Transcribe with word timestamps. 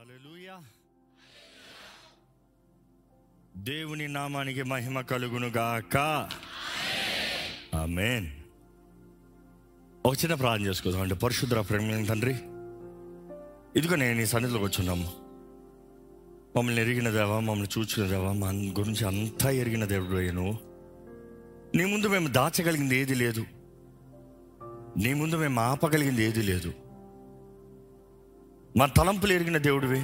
హల్లెలూయా. 0.00 0.64
దేవుని 3.56 4.08
నామానికి 4.08 4.62
మహిమ 4.62 5.00
కలుగును 5.00 5.46
గాక 5.46 5.96
ఆమెన్. 7.74 8.26
ఒక 10.06 10.14
చిన్న 10.14 10.34
ప్రార్థన 10.34 10.66
చేసుకుందాం 10.66 11.00
అంటే 11.00 11.14
పరిశుద్ధ 11.14 11.54
ప్రేమ 11.54 12.04
తండ్రి 12.04 12.34
ఇదిగో 13.76 13.96
నేను 13.96 14.20
ఈ 14.20 14.24
సన్నిధిలోకి 14.24 14.64
వచ్చున్నాము. 14.64 15.12
మమ్మల్ని 16.56 16.82
ఎరిగిన 16.82 17.10
దేవా 17.10 17.40
మమ్మల్ని 17.40 17.80
చూచిన 17.80 18.08
దేవా 18.08 18.32
మా 18.32 18.50
గురించి 18.50 19.06
అంతా 19.06 19.50
ఎరిగిన 19.50 19.84
దేవుడు 19.84 20.16
అయ్యను. 20.16 20.58
నీ 21.74 21.84
ముందు 21.84 22.06
మేము 22.06 22.28
దాచగలిగింది 22.28 22.96
ఏది 22.96 23.14
లేదు. 23.14 23.46
నీ 24.96 25.14
ముందు 25.14 25.36
మేము 25.36 25.60
ఆపగలిగింది 25.60 26.24
ఏది 26.24 26.42
లేదు. 26.42 26.89
మా 28.76 28.86
తలంపులు 28.86 29.32
ఎరిగిన 29.32 29.58
దేవుడివి. 29.58 30.00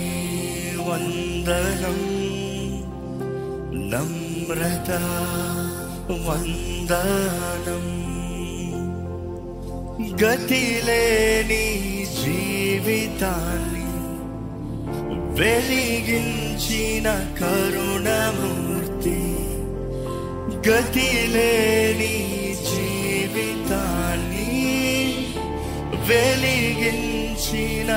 వందనం. 0.80 2.18
నమ్రత 3.92 4.92
వందనం. 6.12 8.06
గతి 10.02 10.81
లేని 10.85 11.66
జీవితాన్ని 12.22 13.88
వెలిగించిన 15.41 17.03
కరుణమూర్తి. 17.40 19.19
గతి 20.69 21.28
లేని 21.28 22.18
జీవితాన్ని 22.72 24.52
వెలిగించిన 26.07 27.90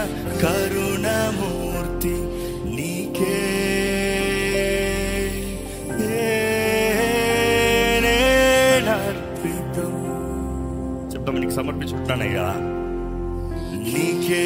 కరుణమూర్తి. 0.43 2.30
నీకు 11.50 11.59
సమర్పించుకుంటానయ్యా 11.59 12.44
నీకే 13.84 14.43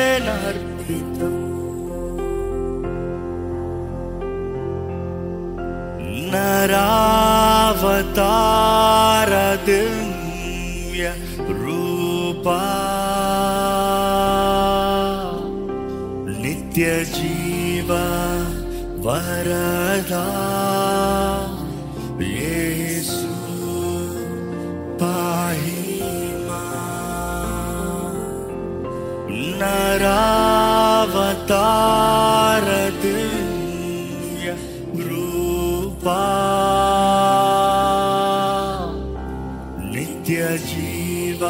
నేనర్పితం 0.00 1.34
నరావతార 8.00 9.32
దివ్య 9.66 11.04
రూపా 11.58 12.58
నరావతార 31.30 32.66
దివ్య 33.02 34.48
రూపా 35.02 36.20
నిత్య 39.92 40.38
జీవ 40.68 41.42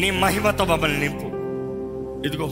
నీ 0.00 0.10
మహిమతో 0.10 0.64
మమ్మల్ని 0.64 1.00
నింపు. 1.00 1.28
ఇదిగో 2.26 2.46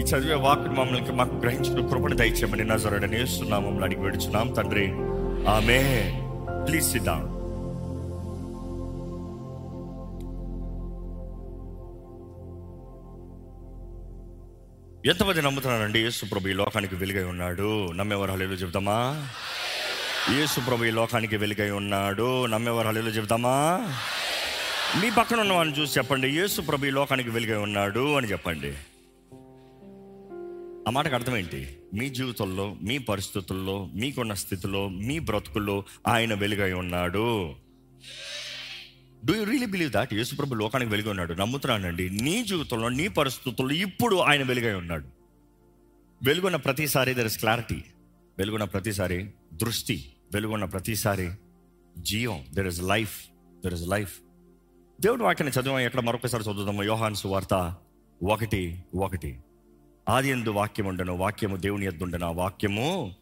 ఈ 0.00 0.02
చదివే 0.02 0.34
వాక్కు 0.34 0.68
మమ్మల్ని 0.68 1.12
మాకు 1.12 1.34
గ్రహించిన 1.34 1.86
కృపణ 1.88 2.14
దయచేయమని 2.14 2.64
నజరడని 2.64 3.16
వేస్తున్నాం 3.16 3.62
మమ్మల్ని 3.62 3.84
అడిగి 3.84 4.02
పెడుచున్నాం 4.02 4.48
తండ్రి. 4.52 4.86
ఆమె 5.48 5.78
ప్లీజ్ 6.68 6.92
సిద్ధాం 6.92 7.38
ఎంతమంది 15.06 15.42
నమ్ముతున్నారండి? 15.42 15.98
యేసుప్రభు 15.98 16.48
ఈ 16.48 16.52
లోకానికి 16.52 16.94
వెలుగై 16.94 17.24
ఉన్నాడు. 17.24 17.92
నమ్మేవారు 17.92 18.32
హలేలు 18.32 18.52
చెబుతామా 18.52 19.26
యేసుప్రభు 20.30 20.84
ఈ 20.84 20.90
లోకానికి 20.90 21.36
వెలుగై 21.36 21.70
ఉన్నాడు. 21.70 22.46
నమ్మేవారు 22.46 22.88
హలేలో 22.88 23.08
చెబుతామా 23.08 23.56
మీ 24.96 25.10
పక్కన 25.10 25.40
ఉన్న 25.40 25.52
వాళ్ళని 25.52 25.80
చూసి 25.80 25.98
చెప్పండి. 25.98 26.28
యేసు 26.28 26.60
ప్రభు 26.60 26.86
ఈ 26.86 26.90
లోకానికి 26.90 27.30
వెలుగై 27.30 27.56
ఉన్నాడు 27.56 28.12
అని 28.14 28.26
చెప్పండి. 28.26 28.74
ఆ 30.88 30.90
మాటకు 30.90 31.14
అర్థం 31.14 31.36
ఏంటి? 31.36 31.76
మీ 31.94 32.08
జీవితంలో 32.08 32.76
మీ 32.82 32.98
పరిస్థితుల్లో 32.98 33.88
మీకున్న 33.94 34.34
స్థితిలో 34.34 34.88
మీ 34.88 35.18
బ్రతుకుల్లో 35.18 35.84
ఆయన 36.08 36.34
వెలుగై 36.34 36.72
ఉన్నాడు. 36.72 37.54
Do 39.24 39.34
you 39.34 39.44
really 39.44 39.66
believe 39.66 39.90
that 39.90 40.14
యేసుప్రభు 40.14 40.54
లోకానికి 40.54 40.90
వెలుగు 40.90 41.10
ఉన్నాడు. 41.10 41.34
నమ్ముతున్నానండి. 41.34 42.10
నీ 42.10 42.44
జీవితంలో 42.44 42.88
నీ 42.88 43.08
పరిస్థితుల్లో 43.08 43.74
ఇప్పుడు 43.74 44.16
ఆయన 44.16 44.42
వెలుగై 44.42 44.74
ఉన్నాడు. 44.74 45.06
వెలుగున్న 46.22 46.56
ప్రతిసారి 46.56 47.14
దర్ 47.14 47.26
ఇస్ 47.26 47.38
క్లారిటీ 47.38 47.82
వెలుగున్న 48.38 48.64
ప్రతిసారి 48.64 49.30
దృష్టి. 49.52 50.12
వెలుగున్న 50.34 50.64
ప్రతిసారి 50.64 51.30
జీవం. 51.98 52.44
There 52.54 52.66
is 52.66 52.82
life 52.82 53.24
there 53.62 53.74
is 53.74 53.88
life 53.88 54.18
దేవుడు 55.00 55.24
వాక్యాన్ని 55.24 55.62
చదివాం 55.62 55.80
ఎక్కడ 55.80 56.00
మరొకసారి 56.00 56.44
చదువుదాము? 56.44 56.82
యోహాన్ 56.82 57.14
సువార్త 57.14 57.74
ఒకటి 58.22 58.84
ఒకటి. 58.94 59.40
ఆది 60.08 60.28
ఎందు 60.28 60.50
వాక్యం 60.50 60.86
ఉండను 60.86 61.16
వాక్యము 61.16 61.56
దేవుని 61.56 61.86
ఎద్దు 61.86 62.04
ఉండను 62.04 62.26
ఆ 62.26 62.30
వాక్యము 62.30 63.14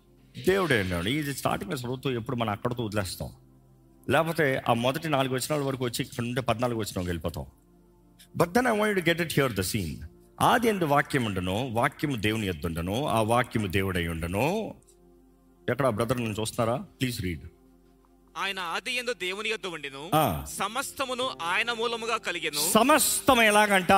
దేవుడే 0.46 0.80
అన్నాడు. 0.80 1.08
ఇది 1.08 1.34
స్టార్టింగ్ 1.34 1.72
చదువుతూ 1.72 2.10
ఎప్పుడు 2.10 2.36
మనం 2.36 2.50
అక్కడతో 2.50 2.84
వదిలేస్తాం. 2.84 3.28
లేకపోతే 4.10 4.62
ఆ 4.68 4.72
మొదటి 4.72 5.08
నాలుగు 5.08 5.34
వచనాల 5.34 5.60
వరకు 5.60 5.84
వచ్చి 5.84 6.04
ఇక్కడ 6.04 6.24
నుండి 6.24 6.42
పద్నాలుగు 6.42 6.78
వచ్చిన 6.78 7.06
వెళ్ళిపోతాం. 7.06 7.46
But 8.36 8.50
then 8.50 8.66
I 8.66 8.78
want 8.78 9.08
get 9.08 9.20
it 9.20 9.32
here 9.34 9.52
the 9.52 9.60
scene 9.60 9.96
ఆది 10.40 10.68
ఎందు 10.68 10.84
వాక్యం 10.84 11.24
ఉండను 11.24 11.68
వాక్యము 11.72 12.16
దేవుని 12.16 12.46
ఎద్దుండను 12.46 13.06
ఆ 13.06 13.22
వాక్యము 13.22 13.66
దేవుడై 13.66 14.08
ఉండను. 14.08 14.74
ఎక్కడ 15.70 15.88
బ్రదర్ 15.88 16.20
నుంచి 16.20 16.40
చూస్తున్నారా? 16.40 16.86
ప్లీజ్ 17.00 17.22
రీడ్ 17.22 17.42
ఆయన 18.38 18.58
ఆది 18.58 18.96
ఎందు 18.96 19.12
దేవుని 19.12 19.48
యొద్ద 19.48 19.66
ఉండెను. 19.66 20.10
సమస్తమును 20.46 21.30
ఆయన 21.42 21.72
మూలముగా 21.72 22.16
కలిగెను. 22.16 22.72
సమస్తం 22.72 23.42
ఎలాగంట? 23.42 23.92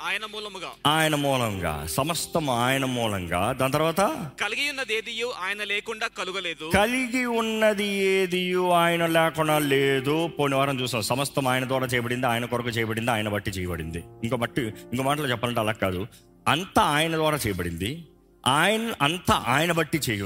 ఆయన 0.00 0.26
మూలముగా. 0.26 0.70
ఆయన 0.86 1.14
మూలంగా. 1.14 1.86
సమస్తం 1.86 2.50
ఆయన 2.50 2.84
మూలంగా. 2.84 3.52
దాని 3.52 3.72
తర్వాత? 3.72 4.30
కలిగి 4.40 4.70
ఉన్నదేదియు 4.70 5.32
ఆయన 5.40 5.64
లేకుండా 5.64 6.06
కలుగలేదు. 6.06 6.70
కలిగి 6.74 7.26
ఉన్నది 7.26 7.84
ఏది 7.84 8.54
ఆయన 8.72 9.06
లేకుండా 9.06 9.58
లేదు. 9.58 10.26
పోయిన 10.26 10.54
వారం 10.54 10.80
చూసాం. 10.80 11.02
సమస్తం 11.02 11.48
ఆయన 11.48 11.64
ద్వారా 11.64 11.86
చేయబడింది 11.86 12.26
ఆయన 12.26 12.44
కొరకు 12.44 12.68
చేయబడింది 12.68 13.10
ఆయన 13.10 13.28
బట్టి 13.28 13.50
చేయబడింది. 13.50 13.98
ఇంకో 13.98 14.36
బట్టి 14.36 14.62
ఇంకో 14.62 15.02
మాటలో 15.02 15.30
చెప్పాలంటే 15.30 15.60
అలా 15.60 15.72
కాదు. 15.72 16.06
అంతా 16.48 16.82
ఆయన 16.82 17.14
ద్వారా 17.14 17.38
చేయబడింది. 17.46 18.04
ఆయన 18.46 18.94
అంతా 19.02 19.44
ఆయన 19.46 19.72
బట్టి 19.72 20.00
చేయ 20.10 20.20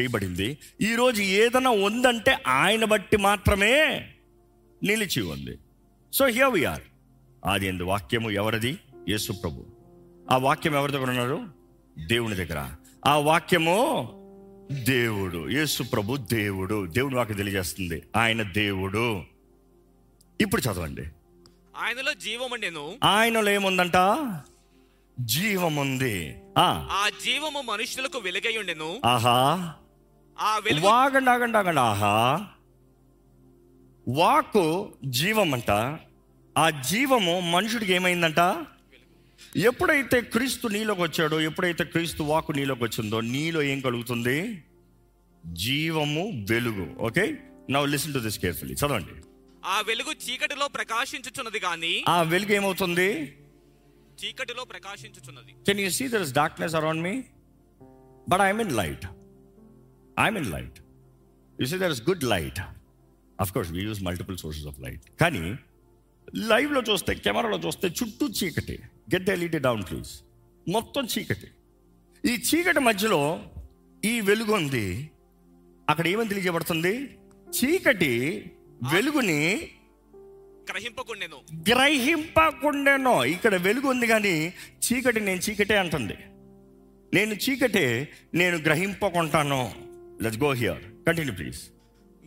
చేయబడింది. 0.00 0.58
ఈరోజు 0.80 1.22
ఏదైనా 1.22 1.70
ఉందంటే 1.70 2.38
ఆయన 2.46 2.84
బట్టి 2.84 3.16
మాత్రమే 3.16 4.08
నిలిచి 4.82 5.22
ఉంది. 5.22 5.58
సో 6.12 6.26
హియర్ 6.26 6.50
వి 6.50 6.64
ఆర్ 6.64 6.82
ఆది 7.46 7.66
ఎందు 7.66 7.82
వాక్యము 7.82 8.30
ఎవరిది? 8.30 8.78
యేసు 9.08 9.32
ప్రభు. 9.32 9.66
ఆ 10.30 10.36
వాక్యం 10.36 10.74
ఎవరి 10.74 10.92
దగ్గర 10.92 11.08
ఉన్నారు? 11.08 11.48
దేవుని 11.98 12.34
దగ్గర. 12.34 12.70
ఆ 13.06 13.16
వాక్యము 13.16 14.08
దేవుడు 14.72 15.50
యేసు 15.50 15.82
ప్రభు 15.82 16.16
దేవుడు. 16.16 16.86
దేవుడు 16.86 17.16
వాక్యం 17.16 17.36
తెలియజేస్తుంది. 17.36 18.02
ఆయన 18.16 18.42
దేవుడు. 18.42 19.22
ఇప్పుడు 20.40 20.60
చదవండి. 20.60 21.02
ఆయనలో 21.76 22.14
జీవముండెను. 22.14 22.94
ఆయనలో 23.04 23.50
ఏముందంట? 23.50 23.96
జీవం 25.18 25.76
ఉంది 25.76 26.36
ఆ, 26.58 26.88
ఆ 26.90 27.10
జీవము 27.24 27.60
మనుషులకు 27.60 28.18
వెలుగై 28.18 28.56
ఉండెను. 28.56 29.00
ఆహా. 29.04 29.74
ఆ 30.40 30.58
వెలుగు 30.58 30.86
వాగండి 30.86 31.30
ఆగండి 31.30 31.58
ఆగండి. 31.58 31.80
ఆహా. 31.80 32.46
వాకు 34.08 34.92
జీవం 35.04 35.54
అంట 35.54 35.98
ఆ 36.58 36.70
జీవము 36.70 37.40
మనుషుడికి 37.40 37.92
ఏమైందంట? 37.92 38.66
ఎప్పుడైతే 39.56 40.20
క్రీస్తు 40.20 40.68
నీలోకి 40.68 41.02
వచ్చాడో 41.02 41.40
ఎప్పుడైతే 41.40 41.84
క్రీస్తు 41.84 42.22
వాకు 42.22 42.52
నీలోకి 42.52 42.84
వచ్చిందో 42.84 43.20
నీలో 43.20 43.62
ఏం 43.62 43.80
కలుగుతుంది? 43.80 44.62
జీవము 45.46 46.46
వెలుగు. 46.50 46.96
Okay? 46.98 47.38
Now 47.70 47.90
listen 47.90 48.14
to 48.14 48.18
this 48.18 48.38
carefully 48.38 48.74
చదవండి. 48.74 49.12
ఆ 49.64 49.80
వెలుగు 49.80 50.12
చీకటిలో 50.12 50.68
ప్రకాశించుచున్నది 50.68 51.58
గాని 51.58 52.04
ఆ 52.08 52.22
వెలుగు 52.22 52.52
ఏమవుతుంది? 52.52 53.38
చీకటిలో 54.22 54.62
ప్రకాశించుచున్నది. 54.64 55.52
Can 55.68 55.80
you 55.80 55.88
see 55.90 56.04
there 56.08 56.24
is 56.26 56.34
darkness 56.40 56.74
around 56.80 57.02
me 57.06 57.14
but 58.26 58.42
I'm 58.46 58.60
in 58.60 58.74
light 58.80 59.04
I'm 60.16 60.38
in 60.42 60.50
light 60.50 60.78
you 61.58 61.66
see 61.72 61.78
there 61.78 61.94
is 61.96 62.02
good 62.10 62.24
light 62.34 62.60
of 63.38 63.52
course 63.52 63.70
we 63.72 63.82
use 63.82 64.02
multiple 64.02 64.38
sources 64.38 64.66
of 64.66 64.78
light 64.80 65.06
కానీ 65.20 65.44
లైవ్లో 66.50 66.82
చూస్తే 66.82 67.14
కెమెరాలో 67.24 67.58
చూస్తే 67.58 67.86
చుట్టూ 67.98 68.26
చీకటి 68.38 68.76
గెట్ 69.14 69.30
ఎల్ఈడి 69.30 69.60
డౌన్ 69.66 69.82
ప్లీజ్ 69.88 70.12
మొత్తం 70.66 71.04
చీకటి 71.14 71.48
ఈ 72.24 72.34
చీకటి 72.48 72.80
మధ్యలో 72.80 73.20
ఈ 74.02 74.14
వెలుగు 74.20 74.52
ఉంది 74.54 74.86
అక్కడ 75.88 76.06
ఏమని 76.06 76.28
తెలియజేయబడుతుంది 76.28 76.94
చీకటి 77.48 78.12
వెలుగుని 78.92 79.40
గ్రహింపకుండెను. 80.70 81.36
గ్రహింపకుండానో. 81.70 83.24
ఇక్కడ 83.24 83.54
వెలుగు 83.54 83.86
ఉంది 83.86 84.06
కానీ 84.06 84.54
చీకటి 84.78 85.20
నేను 85.20 85.40
చీకటే 85.40 85.76
అంటుంది. 85.76 86.16
నేను 87.14 87.34
చీకటే 87.34 88.12
నేను 88.34 88.56
గ్రహింపకుంటాను. 88.56 89.74
Let's 90.22 90.40
go 90.40 90.52
here 90.52 90.82
continue 91.06 91.34
please 91.34 91.60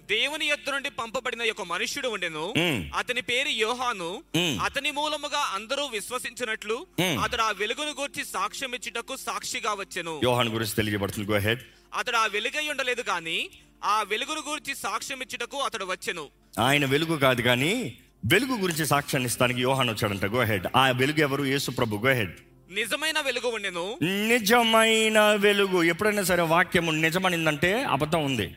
దేవుని 0.10 0.46
యొద్ద 0.46 0.70
నుండి 0.70 0.90
పంపబడిన 0.90 1.52
ఒక 1.52 1.62
మనుష్యుడు 1.62 2.08
ఉండెను. 2.08 2.54
మ్మ్. 2.58 2.90
అతని 2.96 3.22
పేరు 3.22 3.48
యోహాను. 3.48 4.24
మ్మ్. 4.36 4.62
అతని 4.62 4.92
మూలముగా 4.92 5.52
అందరూ 5.56 5.86
విశ్వసించినట్లు 5.86 6.86
మ్మ్. 7.00 7.20
అతడు 7.24 7.42
ఆ 7.42 7.52
వెలుగును 7.52 7.90
గూర్చి 7.90 8.26
సాక్ష్యం 8.26 8.74
ఇచ్చుటకు 8.76 9.16
సాక్షిగా 9.16 9.74
వచ్చెను. 9.74 10.22
యోహాన్ 10.24 10.50
గురించి 10.50 10.76
తెలియజేయబడుతుంది. 10.76 11.32
గో 11.32 11.38
హెడ్ 11.38 11.60
అతడు 11.94 12.18
ఆ 12.18 12.26
వెలుగై 12.26 12.68
ఉండలేదు 12.70 13.04
గాని 13.10 13.50
ఆ 13.84 14.04
వెలుగును 14.04 14.42
గూర్చి 14.50 14.76
సాక్ష్యం 14.76 15.22
ఇచ్చుటకు 15.22 15.58
అతడు 15.58 15.86
వచ్చెను. 15.86 16.28
ఆయన 16.60 16.86
వెలుగు 16.86 17.18
కాదు 17.18 17.42
కానీ 17.42 17.98
వెలుగు 18.32 18.58
గురించి 18.58 18.86
సాక్ష్యాన్ని 18.86 19.30
ఇస్తానికి 19.30 19.62
యోహాన్ 19.62 19.90
వచ్చాడంట. 19.90 20.26
గో 20.26 20.44
హెడ్ 20.44 20.68
ఆ 20.76 20.90
వెలుగు 20.90 21.20
ఎవరు? 21.20 21.44
యేసు 21.44 21.72
ప్రభు. 21.72 21.96
గో 21.96 22.14
హెడ్ 22.14 22.32
నిజమైన 22.72 23.22
వెలుగు 23.22 23.48
ఉండెను. 23.48 23.98
నిజమైన 24.04 25.20
వెలుగు. 25.20 25.84
ఎప్పుడైనా 25.84 26.24
సరే 26.24 26.42
వాక్యము 26.42 26.92
నిజమనిందంటే 26.92 27.84
అబద్ధం 27.84 28.26
ఉంది. 28.26 28.56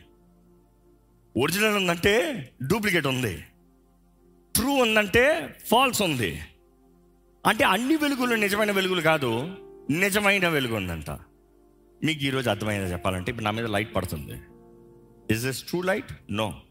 ఒరిజినల్ 1.37 1.75
ఉందంటే 1.75 2.49
డూప్లికేట్ 2.67 3.07
ఉంది. 3.07 3.43
ట్రూ 4.55 4.73
ఉందంటే 4.73 5.55
ఫాల్స్ 5.67 6.01
ఉంది. 6.01 6.41
అంటే 7.45 7.63
అన్ని 7.63 7.95
వెలుగులు 7.95 8.35
నిజమైన 8.35 8.71
వెలుగులు 8.71 9.01
కాదు 9.01 9.55
నిజమైన 9.89 10.47
వెలుగు 10.47 10.75
ఉందంట. 10.75 11.09
మీకు 12.03 12.23
ఈరోజు 12.23 12.49
అర్థమైంది 12.49 12.91
చెప్పాలంటే? 12.91 13.29
ఇప్పుడు 13.29 13.45
నా 13.45 13.51
మీద 13.51 13.65
లైట్ 13.65 13.95
పడుతుంది. 13.95 14.41
Is 15.33 15.45
this 15.45 15.63
true 15.63 15.81
light 15.81 16.11
no 16.31 16.61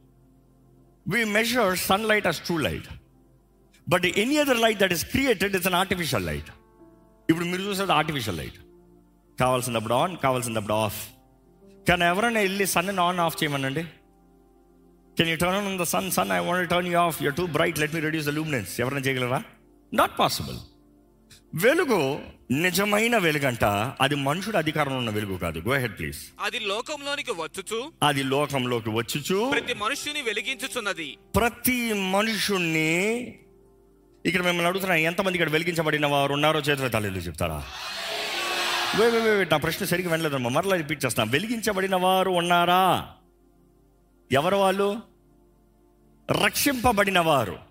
we 1.09 1.25
measure 1.25 1.77
sun 1.77 2.05
light 2.05 2.27
as 2.27 2.41
true 2.41 2.59
light 2.59 2.89
but 3.89 4.07
any 4.07 4.37
other 4.37 4.61
light 4.61 4.79
that 4.79 4.93
is 4.93 5.05
created 5.05 5.55
it's 5.57 5.67
an 5.67 5.75
artificial 5.75 6.27
light 6.27 6.51
ఇప్పుడు 7.31 7.45
మీరు 7.45 7.63
చూసేది 7.63 7.93
ఆర్టిఫిషియల్ 7.93 8.37
లైట్ 8.37 8.59
కావాల్సినప్పుడు 9.41 9.95
ఆన్ 9.95 10.17
కావాల్సినప్పుడు 10.17 10.75
ఆఫ్ 10.75 11.01
కానీ 11.89 12.05
ఎవరైనా 12.05 12.41
వెళ్ళి 12.41 12.67
సన్ 12.67 12.99
ఆన్ 12.99 13.21
ఆఫ్ 13.27 13.37
చేయమనండి? 13.43 13.83
Can 15.17 15.29
you 15.29 15.37
turn 15.37 15.57
on 15.57 15.79
the 15.79 15.83
sun 15.83 16.11
sun 16.11 16.33
I 16.33 16.39
want 16.39 16.71
turn 16.71 16.89
you 16.93 16.99
off 16.99 17.23
you're 17.23 17.35
too 17.35 17.47
bright 17.47 17.79
let 17.79 17.95
me 17.95 18.01
reduce 18.01 18.27
the 18.27 18.29
luminance 18.29 18.81
ఎవరైనా 18.81 19.03
చేయగలరా? 19.07 19.41
నాట్ 19.93 20.19
పాసిబుల్ 20.19 20.59
వెలుగు 21.55 22.21
నిజమైన 22.51 23.17
వెలుగంట. 23.17 23.65
అది 24.01 24.15
మనుషుడు 24.15 24.57
అధికారంలో 24.57 24.99
ఉన్న 24.99 25.11
వెలుగు 25.11 25.39
కాదు. 25.39 25.59
గో 25.59 25.75
హెడ్ 25.75 25.99
ప్లీజ్ 25.99 26.19
అది 26.41 26.59
లోకంలోనికి 26.59 27.33
వచ్చుచు. 27.33 27.93
అది 28.03 28.23
లోకంలోకి 28.23 28.91
వచ్చుచు. 28.91 29.51
ప్రతి 29.51 29.75
మనుష్యుని 29.75 30.23
వెలిగించుచున్నది. 30.23 31.19
ప్రతి 31.37 31.93
మనుషుణ్ణి 31.93 33.17
ఇక్కడ 34.27 34.41
మిమ్మల్ని 34.41 34.67
అడుగుతున్నా 34.67 34.97
ఎంతమంది 34.97 35.39
ఇక్కడ 35.39 35.51
వెలిగించబడిన 35.51 36.07
వారు 36.07 36.33
ఉన్నారో 36.33 36.61
చేతుల 36.61 36.89
తల్లిలు 36.89 37.19
చెప్తారా? 37.19 37.65
నా 39.51 39.57
ప్రశ్న 39.57 39.87
సరిగ్గా 39.87 40.11
వెళ్ళలేదమ్మా 40.11 40.51
మరలా 40.51 40.77
రిపీట్ 40.77 41.05
చేస్తాను 41.05 41.31
వెలిగించబడిన 41.31 41.97
వారు 41.97 42.31
ఉన్నారా? 42.31 43.09
ఎవరు 44.33 44.57
వాళ్ళు? 44.57 45.01
రక్షింపబడిన 46.45 47.19
వారు. 47.19 47.68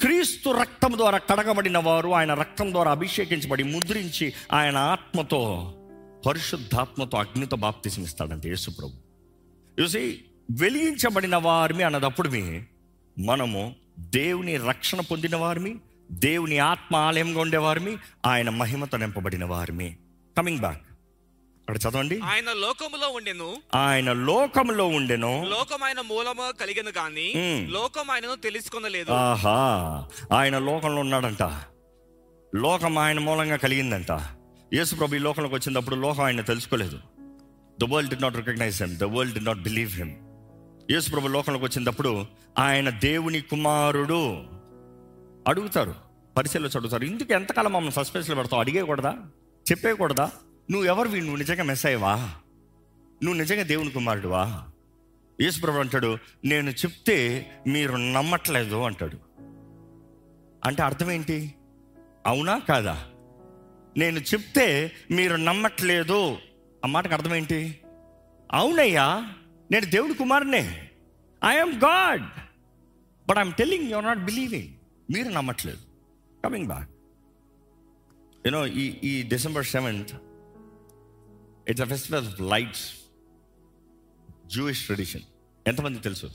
క్రీస్తు 0.00 0.50
రక్తం 0.50 0.92
ద్వారా 0.96 1.18
కడగబడిన 1.18 1.78
వారు 1.78 2.08
ఆయన 2.08 2.34
రక్తం 2.34 2.72
ద్వారా 2.72 2.90
అభిషేకించబడి 2.90 3.62
ముద్రించి 3.62 4.32
ఆయన 4.52 4.76
ఆత్మతో 4.76 5.74
పరిశుద్ధాత్మతో 6.26 7.18
అగ్నితో 7.18 7.56
బాప్తిసం 7.56 8.02
ఇస్తాడంటే 8.02 8.48
యేసు 8.48 8.70
ప్రభు. 8.70 8.92
చూసి 9.82 10.24
వెలిగించబడిన 10.50 11.36
వారిని 11.36 11.82
అన్నదప్పుడు 11.82 12.28
మనము 13.18 13.74
దేవుని 13.98 14.56
రక్షణ 14.56 15.00
పొందిన 15.00 15.36
వారిని 15.36 15.76
దేవుని 16.12 16.58
ఆత్మ 16.58 16.96
ఆలయంగా 16.96 17.40
ఉండేవారిని 17.40 17.96
ఆయన 18.26 18.50
మహిమతో 18.50 18.98
నింపబడిన 18.98 19.44
వారిని 19.44 19.96
కమింగ్ 20.38 20.58
బ్యాక్ 20.58 20.82
అక్కడ 21.70 21.90
చదవండి. 21.90 22.20
ఆయన 22.20 22.52
లోకములో 22.52 23.08
ఉండెను. 23.08 23.56
ఆయన 23.74 24.12
లోకంలో 24.12 24.86
ఉండెను. 24.86 25.44
లోకమైన 25.48 26.00
మూలము 26.00 26.52
కలిగను 26.60 26.90
గాని. 26.90 27.32
లోకం 27.70 28.10
ఆయనను 28.10 28.34
తెలుసుకొనలేదు. 28.34 29.12
ఆహా 29.12 30.08
ఆయన 30.32 30.58
లోకంలో 30.58 31.00
ఉన్నాడంట. 31.00 31.42
లోకం 32.54 32.98
ఆయన 32.98 33.18
మూలంగా 33.18 33.56
కలిగిందంట. 33.56 34.10
యేసు 34.74 34.94
ప్రభు 34.94 35.14
ఈ 35.14 35.18
లోకంలోకి 35.18 35.54
వచ్చినప్పుడు 35.54 35.96
లోకం 35.96 36.24
ఆయన 36.24 36.40
తెలుసుకోలేదు. 36.40 36.98
The 37.80 37.92
world 37.92 38.14
did 38.14 38.22
not 38.22 38.36
recognise 38.36 38.82
him 38.82 38.96
the 38.96 39.04
world 39.04 39.34
did 39.34 39.40
not 39.40 39.58
believe 39.58 39.90
him 39.90 40.12
యేసు 40.90 41.10
ప్రభు 41.10 41.28
లోకంలోకి 41.28 41.64
వచ్చినప్పుడు 41.64 42.26
ఆయన 42.58 42.90
దేవుని 42.90 43.40
కుమారుడు 43.40 44.42
అడుగుతారు. 45.48 45.94
పరిశీలించి 46.36 46.72
అడుగుతారు 46.76 47.04
ఇందుకు 47.04 47.32
ఎంతకాలం 47.32 47.72
మమ్మల్ని 47.72 48.04
సస్పెన్స్లో 48.04 48.36
పెడతావు? 48.36 48.60
అడిగేయకూడదా? 48.60 49.14
చెప్పేయకూడదా? 49.70 50.30
నువ్వు 50.70 50.86
ఎవరు 50.86 51.08
నువ్వు 51.08 51.36
నిజంగా 51.36 51.62
మెస్ 51.62 51.86
అయ్యవా 51.86 52.14
నువ్వు 53.22 53.40
నిజంగా 53.40 53.62
దేవుని 53.62 53.90
కుమారుడువా? 53.90 54.68
యేసుప్రభు 55.40 55.78
అంటాడు 55.78 56.18
నేను 56.44 56.70
చెప్తే 56.70 57.50
మీరు 57.66 57.92
నమ్మట్లేదు 57.92 58.82
అంటాడు. 58.82 59.18
అంటే 60.64 60.82
అర్థం 60.82 61.10
ఏంటి 61.10 61.54
అవునా 62.26 62.58
కాదా? 62.58 63.06
నేను 63.96 64.20
చెప్తే 64.20 64.92
మీరు 65.10 65.36
నమ్మట్లేదు. 65.36 66.38
ఆ 66.84 66.86
మాటకు 66.86 67.12
అర్థం 67.12 67.34
ఏంటి 67.34 67.78
అవునయ్యా 68.52 69.34
నేను 69.70 69.86
దేవుడి 69.86 70.14
కుమారునే 70.14 70.90
I'm 71.44 71.74
God 71.74 72.24
but 73.28 73.38
I'm 73.38 73.52
telling 73.52 73.90
you're 73.90 74.04
not 74.04 74.18
believing 74.18 74.68
మీరు 75.10 75.28
నమ్మట్లేదు. 75.28 75.78
కమింగ్ 76.44 76.66
బ్యాక్ 76.66 76.90
యూనో 78.46 78.66
ఈ 78.66 78.84
ఈ 79.04 79.22
December 79.22 79.66
seventh 79.66 80.12
it's 81.68 81.82
a 81.82 81.84
festival 81.84 82.26
of 82.26 82.40
lights 82.40 82.92
Jewish 84.46 84.84
tradition 84.84 85.22
ఎంతమంది 85.66 85.98
తెలుసు? 85.98 86.30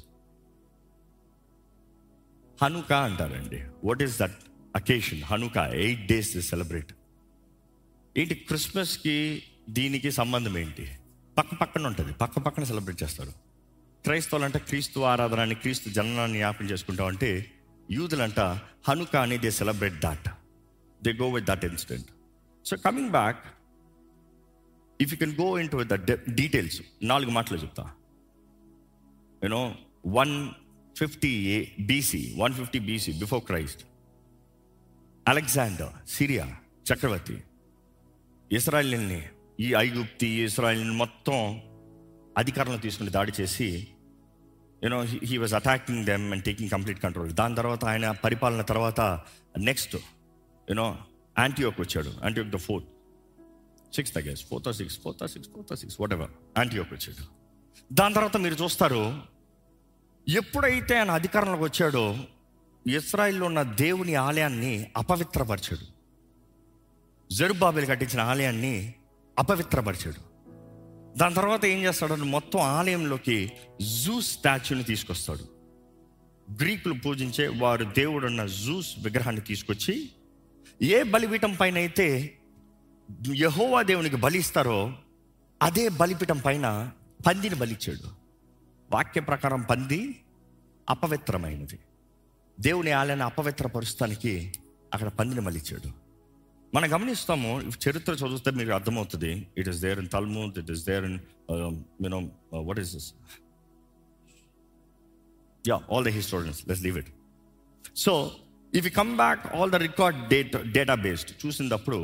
హనుకా 2.61 2.99
అంటారండి. 2.99 3.63
What 3.83 4.03
is 4.03 4.19
that 4.19 4.35
occasion 4.75 5.23
Hanukkah 5.23 5.67
eight 5.67 6.07
days 6.07 6.39
celebrate 6.39 6.93
ఏంటి 8.17 8.35
క్రిస్మస్కి 8.35 9.43
దీనికి 9.69 10.11
సంబంధం 10.11 10.57
ఏంటి? 10.57 10.97
పక్క 11.37 11.55
పక్కన 11.55 11.87
ఉంటుంది. 11.87 12.13
పక్క 12.13 12.39
పక్కన 12.39 12.63
సెలబ్రేట్ 12.63 13.03
చేస్తారు. 13.03 13.33
క్రైస్తవులు 14.03 14.45
అంటే 14.45 14.59
క్రీస్తు 14.59 14.99
ఆరాధనాన్ని 14.99 15.55
క్రీస్తు 15.55 15.89
జననాన్ని 15.89 16.37
జ్ఞాపం 16.37 16.65
చేసుకుంటాం 16.65 17.07
అంటే 17.07 17.51
యూదులంట 17.91 18.39
హనుకా 18.89 19.21
అని 19.21 19.37
they 19.37 19.51
celebrate 19.51 19.99
that 19.99 20.29
they 21.03 21.13
go 21.13 21.29
with 21.29 21.45
that 21.45 21.65
incident 21.65 22.07
so 22.65 22.77
coming 22.77 23.09
back 23.09 23.45
if 25.01 25.11
you 25.13 25.17
can 25.17 25.35
go 25.41 25.47
into 25.69 25.77
the 25.93 25.95
details 26.39 26.77
నాలుగు 27.03 27.31
మాటలు 27.37 27.57
చెప్తా. 27.57 27.85
You know 29.43 29.75
one 30.19 30.35
fifty 30.97 31.31
a 31.55 31.57
BC 31.85 32.21
one 32.37 32.53
fifty 32.53 32.79
BC 32.79 33.11
before 33.23 33.43
Christ 33.43 33.81
Alexander 35.27 35.93
Syria 36.07 36.47
చక్రవర్తి. 36.89 37.37
ఇస్రాయల్ని 38.51 39.21
ఈ 39.59 39.67
ఐగుప్తి 39.73 40.27
ఇస్రాయల్ని 40.27 40.95
మొత్తం 41.03 41.39
అధికారంలో 42.37 42.79
తీసుకుని 42.85 43.11
దాడి 43.17 43.31
చేసి 43.41 43.87
you know 44.83 44.99
he 45.29 45.37
was 45.37 45.53
attacking 45.53 46.05
them 46.05 46.25
and 46.31 46.43
taking 46.43 46.69
complete 46.69 46.99
control 46.99 47.31
దాని 47.31 47.55
తర్వాత 47.55 47.85
ఆయన 47.85 48.11
పరిపాలన 48.11 48.61
తర్వాత 48.71 49.01
నెక్స్ట్ 49.57 49.95
యూనో 50.69 50.97
యాంటీయోక్ 51.39 51.79
వచ్చాడు. 51.81 52.11
Antioch 52.23 52.49
the 52.49 52.59
fourth 52.67 52.89
six 53.95 54.17
guess 54.17 54.45
fourth 54.45 54.73
six 54.73 54.99
fourth 54.99 55.31
six 55.31 55.49
fourth 55.49 55.79
six 55.79 55.97
whatever 56.13 56.31
Antioch 56.57 56.93
వచ్చాడు 56.93 57.25
దాని 57.93 58.13
తర్వాత 58.13 58.37
మీరు 58.37 58.55
చూస్తారు 58.55 59.21
ఎప్పుడైతే 60.29 60.97
ఆయన 60.97 61.11
అధికారంలోకి 61.11 61.63
వచ్చాడో 61.63 62.17
ఇస్రాయిల్లో 62.87 63.45
ఉన్న 63.45 63.61
దేవుని 63.61 64.15
ఆలయాన్ని 64.15 64.91
అపవిత్రపరిచాడు. 64.97 65.95
జరుబాబేలు 67.33 67.85
కట్టించిన 67.85 68.21
ఆలయాన్ని 68.21 68.93
అపవిత్రపరిచాడు. 69.39 70.35
దాని 71.17 71.35
తర్వాత 71.35 71.65
ఏం 71.65 71.83
చేస్తాడు? 71.83 72.13
మొత్తం 72.13 72.59
ఆలయంలోకి 72.59 73.51
జూస్ 74.03 74.31
స్టాచ్యూని 74.31 74.83
తీసుకొస్తాడు. 74.83 75.45
గ్రీకులు 76.53 76.93
పూజించే 76.93 77.47
వారు 77.47 77.85
దేవుడున్న 77.85 78.45
జూస్ 78.45 78.95
విగ్రహాన్ని 78.99 79.41
తీసుకొచ్చి 79.41 80.09
ఏ 80.81 81.03
బలిపీఠం 81.03 81.53
పైన 81.53 81.75
అయితే 81.75 82.37
యహోవా 83.35 83.81
దేవునికి 83.81 84.15
బలి 84.15 84.39
ఇస్తారో 84.39 84.77
అదే 85.61 85.89
బలిపీఠం 85.89 86.37
పైన 86.37 86.91
పందిని 87.27 87.55
బలిచ్చాడు. 87.55 88.07
వాక్య 88.89 89.21
ప్రకారం 89.21 89.61
పంది 89.61 89.99
అపవిత్రమైనది. 90.89 91.77
దేవుని 92.57 92.91
ఆలయాన్ని 92.91 93.25
అపవిత్రపరుస్తానికి 93.25 94.33
అక్కడ 94.93 95.07
పందిని 95.07 95.41
మలిచాడు 95.41 95.89
మనం 96.73 96.87
గమనిస్తాము 96.93 97.61
చరిత్ర 97.83 98.13
చదివితే 98.13 98.51
మీకు 98.51 98.71
అర్థమవుతుంది. 98.71 99.47
It 99.57 99.69
is 99.69 99.81
there 99.81 99.99
in 99.99 100.09
Talmud 100.09 100.59
it 100.59 100.71
is 100.71 100.85
there 100.85 101.05
in 101.05 101.19
you know 102.03 102.19
what 102.51 102.79
is 102.79 102.91
this 102.95 103.13
yeah 105.67 105.77
all 105.91 106.05
the 106.05 106.07
historians 106.07 106.67
let's 106.67 106.83
leave 106.83 106.97
it 106.97 107.11
so 107.95 108.13
if 108.73 108.85
you 108.85 108.91
come 108.91 109.17
back 109.17 109.47
all 109.55 109.71
the 109.71 109.75
record 109.75 110.27
date 110.27 110.55
data 110.71 110.95
based 110.95 111.45
చూసినప్పుడు 111.45 111.99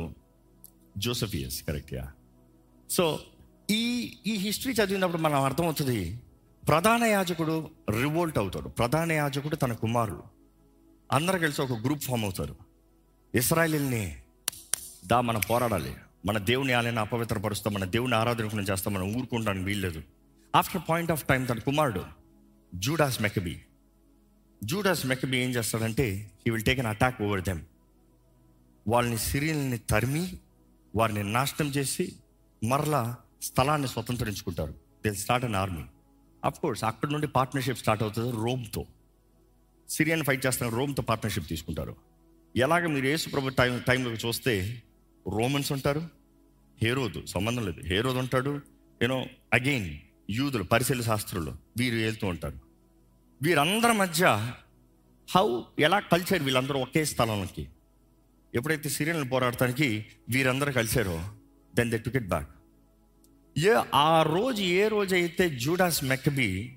జోసఫియస్ 0.96 1.62
కరెక్ట్గా 1.62 2.12
so 2.90 3.20
ఈ 3.70 4.16
ఈ 4.26 4.36
history 4.36 4.72
చదివినప్పుడు 4.72 5.22
మనం 5.22 5.42
అర్థమవుతుంది 5.42 6.20
ప్రధాన 6.68 7.04
యాజకుడు 7.04 7.70
revolt 7.90 8.38
అవుతాడు. 8.38 8.68
ప్రధాన 8.68 9.12
యాజకుడు 9.12 9.56
తన 9.56 9.72
కుమారుడు. 9.72 10.22
అందరు 11.12 11.38
కలిసి 11.38 11.62
ఒక 11.62 11.72
గ్రూప్ 11.72 12.02
ఫామ్ 12.02 12.24
అవుతారు. 12.24 12.56
ఇస్రాయలీల్ని 13.34 14.16
దా 15.06 15.20
మనం 15.20 15.40
పోరాడాలి. 15.50 15.94
మన 16.26 16.38
దేవుని 16.38 16.72
ఆలయాన్ని 16.72 17.00
అపవిత్రపరుస్తాం 17.00 17.74
మన 17.74 17.84
దేవుని 17.84 18.14
ఆరాధన 18.14 18.60
చేస్తాం 18.60 18.94
మనం 18.94 19.16
ఊరుకుంటానికి 19.16 19.64
వీల్లేదు. 19.64 20.02
ఆఫ్టర్ 20.56 20.82
పాయింట్ 20.88 21.12
ఆఫ్ 21.12 21.24
టైం 21.24 21.44
తన 21.44 21.58
కుమారుడు 21.58 22.04
జూడాస్ 22.74 23.22
మెకబీ 23.22 23.60
జూడాస్ 24.64 25.06
మెకబీ 25.06 25.38
ఏం 25.38 25.50
చేస్తాడంటే 25.50 26.30
he 26.46 26.50
will 26.50 26.64
take 26.64 26.78
an 26.78 26.86
attack 26.86 27.22
over 27.22 27.42
them 27.42 27.60
వాళ్ళని 28.88 29.18
సిరియల్ని 29.18 29.78
తరిమి 29.78 30.38
వారిని 30.94 31.32
నాశనం 31.32 31.68
చేసి 31.68 32.12
మరలా 32.64 33.16
స్థలాన్ని 33.42 33.88
స్వతంత్రించుకుంటారు. 33.88 34.74
They 35.04 35.14
start 35.14 35.46
an 35.46 35.54
army 35.54 35.84
of 36.44 36.60
course 36.60 36.84
అక్కడ 36.84 37.10
నుండి 37.10 37.26
పార్ట్నర్షిప్ 37.26 37.78
స్టార్ట్ 37.78 38.02
అవుతుంది 38.02 38.30
రోమ్తో. 38.44 38.86
సిరియన్ 39.88 40.24
ఫైట్ 40.24 40.46
చేస్తున్న 40.46 40.76
రోమ్తో 40.76 41.02
పార్ట్నర్షిప్ 41.02 41.48
తీసుకుంటారు. 41.48 41.96
ఎలాగ 42.56 42.86
మీరు 42.86 43.06
యేసు 43.06 43.28
ప్రభు 43.28 43.48
టైం 43.48 43.80
టైంలోకి 43.88 44.26
చూస్తే 44.26 44.82
రోమన్స్ 45.28 45.72
ఉంటారు 45.72 46.08
హేరోదు 46.82 47.26
సంబంధం 47.26 47.66
లేదు. 47.66 47.80
హేరోదు 47.80 48.18
ఉంటాడు 48.18 48.60
యూనో 49.02 49.26
అగైన్ 49.52 49.98
యూదులు 50.30 50.62
పరిశీల 50.62 51.00
శాస్త్రులు 51.00 51.52
వీరు 51.76 51.96
వెళ్తూ 51.96 52.26
ఉంటారు. 52.26 52.58
వీరందరి 53.42 53.92
మధ్య 53.92 54.52
హౌ 55.36 55.62
ఎలా 55.78 56.00
కల్చర్ 56.00 56.42
వీళ్ళందరూ 56.42 56.78
ఒకే 56.80 57.04
స్థలంలోకి 57.04 57.68
ఎప్పుడైతే 58.54 58.88
సిరియన్లు 58.88 59.24
పోరాడటానికి 59.24 60.06
వీరందరూ 60.28 60.72
కలిశారో 60.72 61.24
then 61.74 61.90
they 61.90 61.98
took it 61.98 62.28
back 62.28 62.50
ఏ 63.58 63.74
ఆ 63.94 64.22
రోజు 64.22 64.62
ఏ 64.62 64.88
రోజు 64.88 65.14
అయితే 65.14 65.50
జూడాస్ 65.50 66.04
మెక్కబి 66.04 66.76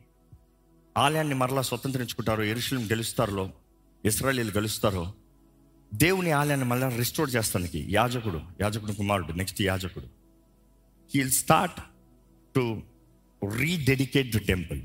ఆలయాన్ని 0.98 1.36
మరలా 1.36 1.62
స్వతంత్రించుకుంటారో 1.62 2.44
ఎరుషులం 2.44 2.86
గెలుస్తారో 2.86 3.54
ఇస్రాయలీలు 4.06 4.52
గెలుస్తారో 4.52 5.14
దేవుని 5.94 6.32
ఆలయాన్ని 6.32 6.66
మళ్ళీ 6.66 6.98
రిస్టోర్ 6.98 7.30
చేస్తానికి 7.30 7.88
యాజకుడు 7.90 8.42
యాజకుడు 8.62 8.92
కుమారుడు 8.92 9.32
నెక్స్ట్ 9.32 9.62
యాజకుడు. 9.62 10.06
He'll 11.16 11.32
start 11.32 11.80
to 12.56 12.82
rededicate 13.58 14.36
the 14.36 14.38
temple 14.38 14.82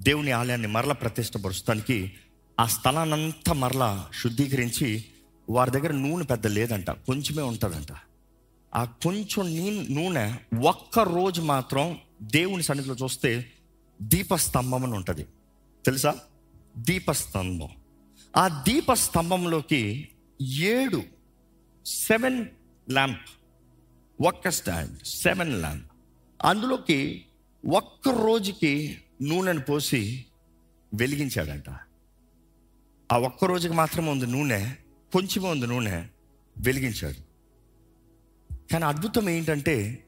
దేవుని 0.00 0.30
ఆలయాన్ని 0.30 0.68
మరల 0.68 0.92
ప్రతిష్టపరుస్తానికి 0.92 2.12
ఆ 2.60 2.66
స్థలాన్నంతా 2.66 3.52
మరలా 3.52 4.10
శుద్ధీకరించి 4.22 5.04
వారి 5.50 5.70
దగ్గర 5.70 5.92
నూనె 5.92 6.24
పెద్ద 6.24 6.46
లేదంట 6.46 6.90
కొంచెమే 6.90 7.42
ఉంటుందంట. 7.42 7.96
ఆ 8.74 8.84
కొంచెం 8.84 9.46
నీ 9.46 9.88
నూనె 9.90 10.34
ఒక్క 10.66 10.98
రోజు 10.98 11.42
మాత్రం 11.42 11.98
దేవుని 12.22 12.62
సన్నిధిలో 12.62 12.94
చూస్తే 12.94 13.52
దీపస్తంభం 14.02 14.84
అని 14.84 14.94
ఉంటుంది. 14.94 15.26
తెలుసా? 15.86 16.14
దీపస్తంభం. 16.76 17.68
ఆ 18.36 18.64
దీపస్తంభంలోకి 18.68 20.08
ఏడు 20.42 21.02
సెవెన్ 21.86 22.46
ల్యాంప్ 22.90 23.20
ఒక్క 24.22 24.48
స్టాండ్ 24.48 25.04
సెవెన్ 25.04 25.60
ల్యాంప్. 25.60 25.86
అందులోకి 26.44 27.24
ఒక్క 27.66 28.08
రోజుకి 28.08 28.98
నూనెను 29.22 29.60
పోసి 29.60 30.24
వెలిగించాడంట. 30.94 31.64
ఆ 33.12 33.18
ఒక్క 33.18 33.44
రోజుకి 33.44 33.74
మాత్రమే 33.74 34.10
ఉంది 34.10 34.26
నూనె 34.26 34.74
కొంచెం 35.12 35.42
ఉంది 35.44 35.66
నూనె 35.66 36.04
వెలిగించాడు. 36.58 37.20
కానీ 38.72 38.84
అద్భుతం 38.84 39.28
ఏంటంటే 39.28 40.04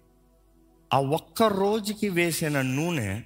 ఆ 0.94 0.98
ఒక్క 0.98 1.42
రోజుకి 1.42 2.08
వేసిన 2.08 2.60
నూనె 2.60 3.22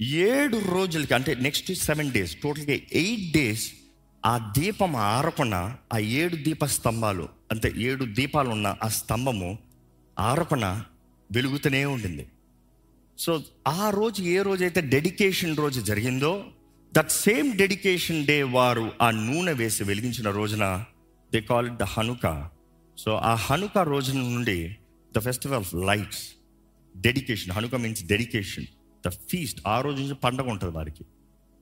ఏడు 0.00 0.56
రోజులకి 0.56 1.14
అంటే 1.14 1.34
నెక్స్ట్ 1.34 1.72
సెవెన్ 1.72 2.10
డేస్ 2.10 2.36
టోటల్గా 2.36 2.76
ఎయిట్ 2.92 3.32
డేస్ 3.32 3.72
ఆ 4.26 4.52
దీపం 4.58 4.96
ఆరకుండా 4.96 5.78
ఆ 5.92 5.98
ఏడు 5.98 6.36
దీప 6.36 6.64
స్తంభాలు 6.64 7.28
అంటే 7.50 7.72
ఏడు 7.76 8.04
దీపాలు 8.04 8.50
ఉన్న 8.50 8.76
ఆ 8.82 8.88
స్తంభము 8.88 9.58
ఆరకుండా 10.18 10.86
వెలుగుతూనే 11.32 11.84
ఉండింది. 11.84 12.26
సో 13.18 13.42
ఆ 13.68 13.90
రోజు 13.90 14.22
ఏ 14.22 14.42
రోజైతే 14.42 14.80
డెడికేషన్ 14.80 15.56
రోజు 15.56 15.80
జరిగిందో 15.80 16.44
దట్ 16.96 17.10
సేమ్ 17.10 17.52
డెడికేషన్ 17.52 18.26
డే 18.26 18.42
వారు 18.42 18.92
ఆ 19.02 19.10
నూనె 19.10 19.52
వేసి 19.52 19.84
వెలిగించిన 19.84 20.30
రోజున 20.30 20.84
they 21.32 21.40
call 21.40 21.66
it 21.66 21.76
the 21.76 21.82
Hanukkah 21.82 22.50
so 22.98 23.14
ఆ 23.14 23.34
హనుక 23.34 23.78
రోజు 23.78 24.12
నుండి 24.12 24.76
the 25.16 25.18
festival 25.18 25.58
of 25.58 25.74
lights 25.74 26.28
dedication 26.96 27.52
Hanukkah 27.52 27.74
means 27.74 28.04
dedication 28.04 28.64
the 29.06 29.08
feast 29.08 29.60
ఆ 29.66 29.80
రోజు 29.80 30.02
నుంచి 30.02 30.14
పండగ 30.14 30.50
ఉంటుంది 30.50 30.76
వారికి. 30.76 31.04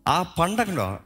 ఆ 0.08 0.22
పండగలో 0.22 1.00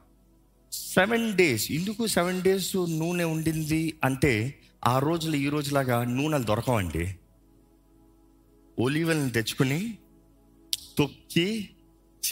సెవెన్ 0.73 1.33
డేస్ 1.33 1.73
ఎందుకు 1.73 2.07
సెవెన్ 2.07 2.43
డేస్ 2.43 2.77
నూనె 2.77 3.25
ఉండింది 3.25 3.95
అంటే 4.05 4.61
ఆ 4.87 4.99
రోజులు 4.99 5.37
ఈ 5.37 5.49
రోజులాగా 5.49 6.05
నూనెలు 6.05 6.43
దొరకవండి. 6.43 7.17
ఒలివల్ని 8.79 9.31
తెచ్చుకుని 9.31 9.99
తొక్కి 10.99 11.71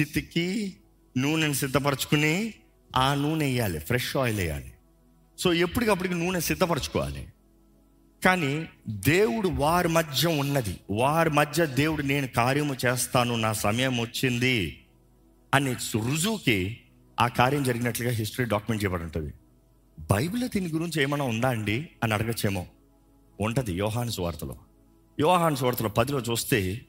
చితికి 0.01 0.77
నూనెని 1.17 1.55
సిద్ధపరచుకుని 1.55 2.55
ఆ 2.97 3.15
నూనె 3.15 3.45
వేయాలి 3.45 3.79
ఫ్రెష్ 3.79 4.17
ఆయిల్ 4.17 4.39
వేయాలి. 4.39 4.73
సో 5.39 5.53
ఎప్పటికప్పటికి 5.53 6.15
నూనె 6.15 6.41
సిద్ధపరచుకోవాలి. 6.41 7.27
కానీ 8.25 8.69
దేవుడు 8.89 9.49
వారి 9.49 9.89
మధ్య 9.89 10.29
ఉన్నది. 10.29 10.81
వారి 10.91 11.31
మధ్య 11.31 11.67
దేవుడు 11.67 12.03
నేను 12.03 12.29
కార్యము 12.29 12.77
చేస్తాను 12.87 13.37
నా 13.37 13.53
సమయం 13.53 14.01
వచ్చింది 14.01 14.85
అని 15.55 15.73
రుజువుకి 15.73 16.81
ఆ 17.21 17.29
కార్యం 17.29 17.63
జరిగినట్లుగా 17.63 18.13
హిస్టరీ 18.13 18.47
డాక్యుమెంట్ 18.47 18.85
చేయబడి 18.85 19.03
ఉంటుంది. 19.03 19.33
బైబిల్లో 20.11 20.49
దీని 20.49 20.69
గురించి 20.69 21.03
ఏమైనా 21.03 21.25
ఉందా 21.25 21.49
అండి 21.49 21.89
అని 22.05 22.15
అడగచ్చేమో. 22.15 22.67
ఉంటుంది 23.41 23.73
యోహాను 23.73 24.13
వార్తలో. 24.21 24.57
యోహాను 25.21 25.57
వార్తలో 25.63 25.89
పదిలో 25.89 26.21
చూస్తే 26.21 26.81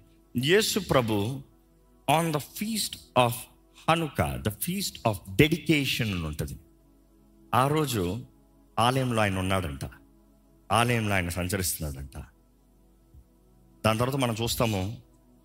యేసు 0.43 0.79
ప్రభు 0.79 1.41
on 2.09 2.33
the 2.33 2.37
feast 2.37 2.99
of 3.17 3.43
Hanukkah 3.89 4.35
the 4.35 4.49
feast 4.49 5.07
of 5.07 5.21
dedication 5.35 6.13
అని 6.13 6.23
ఉంటుంది. 6.23 6.59
ఆ 7.55 7.67
రోజు 7.67 8.25
ఆలయంలో 8.79 9.21
ఆయన 9.21 9.39
ఉన్నాడంట. 9.39 9.85
ఆలయంలో 10.71 11.15
ఆయన 11.15 11.29
సంచరిస్తున్నాడంట. 11.29 12.17
దాని 13.85 13.99
తర్వాత 13.99 14.15
మనం 14.15 14.35
చూస్తాము 14.41 14.97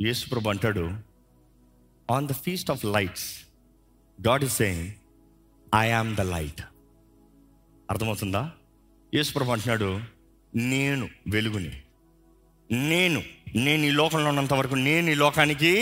యేసుప్రభు 0.02 0.48
అంటాడు 0.48 0.96
on 2.10 2.28
the 2.28 2.32
feast 2.32 2.70
of 2.70 2.84
lights 2.84 3.44
God 4.26 4.44
is 4.44 4.56
saying 4.56 4.90
I 5.74 5.90
am 5.90 6.16
the 6.16 6.20
light 6.20 6.60
అర్థమవుతుందా? 7.90 8.50
యేసుప్రభు 9.14 9.50
అంటున్నాడు 9.50 10.00
నేను 10.54 11.08
వెలుగుని 11.28 11.82
నేను 12.72 13.22
నేను 13.54 13.86
ఈ 13.86 13.90
లోకంలో 13.90 14.28
ఉన్నంత 14.28 14.52
వరకు 14.52 14.74
నేను 14.74 15.10
ఈ 15.10 15.14
లోకానికి 15.14 15.72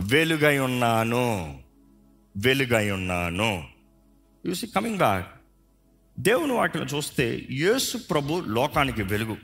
వెలుగై 0.00 0.58
ఉన్నాను. 0.58 1.63
వెలుగై 2.36 2.90
ఉన్నాను. 2.90 3.64
యూసి 4.46 4.66
కమింగ్ 4.66 4.96
బ్యాక్ 4.96 5.28
దేవుని 6.20 6.52
వాటిని 6.52 6.84
చూస్తే 6.84 7.46
యేసు 7.50 7.98
ప్రభు 7.98 8.44
లోకానికి 8.46 9.02
వెలుగు. 9.02 9.36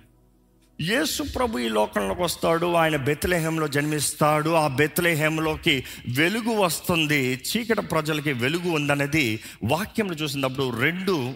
యేసు 0.81 1.23
ప్రభు 1.23 1.59
ఈ 1.59 1.69
లోకంలోకి 1.69 2.23
వస్తాడు 2.23 2.73
ఆయన 2.73 2.97
బెత్లెహంలో 2.97 3.69
జన్మిస్తాడు 3.69 4.51
ఆ 4.51 4.69
బెత్లెహంలోకి 4.69 5.85
వెలుగు 6.09 6.51
వస్తుంది 6.51 7.41
చీకటి 7.51 7.83
ప్రజలకి 7.83 8.33
వెలుగు 8.33 8.71
ఉందనేది 8.71 9.41
వాక్యంలో 9.65 10.15
చూసినప్పుడు 10.15 10.81
రెండు 10.81 11.35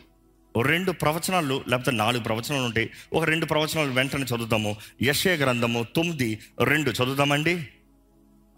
రెండు 0.62 0.92
ప్రవచనాలు 0.92 1.64
లేకపోతే 1.68 1.90
నాలుగు 1.90 2.22
ప్రవచనాలు 2.22 2.64
ఉంటాయి. 2.64 2.90
ఒక 3.12 3.24
రెండు 3.24 3.46
ప్రవచనాలు 3.46 3.92
వెంటనే 3.92 4.22
చదువుతాము. 4.22 4.76
యశయ 5.02 5.34
గ్రంథము 5.36 5.86
తొమ్మిది 5.96 6.38
రెండు 6.64 6.90
చదువుతామండి. 6.90 7.68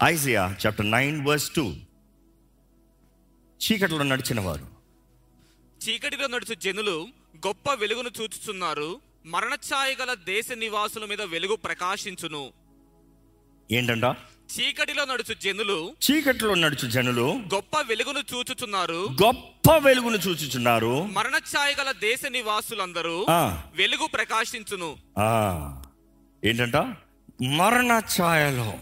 Isaiah 0.03 0.55
chapter 0.65 0.91
nine 0.91 1.27
verse 1.27 1.49
two 1.49 1.73
చీకటిలో 3.61 4.03
నడిచిన 4.03 4.39
వారు 4.39 4.67
చీకటిలో 5.85 6.27
నడుచు 6.27 6.53
జనులు 6.53 7.07
గొప్ప 7.47 7.73
వెలుగును 7.73 8.09
చూచుచున్నారు. 8.21 8.99
మరణఛాయ 9.25 9.95
గల 10.01 10.13
దేశ 10.13 10.45
నివాసుల 10.53 11.05
మీద 11.05 11.21
వెలుగు 11.21 11.55
ప్రకాశించును. 11.55 12.49
ఏంటంట? 13.71 14.03
చీకటిలో 14.53 15.05
నడుచు 15.05 15.33
జనులు 15.33 15.95
చీకటిలో 16.05 16.53
నడుచు 16.53 16.87
జనులు 16.89 17.41
గొప్ప 17.53 17.81
వెలుగును 17.81 18.19
చూచుచున్నారు. 18.19 19.09
గొప్ప 19.23 19.77
వెలుగును 19.77 20.17
చూచుచున్నారు. 20.17 21.03
మరణఛాయ 21.03 21.73
గల 21.73 21.91
దేశ 21.91 22.19
నివాసులందరూ 22.29 23.25
వెలుగు 23.75 24.07
ప్రకాశించును. 24.07 24.97
ఏంటంట? 26.45 26.75
మరణ 27.43 28.01
ఛాయలో 28.15 28.73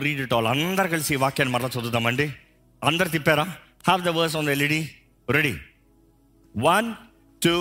రీడ్ 0.00 0.20
ఇట్ 0.20 0.34
ఆల్ 0.34 0.46
అందరు 0.46 0.88
కలిసి 0.88 1.14
ఈ 1.14 1.16
వాక్యాన్ని 1.16 1.52
మరలా 1.54 1.68
చదువుదామండి. 1.68 2.32
అందరు 2.88 3.08
Thippara? 3.14 3.44
Have 3.86 4.02
the 4.06 4.10
verse 4.18 4.36
on 4.38 4.46
the 4.48 4.54
LED 4.56 4.80
ready 5.28 5.54
one 6.54 6.88
two 7.42 7.56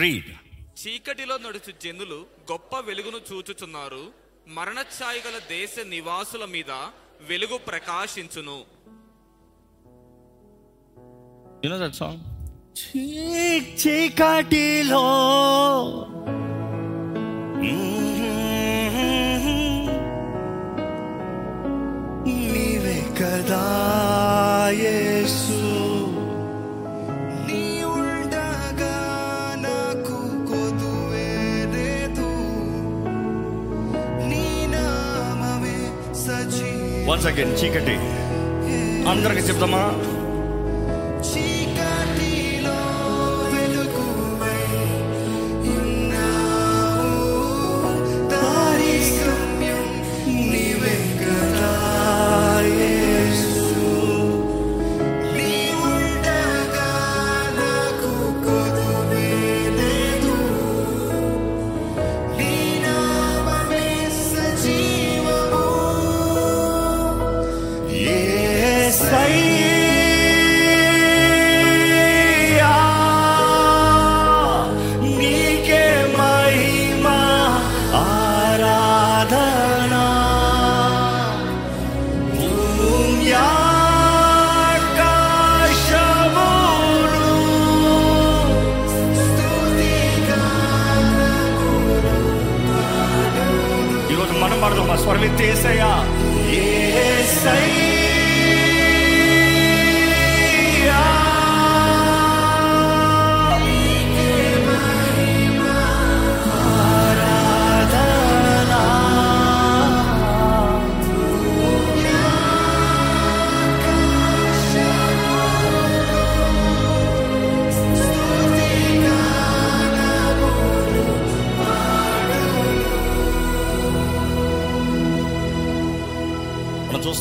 read 0.00 0.30
చీకటిలో 0.82 1.36
నడుచు 1.46 1.72
జనులు 1.84 2.18
గొప్ప 2.50 2.78
వెలుగును 2.88 3.20
చూచుచున్నారు. 3.30 4.02
మరణఛాయ 4.56 5.16
గల 5.26 5.36
దేశ 5.56 5.74
నివాసుల 5.94 6.44
మీద 6.54 6.70
వెలుగు 7.30 7.58
ప్రకాశించును. 7.70 8.58
You 11.64 11.70
know 11.72 11.80
that 11.84 11.94
song? 12.00 12.16
చీకటిలో 13.80 15.06
యేసు 24.72 25.58
నీ 27.46 27.84
ఉండగా 27.84 28.94
నాకు 29.60 30.16
కొదువే 30.50 31.28
లేదు. 31.74 32.28
నీ 34.28 34.44
నామమే 34.66 35.76
సజీ 36.14 36.72
వన్స్ 37.10 37.26
అగైన్ 37.26 37.54
చీకటి. 37.54 37.96
అందరికి 39.10 39.40
చెప్తామా? 39.40 39.82
చీకటిలో 41.20 41.51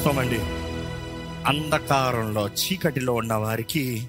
మనం 0.01 0.33
చూస్తామండి. 0.33 0.39
అంధకారంలో 1.45 2.49
చీకటిలో 2.49 3.13
ఉన్న 3.13 3.33
వారికి 3.33 4.07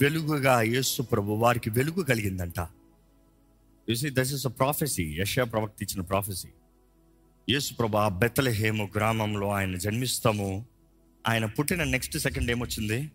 వెలుగుగా 0.00 0.62
యేసు 0.62 1.02
ప్రభు 1.02 1.32
వారికి 1.32 1.70
వెలుగు 1.70 2.02
కలిగిందంట. 2.02 2.60
You see 3.88 4.10
thus 4.10 4.34
is 4.34 4.46
a 4.46 4.48
prophecy 4.48 5.16
యశా 5.20 5.44
ప్రవక్త 5.44 5.82
ఇచ్చిన 5.82 6.00
ప్రాఫెసీ 6.00 6.48
యేసు 7.50 7.74
ప్రభు 7.74 7.96
ఆ 7.96 8.08
బెత్తలహేము 8.08 8.90
గ్రామంలో 8.96 9.50
ఆయన 9.50 9.76
జన్మిస్తాము. 9.76 10.64
ఆయన 11.28 11.44
పుట్టిన 11.44 11.84
నెక్స్ట్ 11.84 12.18
సెకండ్ 12.18 12.50
ఏమొచ్చింది? 12.50 13.10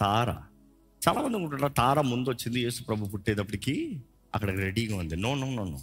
తార. 0.00 0.30
చాలామంది 1.08 1.36
ఉంటున్నారు 1.36 1.72
తార 1.72 2.00
ముందు 2.00 2.30
వచ్చింది 2.30 2.60
యేసు 2.60 2.82
ప్రభు 2.82 3.04
పుట్టేటప్పటికి. 3.04 4.00
అక్కడ 4.34 4.50
రెడీగా 4.50 4.96
ఉంది. 4.96 5.16
నో 5.16 5.34
నో 5.34 5.54
నో 5.54 5.64
నో 5.64 5.80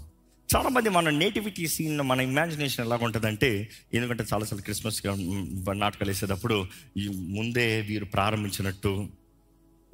చాలా 0.50 0.70
మంది 0.70 0.90
మన 0.90 1.10
నేటివిటీ 1.10 1.68
సీన్ 1.68 1.98
మన 1.98 2.22
ఇమాజినేషన్ 2.22 2.86
ఎలా 2.86 2.96
ఉంటుందంటే 2.96 3.70
ఎందుకంటే 3.94 4.24
చాలాసార్లు 4.34 4.62
క్రిస్మస్ 4.62 5.06
నాటకాలు 5.74 6.10
వేసేటప్పుడు 6.10 6.66
ఈ 6.98 7.08
ముందే 7.08 7.82
వీరు 7.82 8.06
ప్రారంభించినట్టు 8.06 9.08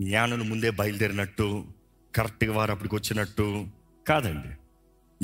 జ్ఞానులు 0.01 0.43
ముందే 0.43 0.69
బయలుదేరినట్టు 0.69 1.65
కరెక్ట్గా 2.15 2.53
వారు 2.53 2.71
అప్పటికి 2.71 2.95
వచ్చినట్టు 2.95 3.67
కాదండి. 4.07 4.51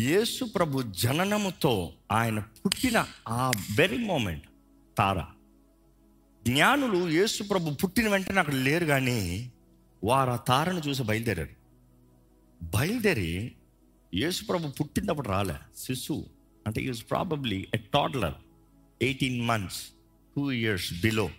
యేసు 0.02 0.46
ప్రభు 0.46 0.82
జననముతో 0.82 1.94
ఆయన 2.12 2.40
పుట్టిన 2.40 3.06
ఆ 3.28 3.52
వెరీ 3.78 3.98
మూమెంట్ 3.98 4.44
తార. 4.98 5.20
జ్ఞానులు 6.48 7.10
యేసు 7.10 7.44
ప్రభు 7.44 7.74
పుట్టిన 7.74 8.10
వెంటనే 8.10 8.40
అక్కడ 8.40 8.54
లేరు 8.54 8.86
కానీ 8.86 9.52
వారు 10.04 10.32
ఆ 10.32 10.36
తారను 10.36 10.80
చూసి 10.80 11.04
బయలుదేరారు. 11.04 11.50
బయలుదేరి 12.64 13.52
యేసుప్రభు 14.15 14.67
పుట్టినప్పుడు 14.67 15.28
రాలే. 15.28 15.56
శిశువు 15.78 16.25
అంటే 16.67 16.82
is 16.82 17.04
probably 17.10 17.58
a 17.73 17.78
toddler 17.93 18.36
eighteen 19.01 19.39
months 19.47 19.80
two 20.36 20.51
years 20.51 21.01
below 21.01 21.30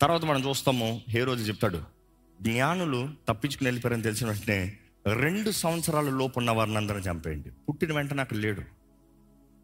తర్వాత 0.00 0.24
మనం 0.24 0.40
చూస్తాము 0.48 0.86
హే 1.08 1.24
రోజు 1.24 1.42
చెప్తాడు 1.48 1.80
జ్ఞానులు 2.42 3.00
తప్పించుకుని 3.28 3.66
వెళ్ళిపోయారని 3.68 4.02
తెలిసిన 4.02 4.26
వెంటనే 4.28 4.58
రెండు 5.06 5.50
సంవత్సరాల 5.50 6.10
లోపు 6.10 6.38
ఉన్న 6.38 6.50
వారిని 6.50 6.76
అందరం 6.76 7.02
చంపేయండి. 7.08 7.50
పుట్టిన 7.68 7.92
వెంటనే 7.92 8.22
అక్కడ 8.22 8.36
లేడు. 8.36 8.62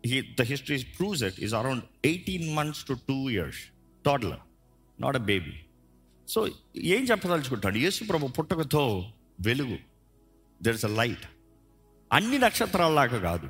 He 0.07 0.19
the 0.41 0.43
history 0.43 0.79
proves 0.99 1.23
it 1.23 1.41
is 1.41 1.55
around 1.55 1.85
eighteen 2.05 2.55
months 2.55 2.85
to 2.85 2.97
two 3.09 3.31
years 3.31 3.63
toddler 4.07 4.43
not 5.01 5.17
a 5.17 5.23
baby 5.33 5.55
so 6.29 6.49
ఏం 6.77 7.03
చెప్పదలుచుకుంటాడు? 7.05 7.79
యేసు 7.79 8.05
ప్రభు 8.05 8.29
పుట్టకతో 8.39 9.13
వెలుగు. 9.41 9.79
దెర్ 10.63 10.75
ఇస్ 10.75 10.85
అ 10.85 10.93
లైట్ 11.01 11.27
అన్ని 12.13 12.39
నక్షత్రాల్లాగా 12.39 13.19
కాదు. 13.19 13.49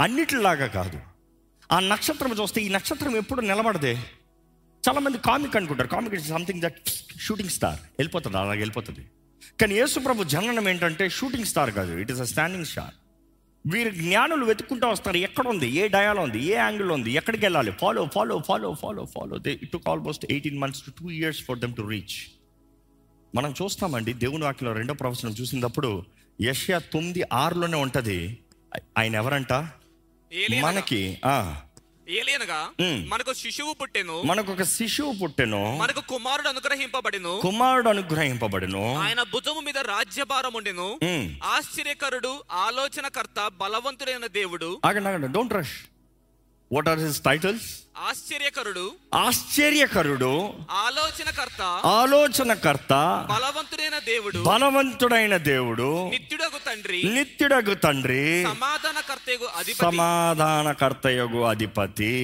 అన్నిటిలాగా 0.00 0.66
కాదు. 0.66 1.00
ఆ 1.72 1.80
నక్షత్రం 1.80 2.32
చూస్తే 2.32 2.60
ఈ 2.60 2.68
నక్షత్రం 2.68 3.16
ఎప్పుడు 3.16 3.40
నిలబడదే. 3.40 3.94
చాలామంది 4.88 5.18
కామిక్ 5.18 5.56
అనుకుంటారు. 5.56 5.88
Comet 5.88 6.14
is 6.14 6.28
something 6.28 6.60
that 6.60 6.88
shooting 7.18 7.48
star 7.48 7.80
వెళ్ళిపోతుంది 7.80 8.36
అలాగే 8.36 8.58
వెళ్ళిపోతుంది. 8.58 9.00
కానీ 9.60 9.74
యేసుప్రభు 9.74 10.24
జననం 10.24 10.68
ఏంటంటే 10.68 11.08
షూటింగ్ 11.08 11.44
స్టార్ 11.44 11.70
కాదు. 11.70 11.98
It 11.98 12.10
is 12.10 12.20
a 12.20 12.24
standing 12.24 12.64
star 12.64 12.94
వీరు 13.66 13.90
జ్ఞానులు 13.90 14.44
వెతుక్కుంటూ 14.44 14.88
వస్తారు. 14.88 15.16
ఎక్కడ 15.16 15.48
ఉంది? 15.48 15.68
ఏ 15.68 15.88
డయాలో 15.88 16.22
ఉంది? 16.22 16.44
ఏ 16.44 16.54
యాంగిల్ 16.54 16.90
ఉంది? 16.90 17.12
ఎక్కడికి 17.12 17.44
వెళ్ళాలి? 17.44 17.72
Follow 17.72 18.08
follow 18.14 18.42
follow 18.48 18.74
follow 18.74 19.04
follow 19.04 19.38
they 19.38 19.52
it 19.62 19.72
took 19.72 19.88
almost 19.88 20.26
eighteen 20.30 20.58
months 20.58 20.82
to 20.82 20.90
two 20.90 21.10
years 21.10 21.42
for 21.44 21.58
them 21.58 21.74
to 21.74 21.82
reach 21.82 22.16
మనం 23.34 23.54
చూస్తామండి 23.62 24.12
దేవుని 24.12 24.44
వాక్యలో 24.44 24.72
రెండో 24.72 24.94
ప్రవచనం 24.94 25.30
చూసినప్పుడు 25.32 26.04
యష్యా 26.42 26.78
తొమ్మిది 26.78 27.22
ఆరులోనే 27.32 27.76
ఉంటది. 27.76 28.38
ఆయన 28.98 29.14
ఎవరంట? 29.14 29.52
మనకి. 30.64 31.18
మనకు 33.08 33.32
శిశువు 33.32 33.72
పుట్టెను. 33.72 34.22
మనకు 34.22 34.52
ఒక 34.52 34.62
శిశువు 34.62 35.12
పుట్టెను. 35.22 35.76
మనకు 35.76 36.00
కుమారుడు 36.00 36.48
అనుగ్రహింపబడెను. 36.48 37.40
కుమారుడు 37.40 37.88
అనుగ్రహింపబడును. 37.88 38.96
ఆయన 38.96 39.22
భుజము 39.22 39.60
మీద 39.60 39.78
రాజ్యభారం 39.78 40.52
ఉండెను. 40.54 40.98
ఆశ్చర్యకరుడు 41.44 42.42
ఆలోచనకర్త 42.52 43.48
బలవంతుడైన 43.48 44.26
దేవుడు. 44.26 44.80
Don't 45.26 45.54
rush 45.54 45.99
what 46.72 46.88
are 46.88 46.98
his 46.98 47.20
titles 47.20 47.82
ఆశ్చర్యకరుడు 47.96 48.92
ఆశ్చర్యకరుడు 49.14 50.54
ఆలోచనకర్త 50.70 51.62
ఆలోచనకర్త 51.84 52.92
బలవంతుడైన 53.30 53.98
దేవుడు 53.98 54.38
బలవంతుడైన 54.42 55.36
దేవుడు 55.36 56.08
నిత్యుడగు 56.08 56.58
తండ్రి 56.66 57.02
నిత్యుడగు 57.02 57.74
తండ్రి 57.74 58.42
సమాధానకర్తయగు 58.42 59.44
అధిపతి. 59.44 59.74
సమాధానకర్తయగు 59.74 61.40
అధిపతి. 61.42 62.14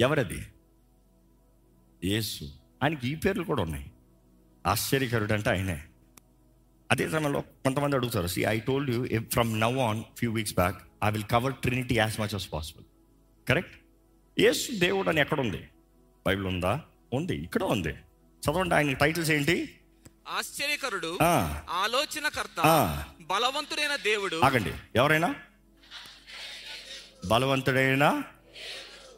ఎవరది? 0.00 0.40
యేసు. 2.04 2.44
ఆయనకి 2.82 3.08
ఈ 3.08 3.14
పేర్లు 3.14 3.44
కూడా 3.44 3.62
ఉన్నాయి. 3.62 3.90
ఆశ్చర్యకరుడు 4.66 5.32
అంటే 5.32 5.50
ఆయనే. 5.50 5.82
అదే 6.90 7.10
సమయంలో 7.10 7.40
కొంతమంది 7.40 7.96
అడుగుతారు 7.96 8.26
see 8.26 8.42
I 8.42 8.60
told 8.60 8.90
you 8.90 9.20
from 9.20 9.60
now 9.60 9.78
on 9.78 10.02
few 10.18 10.32
weeks 10.32 10.54
back 10.54 10.82
I 11.04 11.10
will 11.10 11.24
cover 11.24 11.54
Trinity 11.54 11.94
as 11.94 12.20
much 12.20 12.34
as 12.34 12.42
possible 12.52 12.84
correct 13.48 13.72
యేసు 14.40 14.78
దేవుడు 14.78 15.08
అని 15.08 15.20
ఎక్కడ 15.20 15.40
ఉంది 15.40 15.68
బైబిల్ 16.26 16.46
ఉందా? 16.46 16.80
ఉంది. 17.12 17.36
ఇక్కడ 17.36 17.62
ఉంది. 17.62 17.88
చదవండి 18.42 18.74
ఆయన 18.74 18.92
టైటిల్స్ 18.92 19.30
ఏంటి? 19.30 19.80
ఆశ్చర్యకరుడు 20.28 21.18
ఆలోచనకర్త. 21.70 22.60
బలవంతుడైన 23.20 23.96
దేవుడు. 23.96 24.40
ఆగండి. 24.44 24.72
ఎవరైనా? 24.96 25.34
బలవంతుడైన 27.26 28.22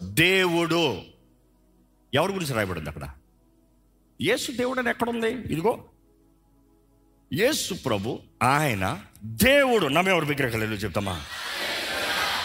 దేవుడు. 0.02 1.02
ఎవరి 2.14 2.32
గురించి 2.32 2.54
రాయబడింది 2.54 2.88
అక్కడ? 2.88 3.10
యేసు 4.22 4.52
దేవుడు 4.52 4.80
అని 4.80 4.90
ఎక్కడుంది? 4.90 5.28
ఇదిగో. 5.28 5.84
యేసు 7.32 7.74
ప్రభు 7.74 8.20
ఆయన 8.42 9.02
దేవుడు. 9.24 9.86
నమ్మెవరు 9.86 10.24
విగ్రహాలు 10.24 10.64
చెప్తామా? 10.64 11.24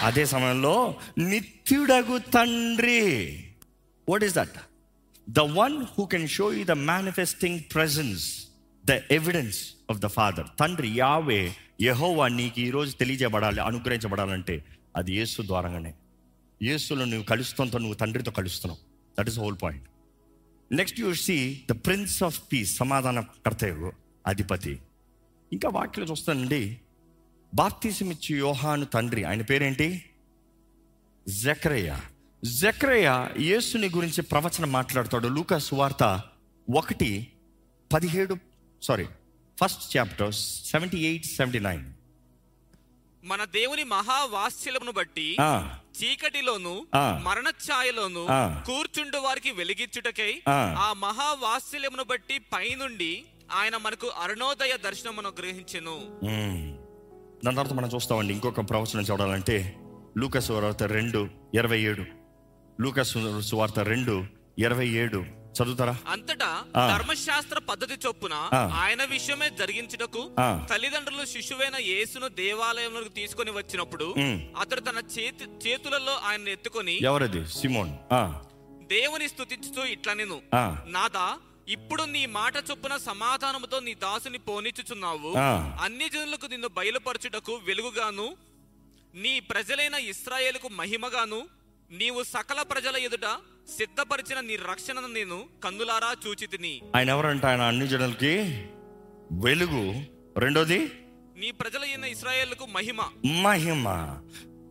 అదే 0.01 0.25
సమయంలో 0.25 0.95
నిత్యుడగు 1.17 2.17
తండ్రి. 2.17 3.01
What 4.09 4.23
is 4.23 4.35
that 4.35 4.57
the 5.29 5.39
one 5.39 5.85
who 5.97 6.05
can 6.05 6.27
show 6.27 6.53
you 6.53 6.63
the 6.65 6.71
manifesting 6.71 7.59
presence 7.73 8.47
the 8.85 8.91
evidence 8.91 9.59
of 9.89 9.99
the 9.99 10.05
father 10.05 10.47
తండ్రి 10.59 10.89
యావే 10.97 11.53
యహోవా 11.81 12.27
నీకు 12.27 12.59
ఈరోజు 12.59 12.91
తెలియజేయబడాలి 12.91 13.61
అనుగ్రహించబడాలంటే 13.61 14.65
అది 14.95 15.11
యేసు 15.15 15.41
ద్వారానే 15.41 15.93
యేసులో 16.63 17.05
నువ్వు 17.05 17.23
కలుస్తుంతో 17.23 17.77
నువ్వు 17.77 17.93
తండ్రితో 17.93 18.31
కలుస్తున్నావు. 18.31 18.81
That 19.19 19.29
is 19.29 19.39
whole 19.39 19.57
point 19.63 19.85
next 20.71 20.99
you 20.99 21.13
see 21.13 21.61
the 21.69 21.71
prince 21.71 22.23
of 22.23 22.41
peace 22.53 22.77
సమాధానకర్తయు 22.77 23.91
అధిపతి. 24.27 24.79
ఇంకా 25.53 25.69
వాక్యలు 25.69 26.09
చూస్తానండి. 26.11 26.79
బాప్తీసమిచ్చి 27.53 28.37
యోహాను 28.37 28.85
తండ్రి 28.85 29.23
ఆయన 29.23 29.41
పేరేంటి? 29.41 30.05
జక్రయ్య. 31.27 31.99
జక్రయ్య 32.43 33.29
యేసుని 33.37 33.89
గురించి 33.89 34.21
ప్రవచనం 34.21 34.71
మాట్లాడతాడు. 34.71 35.27
లూకా 35.27 35.57
సువార్త 35.57 36.21
ఒకటి 36.75 37.27
పదిహేడు 37.93 38.37
sorry 38.81 39.05
first 39.61 39.97
chapter 39.97 40.33
seventy 40.65 40.97
eight 40.97 41.25
seventy 41.25 41.59
nine 41.59 41.93
మన 43.23 43.43
దేవుని 43.43 43.83
మహావాస్యలమును 43.83 44.91
బట్టి 44.91 45.37
చీకటిలోను. 46.01 46.85
మరణ 47.23 47.47
ఛాయలోను. 47.47 48.25
కూర్చుండు 48.65 49.17
వారికి 49.17 49.51
వెలిగించుటకై 49.51 50.41
ఆ. 50.47 50.75
ఆ 50.79 50.93
మహావాస్యలమును 50.93 52.03
బట్టి 52.03 52.39
పైనుండి 52.39 53.23
ఆయన 53.51 53.77
మనకు 53.77 54.07
అరుణోదయ 54.07 54.77
దర్శనమును 54.77 55.29
గ్రహించెను. 55.39 56.19
దాని 57.43 57.55
తర్వాత 57.57 57.73
మనం 57.73 57.89
చూస్తామండి 57.89 58.33
ఇంకొక 58.33 58.69
ప్రవచనం 58.69 59.03
చూడాలంటే 59.03 59.55
లూకస్ 60.17 60.51
వార్త 60.51 60.83
రెండు 60.83 61.21
ఇరవై 61.55 61.79
ఏడు 61.81 62.03
లూకస్ 62.81 63.13
సువార్త 63.49 63.79
రెండు 63.79 64.15
ఇరవై 64.59 64.87
ఏడు 65.03 65.19
చదువుతారా 65.57 65.93
అంతటా. 66.07 66.49
ధర్మశాస్త్ర 66.91 67.59
పద్ధతి 67.69 67.95
చొప్పున. 68.07 68.35
ఆయన 68.81 69.03
విషయమే 69.05 69.49
జరిగించుటకు. 69.59 70.21
తల్లిదండ్రులు 70.69 71.25
శిశువైన 71.25 71.77
యేసును 71.87 72.27
దేవాలయంలోకి 72.27 73.09
తీసుకొని 73.09 73.51
వచ్చినప్పుడు. 73.51 74.07
అతడు 74.61 74.81
తన 74.81 74.99
చేతి 75.15 75.47
చేతులలో 75.65 76.13
ఆయన 76.29 76.47
ఎత్తుకొని 76.47 76.95
ఎవరది 77.03 77.41
సిమోన్ 77.59 77.91
దేవుని 78.93 79.27
స్తుతించుతూ 79.27 79.83
ఇట్లా 79.95 80.13
నేను 80.13 80.37
నాదా 80.87 81.27
ఇప్పుడు 81.67 82.03
నీ 82.03 82.25
మాట 82.25 82.53
చొప్పున 82.55 82.97
సమాధానముతో 82.97 83.79
నీ 83.79 83.93
దాసుని 83.93 84.37
పోనిచ్చుచున్నావు. 84.37 85.37
అన్ని 85.83 86.09
జనులకు 86.09 86.45
నిన్ను 86.45 86.67
బయలుపరచుటకు 86.67 87.51
వెలుగుగాను 87.51 88.35
నీ 89.15 89.39
ప్రజలైన 89.39 89.93
ఇస్రాయేలుకు 89.93 90.69
మహిమగాను 90.69 91.47
నీవు 91.91 92.23
సకల 92.23 92.61
ప్రజల 92.61 92.95
ఎదుట 92.95 93.25
సిద్ధపరిచిన 93.77 94.39
నీ 94.39 94.55
రక్షణను 94.55 95.07
నేను 95.07 95.49
కన్నులారా 95.63 96.15
చూచితిని. 96.27 96.81
ఆయన 96.95 97.09
ఎవరంట? 97.09 97.45
ఆయన 97.45 97.61
అన్ని 97.61 97.87
జనులకి 97.87 98.37
వెలుగు. 99.31 100.05
రెండోది? 100.39 100.91
నీ 101.37 101.51
ప్రజలైన 101.51 102.03
ఇస్రాయేలుకు 102.03 102.65
మహిమ. 102.65 103.01
మహిమ. 103.41 104.17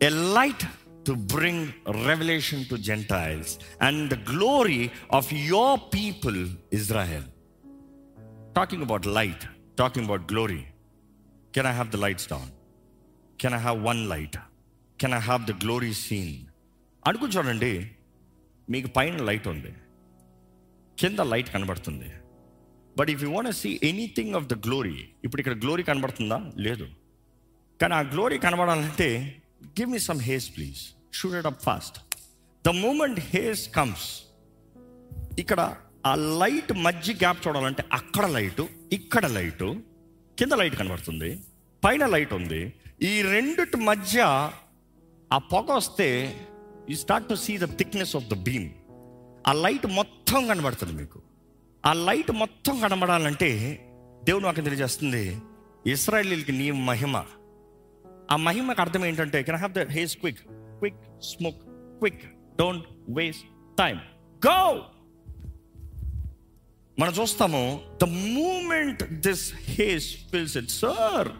A 0.02 0.08
light 0.08 0.79
to 1.06 1.12
bring 1.12 1.68
revolution 2.06 2.64
to 2.70 2.76
gentiles 2.76 3.58
and 3.82 4.14
the 4.14 4.30
glory 4.30 4.90
of 5.12 5.34
your 5.34 5.80
people 5.94 6.50
Israel 6.72 7.24
talking 8.56 8.82
about 8.82 9.06
light 9.06 9.44
talking 9.78 10.06
about 10.06 10.32
glory 10.32 10.62
can 11.54 11.66
I 11.66 11.72
have 11.72 11.90
the 11.90 11.96
lights 11.96 12.28
down 12.28 12.50
can 13.40 13.54
I 13.54 13.58
have 13.58 13.84
one 13.84 14.08
light 14.08 14.36
can 15.00 15.14
I 15.14 15.18
have 15.18 15.46
the 15.46 15.50
glory 15.50 15.92
scene 15.92 16.46
అనుకుని 17.06 17.32
చూడండి 17.32 17.90
మీకు 18.70 18.88
పైన 18.88 19.16
light 19.16 19.48
ఉంది. 19.48 19.72
కింద 20.98 21.18
light 21.18 21.52
కనబడుతుంది. 21.52 22.10
But 22.98 23.10
if 23.10 23.22
you 23.22 23.30
want 23.30 23.56
see 23.56 23.80
anything 23.82 24.34
of 24.34 24.46
the 24.46 24.54
glory 24.66 25.08
ఇప్పుడు 25.24 25.40
ఇక్కడ 25.40 25.56
glory 25.56 25.82
కనబడుతుందా? 25.82 26.52
లేదు. 26.56 26.86
కానీ 27.80 27.94
ఆ 27.94 28.00
glory 28.00 28.38
కనబడాలంటే 28.38 29.08
give 29.64 29.90
me 29.90 29.98
some 29.98 30.18
haze 30.18 30.56
please 30.56 30.78
shoot 31.14 31.34
it 31.34 31.46
up 31.46 31.62
fast 31.62 31.98
the 32.66 32.68
moment 32.68 33.20
haze 33.20 33.74
comes 33.74 34.22
ఇక్కడ 35.38 35.76
ఆ 36.06 36.14
లైట్ 36.14 36.72
మధ్య 36.72 37.12
గ్యాప్ 37.12 37.48
చూడాలంటే 37.48 37.84
అక్కడ 37.92 38.26
లైటు 38.26 38.68
ఇక్కడ 38.92 39.26
లైటు 39.26 39.82
కింద 40.38 40.52
లైట్ 40.52 40.76
కనబడుతుంది 40.76 41.40
పైన 41.84 42.06
లైట్ 42.06 42.32
ఉంది. 42.32 42.74
ఈ 43.02 43.22
రెండిటి 43.22 43.76
మధ్య 43.76 44.20
ఆ 45.32 45.38
పొగ 45.38 45.72
వస్తే 45.72 46.36
you 46.90 46.96
start 46.96 47.28
to 47.28 47.34
see 47.34 47.58
the 47.58 47.64
thickness 47.64 48.16
of 48.16 48.24
the 48.24 48.34
beam 48.34 48.70
ఆ 49.46 49.52
లైట్ 49.52 49.86
మొత్తం 49.86 50.46
కనబడుతుంది 50.46 50.92
మీకు. 50.92 51.22
ఆ 51.86 51.92
లైట్ 51.92 52.30
మొత్తం 52.30 52.80
కనబడాలంటే 52.80 53.80
దేవుడు 54.24 54.44
నాకు 54.44 54.60
తెలియజేస్తుంది 54.60 55.36
ఇస్రాయలీలకి 55.86 56.52
నీ 56.52 56.70
మహిమ 56.70 57.24
ఆ 58.30 58.36
మహిమకు 58.46 58.80
అర్థం 58.80 59.02
ఏంటంటే 59.04 59.38
can 59.46 59.56
have 59.56 59.74
the 59.74 59.84
haze 59.96 60.14
quick 60.16 60.40
quick 60.80 61.00
smoke 61.30 61.60
quick 62.00 62.24
don't 62.58 62.86
waste 63.18 63.46
time 63.78 63.96
go 64.42 64.58
మనం 66.98 67.12
చూస్తాము 67.12 67.62
the 68.00 68.08
moment 68.36 69.02
this 69.26 69.44
haze 69.70 70.08
fills 70.30 70.56
it 70.56 70.72
sir 70.80 71.30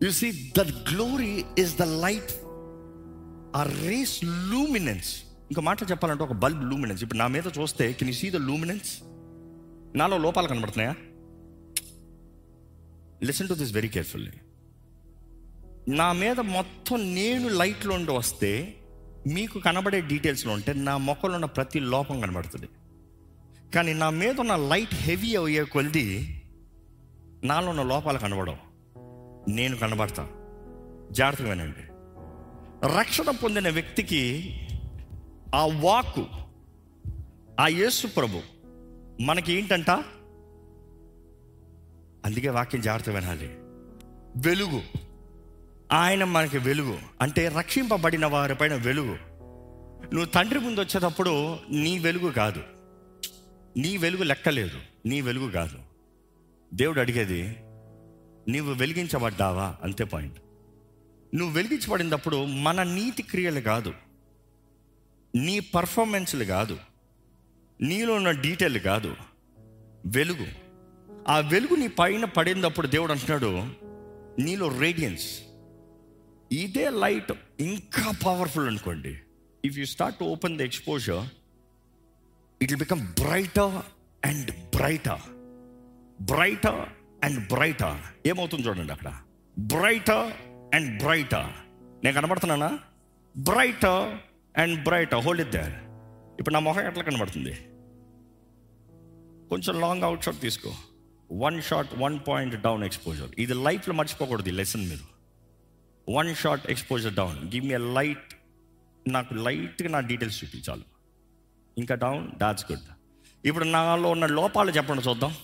you 0.00 0.10
see 0.20 0.30
that 0.58 0.72
glory 0.90 1.34
is 1.58 1.74
the 1.76 1.86
light 2.04 2.32
ఆ 3.56 3.62
రేస్ 3.86 4.16
లూమినెన్స్ 4.50 5.10
ఇంకా 5.50 5.62
మాటలు 5.62 5.88
చెప్పాలంటే 5.88 6.24
ఒక 6.24 6.34
బల్బ్ 6.44 6.62
లూమినెన్స్ 6.70 7.02
ఇప్పుడు 7.02 7.18
నా 7.18 7.28
మీద 7.28 7.50
చూస్తే 7.58 7.84
can 7.98 8.08
you 8.08 8.16
see 8.22 8.30
the 8.30 8.40
luminance 8.42 8.90
నాలో 9.96 10.18
లోపాలు 10.18 10.48
కనబడుతున్నాయా? 10.48 10.94
Listen 13.22 13.48
to 13.48 13.54
this 13.54 13.72
very 13.72 13.88
carefully 13.88 14.32
నా 15.88 16.12
మీద 16.12 16.40
మొత్తం 16.40 17.14
నేను 17.14 17.48
లైట్లో 17.48 17.94
ఉండి 17.94 18.10
వస్తే 18.10 18.74
మీకు 19.26 19.58
కనబడే 19.58 20.00
డీటెయిల్స్లో 20.00 20.52
ఉంటే 20.52 20.72
నా 20.72 20.96
మొక్కలో 20.96 21.34
ఉన్న 21.34 21.44
ప్రతి 21.44 21.80
లోపం 21.80 22.20
కనబడుతుంది. 22.20 22.68
కానీ 23.74 23.94
నా 23.94 24.10
మీద 24.10 24.40
ఉన్న 24.40 24.56
లైట్ 24.56 24.94
హెవీ 24.94 25.36
అయ్యే 25.36 25.64
కొలిది 25.64 26.42
నాలో 27.44 27.70
ఉన్న 27.70 27.82
లోపాలు 27.82 28.18
కనబడవు. 28.18 28.56
నేను 29.50 29.76
కనబడతా. 29.76 30.28
జాగ్రత్తగా 31.10 31.50
వినండి. 31.50 31.80
రక్షణ 32.98 33.30
పొందిన 33.30 33.68
వ్యక్తికి 33.68 34.52
ఆ 35.54 35.66
వాక్కు 35.80 36.26
ఆ 37.60 37.66
యేసు 37.66 38.06
ప్రభు 38.06 38.55
మనకి 39.20 39.52
ఏంటంట 39.52 39.90
అందుకే 42.24 42.48
వాక్యం 42.48 42.80
జాగ్రత్త 42.80 43.10
వినాలి. 43.10 43.46
వెలుగు. 44.48 44.82
ఆయన 45.92 46.24
మనకి 46.24 46.58
వెలుగు. 46.58 46.98
అంటే 47.20 47.48
రక్షింపబడిన 47.48 48.26
వారిపైన 48.26 48.74
వెలుగు. 48.74 49.18
నువ్వు 50.14 50.24
తండ్రి 50.24 50.60
ముందు 50.60 50.80
వచ్చేటప్పుడు 50.80 51.58
నీ 51.70 51.98
వెలుగు 51.98 52.30
కాదు. 52.30 52.62
నీ 53.76 53.96
వెలుగు 53.96 54.22
లెక్కలేదు 54.22 54.80
నీ 55.06 55.20
వెలుగు 55.20 55.50
కాదు. 55.50 55.78
దేవుడు 56.74 57.00
అడిగేది 57.00 57.56
నీవు 58.48 58.74
వెలిగించబడ్డావా? 58.74 59.76
అంతే 59.82 60.04
పాయింట్. 60.04 60.40
నువ్వు 61.34 61.54
వెలిగించబడినప్పుడు 61.54 62.44
మన 62.44 62.82
నీతి 62.82 63.22
క్రియలు 63.22 63.60
కాదు. 63.60 63.92
నీ 65.36 65.60
పర్ఫార్మెన్స్లు 65.60 66.44
కాదు. 66.44 66.78
నీలో 67.80 68.14
ఉన్న 68.14 68.30
డీటెయిల్ 68.30 68.78
కాదు. 68.78 69.16
వెలుగు. 70.06 70.46
ఆ 71.28 71.38
వెలుగు 71.38 71.74
నీ 71.74 71.88
పైన 71.88 72.24
పడినప్పుడు 72.24 72.86
దేవుడు 72.86 73.12
అంటున్నాడు 73.12 73.50
నీలో 74.42 74.78
రేడియన్స్ 74.78 75.40
ఇదే 76.52 76.90
లైట్ 76.90 77.32
ఇంకా 77.60 78.14
పవర్ఫుల్ 78.26 78.66
అనుకోండి. 78.66 79.18
If 79.64 79.78
you 79.78 79.86
start 79.86 80.22
open 80.22 80.58
the 80.58 80.60
exposure 80.60 81.24
it 82.62 82.72
will 82.72 82.78
become 82.78 83.00
brighter 83.00 83.82
and 84.26 84.50
brighter 84.50 85.20
brighter 86.20 86.88
and 87.24 87.48
brighter 87.48 88.28
ఏమవుతుంది 88.28 88.68
చూడండి 88.68 88.92
అక్కడ. 88.92 89.12
బ్రైటర్ 89.58 90.32
అండ్ 90.74 90.98
బ్రైటర్ 91.02 91.50
నేను 92.04 92.14
కనబడుతున్నానా? 92.14 92.78
Brighter 93.36 94.18
and 94.60 94.84
brighter 94.84 95.24
hold 95.24 95.42
it 95.42 95.50
there 95.50 95.85
ఇప్పుడు 96.38 96.54
నా 96.54 96.60
మొహం 96.60 96.86
ఎట్లా 96.86 97.02
కనబడుతుంది? 97.02 97.52
కొంచెం 99.48 99.80
లాంగ్ 99.80 100.02
అవుట్ 100.02 100.22
షాట్ 100.22 100.40
తీసుకో. 100.40 100.72
One 101.32 101.62
shot 101.62 101.88
one 101.94 102.18
point 102.28 102.56
down 102.62 102.84
exposure 102.84 103.30
ఇది 103.38 103.54
లైఫ్లో 103.54 103.94
మర్చిపోకూడదు 103.94 104.48
ఈ 104.48 104.52
లెసన్ 104.52 104.88
మీరు. 104.88 105.06
One 106.08 106.34
shot 106.34 106.70
exposure 106.70 107.14
down 107.14 107.38
give 107.54 107.64
me 107.66 107.76
light 107.76 108.34
నాకు 109.08 109.34
లైట్గా 109.34 109.88
నా 109.88 110.00
డీటెయిల్స్ 110.00 110.44
చూపించాలి 110.44 110.84
ఇంకా 111.78 111.94
డౌన్ 111.94 112.30
దాట్స్ 112.38 112.72
గుడ్ 112.72 112.86
ఇప్పుడు 113.44 113.64
నాలో 113.64 114.10
ఉన్న 114.10 114.26
లోపాలు 114.26 114.70
చెప్పండి 114.70 115.02
చూద్దాం. 115.08 115.34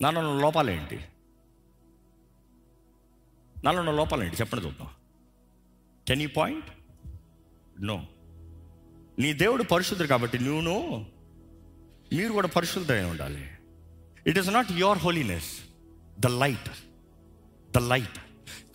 నాలో 0.00 0.20
ఉన్న 0.20 0.42
లోపాలు 0.42 0.70
ఏంటి? 0.70 0.98
నాలో 3.64 3.78
ఉన్న 3.78 3.90
లోపాలు 3.90 4.22
ఏంటి? 4.22 4.36
చెప్పండి 4.36 4.66
చూద్దాం. 4.66 4.88
కెన్ 6.08 6.22
యూ 6.22 6.28
పాయింట్ 6.36 6.66
నో 7.80 8.06
నీ 9.18 9.32
దేవుడు 9.32 9.62
పరిశుద్ధుడు 9.62 10.08
కాబట్టి 10.08 10.38
నువ్వు 10.38 11.04
మీరు 12.12 12.32
కూడా 12.32 12.48
పరిశుద్ధంగా 12.48 13.06
ఉండాలి. 13.06 13.50
It 14.26 14.38
is 14.38 14.48
not 14.48 14.72
your 14.72 14.98
holiness 14.98 15.50
the 16.20 16.26
light 16.26 16.70
the 17.72 17.78
light 17.78 18.18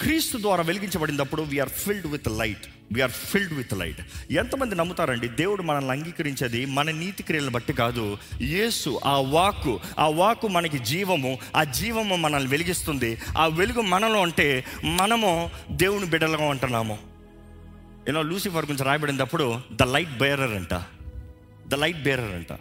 క్రీస్తు 0.01 0.37
ద్వారా 0.37 0.63
వెలిగించబడినప్పుడు 0.63 1.41
we're 1.41 1.69
filled 1.69 2.07
with 2.07 2.27
light 2.27 2.67
we're 2.93 3.11
filled 3.11 3.53
with 3.53 3.73
light 3.73 4.01
ఎంతమంది 4.31 4.75
నమ్ముతారండి? 4.75 5.27
దేవుడు 5.27 5.63
మనల్ని 5.63 5.91
అంగీకరించేది 5.91 6.65
మన 6.65 6.91
నీతి 6.91 7.23
క్రియలను 7.23 7.51
బట్టి 7.51 7.73
కాదు. 7.73 8.17
యేసు 8.41 8.99
ఆ 9.05 9.17
వాకు 9.17 9.79
ఆ 9.99 10.07
వాకు 10.07 10.47
మనకి 10.47 10.79
జీవము 10.79 11.39
ఆ 11.55 11.63
జీవము 11.63 12.15
మనల్ని 12.15 12.49
వెలిగిస్తుంది. 12.49 13.17
ఆ 13.37 13.47
వెలుగు 13.47 13.81
మనలో 13.81 14.21
అంటే 14.21 14.65
మనము 14.83 15.51
దేవుని 15.71 16.05
బిడ్డలుగా 16.05 16.45
ఉంటున్నాము. 16.45 16.97
యూనో 18.09 18.21
లూసిఫర్ 18.21 18.65
గురించి 18.65 18.83
రాయబడినప్పుడు 18.83 19.61
ద 19.71 19.83
లైట్ 19.83 20.17
బేరర్ 20.17 20.51
అంట. 20.51 20.73
ద 21.67 21.75
లైట్ 21.75 22.03
బేరర్ 22.03 22.31
అంట. 22.35 22.53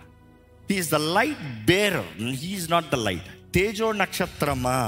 He is 0.71 0.91
the 0.91 0.95
light 0.95 1.65
bearer 1.65 2.23
he is 2.23 2.71
not 2.71 2.91
the 2.91 2.95
light 2.95 3.55
తేజో 3.55 3.93
నక్షత్రమా? 3.93 4.79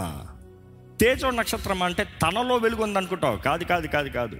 తేజో 1.00 1.30
నక్షత్రమా 1.30 1.86
అంటే 1.86 2.04
తనలో 2.04 2.56
వెలుగు 2.56 2.82
ఉందనుకుంటావు 2.82 3.36
కాదు 3.36 3.64
కాదు 3.64 3.86
కాదు. 3.86 4.08
కాదు 4.08 4.36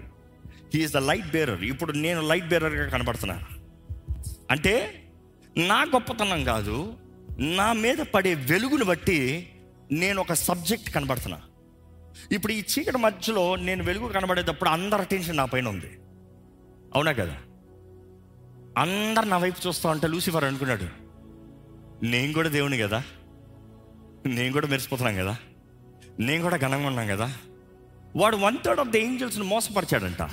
హీఈస్ 0.75 0.93
ద 0.93 0.97
లైట్ 0.97 1.31
బేరర్ 1.31 1.63
ఇప్పుడు 1.63 1.93
నేను 1.93 2.21
లైట్ 2.21 2.49
బేరర్గా 2.49 2.89
కనబడుతున్నా. 2.89 3.43
అంటే 4.51 5.05
నా 5.57 5.83
గొప్పతనం 5.83 6.45
కాదు 6.45 6.95
నా 7.39 7.73
మీద 7.73 7.97
పడే 7.97 8.35
వెలుగును 8.35 8.85
బట్టి 8.85 9.49
నేను 9.93 10.21
ఒక 10.21 10.33
సబ్జెక్ట్ 10.33 10.91
కనబడుతున్నా. 10.91 11.41
ఇప్పుడు 12.33 12.53
ఈ 12.53 12.63
చీకటి 12.73 12.99
మధ్యలో 12.99 13.57
నేను 13.57 13.85
వెలుగు 13.85 14.09
కనబడేటప్పుడు 14.09 14.71
అందరి 14.71 15.01
అటెన్షన్ 15.01 15.37
నా 15.37 15.45
పైన 15.45 15.69
ఉంది. 15.69 15.91
అవునా 16.95 17.13
కదా? 17.13 17.37
అందరు 18.79 19.25
నా 19.25 19.37
వైపు 19.37 19.69
చూస్తా 19.69 19.91
ఉంటే 19.91 20.07
లూసిఫర్ 20.07 20.45
అనుకున్నాడు. 20.45 20.87
నేను 22.05 22.33
కూడా 22.33 22.49
దేవుని 22.49 22.79
కదా? 22.79 23.03
నేను 24.27 24.53
కూడా 24.53 24.67
మెరిసిపోతున్నాం 24.67 25.17
కదా? 25.17 25.37
నేను 26.21 26.43
కూడా 26.43 26.57
ఘనంగా 26.57 26.87
ఉన్నాను 26.87 27.17
కదా? 27.17 27.35
వాడు 28.17 28.37
వన్ 28.37 28.59
థర్డ్ 28.65 28.81
ఆఫ్ 28.81 28.89
ద 28.89 28.97
ఏంజల్స్ని 28.97 29.45
మోసపరిచాడంట. 29.45 30.31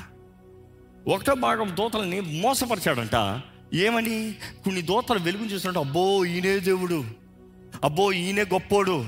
ఒకటో 1.07 1.35
భాగం 1.35 1.75
దూతల్ని 1.75 2.21
మోసపరిచాడంట. 2.21 3.41
ఏమని? 3.73 4.35
కొన్ని 4.63 4.81
దూతలు 4.81 5.19
వెలుగుని 5.19 5.53
చూసినట్టు 5.53 5.79
అబ్బో 5.79 6.25
ఈయనే 6.25 6.59
దేవుడు. 6.59 7.03
అబ్బో 7.83 8.11
ఈయనే 8.11 8.41
గొప్పోడు. 8.41 9.05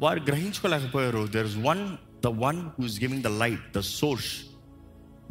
వారు 0.00 0.20
గ్రహించుకోలేకపోయారు. 0.20 1.26
There 1.26 1.46
is 1.46 1.56
one 1.56 1.96
the 2.24 2.26
one 2.26 2.66
who 2.66 2.84
is 2.84 3.00
giving 3.00 3.22
the 3.22 3.26
light 3.26 3.76
the 3.76 3.80
source 3.80 4.51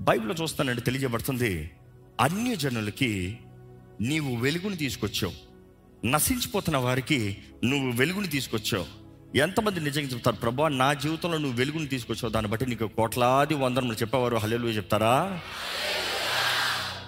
బైబిల్లో 0.01 0.35
చూస్తానంటే 0.35 0.81
తెలియజేయబడుతుంది 0.81 1.71
అన్య 2.19 2.55
జనులకి 2.55 3.39
నీవు 4.01 4.35
వెలుగుని 4.35 4.77
తీసుకొచ్చావు. 4.77 5.51
నశించిపోతున్న 6.07 6.77
వారికి 6.77 7.37
నువ్వు 7.65 7.91
వెలుగుని 7.91 8.27
తీసుకొచ్చావు. 8.27 8.85
ఎంతమంది 9.37 9.79
నిజంగా 9.79 10.07
చెప్తారు 10.07 10.35
ప్రభా 10.35 10.67
నా 10.67 10.93
జీవితంలో 10.93 11.37
నువ్వు 11.37 11.57
వెలుగుని 11.57 11.87
తీసుకొచ్చావు. 11.87 12.31
దాన్ని 12.31 12.51
బట్టి 12.51 12.65
నీకు 12.65 12.87
కోట్లాది 12.87 13.53
వందరములు 13.53 13.95
చెప్పేవారు. 13.95 14.37
హలేలు 14.37 14.67
చెప్తారా? 14.67 15.39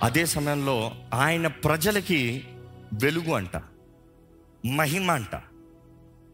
అదే 0.04 0.26
సమయంలో 0.26 0.96
ఆయన 1.14 1.48
ప్రజలకి 1.48 2.44
వెలుగు 3.04 3.34
అంట 3.34 3.62
మహిమ 4.66 5.12
అంట. 5.12 5.42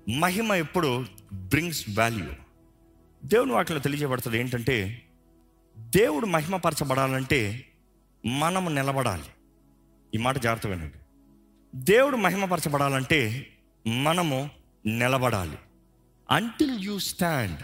మహిమ 0.10 0.54
ఎప్పుడు 0.54 1.06
బ్రింగ్స్ 1.34 1.86
వాల్యూ. 1.98 2.28
దేవుని 3.26 3.52
వాటిలో 3.52 3.80
తెలియజేయబడుతుంది 3.80 4.39
ఏంటంటే 4.39 5.06
దేవుడు 5.89 6.25
మహిమపరచబడాలంటే 6.25 7.65
మనము 8.25 8.69
నిలబడాలి. 8.69 9.30
ఈ 10.15 10.17
మాట 10.17 10.38
జాగ్రత్త 10.38 10.67
వినండి. 10.67 10.97
దేవుడు 11.75 12.15
మహిమపరచబడాలంటే 12.15 13.47
మనము 13.88 14.49
నిలబడాలి. 14.86 15.58
Until 16.32 16.80
you 16.80 16.99
stand 16.99 17.60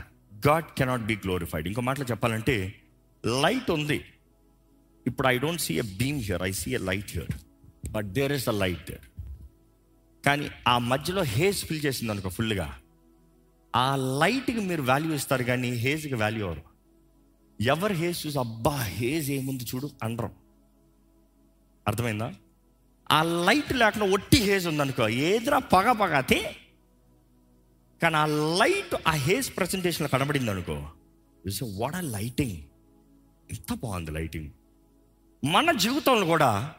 God 0.47 0.65
cannot 0.77 1.01
be 1.01 1.15
glorified 1.15 1.67
ఇంకో 1.67 1.81
మాటలో 1.81 2.05
చెప్పాలంటే 2.05 2.81
లైట్ 3.25 3.71
ఉంది. 3.71 4.05
ఇప్పుడు 5.07 5.27
I 5.27 5.37
don't 5.37 5.61
see 5.61 5.79
a 5.79 5.81
beam 5.81 6.21
here 6.21 6.41
I 6.41 6.51
see 6.51 6.71
a 6.71 6.77
light 6.77 7.11
here 7.11 7.31
but 7.91 8.05
there 8.05 8.31
is 8.31 8.49
a 8.49 8.51
light 8.51 8.91
there 8.91 9.05
కానీ 10.25 10.49
ఆ 10.67 10.77
మధ్యలో 10.77 11.23
హేజ్ 11.23 11.65
ఫిల్ 11.65 11.85
చేసింది 11.85 12.11
అనుకో 12.11 12.29
ఫుల్గా 12.29 12.79
ఆ 13.75 13.95
లైట్కి 13.95 14.59
మీరు 14.59 14.81
వాల్యూ 14.81 15.13
ఇస్తారు 15.13 15.43
కానీ 15.43 15.69
హేజ్కి 15.69 16.15
వాల్యూ 16.15 16.45
అవరు 16.45 16.74
ఎవరు 17.61 17.93
హేజ్ 17.93 18.27
చూసి 18.27 18.39
అబ్బా 18.39 18.75
హేజ్ 18.77 19.31
ఏముంది 19.31 19.63
చూడు 19.63 19.91
అనరు 20.03 20.29
అర్థమైందా? 21.87 22.33
ఆ 23.11 23.23
లైట్ 23.23 23.73
లేకుండా 23.73 24.13
ఒట్టి 24.13 24.37
హేజ్ 24.37 24.67
ఉందనుకో 24.67 25.07
ఏదిరా 25.07 25.57
పగ 25.57 25.91
పగ 25.91 26.13
అతే 26.13 26.55
కానీ 28.01 28.15
ఆ 28.15 28.25
లైట్ 28.25 28.95
ఆ 29.07 29.11
హేజ్ 29.11 29.57
ప్రజెంటేషన్లో 29.57 30.09
కనబడింది 30.09 30.51
అనుకో 30.51 30.89
వాట్ 31.63 31.95
ఆ 31.95 32.01
లైటింగ్ 32.01 32.57
ఎంత 33.51 33.73
బాగుంది 33.73 34.11
లైటింగ్. 34.11 34.51
మన 35.45 35.71
జీవితంలో 35.71 36.25
కూడా 36.25 36.75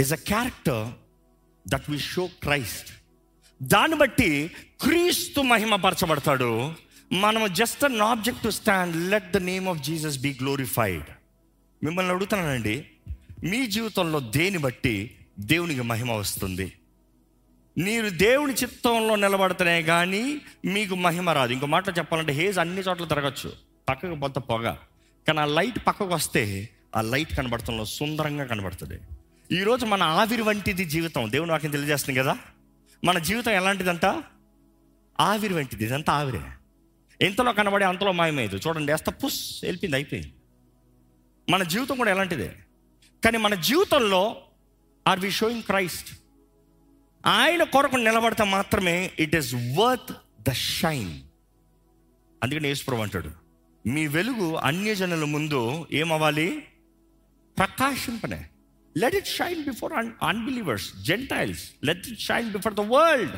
is 0.00 0.12
a 0.12 0.16
character 0.16 0.92
that 1.68 1.90
we 1.90 1.98
show 1.98 2.26
Christ 2.26 2.90
దాన్ని 3.62 3.96
బట్టి 3.96 4.50
క్రీస్తు 4.80 5.40
మహిమపరచబడతాడు. 5.40 6.74
మనం 7.12 7.52
just 7.52 7.84
an 7.84 8.00
object 8.00 8.42
to 8.42 8.50
stand 8.50 9.10
let 9.10 9.32
the 9.32 9.36
name 9.36 9.68
of 9.68 9.78
Jesus 9.78 10.18
be 10.18 10.36
glorified 10.40 11.04
మిమ్మల్ని 11.84 12.12
అడుగుతున్నానండి 12.12 12.86
మీ 13.44 13.66
జీవితంలో 13.66 14.20
దేని 14.20 14.58
బట్టి 14.58 15.16
దేవునికి 15.40 15.82
మహిమ 15.82 16.12
వస్తుంది? 16.12 16.72
మీరు 17.78 18.10
దేవుని 18.10 18.52
చిత్తంలో 18.52 19.16
నిలబడితేనే 19.16 19.82
కానీ 19.82 20.40
మీకు 20.64 20.94
మహిమ 20.94 21.30
రాదు. 21.30 21.52
ఇంకో 21.52 21.66
మాట 21.66 21.98
చెప్పాలంటే 21.98 22.32
హేజ్ 22.32 22.58
అన్ని 22.58 22.80
చోట్ల 22.80 23.04
తిరగచ్చు. 23.04 23.52
పక్కకు 23.88 24.14
పొంత 24.14 24.38
పొగ. 24.38 24.74
కానీ 25.28 25.40
ఆ 25.40 25.44
లైట్ 25.44 25.86
పక్కకు 25.86 26.14
వస్తే 26.14 26.68
ఆ 26.96 27.00
లైట్ 27.00 27.36
కనబడతంలో 27.36 27.84
సుందరంగా 27.84 28.44
కనబడుతుంది. 28.44 29.00
ఈరోజు 29.60 29.86
మన 29.86 30.02
ఆవిరి 30.02 30.42
వంటిది 30.42 30.84
జీవితం. 30.84 31.32
దేవుని 31.32 31.50
వాక్యం 31.50 31.70
తెలియజేస్తుంది 31.70 32.20
కదా? 32.20 32.38
మన 33.04 33.18
జీవితం 33.18 33.52
ఎలాంటిదంట? 33.52 34.04
ఆవిరి 35.20 35.54
వంటిది. 35.54 35.84
ఇదంతా 35.84 36.12
ఆవిరే. 36.12 36.40
ఎంతలో 37.22 37.52
కనబడి 37.52 37.84
అంతలో 37.84 38.12
మాయమైంది. 38.12 38.56
చూడండి 38.56 38.92
అస్త 38.92 39.08
పుస్ 39.08 39.64
వెళ్ళిపోయింది 39.64 39.96
అయిపోయింది. 39.96 40.34
మన 41.50 41.62
జీవితం 41.62 41.96
కూడా 41.96 42.10
ఎలాంటిదే? 42.10 42.56
కానీ 43.24 43.38
మన 43.38 43.54
జీవితంలో 43.54 44.36
ఆర్ 45.08 45.20
వి 45.20 45.30
షోయింగ్ 45.30 45.62
క్రైస్ట్? 45.62 46.18
ఆయన 47.26 47.62
కొరకు 47.62 47.96
నిలబడితే 47.96 48.44
మాత్రమే 48.44 49.10
it 49.18 49.36
is 49.36 49.54
worth 49.54 50.16
the 50.48 50.52
shine. 50.52 51.20
అందుకని 52.42 52.68
యేసుప్రభు 52.68 53.00
అంటాడు 53.00 53.30
మీ 53.86 54.06
వెలుగు 54.06 54.56
అన్యజనుల 54.56 55.24
ముందు 55.24 55.86
ఏమవ్వాలి? 55.92 56.66
ప్రకాశింపనే. 57.58 58.48
Let 58.98 59.14
it 59.14 59.26
shine 59.26 59.64
before 59.64 59.92
an 59.92 60.12
unbelievers 60.22 61.02
gentiles 61.02 61.70
let 61.84 62.08
it 62.08 62.20
shine 62.20 62.52
before 62.52 62.74
the 62.74 62.80
world 62.80 63.36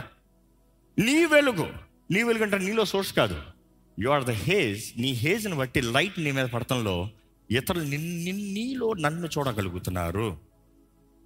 నీ 0.98 1.24
వెలుగు 1.24 1.72
నీ 2.10 2.22
వెలుగు 2.22 2.44
అంటే 2.44 2.58
నీలో 2.58 2.84
సోర్స్ 2.84 3.12
కాదు. 3.12 3.53
యు 3.98 4.10
ఆర్ 4.10 4.24
ద 4.24 4.30
హేజ్ 4.30 5.00
నీ 5.00 5.12
హేజ్ని 5.12 5.54
బట్టి 5.54 5.80
లైట్ 5.80 6.20
నీ 6.20 6.30
మీద 6.30 6.46
పడటంలో 6.46 7.10
ఇతరులు 7.50 7.84
నిన్- 7.84 8.54
నీలో 8.54 8.92
నన్ను 8.92 9.26
చూడగలుగుతున్నారు. 9.26 10.38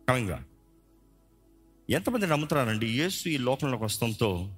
కమింగ్గా 0.09 0.45
ఎంతమంది 1.91 2.27
నమ్ముతున్నారండి? 2.27 3.01
యేసు 3.01 3.29
ఈ 3.29 3.37
లోకంలోకి 3.37 3.85
వస్తంతో 3.85 4.55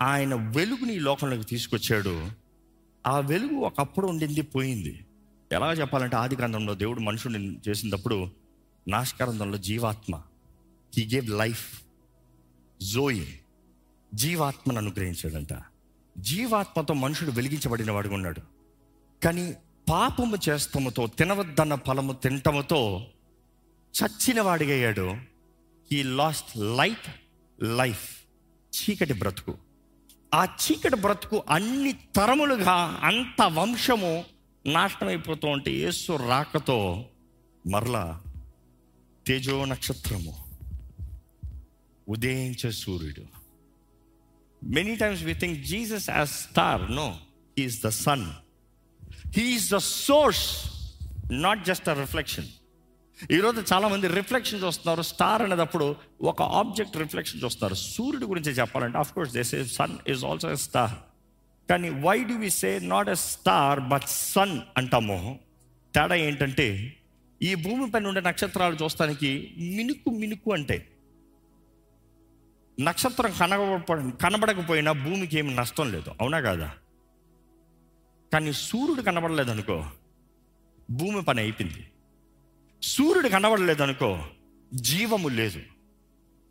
ఆయన 0.00 0.34
వెలుగుని 0.34 0.94
ఈ 0.94 0.98
లోకంలోకి 0.98 1.44
తీసుకొచ్చాడు. 1.44 2.30
ఆ 3.06 3.20
వెలుగు 3.20 3.54
ఒకప్పుడు 3.54 4.06
ఉండింది 4.06 4.42
పోయింది. 4.42 5.06
ఎలా 5.52 5.72
చెప్పాలంటే 5.72 6.16
ఆది 6.16 6.36
గ్రంథంలో 6.36 6.74
దేవుడు 6.74 7.00
మనుషుని 7.00 7.56
చేసినప్పుడు 7.68 8.30
నాశకారంధంలో 8.88 9.58
జీవాత్మ. 9.58 10.22
హీ 10.98 11.08
గేవ్ 11.14 11.30
లైఫ్ 11.30 11.82
జోయి 12.82 13.40
జీవాత్మను 14.14 14.78
అనుగ్రహించాడంట. 14.78 15.52
జీవాత్మతో 16.16 16.94
మనుషుడు 16.94 17.30
వెలిగించబడిన 17.30 17.90
వాడుగా 17.90 18.14
ఉన్నాడు. 18.14 18.40
కానీ 19.24 19.54
పాపము 19.90 20.38
చేస్తముతో 20.48 21.06
తినవద్దన్న 21.06 21.74
ఫలము 21.74 22.12
తింటముతో 22.12 23.06
చచ్చిన 24.02 24.40
వాడిగయ్యాడు 24.40 25.16
ఈ 25.92 26.02
లాస్ట్ 26.02 26.56
లైట్ 26.56 27.10
లైఫ్ 27.64 28.16
చీకటి 28.76 29.12
బ్రతుకు. 29.12 29.58
ఆ 30.34 30.44
చీకటి 30.44 30.96
బ్రతుకు 30.96 31.42
అన్ని 31.50 31.92
తరములుగా 31.92 33.00
అంత 33.02 33.42
వంశము 33.42 34.24
నాశనం 34.66 35.08
అయిపోతూ 35.08 35.48
ఉంటే 35.48 35.72
యేసు 35.72 36.12
రాకతో 36.12 37.04
మరలా 37.66 38.22
తేజో 39.26 39.64
నక్షత్రము 39.64 40.46
ఉదయించే 42.08 42.70
సూర్యుడు. 42.70 43.35
Many 44.64 44.96
times 44.96 45.22
we 45.22 45.34
think 45.34 45.62
Jesus 45.62 46.10
as 46.10 46.30
star 46.30 46.92
no 46.92 47.18
he is 47.58 47.82
the 47.82 47.88
sun 47.88 48.32
he is 49.36 49.70
the 49.70 49.76
source 49.76 50.72
not 51.32 51.64
just 51.64 51.88
a 51.88 51.92
reflection 51.92 52.46
ఈరోజు 53.32 53.74
చాలా 53.74 53.88
మంది 53.88 54.08
రిఫ్లెక్షన్ 54.08 54.64
చూస్తున్నారు. 54.64 55.02
స్టార్ 55.02 55.42
అనేటప్పుడు 55.42 55.96
ఒక 56.22 56.42
ఆబ్జెక్ట్ 56.42 56.96
రిఫ్లెక్షన్ 56.96 57.44
చూస్తారు 57.44 57.74
సూర్యుడు 57.74 58.26
గురించి 58.26 58.50
చెప్పాలంటే 58.52 58.98
of 58.98 59.12
course 59.12 59.32
this 59.32 59.54
is 59.54 59.74
sun 59.74 59.98
is 60.08 60.24
also 60.24 60.50
a 60.50 60.54
star 60.54 60.90
కానీ 61.70 61.88
why 61.88 62.24
do 62.24 62.32
we 62.32 62.50
say 62.50 62.78
not 62.78 63.08
a 63.08 63.14
star 63.14 63.80
but 63.80 64.02
sun 64.08 64.60
అంటాము? 64.76 65.38
తేడా 65.94 66.14
ఏంటంటే 66.14 66.96
ఈ 67.42 67.54
భూమి 67.54 67.90
పైన 67.90 68.06
ఉండే 68.06 68.20
నక్షత్రాలు 68.20 68.76
చూస్తానికి 68.84 69.54
మినుకు 69.58 70.10
మినుకు 70.10 70.52
అంటే 70.52 70.88
నక్షత్రం 72.80 73.32
కనబడ 73.40 74.12
కనబడకపోయినా 74.22 74.92
భూమికి 74.92 75.38
ఏమి 75.38 75.54
నష్టం 75.54 75.92
లేదు. 75.92 76.10
అవునా 76.20 76.40
కాదా? 76.40 76.70
కానీ 78.32 78.52
సూర్యుడు 78.52 79.02
కనబడలేదనుకో 79.02 79.84
భూమి 80.90 81.22
పని 81.22 81.40
అయిపోయింది. 81.40 81.90
సూర్యుడు 82.82 83.28
కనబడలేదనుకో 83.28 84.18
జీవము 84.74 85.28
లేదు. 85.28 85.60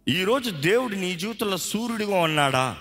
ఈరోజు 0.08 0.50
దేవుడు 0.50 0.96
నీ 0.96 1.16
జీవితంలో 1.16 1.58
సూర్యుడిగా 1.58 2.20
ఉన్నాడా? 2.20 2.78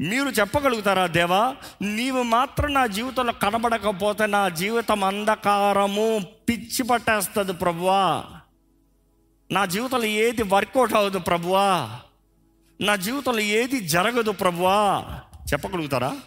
మీరు 0.00 0.28
చెప్పగలుగుతారా 0.28 1.06
దేవా? 1.06 1.56
నీవు 1.82 2.22
మాత్రం 2.22 2.74
నా 2.74 2.86
జీవితంలో 2.86 3.32
కనబడకపోతే 3.32 4.26
నా 4.26 4.48
జీవితం 4.48 5.04
అంధకారము 5.04 6.26
పిచ్చి 6.48 6.82
పట్టేస్తుంది 6.82 7.52
ప్రభువా. 7.52 8.24
నా 9.50 9.64
జీవితంలో 9.64 10.04
ఏది 10.04 10.42
వర్కౌట్ 10.42 10.94
అవ్వదు 10.94 11.18
ప్రభువా. 11.18 12.00
నా 12.80 12.96
జీవితంలో 12.96 13.40
ఏది 13.40 13.80
జరగదు 13.80 14.30
ప్రభువా? 14.30 15.04
చెప్పగలుగుతారా? 15.52 16.20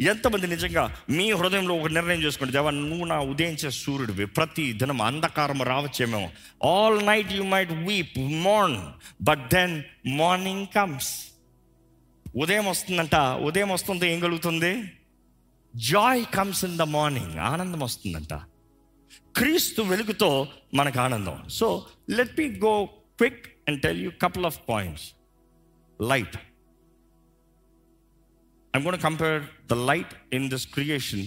ఎంతమంది 0.00 0.46
నిజంగా 0.46 0.96
మీ 1.10 1.32
హృదయంలో 1.32 1.74
ఒక 1.74 1.86
నిర్ణయం 1.86 2.22
చేసుకోండి. 2.22 2.52
దేవా 2.52 2.70
నువ్వు 2.70 3.04
నా 3.04 3.20
ఉదయించే 3.20 3.70
సూర్యుడివి. 3.70 4.26
ప్రతి 4.26 4.72
దినం 4.72 5.02
అంధకారం 5.02 5.62
రావచ్చేమో 5.62 6.30
all 6.66 7.06
night 7.06 7.32
you 7.32 7.42
might 7.42 7.72
weep 7.72 8.18
mourn 8.18 8.80
but 9.22 9.50
then 9.54 9.82
morning 10.06 10.66
comes 10.66 11.26
ఉదయం 12.36 12.66
వస్తుందంట. 12.66 13.14
ఉదయం 13.16 13.68
వస్తుంటే 13.68 14.14
ఏం 14.14 14.20
కలుగుతుంది? 14.20 14.84
Joy 15.76 16.24
comes 16.34 16.64
in 16.64 16.76
the 16.76 16.82
morning 16.82 17.38
ఆనందం 17.38 17.80
వస్తుందంట. 17.80 18.34
క్రీస్తు 19.36 19.82
వెలుగుతో 19.82 20.48
మనకు 20.74 21.00
ఆనందం. 21.00 21.42
So 21.48 21.86
let 22.10 22.38
me 22.38 22.46
go 22.48 22.84
quick 22.84 23.46
and 23.68 23.82
tell 23.82 24.02
you 24.02 24.10
couple 24.22 24.46
of 24.46 24.58
points 24.68 25.10
light 26.12 26.36
I'm 28.74 28.82
going 28.82 28.96
to 28.96 29.04
compare 29.06 29.40
the 29.68 29.76
light 29.90 30.12
in 30.36 30.42
this 30.52 30.64
creation, 30.74 31.20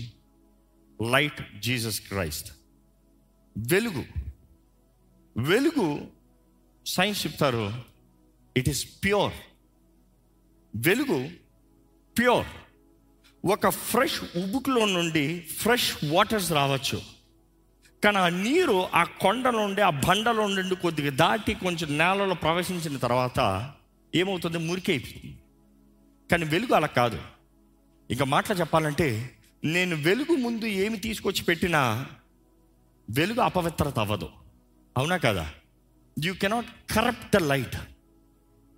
light 1.00 1.38
Jesus 1.68 1.96
Christ. 2.08 2.46
వెలుగు. 3.58 4.04
వెలుగు 5.38 6.08
సైన్స్ 6.86 7.26
చెప్తారు 7.26 7.74
ఇట్ 8.58 8.70
ఈస్ 8.70 9.04
ప్యూర్ 9.04 9.34
వెలుగు 10.76 11.30
ప్యూర్ 12.18 12.48
ఒక 13.46 13.70
ఫ్రెష్ 13.70 14.20
ఉబుకులో 14.38 14.86
నుండి 14.86 15.40
ఫ్రెష్ 15.40 15.90
వాటర్స్ 16.10 16.52
రావచ్చు. 16.52 17.02
కానీ 18.04 18.18
ఆ 18.18 18.30
నీరు 18.30 18.78
ఆ 18.94 19.04
కొండలో 19.04 19.60
ఉండి 19.60 19.82
ఆ 19.82 19.90
బండలో 19.90 20.48
నుండి 20.48 20.76
కొద్దిగా 20.76 21.16
దాటి 21.16 21.54
కొంచెం 21.54 21.98
నేలలో 21.98 22.36
ప్రవేశించిన 22.36 22.98
తర్వాత 22.98 23.40
ఏమవుతుంది? 24.18 24.58
మురికి 24.58 24.92
అయిపోతుంది. 24.92 25.38
కానీ 26.32 26.46
వెలుగు 26.46 26.74
అలా 26.74 26.88
కాదు. 26.88 27.22
ఇంకా 28.12 28.26
మాటలు 28.26 28.58
చెప్పాలంటే 28.58 29.38
నేను 29.64 29.96
వెలుగు 29.96 30.36
ముందు 30.36 30.66
ఏమి 30.66 30.98
తీసుకొచ్చి 30.98 31.44
పెట్టినా 31.44 32.08
వెలుగు 33.10 33.42
అపవిత్రత 33.42 34.00
అవ్వదు. 34.00 34.30
అవునా 34.98 35.18
కదా? 35.18 35.54
You 36.24 36.34
cannot 36.34 36.94
corrupt 36.94 37.34
the 37.34 37.38
light 37.38 37.76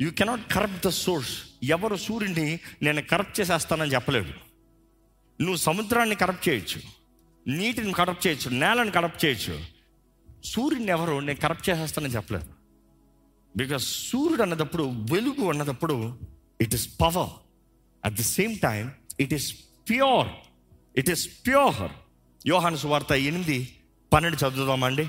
you 0.01 0.11
cannot 0.11 0.53
corrupt 0.53 0.87
the 0.87 0.89
source 0.89 1.43
ఎవరు 1.63 1.95
సూర్యుడిని 1.95 2.59
నేను 2.81 3.01
కరప్ట్ 3.01 3.39
చేసేస్తానని 3.39 3.93
చెప్పలేడు. 3.93 4.49
నువ్వు 5.41 5.55
సముద్రాన్ని 5.55 6.15
కరప్ట్ 6.15 6.49
చేయొచ్చు. 6.49 6.81
నీటిని 7.47 7.93
కరప్ట్ 7.93 8.27
చేయొచ్చు. 8.27 8.49
నేలను 8.49 8.91
కరప్ట్ 8.91 9.25
చేయొచ్చు. 9.25 9.65
సూర్యుడిని 10.45 10.91
ఎవరు 10.91 11.19
నేను 11.19 11.39
కరప్ట్ 11.39 11.69
చేసేస్తానని 11.69 12.13
చెప్పలేదు 12.13 12.58
బికాస్ 13.59 13.85
సూర్యుడు 14.09 14.41
అన్నదప్పుడు 14.41 14.83
వెలుగు 15.13 15.49
అన్నదప్పుడు 15.49 15.95
it 16.61 16.73
is 16.73 16.87
power 17.01 17.31
at 18.05 18.13
the 18.13 18.23
same 18.23 18.53
time 18.59 18.91
it 19.19 19.33
is 19.33 19.47
pure 19.89 20.27
it 20.99 21.09
is 21.09 21.23
pure 21.47 21.79
యోహాను 22.47 22.77
సువార్త 22.77 23.11
ఎనిమిది 23.11 23.57
పన్నెండు 24.13 24.37
చదువుదామండి. 24.37 25.05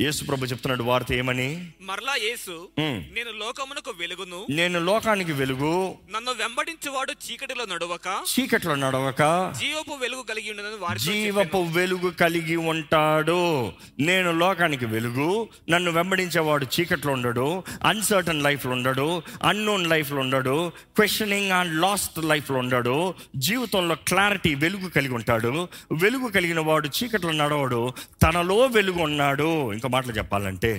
యేసు 0.00 0.24
ప్రభు 0.24 0.44
చెప్తున్నాడు 0.44 0.82
వార్త 0.82 1.12
ఏమని? 1.12 1.72
మరలా 1.80 2.14
యేసు. 2.14 2.68
నేను 2.80 3.30
లోకమునకు 3.38 3.90
వెలుగును. 3.98 4.46
నేను 4.50 4.80
లోకానికి 4.80 5.32
వెలుగు. 5.32 5.94
నన్ను 6.16 6.32
వెంబడించువాడు 6.32 7.12
చీకటిలో 7.12 7.64
నడవక. 7.64 8.06
చీకట్లో 8.06 8.74
నడవక. 8.74 9.52
జీవపు 9.60 9.94
వెలుగు 9.94 10.22
కలిగి 10.22 10.50
ఉండదని 10.50 10.76
వారితో 10.80 11.12
జీవపు 11.12 11.56
వెలుగు 11.56 12.10
కలిగి 12.10 12.56
ఉంటాడు. 12.56 13.72
నేను 14.00 14.32
లోకానికి 14.32 14.86
వెలుగు. 14.86 15.48
నన్ను 15.70 15.90
వెంబడించేవాడు 15.90 16.66
చీకట్లో 16.80 17.12
ఉండడు. 17.12 17.62
అన్సర్టన్ 17.84 18.42
లైఫ్లో 18.42 18.72
ఉండడు. 18.72 19.22
అన్నోన్ 19.42 19.86
లైఫ్లో 19.86 20.20
ఉండడు. 20.20 20.72
క్వశ్చనింగ్ 20.96 21.52
అండ్ 21.52 21.80
లాస్ట్ 21.80 22.18
లైఫ్లో 22.18 22.58
ఉండడు. 22.58 23.14
జీవితంలో 23.36 23.94
క్లారిటీ 23.94 24.54
వెలుగు 24.54 24.88
కలిగి 24.88 25.14
ఉంటాడు. 25.14 25.68
వెలుగు 25.92 26.28
కలిగిన 26.28 26.60
వాడు 26.60 26.88
చీకట్లో 26.88 27.32
నడవడు. 27.32 27.92
తనలో 28.22 28.66
వెలుగు 28.66 29.02
ఉన్నాడు. 29.02 29.72
ఇంకో 29.72 29.89
మాటలు 29.90 30.12
చెప్పాలంటే 30.12 30.72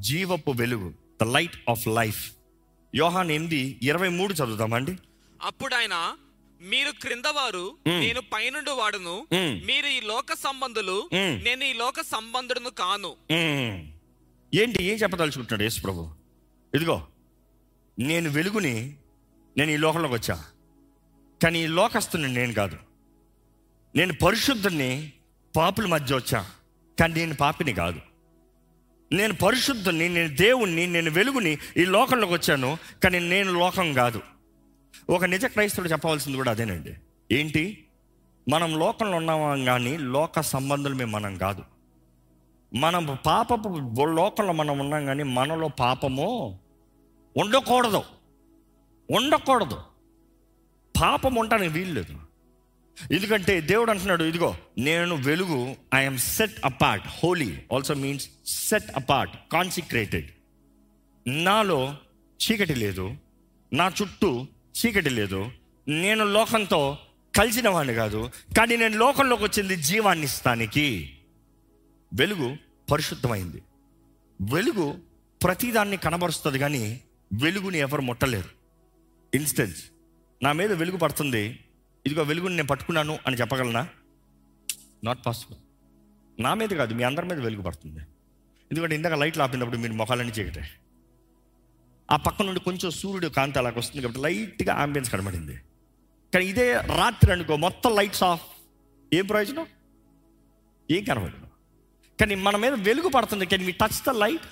జీవపు 0.00 0.50
వెలుగు 0.50 0.94
ద 1.20 1.22
లైట్ 1.22 1.56
ఆఫ్ 1.70 1.88
లైఫ్ 1.88 2.32
యోహాన్ 2.94 3.30
ఎనిమిది 3.30 3.78
ఇరవై 3.82 4.08
మూడు 4.08 4.32
చదువుతామండి. 4.32 4.98
అప్పుడు 5.42 5.74
ఆయన 5.74 6.16
మీరు 6.60 6.90
క్రింద 6.90 7.28
వారు 7.36 7.64
నేను 7.86 8.20
పైనుండి 8.20 8.70
వాడును. 8.70 9.26
మీరు 9.66 9.86
ఈ 9.86 10.00
లోక 10.00 10.32
సంబంధులు. 10.34 11.08
నేను 11.14 11.64
ఈ 11.64 11.72
లోక 11.72 12.00
సంబంధుడును 12.00 12.70
కాను. 12.70 13.12
ఏంటి 14.54 14.84
ఏం 14.84 14.96
చెప్పదలుచుకుంటున్నాడు 14.96 15.62
యేసు 15.62 15.80
ప్రభు? 15.80 16.08
ఇదిగో 16.74 17.06
నేను 17.98 18.30
వెలుగుని 18.30 18.94
నేను 19.56 19.70
ఈ 19.70 19.76
లోకంలోకి 19.76 20.14
వచ్చా. 20.14 20.44
కానీ 21.42 21.64
ఈ 21.64 21.66
లోకస్తుని 21.66 22.28
నేను 22.34 22.52
కాదు. 22.52 22.76
నేను 23.96 24.12
పరిశుద్ధుని 24.12 25.12
పాపుల 25.56 25.86
మధ్య 25.86 26.14
వచ్చా. 26.14 26.40
కానీ 27.00 27.14
నేను 27.14 27.34
పాపిని 27.34 27.72
కాదు. 27.72 28.00
నేను 29.12 29.34
పరిశుద్ధుని 29.34 30.08
నేను 30.08 30.36
దేవుణ్ణి 30.36 30.86
నేను 30.86 31.10
వెలుగుని 31.10 31.58
ఈ 31.76 31.84
లోకంలోకి 31.84 32.32
వచ్చాను 32.32 32.78
కానీ 33.04 33.18
నేను 33.18 33.52
లోకం 33.52 33.92
కాదు. 33.92 34.22
ఒక 35.10 35.24
నిజ 35.24 35.46
క్రైస్తవుడు 35.46 35.90
చెప్పవలసింది 35.90 36.36
కూడా 36.36 36.50
అదేనండి. 36.50 36.94
ఏంటి? 37.32 37.84
మనం 38.48 38.78
లోకంలో 38.78 39.16
ఉన్నాం 39.16 39.64
కానీ 39.64 39.96
లోక 39.96 40.40
సంబంధులమే 40.40 41.04
మనం 41.04 41.36
కాదు. 41.36 41.64
మనం 42.74 43.18
పాపపు 43.26 44.06
లోకంలో 44.06 44.52
మనం 44.52 44.78
ఉన్నాం 44.78 45.06
కానీ 45.06 45.22
మనలో 45.22 45.68
పాపము 45.68 46.58
ఉండకూడదు. 47.36 48.02
ఉండకూడదు. 49.10 49.78
పాపం 51.02 51.34
ఉండడానికి 51.34 51.72
వీల్లేదు 51.72 52.27
ఎందుకంటే 53.12 53.60
దేవుడు 53.60 53.90
అంటున్నాడు 53.90 54.24
ఇదిగో 54.24 54.56
నేను 54.78 55.16
వెలుగు 55.16 55.76
I'm 55.94 56.18
set 56.18 56.60
apart 56.64 57.06
holy 57.08 57.58
also 57.74 57.94
means 57.94 58.28
set 58.46 58.90
apart 58.96 59.36
consecrated 59.52 60.30
నాలో 61.26 61.96
చీకటి 62.38 62.74
లేదు 62.74 63.16
నా 63.72 63.92
చుట్టూ 64.02 64.46
చీకటి 64.78 65.10
లేదు 65.10 65.50
నేను 65.88 66.24
లోకంతో 66.24 66.98
కలిసిన 67.36 67.68
వాడిని 67.68 67.94
కాదు 67.94 68.30
కానీ 68.58 68.76
నేను 68.76 68.98
లోకంలోకి 68.98 69.44
వచ్చింది 69.44 69.76
జీవాన్ని 69.76 70.24
ఇస్తానికి. 70.24 71.16
వెలుగు 72.14 72.56
పరిశుద్ధమైంది. 72.90 73.62
వెలుగు 74.54 74.98
ప్రతిదాన్ని 75.44 75.96
కనబరుస్తుంది 75.96 76.58
కానీ 76.58 77.00
వెలుగుని 77.32 77.78
ఎవరు 77.78 78.02
ముట్టలేరు. 78.02 78.48
ఇన్స్టెన్స్ 79.34 79.84
నా 80.42 80.52
మీద 80.52 80.72
వెలుగు 80.72 80.96
పడుతుంది 80.96 81.58
ఇదిగో 82.08 82.22
వెలుగుని 82.22 82.56
నేను 82.56 82.68
పట్టుకున్నాను 82.68 83.18
అని 83.26 83.36
చెప్పగలనా? 83.36 83.88
నాట్ 85.04 85.26
పాసిబుల్ 85.26 85.58
నా 86.42 86.54
మీద 86.54 86.68
కాదు 86.68 86.94
మీ 86.94 87.02
అందరి 87.02 87.26
మీద 87.26 87.38
వెలుగు 87.38 87.62
పడుతుంది. 87.62 87.98
ఎందుకంటే 88.70 88.94
ఇందాక 88.94 89.12
లైట్లు 89.12 89.42
ఆపినప్పుడు 89.42 89.76
మీరు 89.76 89.92
మొఖాలన్నీ 89.92 90.32
చీకటే. 90.32 90.70
ఆ 92.10 92.16
పక్క 92.16 92.42
నుండి 92.42 92.60
కొంచెం 92.60 92.90
సూర్యుడు 92.90 93.26
కాంతి 93.26 93.58
అలాగ 93.58 93.78
వస్తుంది 93.78 94.02
కాబట్టి 94.02 94.20
లైట్గా 94.20 94.74
ఆంబియన్స్ 94.74 95.10
కనబడింది. 95.10 95.56
కానీ 96.34 96.46
ఇదే 96.46 96.72
రాత్రి 96.72 97.32
అనుకో 97.32 97.56
మొత్తం 97.56 97.96
లైట్స్ 97.96 98.22
ఆఫ్ 98.22 98.42
ఏం 99.14 99.26
ప్రయోజనం? 99.26 99.66
ఏం 100.90 101.04
కనబడదు. 101.04 101.46
కానీ 102.20 102.34
మన 102.34 102.56
మీద 102.56 102.72
వెలుగు 102.72 103.08
పడుతుంది 103.08 103.46
కానీ 103.46 103.64
మీ 103.64 103.72
టచ్ 103.72 104.04
ద 104.06 104.10
లైట్ 104.10 104.48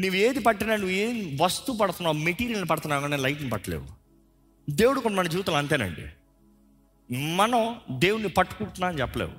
నువ్వు 0.00 0.16
ఏది 0.16 0.40
పట్టినా 0.40 0.76
నువ్వు 0.76 0.94
ఏం 0.94 1.38
వస్తువు 1.40 1.78
పడుతున్నావు 1.78 2.16
మెటీరియల్ 2.16 2.68
పడుతున్నావు 2.70 3.02
కానీ 3.02 3.16
లైట్ని 3.16 3.48
పట్టలేవు. 3.48 3.86
దేవుడు 4.70 5.00
కూడా 5.00 5.14
మన 5.14 5.26
జీవితంలో 5.26 5.58
అంతేనండి. 5.58 6.06
మనం 7.12 7.80
దేవుణ్ణి 7.90 8.28
పట్టుకుంటున్నా 8.28 8.88
అని 8.88 9.00
చెప్పలేవు. 9.00 9.32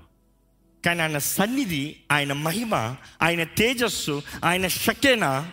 కానీ 0.86 1.02
ఆయన 1.02 1.18
సన్నిధి 1.18 1.96
ఆయన 2.12 2.34
మహిమ 2.34 2.76
ఆయన 3.22 3.44
తేజస్సు 3.44 4.22
ఆయన 4.44 4.68
శక్తేన 4.68 5.52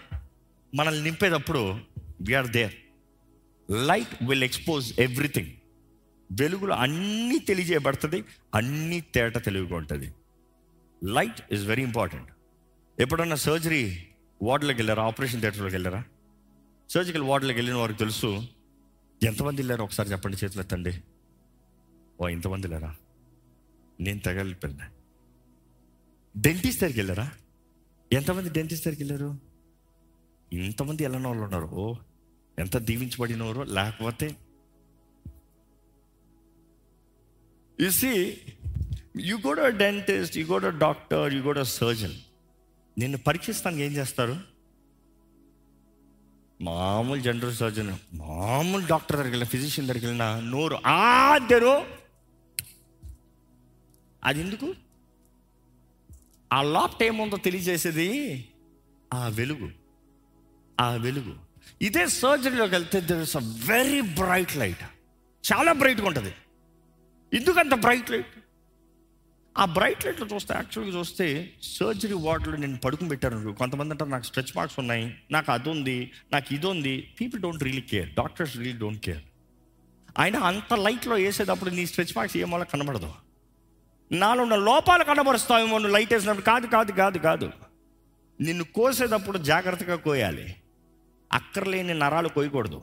మనల్ని 0.74 1.04
నింపేటప్పుడు 1.04 1.78
we are 2.20 2.46
their 2.46 2.74
light 3.70 4.24
will 4.28 4.44
expose 4.44 5.00
everything 5.00 5.46
వెలుగులో 6.32 6.74
అన్నీ 6.74 7.38
తెలియజేయబడుతుంది 7.38 8.24
అన్నీ 8.54 9.00
తేట 9.00 9.44
తెలివిగా 9.44 9.76
ఉంటుంది. 9.76 10.12
లైట్ 11.04 11.52
ఈజ్ 11.52 11.66
వెరీ 11.66 11.82
ఇంపార్టెంట్ 11.82 12.28
ఎప్పుడన్నా 13.00 13.36
సర్జరీ 13.36 14.06
వార్డులోకి 14.42 14.78
వెళ్ళారా? 14.78 15.04
ఆపరేషన్ 15.04 15.40
థియేటర్లోకి 15.40 15.74
వెళ్ళారా? 15.74 16.04
సర్జికల్ 16.90 17.22
వార్డులోకి 17.22 17.58
వెళ్ళిన 17.58 17.76
వారికి 17.76 17.98
తెలుసు 17.98 18.42
ఎంతమంది 19.22 19.60
వెళ్ళారు? 19.60 19.82
ఒకసారి 19.82 20.08
చెప్పండి 20.08 20.36
చేతులు 20.44 20.60
ఎత్తండి 20.62 20.92
ఓ 22.18 22.28
ఇంతమంది 22.28 22.68
లేరా 22.68 22.90
నేను 24.00 24.20
తగలిపోయినా 24.20 24.86
డెంటిస్ట్ 26.34 26.80
దగ్గరికి 26.80 27.00
వెళ్ళారా? 27.00 27.26
ఎంతమంది 28.10 28.50
డెంటిస్ట్ 28.50 28.84
దగ్గరికి 28.86 29.02
వెళ్ళారు? 29.04 29.30
ఇంతమంది 30.52 31.02
వెళ్ళిన 31.02 31.26
వాళ్ళు 31.26 31.42
ఉన్నారు. 31.42 31.68
ఓ 31.80 31.84
ఎంత 32.58 32.76
దీవించబడినవారో 32.88 33.62
లేకపోతే 33.78 34.28
you 37.78 37.90
see 37.90 38.12
you 39.30 39.36
go to 39.46 39.60
dentist 39.82 40.38
you 40.38 40.44
go to 40.44 40.78
doctor 40.78 41.34
you 41.34 41.42
go to 41.42 41.62
surgeon 41.78 42.16
నిన్ను 42.96 43.18
పరీక్షిస్తానికి 43.18 43.82
ఏం 43.82 43.92
చేస్తారు? 43.92 44.36
మామూలు 46.60 47.20
జనరల్ 47.20 47.54
సర్జన్ 47.54 47.90
మామూలు 48.22 48.84
డాక్టర్ 48.86 49.16
దగ్గరికి 49.16 49.34
వెళ్ళిన 49.34 49.50
ఫిజిషియన్ 49.54 49.86
దగ్గరికి 49.88 50.06
వెళ్ళిన 50.06 50.26
నోరు 50.52 50.76
ఆద్దరు 50.84 51.74
అది 54.24 54.40
ఎందుకు 54.40 54.74
ఆ 56.52 56.62
లాప్ట్ 56.62 57.02
ఏముందో 57.02 57.36
తెలియజేసేది? 57.36 58.08
ఆ 59.14 59.28
వెలుగు. 59.28 59.70
ఆ 60.80 60.90
వెలుగు. 60.90 61.34
ఇదే 61.82 62.06
సర్జరీలోకి 62.06 62.74
వెళ్తే 62.74 63.00
there 63.00 63.22
is 63.22 63.36
a 63.36 63.40
very 63.68 64.00
bright 64.00 64.56
light 64.56 64.84
చాలా 65.52 65.72
బ్రైట్గా 65.72 66.06
ఉంటుంది. 66.06 66.34
ఎందుకంత 67.34 67.74
బ్రైట్ 67.74 68.10
లైట్ 68.10 68.26
ఆ 69.58 69.64
బ్రైట్ 69.64 70.06
లైట్లో 70.06 70.26
చూస్తే 70.26 70.54
యాక్చువల్గా 70.54 70.98
చూస్తే 70.98 71.50
సర్జరీ 71.62 72.12
వార్డులో 72.12 72.56
నేను 72.56 72.76
పడుకుని 72.76 73.08
పెట్టాను 73.08 73.52
కొంతమంది 73.52 73.90
అంటారు 73.90 74.10
నాకు 74.10 74.22
స్ట్రెచ్ 74.22 74.56
మార్క్స్ 74.56 74.78
ఉన్నాయి 74.78 75.16
నాకు 75.30 75.52
అది 75.52 75.68
ఉంది 75.68 76.12
నాకు 76.32 76.54
ఇది 76.54 76.66
ఉంది. 76.66 77.14
People 77.20 77.42
don't 77.42 77.62
really 77.62 77.80
care 77.80 78.14
doctors 78.14 78.56
really 78.56 78.78
don't 78.78 79.04
care 79.04 79.22
ఆయన 80.18 80.36
అంత 80.36 80.74
లైట్లో 80.74 81.16
వేసేటప్పుడు 81.16 81.70
నీ 81.70 81.86
స్ట్రెచ్ 81.86 82.16
మార్క్స్ 82.16 82.36
ఏమో 82.36 82.64
కనబడదు? 82.64 83.14
నాలో 84.12 84.42
ఉన్న 84.42 84.56
లోపాలు 84.56 85.04
కనబరుస్తావేమో 85.04 85.78
నువ్వు 85.78 85.96
లైట్ 85.96 86.12
వేసినప్పుడు. 86.12 86.44
కాదు 86.44 86.66
కాదు 86.66 86.92
కాదు 86.92 87.18
కాదు. 87.18 87.50
నిన్ను 88.40 88.64
కోసేటప్పుడు 88.64 89.38
జాగ్రత్తగా 89.38 89.96
కోయాలి. 89.96 90.56
అక్కర్లేని 91.32 91.94
నరాలు 91.94 92.28
కోయకూడదు 92.28 92.82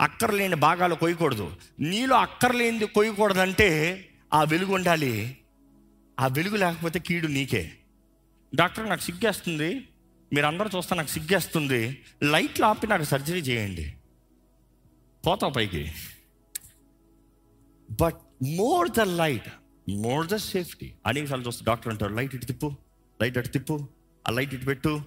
అక్కర్లేని 0.00 0.56
భాగాలు 0.56 0.94
కోయకూడదు 0.94 1.56
నీలో 1.80 2.16
అక్కర్లేనిది 2.16 2.86
కోయకూడదంటే 2.86 4.04
ఆ 4.34 4.44
వెలుగు 4.44 4.74
ఉండాలి. 4.74 5.38
ఆ 6.20 6.26
వెలుగు 6.26 6.56
లేకపోతే 6.56 6.98
కీడు 6.98 7.26
నీకే. 7.26 7.72
డాక్టర్ 8.54 8.88
నాకు 8.88 9.00
సిగ్గేస్తుంది. 9.00 9.88
మీరందరూ 10.32 10.70
చూస్తే 10.76 10.94
నాకు 10.94 11.08
సిగ్గేస్తుంది. 11.08 12.04
లైట్లు 12.22 12.64
ఆపి 12.64 12.86
నాకు 12.86 13.04
సర్జరీ 13.04 13.40
చేయండి. 13.40 13.94
పోతా 15.26 15.48
పైకి. 15.48 15.92
But 18.00 18.16
more 18.42 18.90
the 18.90 19.00
light 19.00 19.48
more 19.96 20.26
the 20.26 20.36
safety 20.36 20.92
అనేకసార్లు 21.06 21.44
చూస్తే 21.46 21.64
డాక్టర్ 21.64 21.92
అంటారు 21.92 22.14
లైట్ 22.14 22.34
ఇటు 22.34 22.46
తిప్పు 22.46 22.72
లైట్ 23.22 23.38
అటు 23.38 23.48
తిప్పు 23.48 23.88
ఆ 24.28 24.30
లైట్ 24.30 24.54
ఇటు 24.54 24.64
పెట్టు. 24.64 25.00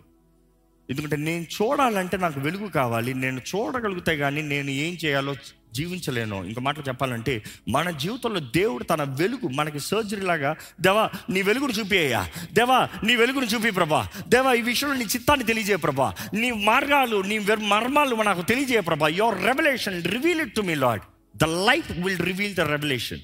ఎందుకంటే 0.90 1.18
నేను 1.18 1.46
చూడాలంటే 1.56 2.18
నాకు 2.18 2.40
వెలుగు 2.40 2.68
కావాలి 2.68 3.14
నేను 3.14 3.40
చూడగలిగితే 3.40 4.18
కానీ 4.18 4.42
నేను 4.42 4.70
ఏం 4.70 4.98
చేయాలో 5.06 5.36
జీవించలేను. 5.74 6.44
ఇంకో 6.44 6.62
మాటలు 6.62 6.84
చెప్పాలంటే 6.88 7.44
మన 7.70 7.90
జీవితంలో 7.90 8.40
దేవుడు 8.40 8.84
తన 8.84 9.04
వెలుగు 9.04 9.48
మనకి 9.48 9.80
సర్జరీ 9.80 10.22
లాగా 10.22 10.56
దేవా 10.82 11.10
నీ 11.30 11.42
వెలుగును 11.42 11.74
చూపియ్యా 11.80 12.28
దేవా 12.54 12.90
నీ 13.04 13.16
వెలుగును 13.16 13.46
చూపి 13.46 13.72
ప్రభా 13.72 14.08
దేవా 14.28 14.54
ఈ 14.54 14.62
విషయంలో 14.62 14.96
నీ 14.96 15.04
చిత్తాన్ని 15.04 15.46
తెలియజేయ 15.46 15.78
ప్రభా 15.78 16.14
నీ 16.34 16.52
మార్గాలు 16.52 17.22
నీ 17.22 17.40
మర్మాలు 17.58 18.16
నాకు 18.16 18.42
తెలియజేయ 18.42 18.82
ప్రభా 18.82 19.08
your 19.08 19.44
revolution 19.44 20.04
reveal 20.04 20.42
it 20.42 20.56
to 20.56 20.62
me 20.62 20.76
lord 20.76 21.02
the 21.36 21.44
light 21.44 21.92
will 21.92 22.20
reveal 22.20 22.56
the 22.56 22.60
revolution 22.60 23.24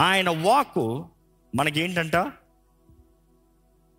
ఆయన 0.00 0.30
వాకు 0.30 1.08
మనకేంటంట? 1.56 2.32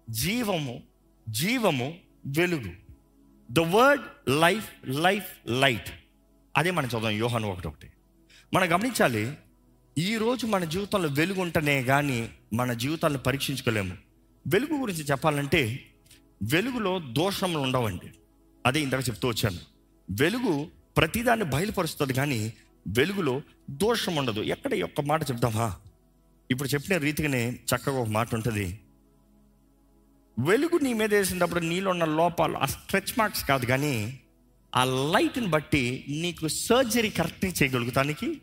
జీవము 0.10 0.84
జీవము 1.30 1.98
వెలుగు. 2.28 2.74
The 3.52 3.60
word 3.60 4.04
life 4.30 4.72
life 4.86 5.26
light 5.48 5.90
అదే 6.58 6.72
మనం 6.72 6.88
చదువు 6.88 7.10
యోహాను 7.10 7.52
ఒకటి 7.52 7.68
ఒకటి 7.68 7.90
మనం 8.54 8.74
గమనించాలి 8.74 9.34
ఈరోజు 9.98 10.46
మన 10.46 10.64
జీవితంలో 10.64 11.10
వెలుగు 11.10 11.42
ఉంటేనే 11.42 11.84
కానీ 11.84 12.30
మన 12.54 12.74
జీవితాలను 12.74 13.18
పరీక్షించుకోలేము. 13.18 13.94
వెలుగు 14.48 14.80
గురించి 14.80 15.04
చెప్పాలంటే 15.04 15.86
వెలుగులో 16.44 17.00
దోషములు 17.00 17.60
ఉండవండి. 17.60 18.08
అదే 18.66 18.82
ఇందాక 18.82 19.10
చెప్తూ 19.10 19.28
వచ్చాను. 19.28 19.58
వెలుగు 20.12 20.68
ప్రతిదాన్ని 20.98 21.46
బయలుపరుస్తుంది 21.46 22.14
కానీ 22.14 22.54
వెలుగులో 22.88 23.42
దోషం 23.70 24.16
ఉండదు 24.16 24.42
ఎక్కడ 24.42 24.84
ఒక్క 24.84 25.02
మాట 25.02 25.32
చెప్దామా 25.32 25.76
ఇప్పుడు 26.52 26.70
చెప్పిన 26.70 26.98
రీతిగానే 26.98 27.60
చక్కగా 27.76 28.00
ఒక 28.00 28.08
మాట 28.08 28.36
ఉంటుంది. 28.36 28.80
వెలుగు 30.40 30.78
నీ 30.78 30.94
మీద 30.94 31.14
వేసినప్పుడు 31.14 31.60
నీలో 31.60 31.92
ఉన్న 31.92 32.06
లోపాలు 32.06 32.58
ఆ 32.58 32.66
స్ట్రెచ్ 32.66 33.20
మార్క్స్ 33.20 33.46
కాదు 33.46 33.66
కానీ 33.66 34.22
ఆ 34.76 34.84
లైట్ని 34.84 35.48
బట్టి 35.48 36.06
నీకు 36.10 36.48
సర్జరీ 36.48 37.10
కరెక్ట్గా 37.10 37.52
చేయగలుగుతానికి 37.52 38.42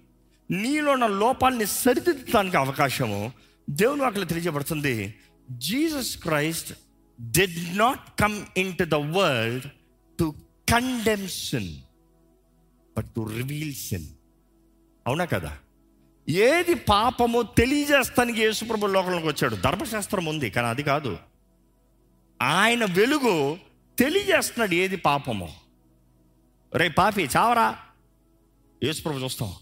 నీలో 0.51 0.93
ఉన్న 0.93 1.07
లోపాలని 1.07 1.67
సరిదిద్దడానికి 1.67 2.57
అవకాశము. 2.57 3.33
దేవుని 3.71 4.03
వాటిలో 4.03 4.25
తెలియజేయబడుతుంది 4.25 5.15
Jesus 5.51 6.17
Christ 6.17 6.73
did 7.21 7.79
not 7.79 8.21
come 8.21 8.45
into 8.77 8.85
the 8.85 8.95
world 8.95 9.67
to 10.19 10.35
condemn 10.73 11.29
sin 11.29 11.77
but 12.97 13.07
to 13.07 13.21
reveal 13.37 13.75
sin 13.75 14.07
అవునా 15.07 15.25
కదా? 15.25 15.59
ఏది 16.29 16.75
పాపమో 16.75 17.43
తెలియజేస్తానికి 17.43 18.41
యేసుప్రభు 18.41 18.87
లోకంలోకి 18.87 19.27
వచ్చాడు. 19.27 19.57
ధర్మశాస్త్రం 19.57 20.27
ఉంది 20.27 20.51
కానీ 20.51 20.67
అది 20.67 20.83
కాదు. 20.83 21.19
ఆయన 22.43 22.85
వెలుగు 22.85 23.59
తెలియజేస్తున్నాడు 23.99 24.75
ఏది 24.75 24.97
పాపమో. 24.97 25.49
రే 26.75 26.89
పాపి 26.89 27.29
చావరా? 27.37 27.79
యేసుప్రభు 28.85 29.19
చూస్తాం. 29.19 29.55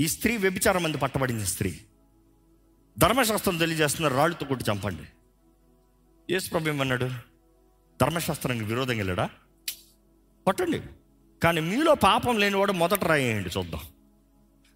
ఈ 0.00 0.08
స్త్రీ 0.08 0.36
వ్యభిచారం 0.36 0.82
మంది 0.82 0.98
పట్టబడింది 0.98 1.46
స్త్రీ. 1.46 1.80
ధర్మశాస్త్రం 2.98 3.56
తెలియజేస్తున్నారు 3.56 4.14
రాళ్ళుతో 4.14 4.46
కొట్టి 4.46 4.70
చంపండి. 4.70 5.02
యేసుప్రభు 6.32 6.68
ఏమన్నాడు? 6.68 7.10
ధర్మశాస్త్రానికి 8.00 8.64
విరోధం 8.64 8.96
వెళ్ళాడా 8.96 9.30
పట్టండి. 10.46 10.80
కానీ 11.42 11.60
మీలో 11.60 11.94
పాపం 11.94 12.38
లేనివాడు 12.38 12.72
మొదట 12.72 13.04
రాయండి 13.04 13.50
చూద్దాం. 13.58 13.80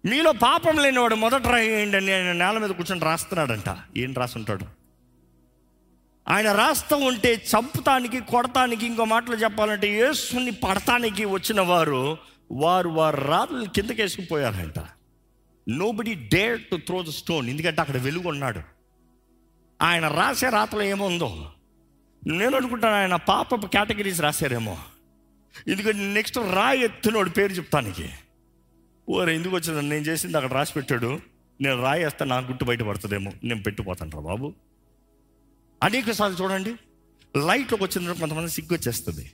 మీలో 0.05 0.31
పాపం 0.31 0.77
లేనివాడు 0.77 1.15
మొదట 1.15 1.47
రాయండి 1.47 1.97
అని 1.97 2.13
ఆయన 2.13 2.31
నేల 2.31 2.57
మీద 2.57 2.69
కూర్చొని 2.69 3.01
రాస్తున్నాడంట. 3.01 3.77
ఏం 3.97 4.13
రాసుంటాడు? 4.13 4.65
ఆయన 6.29 6.51
రాస్తూ 6.51 6.97
ఉంటే 6.97 7.33
చంపుతానికి 7.33 8.19
కొడతానికి 8.19 8.85
ఇంకో 8.85 9.05
మాటలు 9.05 9.35
చెప్పాలంటే 9.35 9.87
యేసుని 9.87 10.51
పడతానికి 10.51 11.25
వచ్చిన 11.25 11.61
వారు 11.61 12.17
వారు 12.51 12.89
వారు 12.89 13.21
రాళ్ళు 13.21 13.69
కిందకి 13.69 14.01
వేసుకుపోయారంట 14.01 14.79
dare 16.31 16.61
to 16.61 16.75
throw 16.75 17.03
the 17.03 17.05
stone 17.05 17.49
ఎందుకంటే 17.49 17.81
అక్కడ 17.81 17.97
వెలుగు 17.97 18.27
ఉన్నాడు 18.27 18.61
ఆయన 19.81 20.07
రాసే 20.07 20.49
రాతలో 20.49 20.81
ఏముందో 20.81 21.51
నేను 22.27 22.55
అనుకుంటాను 22.55 22.95
ఆయన 22.95 23.15
పాపపు 23.15 23.67
కేటగిరీస్ 23.67 24.21
రాశారేమో. 24.21 24.77
ఎందుకంటే 25.67 25.99
నెక్స్ట్ 25.99 26.37
రాయి 26.37 26.81
ఎత్తునోడు 26.81 27.29
పేరు 27.29 27.51
చెప్తానికి. 27.51 28.09
ఓరే 29.07 29.35
ఎందుకు 29.35 29.55
వచ్చిందని 29.55 29.89
నేను 29.89 30.05
చేసింది 30.05 30.37
అక్కడ 30.37 30.53
రాసి 30.53 30.73
పెట్టాడు. 30.73 31.09
నేను 31.61 31.81
రాయేస్తే 31.81 32.25
నా 32.25 32.35
నాకు 32.35 32.47
గుట్టు 32.51 32.65
బయటపడుతుందేమో 32.65 33.31
నేను 33.43 33.63
పెట్టిపోతాను 33.63 34.11
రా 34.11 34.19
బాబు. 34.19 34.47
అనేక 35.83 36.11
సార్లు 36.11 36.37
చూడండి 36.43 36.71
లైట్లోకి 37.37 37.83
వచ్చిన 37.83 38.13
కొంతమంది 38.13 38.49
సిగ్గు 38.49 38.73
వచ్చేస్తుంది 38.73 39.25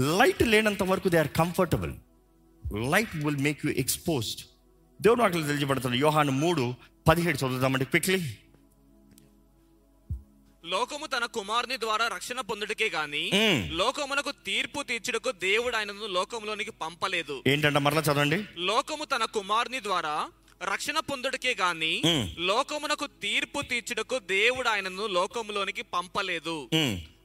లైట్ 0.00 0.42
లేనంత 0.42 0.82
వరకు 0.82 1.08
they 1.08 1.18
are 1.18 1.28
comfortable 1.28 1.92
light 2.90 3.16
will 3.16 3.36
make 3.36 3.66
you 3.66 3.72
exposed 3.72 4.42
దేవుడు 5.00 5.22
వాటిలో 5.22 5.46
తెలియబడుతుంది 5.46 5.96
యోహాను 5.98 6.32
మూడు 6.32 6.74
పదిహేడు 7.08 7.36
చదువుదామండి 7.36 7.84
క్విక్లీ 7.84 8.20
లోకము 10.64 11.06
తన 11.06 11.24
కుమారుని 11.26 11.76
ద్వారా 11.80 12.08
రక్షణ 12.08 12.40
పొందుటకే 12.40 12.88
గాని. 12.88 13.22
లోకమునకు 13.72 14.30
తీర్పు 14.46 14.82
తీర్చుటకు 14.82 15.30
దేవుడు 15.32 15.76
ఆయనను 15.76 16.06
లోకంలోనికి 16.06 16.70
పంపలేదు 16.70 17.42
ఏంటంటే 17.46 17.78
మరలా 17.78 18.00
చదవండి 18.00 18.38
లోకము 18.60 19.04
తన 19.04 19.24
కుమారుని 19.24 19.82
ద్వారా 19.82 20.14
రక్షణ 20.62 20.98
పొందుటకే 21.00 21.54
గాని. 21.54 21.92
లోకమునకు 22.38 23.06
తీర్పు 23.22 23.62
తీర్చుటకు 23.62 24.18
దేవుడు 24.18 24.68
ఆయనను 24.68 25.06
లోకములోనికి 25.06 25.82
పంపలేదు 25.82 26.68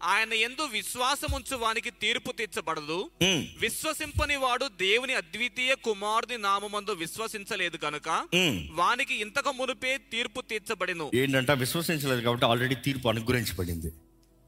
ఆయన 0.04 0.34
ఎందు 0.34 0.62
విశ్వాసముంచు 0.62 1.56
వానికి 1.56 1.92
తీర్పు 1.92 2.32
తీర్చబడదు. 2.32 3.12
ఉమ్, 3.22 3.48
విశ్వసింపని 3.60 4.36
వాడు 4.36 4.66
దేవుని 4.68 5.14
అద్వితీయ 5.14 5.76
కుమారుని 5.76 6.38
నామమందు 6.38 6.92
విశ్వసించలేదు 6.92 7.78
కనుక 7.78 8.28
ఉమ్. 8.34 8.68
వానికి 8.72 9.16
ఇంతకు 9.16 9.52
మునుపే 9.52 9.98
తీర్పు 9.98 10.42
తీర్చబడిను. 10.42 11.12
ఏంటంటే 11.16 11.54
విశ్వసించలేదు 11.54 12.22
కాబట్టి 12.22 12.46
ఆల్రెడీ 12.46 12.76
తీర్పు 12.76 13.10
అనుగ్రహించబడింది. 13.10 13.92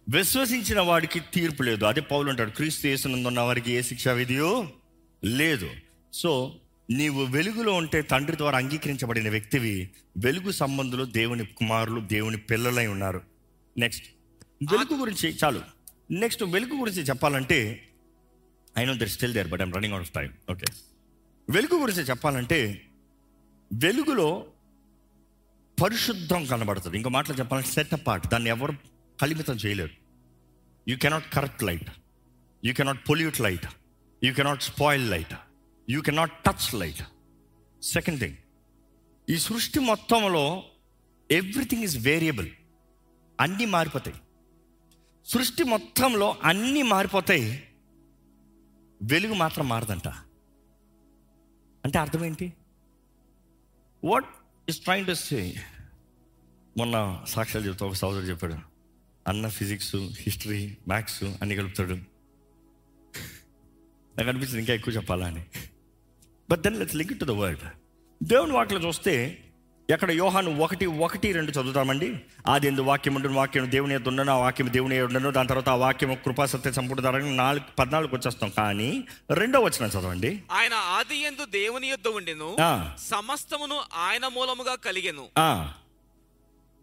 విశ్వసించిన 0.10 0.80
వాడికి 0.80 1.20
తీర్పు 1.20 1.64
లేదు. 1.64 1.86
అదే 1.86 2.02
పౌలు 2.02 2.30
అంటాడు 2.30 2.50
క్రీస్తు 2.50 2.88
యేసునందున్న 2.88 3.40
వారికి 3.40 3.72
ఏ 3.72 3.82
శిక్షా 3.82 4.14
విధియో 4.14 4.68
లేదు. 5.26 5.70
సో 6.14 6.60
నీవు 6.90 7.24
వెలుగులో 7.24 7.74
ఉంటే 7.74 8.02
తండ్రి 8.02 8.38
ద్వారా 8.38 8.58
అంగీకరించబడిన 8.58 9.30
వ్యక్తివి 9.30 9.90
వెలుగు 10.18 10.52
సంబంధులు 10.52 11.04
దేవుని 11.04 11.46
కుమారులు 11.46 12.02
దేవుని 12.02 12.38
పిల్లలై 12.38 12.88
ఉన్నారు. 12.88 13.22
నెక్స్ట్ 13.78 14.04
వెలుగు 14.70 14.96
గురించి 15.00 15.28
చాలు. 15.44 15.62
నెక్స్ట్ 16.12 16.44
వెలుగు 16.44 16.76
గురించి 16.80 17.02
చెప్పాలంటే 17.02 17.58
I 18.78 18.86
know 18.86 18.94
there 18.94 19.10
still 19.10 19.34
there 19.34 19.48
but 19.48 19.62
I'm 19.62 19.74
running 19.74 19.96
out 19.96 20.08
of 20.08 20.16
time 20.16 20.30
okay 20.52 20.68
వెలుగు 21.50 21.76
గురించి 21.80 22.02
చెప్పాలంటే 22.02 22.60
వెలుగులో 23.74 24.48
పరిశుద్ధం 25.84 26.46
కనబడుతుంది. 26.46 26.98
ఇంకో 26.98 27.10
మాటలు 27.10 27.36
చెప్పాలంటే 27.40 27.70
సెట్ 27.70 27.94
అపార్ట్ 27.94 28.28
దాన్ని 28.28 28.50
ఎవరు 28.50 28.74
కలిమితం 29.22 29.56
చేయలేరు. 29.56 29.94
You 30.88 30.98
cannot 30.98 31.34
correct 31.34 31.64
light 31.64 31.90
you 32.66 32.74
cannot 32.74 33.10
pollute 33.10 33.42
light 33.42 33.68
you 34.24 34.34
cannot 34.34 34.62
spoil 34.62 35.12
light 35.12 35.34
you 35.90 36.02
cannot 36.02 36.34
touch 36.46 36.68
light 36.76 37.04
second 37.84 38.20
thing 38.20 38.38
ఈ 39.30 39.38
సృష్టి 39.38 39.80
మొత్తంలో 39.80 40.64
ఎవ్రీథింగ్ 41.32 41.84
ఇస్ 41.84 41.98
వేరియబుల్ 41.98 42.50
అన్నీ 43.40 43.66
మారిపోతాయి. 43.66 44.18
సృష్టి 45.34 45.64
మొత్తంలో 45.64 46.38
అన్నీ 46.44 46.82
మారిపోతాయి. 46.82 47.64
వెలుగు 49.04 49.34
మాత్రం 49.34 49.70
మారదంట. 49.70 50.08
అంటే 51.86 52.00
అర్థం 52.00 52.26
ఏంటి? 52.26 52.54
What 54.04 54.26
is 54.70 54.80
trying 54.80 55.06
to 55.06 55.14
say 55.14 55.56
మొన్న 56.78 57.26
సాక్ష్యాలు 57.28 57.68
చెప్తా 57.68 57.86
ఒక 57.86 57.94
సోదరుడు 57.94 58.26
చెప్పాడు. 58.26 58.56
అన్న 59.28 59.48
ఫిజిక్స్ 59.48 59.96
హిస్టరీ 59.96 60.78
మ్యాథ్స్ 60.88 61.24
అన్ని 61.24 61.56
కలుపుతాడు. 61.56 61.94
నాకు 64.18 64.30
అనిపించింది 64.30 64.60
ఇంకా 64.60 64.74
ఎక్కువ 64.74 64.94
చెప్పాలా 64.94 65.28
అని. 65.28 65.46
But 66.52 66.62
then 66.62 66.80
let's 66.80 66.96
link 66.96 67.20
to 67.20 67.26
the 67.26 67.30
word 67.30 67.60
దేవుని 68.24 68.54
వాటిలో 68.54 68.88
చూస్తే 68.88 69.44
ఎక్కడ 69.92 70.12
యోహాను 70.12 70.58
ఒకటి 70.58 70.86
ఒకటి 70.86 71.32
రెండు 71.32 71.52
చదువుతామండి? 71.52 72.18
ఆది 72.48 72.68
ఎందు 72.68 72.82
వాక్యం 72.82 73.16
ఉండను 73.16 73.34
వాక్యం 73.34 73.72
దేవుని 73.72 73.96
ఎద్దు 73.96 74.10
ఉండను 74.10 74.34
ఆ 74.34 74.38
వాక్యం 74.38 74.74
దేవుని 74.74 75.02
ఉండను. 75.02 75.32
దాని 75.32 75.48
తర్వాత 75.48 75.70
ఆ 75.70 75.76
వాక్యం 75.76 76.16
కృపా 76.16 76.46
సత్య 76.46 76.72
సంపూర్ణ 76.72 77.10
నాలుగు 77.18 77.64
పద్నాలుగు 77.80 78.16
వచ్చేస్తాం. 78.16 78.50
కానీ 78.50 79.04
రెండో 79.32 79.60
వచ్చిన 79.60 79.90
చదవండి. 79.90 80.44
ఆయన 80.52 80.74
ఆది 80.74 81.18
యందు 81.18 81.46
దేవుని 81.46 81.88
యొద్ద 81.88 82.08
ఉండెను. 82.08 82.56
సమస్తమును 82.98 83.82
ఆయన 83.94 84.28
మూలముగా 84.28 84.76
కలిగెను. 84.76 85.28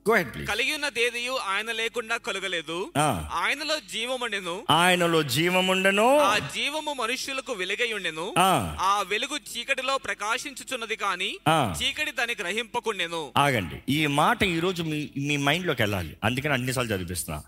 గో 0.09 0.15
హెడ్ 0.15 0.35
ప్లీజ్ 0.35 0.51
కలిగి 0.51 0.75
ఉన్న 0.75 0.89
దేదియు 0.89 1.33
ఆయన 1.33 1.73
లేకుండా 1.73 2.17
కలుగలేదు. 2.17 2.93
ఆయనలో 3.33 3.81
జీవముండెను 3.93 4.67
ఆయనలో 4.71 5.23
జీవముండను 5.23 6.19
ఆ 6.19 6.39
జీవము 6.39 6.93
మనుష్యులకు 6.93 7.53
వెలుగై 7.53 7.93
ఉండెను. 7.93 8.35
ఆ. 8.39 9.05
వెలుగు 9.09 9.37
చీకటిలో 9.37 9.99
ప్రకాశించుచున్నది 9.99 10.97
కాని. 10.97 11.39
చీకటి 11.83 12.11
దాన్ని 12.11 12.37
గ్రహింపకుండెను. 12.41 13.33
ఆగండి. 13.37 13.93
ఈ 13.93 14.07
మాట 14.07 14.43
ఈరోజు 14.43 14.83
మీ 14.83 15.11
మీ 15.17 15.37
మైండ్లోకి 15.37 15.83
వెళ్ళాలి. 15.83 16.17
అందుకని 16.25 16.53
అన్నిసార్లు 16.53 16.95
చదివిస్తున్నా 16.95 17.43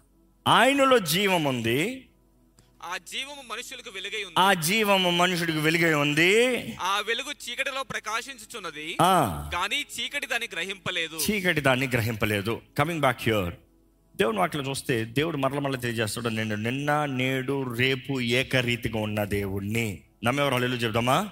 ఆయనలో 0.49 0.99
జీవం 0.99 1.45
ఉంది. 1.45 2.07
ఆ 2.83 2.97
జీవము 2.97 3.43
మనుష్యులకు 3.51 3.91
వెలుగై 3.91 4.25
ఉంది. 4.25 4.35
ఆ 4.39 4.53
జీవము 4.53 5.11
మనుషుడికి 5.11 5.59
వెలుగై 5.59 5.95
ఉంది. 5.95 6.47
ఆ 6.81 7.03
వెలుగు 7.07 7.31
చీకటిలో 7.31 7.83
ప్రకాశించుచున్నది. 7.83 8.97
కానీ 9.53 9.87
చీకటి 10.01 10.27
దాన్ని 10.27 10.49
గ్రహింపలేదు. 10.53 11.21
చీకటి 11.31 11.61
దాన్ని 11.61 11.87
గ్రహింపలేదు. 11.87 12.61
కమింగ్ 12.79 13.01
బ్యాక్ 13.01 13.23
హ్యూర్ 13.23 13.55
దేవుని 14.17 14.39
వాటిలో 14.39 14.65
చూస్తే 14.65 15.05
దేవుడు 15.05 15.37
మరల 15.37 15.59
మరల 15.59 15.77
తెలియజేస్తాడు 15.77 16.29
నేను 16.29 16.57
నిన్న 16.57 17.05
నేడు 17.05 17.75
రేపు 17.75 18.21
ఏకరీతిగా 18.21 19.01
ఉన్న 19.01 19.25
దేవుణ్ణి. 19.25 20.01
నమ్మేవారు? 20.25 20.55
హల్లెలూయా 20.55 20.81
చెప్దామా? 20.81 21.29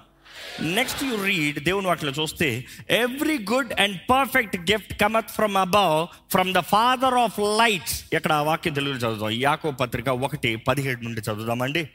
నెక్స్ట్ 0.60 1.04
యు 1.04 1.24
రీడ్ 1.24 1.58
దేవుని 1.64 1.86
వాటిలో 1.86 2.12
చూస్తే 2.12 2.64
every 2.90 3.38
good 3.38 3.80
and 3.80 4.00
perfect 4.10 4.56
gift 4.56 5.00
cometh 5.00 5.30
from 5.30 5.56
above 5.56 6.06
from 6.30 6.54
the 6.54 6.58
father 6.58 7.14
of 7.14 7.38
lights 7.38 8.04
ఇక్కడ 8.12 8.32
ఆ 8.32 8.42
వాక్యం 8.42 8.74
తెలుగులో 8.74 8.98
చదువుదాం. 8.98 9.30
యాకో 9.30 9.70
పత్రిక 9.70 10.08
ఒకటి 10.08 10.56
పదిహేడు 10.56 11.00
నుండి 11.00 11.20
చదువుదామండి. 11.20 11.90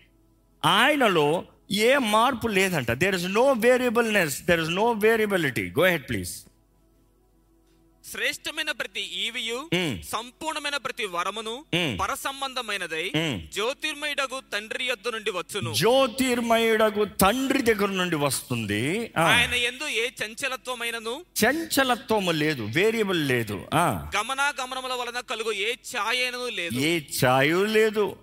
ఆయనలో 0.65 1.43
ఏ 1.71 1.97
మార్పు 1.97 2.47
లేదంట. 2.47 2.91
There 2.91 3.15
is 3.15 3.25
no 3.25 3.51
variableness 3.51 4.41
there 4.41 4.59
is 4.59 4.69
no 4.69 4.91
variability 4.91 5.73
go 5.79 5.85
ahead 5.85 6.09
please 6.09 6.31
శ్రేష్టమైన 8.11 8.71
ప్రతి 8.71 9.01
ఈవియు. 9.01 9.69
సంపూర్ణమైన 10.03 10.77
ప్రతి 10.77 11.05
వరమును 11.05 11.65
మ్మ్. 11.75 11.99
పరసంబంధమైనదై 11.99 13.11
మ్మ్. 13.15 13.51
జ్యోతిర్మయుడగు 13.51 14.41
తండ్రి 14.53 14.83
యొద్ద 14.85 15.07
నుండి 15.07 15.31
వచ్చును. 15.31 15.73
జ్యోతిర్మయుడగు 15.73 17.05
తండ్రి 17.05 17.61
దగ్గర 17.61 17.87
నుండి 17.87 18.15
వస్తుంది. 18.15 19.11
ఆయన 19.17 19.53
ఎందు 19.53 19.83
ఏ 19.83 20.09
చంచలత్వమైనను? 20.25 21.25
చంచలత్వము 21.45 22.31
లేదు 22.31 22.63
వేరియబుల్ 22.63 23.27
లేదు. 23.27 23.65
గమనాగమనముల 24.17 24.93
వలన 24.93 25.19
కలుగు 25.19 25.51
ఏ 25.51 25.71
ఛాయను 25.71 26.47
లేదు. 26.49 26.79
ఏ 26.79 26.99
ఛాయు 27.25 27.65
లేదు. 27.65 28.15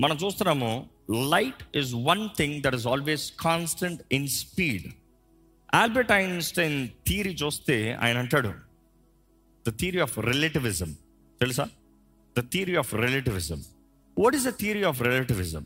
మనం 0.00 0.16
చూస్తున్నాము 0.16 0.90
light 1.10 1.76
is 1.76 1.90
one 1.94 2.28
thing 2.38 2.62
that 2.62 2.74
is 2.74 2.86
always 2.86 3.32
constant 3.40 4.02
in 4.12 4.28
speed. 4.28 4.86
Albert 5.74 6.12
Einstein 6.12 6.88
theory 7.08 7.30
చూస్తే 7.30 7.98
ఆయన 8.00 8.18
అంటాడు 8.18 8.69
ద 9.66 9.70
థియరీ 9.80 10.00
ఆఫ్ 10.06 10.18
రిలేటివిజం 10.30 10.90
తెలుసా? 11.40 11.64
The 12.36 12.40
theory 12.52 12.74
of 12.82 12.94
relativism 13.04 13.60
what 14.16 14.34
is 14.36 14.46
the 14.48 14.52
theory 14.62 14.82
of 14.90 15.02
relativism 15.08 15.64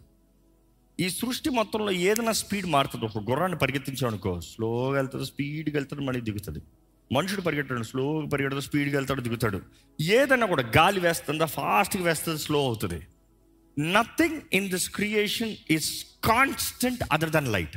ఈ 0.99 1.07
సృష్టి 1.09 1.51
మొత్తంలో 1.51 1.93
ఏదైనా 2.09 2.33
స్పీడ్ 2.33 2.67
మారుతుంది. 2.75 3.05
ఒక 3.05 3.19
గుర్రాన్ని 3.31 3.59
పరిగెత్తించామనుకో 3.59 4.41
స్లోగా 4.41 4.97
వెళ్తాడు 4.99 5.25
స్పీడ్గా 5.25 5.77
వెళ్తాడు 5.79 6.03
మళ్ళీ 6.09 6.21
దిగుతుంది 6.21 6.61
మనుషుడు 7.13 7.43
పరిగెట్టాడు 7.43 7.83
స్లోగా 7.83 8.29
పరిగెడతాడు 8.29 8.65
స్పీడ్గా 8.67 8.97
వెళ్తాడు 8.99 9.23
దిగుతాడు. 9.27 9.59
ఏదైనా 10.01 10.47
కూడా 10.47 10.65
గాలి 10.77 11.01
వేస్తుందా 11.01 11.47
ఫాస్ట్గా 11.47 12.05
వేస్తుంది 12.05 12.39
స్లో 12.39 12.61
అవుతుంది. 12.67 13.01
Nothing 13.79 14.41
in 14.53 14.69
this 14.71 14.89
creation 14.91 15.53
is 15.71 15.91
constant 16.25 17.03
other 17.13 17.31
than 17.31 17.53
light 17.53 17.77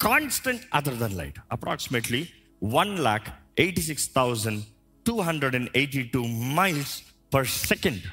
constant 0.00 0.62
other 0.74 0.98
than 0.98 1.16
light 1.20 1.38
approximately 1.52 2.22
one 2.62 2.98
lakh 2.98 3.28
eighty 3.56 3.82
six 3.82 4.06
thousand 4.16 4.60
two 5.06 5.14
hundred 5.20 5.54
and 5.56 5.70
eighty 5.76 6.02
two 6.14 6.20
miles 6.58 6.94
per 7.34 7.46
second 7.46 8.04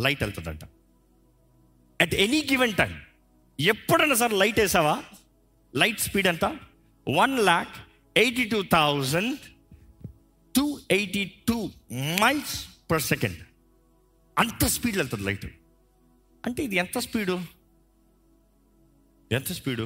light 0.00 0.22
వెళ్తుందంట. 0.22 0.64
At 2.00 2.14
any 2.14 2.40
given 2.50 2.74
time 2.74 2.92
ఎప్పుడైనా 3.58 4.14
sir 4.14 4.32
light 4.32 4.60
వేసావా? 4.60 4.96
Light 5.74 6.00
speed 6.00 6.26
ఎంత? 6.26 6.44
One 7.06 7.34
lakh 7.38 7.74
eighty 8.16 8.44
two 8.44 8.62
thousand 8.62 9.38
two 10.54 10.80
eighty 10.90 11.24
two 11.48 11.58
miles 12.22 12.54
per 12.90 13.02
second 13.02 13.40
అంత 14.36 14.64
speed 14.64 14.96
వెళ్తుంది 14.96 15.24
light 15.24 15.46
అంటే 16.46 16.64
ఇది 16.64 16.76
ఎంత 16.76 16.98
speed 16.98 17.36
ఎంత 19.32 19.52
speed 19.52 19.84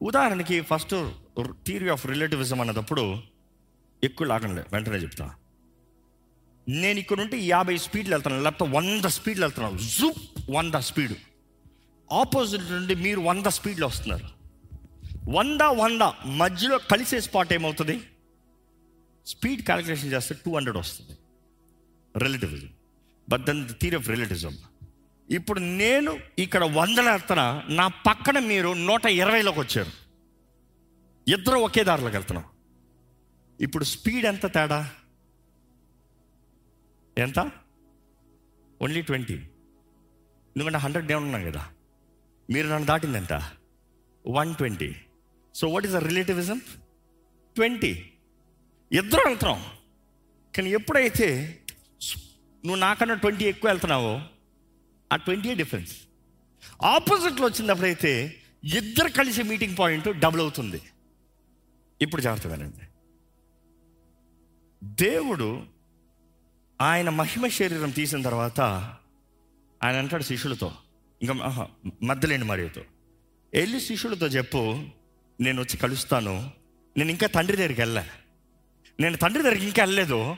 ఉదాహరణకి 0.00 0.60
ఫస్ట్ 0.60 0.94
థియరీ 1.66 1.88
ఆఫ్ 1.88 2.06
రిలేటివిజం 2.06 2.60
అన్నదప్పుడు 2.60 3.04
ఎక్కువ 4.06 4.26
లాగండి 4.26 4.62
వెంటనే 4.72 4.96
చెప్తా. 4.96 5.34
నేను 6.68 6.98
ఇక్కడ 6.98 7.18
నుండి 7.18 7.48
యాభై 7.48 7.76
స్పీడ్లు 7.76 8.14
వెళ్తున్నాను 8.14 8.44
లేకపోతే 8.44 8.72
వంద 8.76 9.04
స్పీడ్లు 9.04 9.44
వెళ్తున్నాను. 9.44 9.78
జూప్ 9.78 10.50
వంద 10.50 10.74
స్పీడ్. 10.74 11.14
ఆపోజిట్ 12.12 12.72
నుండి 12.72 12.94
మీరు 12.94 13.20
వంద 13.20 13.46
స్పీడ్లో 13.46 13.86
వస్తున్నారు. 13.86 14.26
వంద 15.30 15.60
వంద. 15.60 16.02
మధ్యలో 16.26 16.78
కలిసే 16.78 17.20
స్పాట్ 17.20 17.52
ఏమవుతుంది? 17.52 18.00
స్పీడ్ 19.26 19.62
క్యాలిక్యులేషన్ 19.62 20.12
చేస్తే 20.12 20.34
టూ 20.34 20.54
హండ్రెడ్ 20.56 20.78
వస్తుంది. 20.78 21.18
Relativism. 22.18 22.68
But 23.28 23.46
then 23.46 23.68
the 23.68 23.72
theory 23.82 23.94
of 23.94 24.08
relativism. 24.08 24.58
ఇప్పుడు 25.30 25.60
నేను 25.60 26.18
ఇక్కడ 26.38 26.64
వందల 26.64 27.10
వెళ్తున్నా 27.10 27.62
నా 27.68 27.88
పక్కన 27.88 28.38
మీరు 28.38 28.72
నూట 28.72 29.04
ఇరవైలోకి 29.04 29.60
వచ్చారు. 29.60 29.92
ఇద్దరు 31.30 31.58
ఒకే 31.58 31.84
దారిలోకి 31.84 32.16
వెళ్తున్నాం. 32.16 32.44
ఇప్పుడు 33.60 33.84
స్పీడ్ 33.84 34.26
ఎంత 34.26 34.46
తేడా? 34.46 34.90
ఎంత? 37.18 37.50
Only 38.82 39.02
twenty. 39.02 39.34
ఎందుకంటే 40.56 40.78
హండ్రెడ్ 40.78 41.06
డౌన్ 41.06 41.24
ఉన్నాను 41.24 41.50
కదా. 41.50 41.72
మీరు 42.50 42.68
నన్ను 42.68 42.86
దాటింది 42.86 43.18
ఎంత 43.18 43.50
one 44.28 44.54
twenty. 44.54 44.96
So 45.54 45.68
what 45.68 45.86
is 45.86 45.94
a 45.94 45.98
relativism 45.98 46.58
twenty. 47.56 48.12
ఇద్దరు 48.92 49.20
వెళ్తున్నాం. 49.28 49.64
కానీ 50.56 50.70
ఎప్పుడైతే 50.70 51.60
నువ్వు 52.64 52.76
నాకన్నా 52.76 53.14
ట్వంటీ 53.14 53.44
ఎక్కువ 53.44 53.70
వెళ్తున్నావో 53.70 54.20
ఆ 55.12 55.16
ట్వంటీ 55.16 55.54
డిఫరెన్స్ 55.54 55.96
ఆపోజిట్లో 56.82 57.46
వచ్చినప్పుడైతే 57.46 58.42
ఇద్దరు 58.64 59.08
కలిసి 59.08 59.42
మీటింగ్ 59.42 59.76
పాయింట్ 59.78 60.18
డబుల్ 60.18 60.40
అవుతుంది. 60.40 60.82
ఇప్పుడు 62.02 62.22
జాగ్రత్త 62.22 62.46
వినండి. 62.46 62.95
దేవుడు 64.94 65.62
ఆయన 66.80 67.08
మహిమ 67.08 67.46
శరీరం 67.46 67.90
తీసిన 67.90 68.22
తర్వాత 68.22 68.60
ఆయన 69.84 69.96
అంటాడు 69.96 70.22
శిష్యులతో 70.22 70.72
ఇంకా 71.22 71.68
మద్దలేని 72.02 72.44
మరియుతో 72.44 72.80
వెళ్ళి 73.54 73.80
శిష్యులతో 73.80 74.26
చెప్పు 74.26 74.82
నేను 75.40 75.60
వచ్చి 75.60 75.76
కలుస్తాను 75.76 76.50
నేను 76.96 77.10
ఇంకా 77.10 77.26
తండ్రి 77.26 77.56
దగ్గరికి 77.56 77.80
వెళ్ళా. 77.80 78.06
నేను 79.00 79.16
తండ్రి 79.16 79.42
దగ్గరికి 79.42 79.66
ఇంకా 79.66 79.82
వెళ్ళలేదు. 79.82 80.36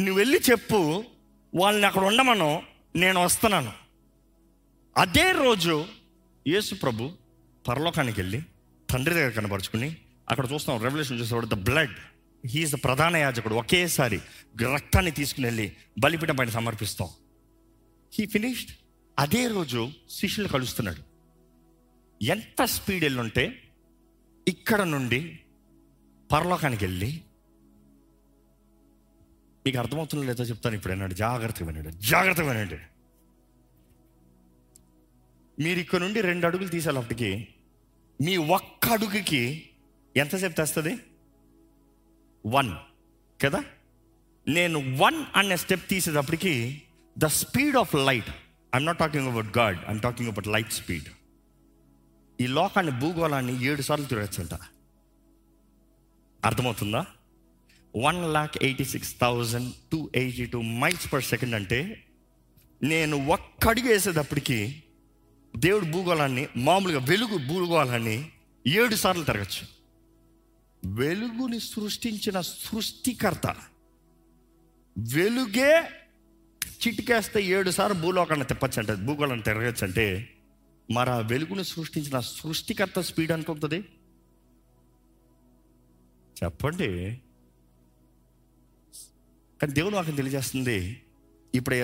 నువ్వు 0.00 0.14
వెళ్ళి 0.14 0.40
చెప్పు 0.50 1.04
వాళ్ళని 1.54 1.86
అక్కడ 1.86 2.02
ఉండమను 2.02 2.62
నేను 2.96 3.24
వస్తున్నాను. 3.24 3.72
అదే 4.96 5.32
రోజు 5.32 5.86
యేసు 6.46 6.74
ప్రభు 6.74 7.10
పరలోకానికి 7.68 8.20
వెళ్ళి 8.20 8.42
తండ్రి 8.90 9.14
దగ్గర 9.14 9.30
కనపరుచుకుని 9.30 9.96
అక్కడ 10.30 10.52
చూస్తాం 10.52 10.82
రెవల్యూషన్ 10.82 11.20
చూసేవాడు 11.20 11.46
ద 11.46 11.54
బ్లడ్ 11.54 11.94
హీఈస్ 12.46 12.74
ద 12.74 12.84
ప్రధాన 12.84 13.16
యాజకుడు 13.16 13.54
ఒకేసారి 13.54 14.20
రక్తాన్ని 14.74 15.10
తీసుకుని 15.10 15.46
వెళ్ళి 15.46 15.76
బలిపీఠం 15.98 16.36
పైన 16.36 16.48
సమర్పిస్తాం. 16.48 17.08
హీ 18.14 18.26
ఫినిష్డ్ 18.26 18.70
అదే 19.18 19.46
రోజు 19.46 19.90
శిష్యులు 20.10 20.48
కలుస్తున్నాడు. 20.48 21.02
ఎంత 22.24 22.64
స్పీడ్ 22.64 23.04
వెళ్ళుంటే 23.04 23.72
ఇక్కడ 24.48 24.82
నుండి 24.82 25.38
పరలోకానికి 26.32 26.84
వెళ్ళి 26.84 27.22
మీకు 29.66 29.78
అర్థమవుతుందో 29.78 30.24
లేదో 30.24 30.44
చెప్తాను 30.44 30.74
ఇప్పుడు 30.74 30.92
అన్నాడు 30.92 31.14
జాగ్రత్తగా 31.14 31.66
వినండి. 31.66 31.92
జాగ్రత్తగా 31.92 32.52
వినండి. 32.52 32.78
మీరు 35.62 35.78
ఇక్కడ 35.78 36.00
నుండి 36.00 36.20
రెండు 36.20 36.46
అడుగులు 36.46 36.68
తీసేటప్పటికి 36.68 37.48
మీ 38.20 38.36
ఒక్క 38.36 38.88
అడుగుకి 38.88 39.70
ఎంతసేపు 40.16 40.52
తెస్తుంది? 40.52 40.98
వన్ 42.46 42.72
కదా? 43.42 43.64
నేను 44.48 44.98
వన్ 44.98 45.24
అనే 45.36 45.56
స్టెప్ 45.56 45.88
తీసేటప్పటికి 45.88 46.82
the 47.18 47.26
speed 47.26 47.76
of 47.76 47.94
light 47.94 48.28
I'm 48.74 48.86
not 48.86 48.98
talking 48.98 49.28
about 49.28 49.58
God 49.58 49.78
I'm 49.88 50.00
talking 50.00 50.28
about 50.28 50.48
light 50.48 50.72
speed 50.72 51.08
ఈ 52.40 52.46
లోకాన్ని 52.46 53.00
భూగోళాన్ని 53.00 53.64
ఏడు 53.64 53.82
సార్లు 53.82 54.06
తిరగచ్చంట 54.06 54.54
అర్థమవుతుందా? 56.44 57.06
One 57.96 58.32
lakh 58.32 58.62
eighty 58.62 58.84
six 58.84 59.20
thousand 59.20 59.72
two 59.92 60.10
eighty 60.14 60.46
two 60.46 60.62
miles 60.62 61.12
per 61.12 61.22
second 61.22 61.54
అంటే 61.54 62.04
నేను 62.82 63.26
ఒక్క 63.26 63.68
అడుగు 63.68 63.88
వేసేటప్పటికి 63.88 64.82
దేవుడు 65.56 65.84
భూగోళాన్ని 65.84 66.48
మామూలుగా 66.56 66.98
వెలుగు 66.98 67.38
భూగోళాన్ని 67.38 68.30
ఏడు 68.66 68.94
సార్లు 68.94 69.24
తిరగచ్చు. 69.24 69.77
వెలుగుని 70.84 71.60
సృష్టించిన 71.60 72.40
సృష్టికర్త. 72.40 73.56
వెలుగే 75.14 75.82
చిటికేస్తే 76.86 77.42
ఏడు 77.42 77.70
సార్లు 77.70 78.02
భూలోకాన్ని 78.02 78.46
తిప్పచ్చు 78.46 79.04
భూగోళాన్ని 79.04 79.44
తిరగచ్చంటే 79.44 80.34
మరి 80.90 81.10
ఆ 81.10 81.18
వెలుగుని 81.18 81.64
సృష్టించిన 81.64 82.20
సృష్టికర్త 82.20 83.00
స్పీడ్ 83.00 83.32
ఎంత 83.32 83.50
ఉంటుంది? 83.50 83.84
చెప్పండి. 86.44 87.20
కానీ 89.62 89.72
దేవుడు 89.72 89.96
వాక్యం 89.96 90.14
తెలియజేస్తుంది. 90.14 91.02
ఇప్పుడు 91.54 91.76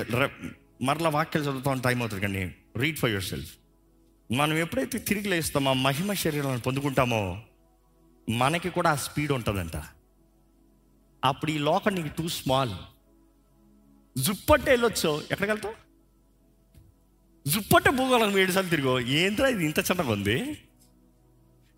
మరలా 0.84 1.09
వాక్యాలు 1.09 1.51
చదువుతాం 1.51 1.80
టైం 1.80 2.01
అవుతుంది 2.01 2.22
కానీ 2.22 2.55
రీడ్ 2.76 2.99
ఫర్ 2.99 3.11
యువర్ 3.11 3.24
సెల్ఫ్ 3.24 3.57
మనం 4.32 4.57
ఎప్పుడైతే 4.57 4.99
తిరిగి 4.99 5.28
లేస్తామో 5.28 5.70
ఆ 5.70 5.74
మహిమ 5.74 6.12
శరీరాలను 6.12 6.61
పొందుకుంటామో 6.61 7.42
మనకి 8.31 8.70
కూడా 8.70 8.91
ఆ 8.91 8.95
స్పీడ్ 8.95 9.33
ఉంటుందంట. 9.33 9.77
అప్పుడు 11.25 11.51
ఈ 11.51 11.59
లోకం 11.59 11.95
నీకు 11.95 12.09
టూ 12.09 12.29
స్మాల్ 12.29 12.72
జుప్పట్టే 14.18 14.70
వెళ్ళొచ్చు. 14.70 15.20
ఎక్కడికి 15.20 15.51
వెళ్తావు? 15.51 15.75
జుప్పట్టే 17.49 17.91
భూగోళం 17.91 18.39
ఏడు 18.39 18.53
సార్లు 18.53 18.70
తిరిగో. 18.70 19.01
ఏంద్రా 19.01 19.49
ఇది? 19.49 19.64
ఇంత 19.64 19.79
చిన్నగా 19.79 20.12
ఉంది. 20.12 20.59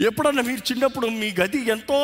ఎప్పుడన్నా 0.01 0.43
మీరు 0.43 0.73
చిన్నప్పుడు 0.73 1.07
మీ 1.07 1.35
గది 1.41 1.59
ఎంతో 1.59 1.95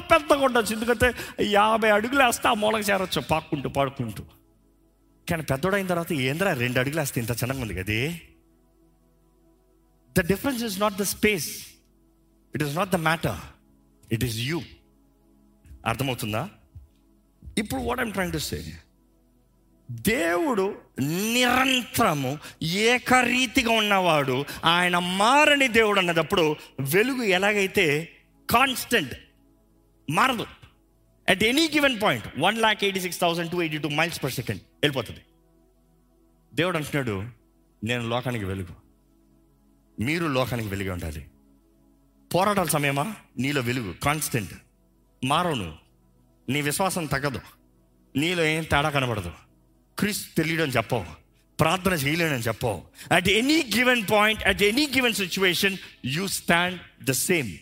పెద్దగా 0.00 0.44
ఉండొచ్చు. 0.44 0.74
ఎందుకంటే 0.74 1.14
యాభై 1.40 1.90
అడుగులు 1.90 2.22
వేస్తే 2.22 2.48
ఆ 2.48 2.54
మూలకి 2.54 2.90
చేరొచ్చు. 2.90 3.20
పాక్కుంటూ 3.20 3.68
పాడుకుంటూ. 3.68 4.24
కానీ 5.30 5.42
పెద్దోడైన 5.42 5.86
తర్వాత 5.86 6.12
ఏంద్రా 6.12 6.52
రెండు 6.52 6.78
అడుగులు 6.78 7.00
వేస్తే 7.00 7.20
ఇంత 7.20 7.30
చిన్నగా 7.30 7.62
ఉంది 7.62 7.74
గది? 7.74 8.22
The 10.18 10.20
difference 10.20 10.64
is 10.64 10.80
not 10.80 10.94
the 10.94 11.02
space 11.02 11.66
it 12.54 12.62
is 12.62 12.76
not 12.76 12.90
the 12.90 12.96
matter 12.96 13.57
it 14.12 14.24
is 14.24 14.38
you 14.38 14.62
అర్థమవుతుందా? 15.86 16.50
ఇప్పుడు 17.58 17.80
what 17.80 18.00
I'm 18.00 18.12
trying 18.12 18.32
to 18.32 18.38
say 18.38 18.72
దేవుడు 19.90 20.74
నిరంతరము 21.00 22.38
ఏకరీతిగా 22.62 23.72
ఉన్నవాడు. 23.72 24.44
ఆయన 24.64 24.98
మారని 24.98 25.68
దేవుడు 25.68 25.98
అన్నదప్పుడు 25.98 26.56
వెలుగు 26.80 27.22
ఎలాగైతే 27.22 28.16
కాన్స్టెంట్ 28.50 29.14
మారదు. 30.10 30.46
At 31.28 31.42
any 31.42 31.68
given 31.68 32.02
point 32.02 32.26
one 32.38 32.58
lakh 32.58 32.84
eighty 32.84 33.00
six 33.00 33.20
thousand 33.20 33.52
two 33.52 33.60
eighty 33.60 33.78
two 33.78 33.88
miles 33.88 34.22
per 34.22 34.32
second 34.32 34.60
వెళ్ళిపోతుంది. 34.60 35.20
దేవుడు 36.54 36.76
అంటున్నాడు 36.76 37.24
నేను 37.84 38.08
లోకానికి 38.08 38.44
వెలుగు. 38.44 38.74
మీరు 40.02 40.26
లోకానికి 40.26 40.68
వెలుగు 40.68 40.92
ఉండాలి. 40.92 41.26
పోరాటాల 42.34 42.66
సమయమా? 42.66 43.16
నీలో 43.38 43.60
వెలుగు. 43.60 43.94
కాన్స్టెంట్ 44.02 44.52
మారవు 45.24 45.54
నీ 46.50 46.60
విశ్వాసం 46.60 47.06
తగ్గదు. 47.06 47.40
నీలో 48.16 48.44
ఏం 48.44 48.62
తేడా 48.62 48.90
కనబడదు. 48.90 49.32
క్రీస్తు 49.98 50.36
తెలియడం 50.36 50.68
చెప్పవు. 50.68 51.06
ప్రార్థన 51.60 51.92
చేయలేనని 51.92 52.42
చెప్పవు. 52.42 52.82
At 53.12 53.28
any 53.28 53.70
given 53.76 54.02
point 54.10 54.42
at 54.42 54.62
any 54.62 54.86
given 54.86 55.14
situation 55.14 55.76
you 56.04 56.26
stand 56.26 57.04
the 57.04 57.10
same 57.10 57.52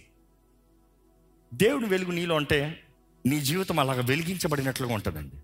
దేవుని 1.55 1.87
వెలుగు 1.87 2.11
నీలో 2.11 2.35
ఉంటే 2.35 2.83
నీ 3.27 3.41
జీవితం 3.41 3.81
అలాగ 3.81 4.01
వెలిగించబడినట్లుగా 4.01 4.95
ఉంటుందండి. 4.95 5.37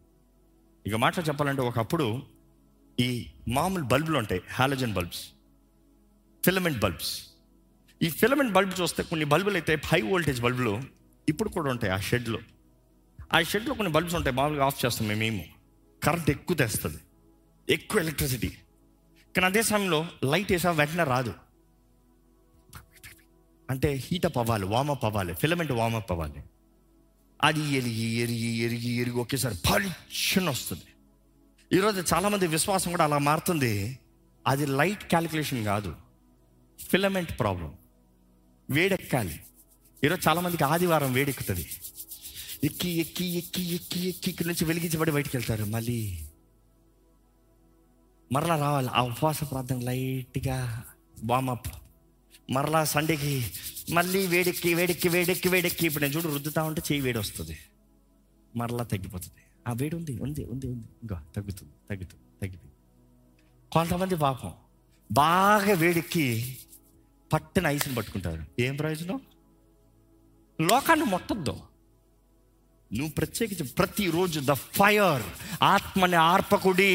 ఇక 0.86 0.94
మాటలు 0.94 1.24
చెప్పాలంటే 1.24 1.62
ఒకప్పుడు 1.62 2.22
ఈ 3.00 3.26
మామూలు 3.48 3.82
బల్బులు 3.82 4.18
ఉంటాయి. 4.18 4.40
హాలోజన్ 4.52 4.92
బల్బ్స్ 4.92 5.28
ఫిలమెంట్ 6.44 6.78
బల్బ్స్ 6.78 7.31
ఈ 8.02 8.08
ఫిలమెంట్ 8.10 8.52
బల్బ్ 8.52 8.80
చూస్తే 8.80 9.02
కొన్ని 9.02 9.26
బల్బులు 9.26 9.54
అయితే 9.54 9.80
హై 9.86 10.00
వోల్టేజ్ 10.00 10.40
బల్బులు 10.40 10.82
ఇప్పుడు 11.28 11.48
కూడా 11.48 11.70
ఉంటాయి 11.70 11.92
ఆ 11.92 11.98
షెడ్లో 11.98 12.38
ఆ 13.32 13.42
షెడ్లో 13.42 13.74
కొన్ని 13.74 13.92
బల్బ్స్ 13.92 14.14
ఉంటాయి 14.14 14.36
మామూలుగా 14.36 14.64
ఆఫ్ 14.64 14.84
చేస్తాం 14.84 15.08
మేము 15.08 15.44
కరెంట్ 16.02 16.30
ఎక్కువ 16.30 16.56
తెస్తుంది. 16.56 16.98
ఎక్కువ 17.68 18.00
ఎలక్ట్రిసిటీ 18.00 18.48
కానీ 19.36 19.46
అదే 19.46 19.62
సమయంలో 19.62 20.06
లైట్ 20.24 20.52
వేసా 20.52 20.70
వెంటనే 20.70 21.04
రాదు. 21.04 21.34
అంటే 23.70 23.94
హీటప్ 23.94 24.38
అవ్వాలి 24.38 24.64
వామప్ 24.64 25.04
అవ్వాలి 25.04 25.34
ఫిలమెంట్ 25.34 25.72
వామప్ 25.72 26.12
అవ్వాలి. 26.12 26.42
అది 27.42 27.60
ఎరిగి 27.60 28.06
ఎరిగి 28.22 28.48
ఎరిగి 28.64 28.90
ఎరిగి 28.90 29.16
ఒకేసారి 29.16 29.54
పలిచని 29.70 30.50
వస్తుంది. 30.50 30.88
ఈరోజు 31.72 32.14
చాలామంది 32.14 32.46
విశ్వాసం 32.46 32.90
కూడా 32.90 33.04
అలా 33.04 33.18
మారుతుంది. 33.18 33.98
అది 34.46 34.66
లైట్ 34.66 35.04
క్యాలిక్యులేషన్ 35.04 35.64
కాదు. 35.64 35.94
ఫిలమెంట్ 36.90 37.38
ప్రాబ్లం 37.38 37.74
వేడెక్కాలి. 38.70 39.40
ఈరోజు 40.04 40.28
చాలామందికి 40.28 40.64
ఆదివారం 40.64 41.12
వేడెక్కుతుంది. 41.12 41.66
ఎక్కి 42.64 42.90
ఎక్కి 42.90 43.24
ఎక్కి 43.24 43.74
ఎక్కి 43.74 44.08
ఎక్కి 44.08 44.30
ఇక్కడి 44.30 44.48
నుంచి 44.48 44.64
వెలిగించబడి 44.64 45.10
బయటికి 45.10 45.36
వెళ్తారు 45.36 45.64
మళ్ళీ 45.64 46.18
మరలా 48.32 48.56
రావాలి. 48.56 48.88
ఆ 48.88 49.02
ఉపవాస 49.02 49.44
ప్రార్థన 49.50 49.78
లైట్గా 49.78 50.84
వామప్ 51.24 51.68
మరలా 52.50 52.84
సండేకి 52.84 53.52
మళ్ళీ 53.90 54.26
వేడెక్కి 54.26 54.74
వేడెక్కి 54.74 55.08
వేడెక్కి 55.08 55.48
వేడెక్కి 55.48 55.86
ఇప్పుడు 55.86 56.04
నేను 56.04 56.14
చూడు 56.16 56.28
రుద్దుతా 56.28 56.62
ఉంటే 56.62 56.82
చేయి 56.92 57.00
వేడి 57.00 57.18
వస్తుంది. 57.18 57.58
మరలా 58.56 58.84
తగ్గిపోతుంది. 58.84 59.42
ఆ 59.68 59.72
వేడి 59.72 59.96
ఉంది 59.96 60.18
ఉంది 60.18 60.44
ఉంది 60.44 60.66
ఉంది. 60.66 60.88
ఇంకా 61.02 61.22
తగ్గుతుంది 61.36 61.72
తగ్గుతుంది 61.90 62.22
తగ్గిపోయింది. 62.42 62.78
కొంతమంది 63.72 64.16
పాపం 64.16 64.52
బాగా 65.12 65.72
వేడెక్కి 65.72 66.56
పట్టిన 67.32 67.66
ఐస్ని 67.66 67.94
పట్టుకుంటారు. 67.94 68.42
ఏం 68.60 68.76
ప్రయోజనం? 68.76 69.20
లోకాన్ని 70.60 71.04
మొట్టద్దు. 71.04 71.71
నువ్వు 72.94 73.12
ప్రత్యేకించి 73.18 73.64
ప్రతిరోజు 73.64 74.40
ద 74.44 74.52
ఫైర్ 74.52 75.22
ఆత్మని 75.62 76.16
ఆర్పకుడి. 76.16 76.92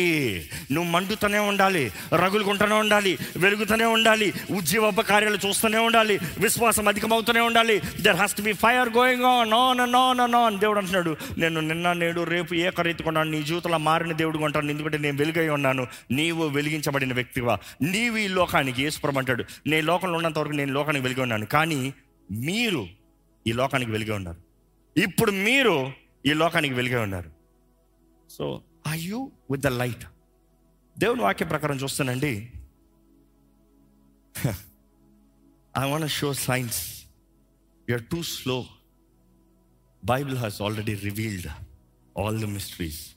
నువ్వు 0.71 0.91
మండుతూనే 0.91 1.37
ఉండాలి 1.37 1.91
రగులుకుంటూనే 2.15 2.75
ఉండాలి 2.75 3.17
వెలుగుతూనే 3.37 3.85
ఉండాలి 3.85 4.33
ఉద్యోగ 4.51 4.89
కార్యాలు 4.89 5.37
చూస్తూనే 5.47 5.77
ఉండాలి 5.77 6.19
విశ్వాసం 6.39 6.87
అధికమవుతూనే 6.87 7.39
ఉండాలి. 7.39 7.81
There 8.01 8.15
has 8.15 8.37
to 8.37 8.41
be 8.41 8.53
fire 8.53 8.89
going 8.89 9.23
on 9.23 9.49
no 9.49 9.73
no 9.73 10.25
none 10.25 10.59
దేవుడు 10.59 10.79
అంటున్నాడు 10.79 11.17
నేను 11.37 11.61
నిన్న 11.61 11.93
నేడు 11.93 12.23
రేపు 12.23 12.53
ఏ 12.53 12.69
కొన్నాను 12.69 13.31
నీ 13.31 13.43
జీవితంలో 13.43 13.77
మారిన 13.77 14.13
దేవుడు 14.13 14.37
కొంటాను 14.37 14.69
ఎందుకంటే 14.69 14.97
నేను 14.97 15.17
వెలుగై 15.17 15.49
ఉన్నాను. 15.49 15.87
నీవు 16.11 16.47
వెలిగించబడిన 16.47 17.13
వ్యక్తివా? 17.13 17.57
నీవు 17.81 18.17
ఈ 18.17 18.27
లోకానికి 18.27 18.83
యేసుప్రభు 18.83 19.17
అంటాడు. 19.17 19.45
నేను 19.67 19.87
లోకంలో 19.87 20.15
ఉన్నంత 20.15 20.39
వరకు 20.39 20.53
నేను 20.53 20.73
లోకానికి 20.73 21.03
వెలిగి 21.03 21.21
ఉన్నాను. 21.21 21.45
కానీ 21.45 21.93
మీరు 22.31 22.87
ఈ 23.47 23.51
లోకానికి 23.51 23.91
వెలిగి 23.91 24.11
ఉన్నారు. 24.11 24.46
ఇప్పుడు 24.97 25.31
మీరు 25.31 25.93
ఈ 26.25 26.33
లోకానికి 26.33 26.73
వెలిగే 26.73 26.95
ఉన్నారు. 26.95 27.31
So 28.29 28.63
I 28.87 28.99
you 28.99 29.31
with 29.51 29.61
the 29.61 29.67
light 29.67 30.05
దేవుని 30.99 31.21
వాక్య 31.21 31.45
ప్రకారం 31.45 31.77
చూస్తానండి. 31.77 32.53
I 35.77 35.89
want 35.89 36.11
show 36.11 36.33
science 36.33 37.05
you're 37.89 38.05
too 38.05 38.23
slow 38.23 38.65
Bible 40.05 40.37
has 40.37 40.61
already 40.61 40.93
revealed 40.93 41.47
all 42.19 42.41
the 42.41 42.45
mysteries 42.45 43.15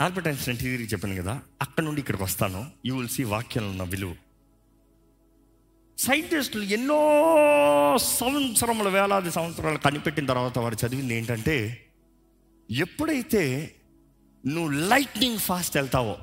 Albert 0.00 0.28
Einstein 0.28 0.58
TV 0.58 0.84
చెప్పాను 0.84 1.22
కదా 1.22 1.42
అక్కడ 1.62 1.84
నుండి 1.84 2.00
ఇక్కడికి 2.00 2.22
వస్తాను. 2.22 2.70
యూ 2.86 2.96
విల్ 2.96 3.08
సీ 3.08 3.24
వాక్యంలో 3.24 3.70
ఉన్న 3.70 3.82
విలువ. 3.82 4.16
సైంటిస్టులు 6.00 6.62
ఎన్నో 6.62 6.98
సంవత్సరముల 7.98 8.88
వేలాది 8.88 9.30
సంవత్సరాలు 9.30 9.78
కనిపెట్టిన 9.78 10.26
తర్వాత 10.26 10.58
వారు 10.58 10.76
చదివింది 10.86 11.14
ఏంటంటే 11.14 11.86
ఎప్పుడైతే 12.70 13.74
నువ్వు 14.46 14.70
లైట్నింగ్ 14.72 15.38
ఫాస్ట్ 15.38 15.76
వెళ్తావో 15.76 16.16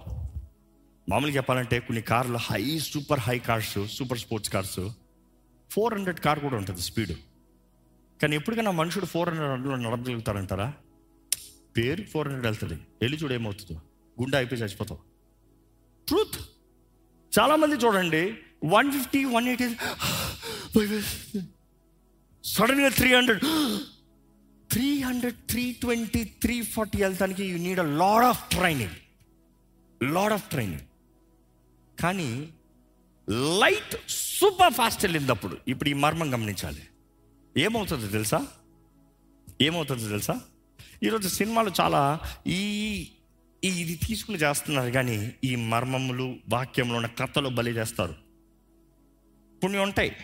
మామూలుగా 1.09 1.35
చెప్పాలంటే 1.35 1.79
కొన్ని 1.79 2.01
కార్లు 2.01 2.37
high 2.37 2.79
super 2.79 3.19
high 3.19 3.39
cars 3.39 3.87
super 3.87 4.17
sports 4.17 4.53
cars 4.53 4.89
four 5.71 5.93
hundred 5.93 6.19
car 6.19 6.39
కూడా 6.39 6.55
ఉంటుంది 6.55 6.81
స్పీడ్ 6.81 7.11
కానీ 8.21 8.35
ఎప్పటికైనా 8.35 8.71
మనుషుడు 8.71 9.05
ఫోర్ 9.05 9.29
హండ్రెడ్ 9.29 9.83
నడపగలుగుతారంటారా 9.83 10.73
పేరు 11.77 12.03
ఫోర్ 12.03 12.27
హండ్రెడ్ 12.27 12.45
వెళ్తుంది. 12.45 12.83
వెళ్ళి 13.01 13.17
చూడు 13.17 13.33
ఏమవుతుందో. 13.33 13.81
గుండె 14.21 14.37
అయిపోయి 14.37 14.61
చచ్చిపోతావు. 14.61 14.99
ట్రూత్ 16.07 16.37
చాలామంది 17.39 17.75
చూడండి 17.75 18.37
వన్ 18.63 18.91
ఫిఫ్టీ 18.91 19.23
వన్ 19.23 19.47
ఎయిటీ 19.47 19.67
సడన్గా 22.43 22.89
three 22.89 23.13
hundred 23.13 23.41
three 24.71 25.01
hundred 25.01 25.35
three 25.49 25.71
twenty 25.71 26.23
three 26.23 26.61
forty 26.61 26.97
వెళ్తానికి 27.01 27.45
you 27.45 27.57
need 27.57 27.79
a 27.79 27.83
lot 27.83 28.25
of 28.25 28.49
training 28.49 28.95
lot 30.03 30.33
of 30.33 30.49
training 30.49 30.85
కానీ 31.99 32.49
లైట్ 33.61 33.95
సూపర్ 34.09 34.73
ఫాస్ట్ 34.73 35.05
వెళ్ళినప్పుడు 35.05 35.57
ఇప్పుడు 35.67 35.89
ఈ 35.89 35.93
మర్మం 35.93 36.33
గమనించాలి. 36.33 36.83
ఏమవుతుందో 37.57 38.07
తెలుసా? 38.07 38.47
ఏమవుతుందో 39.61 40.07
తెలుసా? 40.07 40.41
ఈరోజు 41.03 41.27
సినిమాలు 41.27 41.71
చాలా 41.81 42.19
ఈ 42.47 42.61
ఇది 43.63 43.99
తీసుకుని 44.07 44.37
చేస్తున్నారు 44.37 44.91
కానీ 44.91 45.33
ఈ 45.43 45.55
మర్మములు 45.55 46.35
వాక్యంలో 46.49 46.95
ఉన్న 46.95 47.07
కథలు 47.07 47.49
బలి 47.49 47.71
చేస్తారు. 47.71 48.26
కొన్ని 49.61 49.79
ఉంటాయి. 49.79 50.15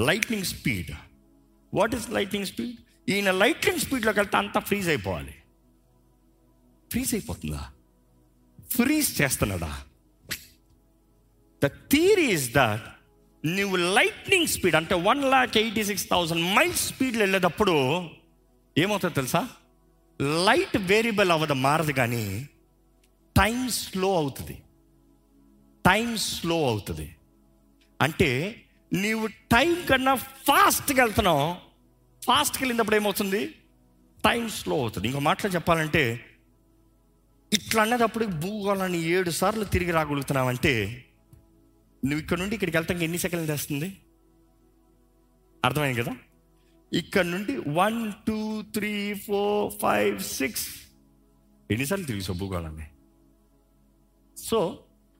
Lightning 0.00 0.44
speed 0.44 0.90
what 1.74 1.94
is 1.94 2.10
lightning 2.10 2.46
speed 2.46 2.76
ఈయన 3.10 3.30
లైట్నింగ్ 3.30 3.80
స్పీడ్లోకి 3.80 4.18
వెళ్తే 4.18 4.36
అంతా 4.36 4.60
ఫ్రీజ్ 4.60 4.88
అయిపోవాలి. 4.88 5.34
ఫ్రీజ్ 6.90 7.14
అయిపోతుందా? 7.14 7.72
ఫ్రీజ్ 8.70 9.22
చేస్తున్నాడా? 9.22 9.84
ద 11.64 11.66
థీరీ 11.66 12.26
ఇస్ 12.26 12.54
దట్ 12.54 12.82
నువ్వు 13.46 13.76
లైట్నింగ్ 13.76 14.46
స్పీడ్ 14.46 14.74
అంటే 14.74 14.94
one 14.94 15.22
lakh 15.24 15.58
eighty 15.58 15.84
six 15.84 16.10
thousand 16.10 16.42
miles 16.42 16.88
స్పీడ్లో 16.88 17.20
వెళ్ళేటప్పుడు 17.20 18.04
ఏమవుతుంది 18.78 19.14
తెలుసా? 19.14 19.48
లైట్ 20.22 20.76
వేరియబుల్ 20.76 21.30
అవ్వదు 21.30 21.52
మారదు 21.52 21.92
కానీ 21.92 22.48
టైం 23.36 23.68
స్లో 23.68 24.16
అవుతుంది. 24.16 24.62
టైం 25.86 26.16
స్లో 26.16 26.68
అవుతుంది. 26.68 27.16
అంటే 28.00 28.62
నీవు 28.92 29.26
టైం 29.26 29.86
కన్నా 29.90 30.14
ఫాస్ట్గా 30.14 31.04
వెళ్తున్నావు. 31.04 31.54
ఫాస్ట్కి 32.24 32.64
వెళ్ళినప్పుడు 32.64 32.96
ఏమవుతుంది? 32.96 33.54
టైం 34.24 34.48
స్లో 34.48 34.76
అవుతుంది. 34.76 35.06
ఇంకో 35.08 35.20
మాటలో 35.20 35.52
చెప్పాలంటే 35.52 36.26
ఇట్లా 37.52 37.82
అన్నదప్పుడు 37.82 38.26
భూగోళాన్ని 38.26 39.02
ఏడు 39.02 39.30
సార్లు 39.30 39.64
తిరిగి 39.64 39.90
రాగలుగుతున్నావంటే 39.90 41.04
నువ్వు 42.04 42.18
ఇక్కడ 42.18 42.38
నుండి 42.38 42.54
ఇక్కడికి 42.54 42.76
వెళ్తాక 42.76 43.02
ఎన్ని 43.02 43.18
సెకండ్లు 43.18 43.46
తెస్తుంది 43.46 43.96
అర్థమైంది 45.64 46.02
కదా? 46.02 46.16
ఇక్కడ 46.92 47.24
నుండి 47.24 47.56
one 47.56 48.12
two 48.26 48.62
three 48.62 49.14
four 49.14 49.72
five 49.82 50.20
six. 50.20 50.68
ఎన్నిసార్లు 51.70 52.06
తిరిగి 52.06 52.38
భూగోళాన్ని? 52.38 52.86
సో 54.36 54.78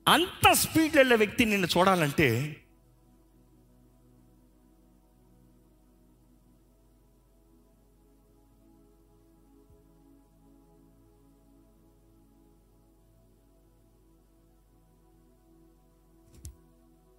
అంత 0.08 0.52
స్పీడ్ 0.52 0.96
వెళ్ళే 0.96 1.16
వ్యక్తి 1.16 1.44
నిన్ను 1.44 1.68
చూడాలంటే 1.78 2.56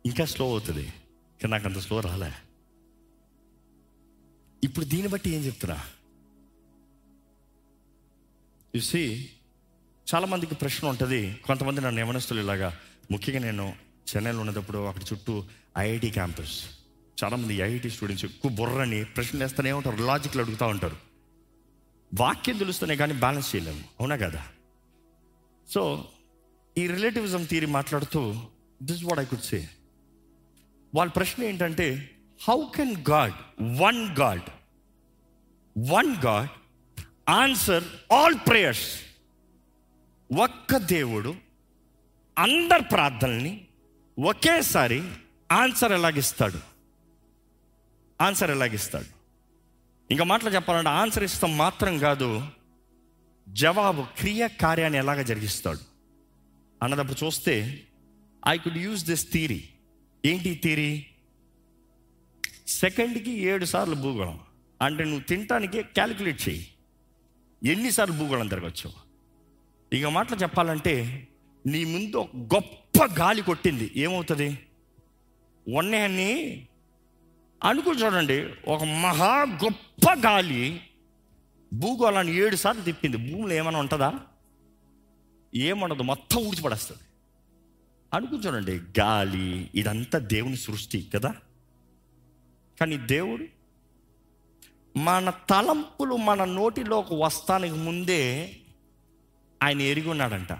ఇంకా 0.06 0.26
స్లో 0.26 0.45
అవుతుంది. 0.49 0.84
కానీ 1.41 1.47
నాకు 1.47 1.68
అంత 1.68 1.78
స్లో 1.78 1.99
రాలే. 1.99 2.32
ఇప్పుడు 4.64 4.86
దీన్ని 4.86 5.08
బట్టి 5.08 5.30
ఏం 5.30 5.41
చెప్తున్నా? 5.41 5.84
చూసి 8.76 9.30
చాలామందికి 10.16 10.56
ప్రశ్న 10.56 10.88
ఉంటుంది. 10.88 11.36
కొంతమంది 11.36 11.82
నన్ను 11.82 11.99
యవనస్తులు 11.99 12.39
ఇలాగా. 12.39 12.80
ముఖ్యంగా 13.12 13.39
నేను 13.39 13.74
చెన్నైలో 14.16 14.39
ఉన్నప్పుడు 14.39 14.86
అక్కడ 14.86 15.04
చుట్టూ 15.14 15.43
ఐఐటి 15.78 16.10
క్యాంపస్. 16.10 16.66
చాలామంది 17.24 17.56
ఐఐటి 17.56 17.89
స్టూడెంట్స్ 17.89 18.26
ఎక్కువ 18.26 18.52
బుర్రని 18.52 19.06
ప్రశ్నలు 19.06 19.43
వేస్తూనే 19.43 19.72
ఉంటారు 19.72 19.95
లాజిక్లు 19.95 20.41
అడుగుతూ 20.41 20.68
ఉంటారు. 20.68 20.97
వాక్యం 22.20 22.58
తెలుస్తూనే 22.58 22.95
కానీ 22.95 23.14
బ్యాలెన్స్ 23.14 23.56
చేయలేము 23.56 23.84
అవునా 23.99 24.16
కదా? 24.16 24.47
సో 25.70 26.08
ఈ 26.78 26.88
రిలేటివిజం 26.88 27.45
థీరీ 27.45 27.66
మాట్లాడుతూ 27.66 28.41
this 28.84 29.04
what 29.04 29.20
I 29.20 29.26
could 29.26 29.41
say 29.41 29.70
వాళ్ళ 30.96 31.12
ప్రశ్న 31.12 31.44
ఏంటంటే 31.44 32.10
how 32.48 32.64
can 32.76 32.96
God 33.10 33.34
one 33.80 34.20
God 34.20 34.42
one 35.89 36.16
God 36.26 36.50
answer 37.30 37.84
all 38.12 38.36
prayers 38.48 39.02
ఒక్క 40.39 40.78
దేవుడు 40.78 41.36
అందరి 42.39 42.84
ప్రార్థనల్ని 42.84 43.66
ఒకేసారి 44.20 45.12
ఆన్సర్ 45.52 45.92
ఎలాగిస్తాడు? 45.92 46.60
ఆన్సర్ 48.22 48.52
ఎలాగిస్తాడు? 48.52 49.06
ఇంకా 50.12 50.24
మాటలు 50.24 50.50
చెప్పాలంటే 50.50 50.89
ఆన్సర్ 50.89 51.24
ఇస్తాం 51.24 51.58
మాత్రం 51.58 51.98
కాదు 51.98 52.48
జవాబు 53.50 54.06
క్రియ 54.18 54.48
కార్యాన్ని 54.48 55.00
ఎలాగ 55.00 55.22
జరిగిస్తాడు? 55.22 55.80
అన్నదప్పుడు 56.84 57.26
చూస్తే 57.26 57.84
I 58.48 58.58
could 58.58 58.78
use 58.78 59.06
this 59.06 59.32
theory 59.32 59.70
ఏంటి 60.26 60.56
తీరి 60.56 61.06
సెకండ్కి 62.68 63.32
ఏడు 63.32 63.66
సార్లు 63.66 63.96
భూగోళం. 63.96 64.40
అంటే 64.82 65.04
నువ్వు 65.04 65.20
తినటానికి 65.20 65.84
క్యాలిక్యులేట్ 65.84 66.50
చేయి. 66.50 66.68
ఎన్నిసార్లు 67.64 68.16
భూగోళం 68.16 68.48
తిరగచ్చు 68.48 68.92
ఇక 69.94 70.06
మాటలు 70.06 70.38
చెప్పాలంటే 70.38 71.28
నీ 71.66 71.84
ముందు 71.84 72.28
గొప్ప 72.38 73.06
గాలి 73.06 73.42
కొట్టింది. 73.42 73.92
ఏమవుతుంది? 73.96 74.60
ఉన్నాయని 75.68 76.68
అనుకుని 77.64 78.00
చూడండి. 78.00 78.50
ఒక 78.68 78.84
మహా 78.84 79.42
గొప్ప 79.42 80.14
గాలి 80.14 80.82
భూగోళాన్ని 81.74 82.36
ఏడు 82.36 82.56
సార్లు 82.56 82.82
తిప్పింది. 82.82 83.18
భూమిలో 83.18 83.56
ఏమైనా 83.56 83.80
ఉంటుందా? 83.80 84.20
ఏముండదు. 85.56 86.04
మొత్తం 86.04 86.42
ఊడ్చిపడేస్తుంది. 86.42 87.02
అనుకుని 88.14 88.82
గాలి 88.99 89.72
ఇదంతా 89.76 90.20
దేవుని 90.20 90.57
సృష్టి 90.57 91.09
కదా? 91.16 91.36
కానీ 92.80 92.97
దేవుడు 92.97 93.45
మన 94.97 95.34
తలంపులు 95.49 96.16
మన 96.16 96.45
నోటిలోకి 96.45 97.16
వస్తానికి 97.16 97.76
ముందే 97.76 98.55
ఆయన 99.64 99.82
ఎరిగి 99.82 100.09
ఉన్నాడంట. 100.09 100.53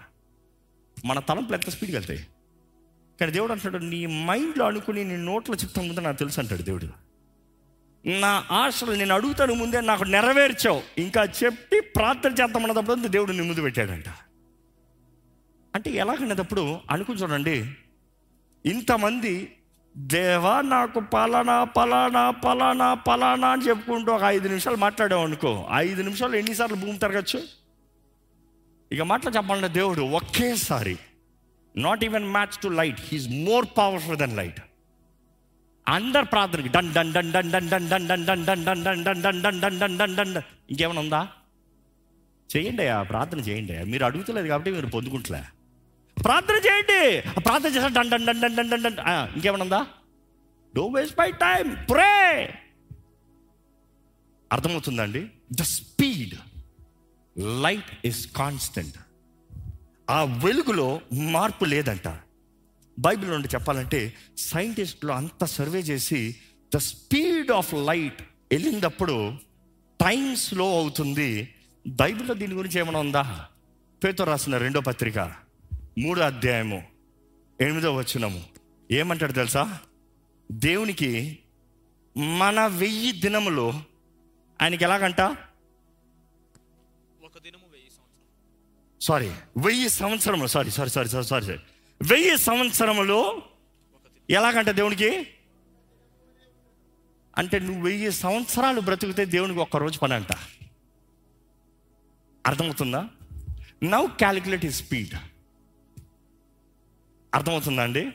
మన 1.06 1.20
తలంపులు 1.20 1.54
ఎంత 1.54 1.70
స్పీడ్కి 1.70 1.98
వెళ్తాయి? 1.98 2.28
కానీ 3.20 3.32
దేవుడు 3.32 3.52
అంటాడు 3.52 3.78
నీ 3.78 4.06
మైండ్లో 4.06 4.66
అనుకుని 4.66 5.04
నీ 5.04 5.18
నోట్లో 5.18 5.56
చెప్తాను 5.56 5.88
ముందే 5.88 6.02
నాకు 6.02 6.18
తెలుసు 6.18 6.40
అంటాడు 6.40 6.62
దేవుడు. 6.62 6.88
నా 8.06 8.46
ఆశలు 8.52 8.92
నేను 8.92 9.16
అడుగుతాను 9.16 9.54
ముందే 9.54 9.82
నాకు 9.82 10.04
నెరవేర్చావు. 10.04 10.82
ఇంకా 10.98 11.24
చెప్పి 11.24 11.80
ప్రార్థన 11.80 12.32
చేద్దామన్నప్పుడు 12.32 13.08
దేవుడు 13.08 13.32
నీ 13.32 13.42
ముందు 13.42 13.62
పెట్టాడంట. 13.62 14.06
అంటే 15.74 15.90
ఎలాగనేటప్పుడు 15.94 16.64
అనుకుని 16.90 17.20
చూడండి 17.20 17.58
ఇంతమంది 18.66 19.34
దేవా 19.96 20.56
నాకు 20.68 21.00
పలానా 21.14 21.56
పలానా 21.76 22.24
పలానా 22.44 22.90
పలానా 23.08 23.48
అని 23.52 23.66
చెప్పుకుంటూ 23.68 24.10
ఒక 24.12 24.26
ఐదు 24.36 24.48
నిమిషాలు 24.48 24.78
మాట్లాడావు 24.78 25.26
అనుకో 25.26 25.52
ఐదు 25.80 26.02
నిమిషాలు 26.02 26.36
ఎన్నిసార్లు 26.36 26.78
భూమి 26.78 26.98
తిరగచ్చు 26.98 27.40
ఇక 28.92 29.02
మాటలు 29.04 29.34
చెప్పాలంటే 29.38 29.70
దేవుడు 29.74 30.04
ఒకేసారి 30.20 30.96
not 31.76 32.04
even 32.04 32.28
match 32.28 32.58
to 32.62 32.70
light 32.80 33.02
he's 33.02 33.28
more 33.42 33.68
powerful 33.78 34.18
than 34.18 34.36
light 34.36 34.62
అందరు 35.88 36.26
ప్రార్థనకి 36.26 36.70
done 36.70 36.92
done 36.94 37.12
done 37.12 37.32
done 37.32 37.50
done 37.52 37.70
done 37.74 37.98
done 38.02 38.16
done 38.20 38.26
done 38.26 38.44
done 38.48 38.64
done 38.66 38.84
done 38.86 39.04
done 39.06 39.22
done 39.22 39.42
done 39.42 39.60
done 39.62 39.80
done 39.80 39.98
done 39.98 40.16
done 40.16 40.36
ఇంకేమైనా 40.72 41.02
ఉందా 41.02 41.22
చేయండి 42.50 42.86
ఆ 42.90 43.00
ప్రార్థన 43.04 43.42
చేయండి 43.48 43.76
మీరు 43.92 44.04
అడుగుతలేదు 44.06 44.48
కాబట్టి 44.48 44.72
మీరు 44.72 44.90
పొందుకుంటలే 44.96 45.42
ప్రార్థన 46.26 46.56
చేయండి. 46.56 47.02
ప్రార్థన 47.42 47.70
చేస్తా 47.70 47.88
డన్ 47.88 48.10
డన్ 48.10 48.42
డన్ 48.42 48.84
డన్ 48.84 49.00
ఇంకేమైనా 49.36 49.64
ఉందా 49.64 49.82
do 50.76 50.88
waste 50.88 51.20
my 51.20 51.32
time 51.32 51.86
pray 51.90 52.14
అర్థమవుతుందండి? 54.52 55.28
The 55.52 55.62
speed 55.62 56.36
light 57.62 57.92
is 58.06 58.22
constant 58.34 58.98
ఆ 60.10 60.24
వెలుగులో 60.24 61.02
మార్పు 61.14 61.66
లేదంట. 61.66 62.08
బైబిల్ 63.00 63.30
నుండి 63.32 63.48
చెప్పాలంటే 63.54 64.14
సైంటిస్టులు 64.38 65.12
అంత 65.12 65.44
సర్వే 65.46 65.80
చేసి 65.80 66.36
ద 66.76 66.78
స్పీడ్ 66.78 67.52
ఆఫ్ 67.52 67.74
లైట్ 67.74 68.22
వెళ్ళినప్పుడు 68.52 69.34
టైం 70.02 70.36
స్లో 70.36 70.68
అవుతుంది. 70.80 71.56
బైబిల్లో 71.88 72.34
దీని 72.34 72.54
గురించి 72.54 72.80
ఏమైనా 72.80 73.00
ఉందా? 73.00 73.24
పేతో 74.04 74.24
రాసిన 74.24 74.58
రెండో 74.58 74.82
పత్రిక. 74.82 75.20
మూడో 76.00 76.22
అధ్యాయము 76.22 76.84
ఎనిమిదో 77.62 77.96
వచ్చినము 77.96 78.44
ఏమంటాడు 78.92 79.32
తెలుసా? 79.32 79.80
దేవునికి 80.52 81.40
మన 82.18 82.68
వెయ్యి 82.68 83.12
దినములు 83.12 83.74
ఆయనకి 84.62 84.84
ఎలాగంట? 84.84 85.22
ఒక 85.22 85.38
దినము 87.38 87.72
వెయ్యి 87.72 87.90
సంవత్సరం 87.90 89.02
సారీ 89.02 89.32
వెయ్యి 89.66 89.90
సంవత్సరములు. 89.90 90.48
Sorry 90.48 90.72
sorry 90.72 90.90
sorry 90.90 91.10
sorry 91.10 91.26
sorry 91.26 91.46
sorry 91.46 91.60
వెయ్యి 92.02 92.38
సంవత్సరములు 92.38 93.42
ఎలాగంట 94.30 94.70
దేవునికి? 94.70 95.28
అంటే 97.38 97.60
నువ్వు 97.60 97.82
వెయ్యి 97.82 98.12
సంవత్సరాలు 98.12 98.82
బ్రతికితే 98.82 99.26
దేవునికి 99.26 99.60
ఒక్క 99.60 99.78
రోజు 99.78 100.00
పని 100.00 100.14
అంట. 100.14 100.28
అర్థమవుతుందా? 102.48 103.10
నవ్ 103.84 104.08
క్యాలిక్యులేట్ 104.08 104.66
ఈ 104.66 104.70
స్పీడ్ 104.70 105.31
అర్థమవుతుందా 107.36 107.84
అండి? 107.84 108.12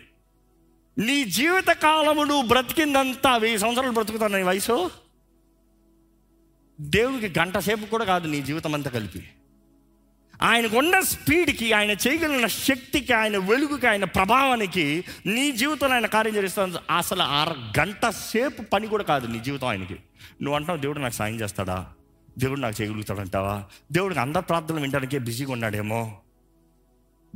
నీ 0.99 1.25
జీవిత 1.25 1.67
కాలము 1.67 2.23
నువ్వు 2.23 2.49
బ్రతికిందంతా 2.49 3.37
వెయ్యి 3.37 3.59
సంవత్సరాలు 3.59 3.93
బ్రతుకుతాను 3.93 4.37
నీ 4.37 4.43
వయసు? 4.43 4.91
దేవునికి 6.81 7.39
గంట 7.39 7.59
సేపు 7.59 7.87
కూడా 7.87 8.05
కాదు 8.05 8.29
నీ 8.29 8.43
జీవితం 8.43 8.75
అంతా 8.75 8.91
కలిపి. 8.91 9.29
ఆయనకున్న 10.43 11.01
స్పీడ్కి 11.01 11.73
ఆయన 11.73 11.91
చేయగలిగిన 11.91 12.47
శక్తికి 12.47 13.13
ఆయన 13.13 13.37
వెలుగుకి 13.37 13.87
ఆయన 13.87 14.05
ప్రభావానికి 14.05 15.05
నీ 15.27 15.53
జీవితంలో 15.53 15.95
ఆయన 15.95 16.07
కార్యం 16.07 16.37
చేస్తాను. 16.37 16.75
అసలు 16.97 17.23
అర 17.23 17.81
గంట 17.81 18.09
సేపు 18.09 18.63
పని 18.63 18.87
కూడా 18.87 19.05
కాదు 19.05 19.27
నీ 19.27 19.39
జీవితం 19.39 19.69
ఆయనకి. 19.69 19.95
నువ్వు 20.43 20.55
అంటావు 20.55 20.79
దేవుడు 20.79 20.99
నాకు 20.99 21.15
సాయం 21.15 21.41
చేస్తాడా? 21.41 21.93
దేవుడు 22.39 22.61
నాకు 22.61 22.83
చేయగలుగుతాడంటావా? 22.83 23.65
దేవుడికి 23.93 24.21
అందరి 24.21 24.43
ప్రార్థనలు 24.43 24.81
వినడానికే 24.81 25.19
బిజీగా 25.19 25.53
ఉన్నాడేమో? 25.53 26.19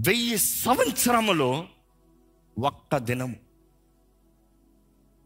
వెయ్యి 0.07 0.38
సంవత్సరములో 0.38 1.68
ఒక్క 2.59 2.96
దినము. 2.96 3.36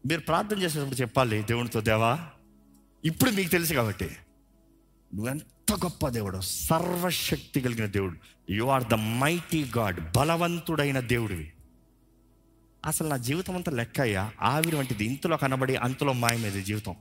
మీరు 0.05 0.21
ప్రార్థన 0.21 0.61
చేసేటప్పుడు 0.61 0.95
చెప్పాలి 0.95 1.41
దేవునితో 1.41 1.81
దేవా 1.81 2.29
ఇప్పుడు 3.05 3.31
మీకు 3.31 3.49
తెలుసు 3.49 3.73
కాబట్టి 3.73 4.05
నువ్వెంత 5.15 5.73
గొప్ప 5.73 6.07
దేవుడు 6.07 6.39
సర్వశక్తి 6.41 7.61
కలిగిన 7.61 7.85
దేవుడు 7.85 8.15
you 8.49 8.65
are 8.65 8.83
the 8.83 8.93
mighty 8.93 9.65
God 9.77 10.11
బలవంతుడైన 10.17 10.99
దేవుడివి. 10.99 11.53
అసలు 12.85 13.07
నా 13.07 13.17
జీవితం 13.17 13.55
అంతా 13.55 13.71
లెక్క 13.71 14.01
అయ్యా 14.01 14.31
ఆవిరి 14.41 14.75
వంటిది 14.75 15.05
ఇంతలో 15.05 15.37
కనబడి 15.37 15.75
అంతలో 15.75 16.13
మాయమేది 16.13 16.63
జీవితం. 16.63 16.95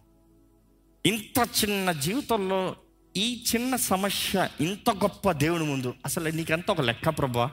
ఇంత 1.06 1.48
చిన్న 1.64 1.92
జీవితంలో 1.92 2.76
ఈ 3.16 3.44
చిన్న 3.54 3.76
సమస్య 3.76 4.48
ఇంత 4.60 4.90
గొప్ప 4.90 5.32
దేవుని 5.32 5.64
ముందు 5.64 5.94
అసలు 6.04 6.28
నీకెంత 6.28 6.70
ఒక 6.70 6.80
లెక్క 6.80 7.08
ప్రభా? 7.08 7.50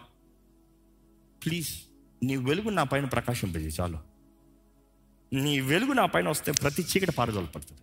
ప్లీజ్ 1.46 1.70
నీ 2.24 2.36
వెలుగు 2.36 2.70
నా 2.70 2.84
పైన 2.84 3.06
ప్రకాశింపజేయి 3.06 3.74
చాలు. 3.82 4.00
నీ 5.34 5.60
వెలుగు 5.60 5.94
నా 5.94 6.06
పైన 6.06 6.30
వస్తే 6.30 6.52
ప్రతి 6.52 6.82
చీకటి 6.82 7.12
పారదోలపడుతుంది. 7.12 7.82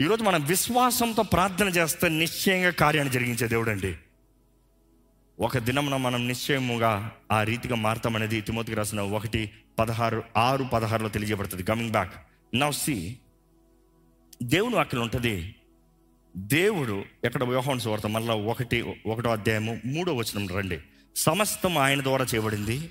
ఈరోజు 0.00 0.22
మనం 0.22 0.44
విశ్వాసంతో 0.44 1.22
ప్రార్థన 1.22 1.68
చేస్తే 1.68 2.08
నిశ్చయంగా 2.08 2.70
కార్యాన్ని 2.70 3.14
జరిగించే 3.14 3.48
దేవుడు 3.48 3.70
అండి 3.70 3.96
ఒక 5.40 5.58
దినమున 5.58 5.96
మనం 5.96 6.28
నిశ్చయముగా 6.28 7.12
ఆ 7.32 7.42
రీతిగా 7.42 7.76
మారతామనేది 7.76 8.40
తిమోతికి 8.40 8.76
రాసిన 8.76 9.00
ఒకటి 9.00 9.50
పదహారు 9.78 10.22
ఆరు 10.36 10.64
పదహారులో 10.64 11.08
తెలియజేయబడుతుంది. 11.08 11.62
కమింగ్ 11.62 11.90
బ్యాక్ 11.90 12.14
నవ్ 12.56 12.72
సి 12.72 13.18
దేవుని 14.42 14.78
అక్కడ 14.78 14.98
ఉంటుంది. 14.98 15.54
దేవుడు 16.36 17.04
ఎక్కడ 17.24 17.44
వ్యూహం 17.44 17.78
సువార్త 17.78 18.06
మళ్ళీ 18.06 18.32
ఒకటి 18.32 18.94
ఒకటో 19.06 19.30
అధ్యాయము 19.30 19.80
మూడో 19.86 20.14
వచనం 20.14 20.48
రండి. 20.48 20.80
సమస్తం 21.16 21.78
ఆయన 21.78 22.02
ద్వారా 22.02 22.24
చేయబడింది. 22.24 22.90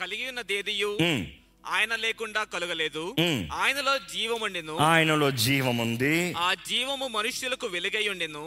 కలిగి 0.00 0.28
ఉన్నదేదియు 0.28 0.98
ఉమ్, 1.00 1.26
ఆయన 1.66 1.96
లేకుండా 1.96 2.44
కలగలేదు. 2.44 3.14
ఆయనలో 3.52 3.98
జీవముండెను 3.98 4.76
ఆయనలో 4.76 5.30
జీవం 5.30 5.78
ఉంది. 5.78 6.32
ఆ 6.32 6.54
జీవము 6.54 7.08
మనుష్యులకు 7.08 7.66
వెలుగై 7.66 8.08
ఉండెను. 8.08 8.44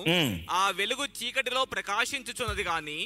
ఆ 0.52 0.70
వెలుగు 0.70 1.06
చీకటిలో 1.20 1.66
ప్రకాశించుచున్నది 1.66 2.64
గాని. 2.64 2.98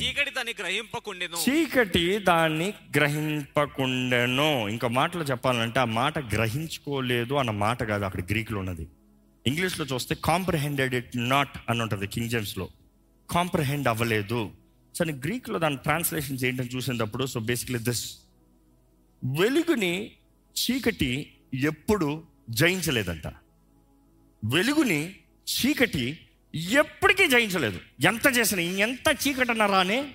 చీకటి 0.00 0.30
దాన్ని 0.30 0.54
గ్రహింపకుండెను. 0.58 1.36
చీకటి 1.36 2.18
దాన్ని 2.18 2.72
గ్రహింపకుండెను. 2.96 4.68
ఇంకో 4.68 4.88
మాటలో 4.88 5.24
చెప్పాలంటే 5.24 5.80
ఆ 5.80 5.84
మాట 5.84 6.18
గ్రహించుకోలేదు 6.18 7.34
అన్న 7.34 7.50
మాట 7.50 7.82
కాదు 7.82 8.04
అక్కడ 8.04 8.20
గ్రీకులో 8.30 8.58
ఉన్నది. 8.58 8.86
ఇంగ్లీష్లో 9.46 9.86
చూస్తే 9.86 10.14
కాంప్రహెండెడ్ 10.24 10.94
ఇట్ 10.94 11.10
నాట్ 11.16 11.56
అని 11.70 11.82
ఉంటుంది 11.82 12.06
కింగ్ 12.06 12.30
జేమ్స్లో 12.30 12.68
కాంప్రహెండ్ 13.30 13.88
అవ్వలేదు. 13.88 14.50
సో 14.94 15.04
నేను 15.04 15.18
గ్రీక్లో 15.18 15.58
దాని 15.58 15.76
ట్రాన్స్లేషన్స్ 15.76 16.44
ఏంటని 16.44 16.68
చూసినప్పుడు 16.68 17.26
సో 17.26 17.40
బేసిక్లీ 17.40 17.78
దిస్ 17.78 18.18
వెలుగుని 19.38 20.12
చీకటి 20.56 21.32
ఎప్పుడు 21.54 22.24
జయించలేదంట. 22.50 23.26
వెలుగుని 24.44 25.16
చీకటి 25.48 26.18
ఎప్పటికీ 26.54 27.28
జయించలేదు. 27.28 27.80
ఎంత 28.00 28.36
చేసినా 28.36 28.62
ఎంత 28.62 29.16
చీకటి 29.28 29.52
రానే 29.52 30.14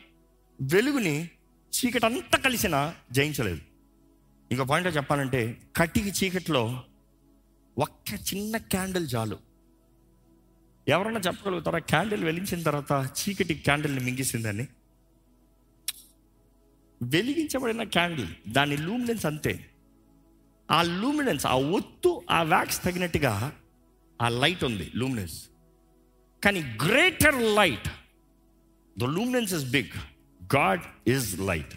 వెలుగుని 0.62 1.30
చీకటి 1.80 2.06
అంతా 2.06 2.38
కలిసినా 2.38 2.96
జయించలేదు. 3.12 3.60
ఇంకో 4.52 4.64
పాయింట్ 4.64 4.98
చెప్పాలంటే 4.98 5.58
కటికి 5.76 6.10
చీకటిలో 6.10 6.84
ఒక్క 7.78 8.34
చిన్న 8.34 8.58
క్యాండిల్ 8.58 9.08
చాలు. 9.16 9.49
ఎవరన్నా 10.90 11.20
చెప్పగలుగుతారా? 11.20 11.80
క్యాండిల్ 11.80 12.24
వెలిగించిన 12.24 12.64
తర్వాత 12.64 13.10
చీకటి 13.20 13.54
క్యాండిల్ని 13.54 14.04
మింగిసిందని? 14.04 14.68
వెలిగించబడిన 17.04 17.84
క్యాండిల్ 17.84 18.28
దాని 18.48 18.78
లూమినెన్స్ 18.78 19.26
అంతే. 19.26 19.70
ఆ 20.72 20.82
లూమినెన్స్ 20.82 21.46
ఆ 21.46 21.54
ఒత్తు 21.54 22.22
ఆ 22.32 22.44
వ్యాక్స్ 22.44 22.84
తగినట్టుగా 22.84 23.54
ఆ 24.22 24.30
లైట్ 24.30 24.64
ఉంది 24.64 24.92
లూమినెన్స్. 24.96 25.44
కానీ 26.44 26.60
greater 26.60 27.36
light 27.36 27.90
the 29.00 29.04
luminance 29.04 29.54
is 29.54 29.66
big 29.66 29.98
God 30.56 30.82
is 31.08 31.40
light. 31.40 31.74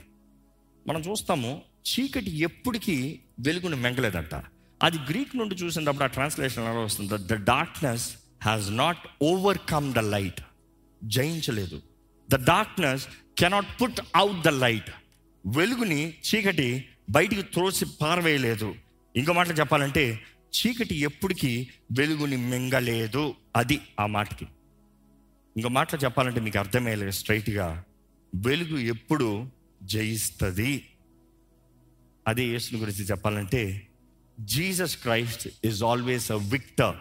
మనం 0.87 1.01
చూస్తాము 1.01 1.63
చీకటి 1.89 2.39
ఎప్పటికీ 2.39 3.21
వెలుగును 3.41 3.77
మెంగలేదంట. 3.77 4.35
అది 4.83 4.99
గ్రీక్ 4.99 5.37
నుండి 5.37 5.55
చూసినప్పుడు 5.55 6.05
ఆ 6.05 6.07
ట్రాన్స్లేషన్ 6.07 6.65
ఎలా 6.65 6.81
వస్తుంది? 6.81 7.13
The 7.17 7.45
darkness 7.45 8.17
has 8.43 8.71
not 8.71 8.99
overcome 9.23 9.93
the 9.93 9.99
light 9.99 10.41
జయించలేదు. 11.05 11.83
The 12.31 12.47
darkness 12.47 13.07
cannot 13.39 13.83
put 13.83 14.01
out 14.17 14.43
the 14.43 14.49
light 14.49 14.91
వెలుగుని 15.47 16.15
చీకటి 16.35 16.85
బయటికి 17.11 17.43
త్రోసి 17.43 17.85
పారవేయలేదు. 17.85 18.75
ఇంకో 19.17 19.33
మాటలు 19.33 19.53
చెప్పాలంటే 19.53 20.21
చీకటి 20.53 20.97
ఎప్పటికీ 20.97 21.69
వెలుగుని 21.99 22.37
మింగలేదు. 22.37 23.35
అది 23.57 23.81
ఆ 24.01 24.07
మాటకి. 24.07 24.47
ఇంకో 25.57 25.69
మాటలు 25.69 26.01
చెప్పాలంటే 26.01 26.41
మీకు 26.41 26.59
అర్థమయ్యలేదు 26.59 27.11
స్ట్రైట్గా 27.11 27.85
వెలుగు 28.35 28.79
ఎప్పుడు 28.79 29.49
జయిస్తుంది? 29.83 30.89
అదే 32.29 32.45
యేసుని 32.45 32.81
గురించి 32.81 33.05
చెప్పాలంటే 33.05 33.89
Jesus 34.41 34.97
Christ 34.97 35.49
is 35.65 35.83
always 35.83 36.33
a 36.33 36.37
victor 36.37 36.97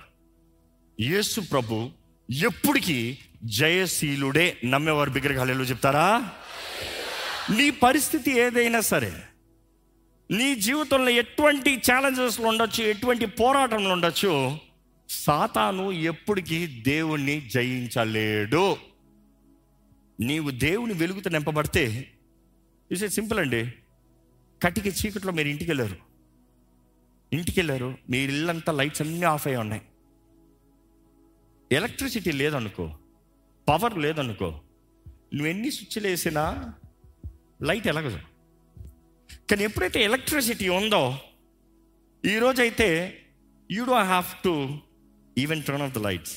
యేసు 1.00 1.42
ప్రభు 1.42 1.89
ఎప్పటికీ 2.32 3.18
జయశీలుడే 3.44 4.58
నమ్మేవారు 4.66 5.10
బిగ్గరగా 5.10 5.44
చెప్తారా? 5.64 6.32
నీ 7.50 7.70
పరిస్థితి 7.70 8.32
ఏదైనా 8.39 8.82
సరే 8.82 9.14
నీ 10.32 10.56
జీవితంలో 10.56 11.10
ఎటువంటి 11.10 11.76
ఛాలెంజెస్లు 11.76 12.46
ఉండొచ్చు 12.46 12.84
ఎటువంటి 12.84 13.26
పోరాటంలో 13.26 13.89
ఉండొచ్చు 13.89 14.58
సాతాను 15.10 15.92
ఎప్పటికీ 15.92 16.68
దేవుణ్ణి 16.68 17.42
జయించలేడు. 17.42 18.78
నీవు 20.20 20.50
దేవుని 20.50 20.94
వెలుగుతో 20.94 21.30
నింపబడితే 21.30 22.12
ఇస్ 22.92 23.06
సింపుల్ 23.06 23.39
అండి 23.39 23.74
కటికి 24.64 24.89
చీకట్లో 24.89 25.32
మీరు 25.32 25.48
ఇంటికి 25.48 25.72
వెళ్ళారు 25.72 25.96
ఇంటికి 27.34 27.60
వెళ్ళారు 27.60 27.98
మీ 28.10 28.18
ఇల్లంతా 28.18 28.74
లైట్స్ 28.74 29.02
అన్నీ 29.02 29.24
ఆఫ్ 29.24 29.48
అయి 29.48 29.56
ఉన్నాయి. 29.56 29.82
ఎలక్ట్రిసిటీ 31.72 32.32
లేదనుకో 32.32 32.86
పవర్ 33.69 33.97
లేదనుకో 33.97 34.61
నువ్వు 35.34 35.47
ఎన్ని 35.47 35.72
స్విచ్లు 35.72 36.07
వేసినా 36.07 36.74
లైట్ 37.61 37.88
ఎలగదు. 37.88 38.19
కానీ 39.49 39.63
ఎప్పుడైతే 39.63 40.03
ఎలక్ట్రిసిటీ 40.03 40.69
ఉందో 40.69 41.19
ఈరోజైతే 42.26 42.89
you 43.72 43.86
do 43.86 44.03
have 44.03 44.43
to 44.43 44.53
even 45.38 45.63
turn 45.63 45.82
off 45.82 45.93
the 45.93 45.97
lights 45.97 46.36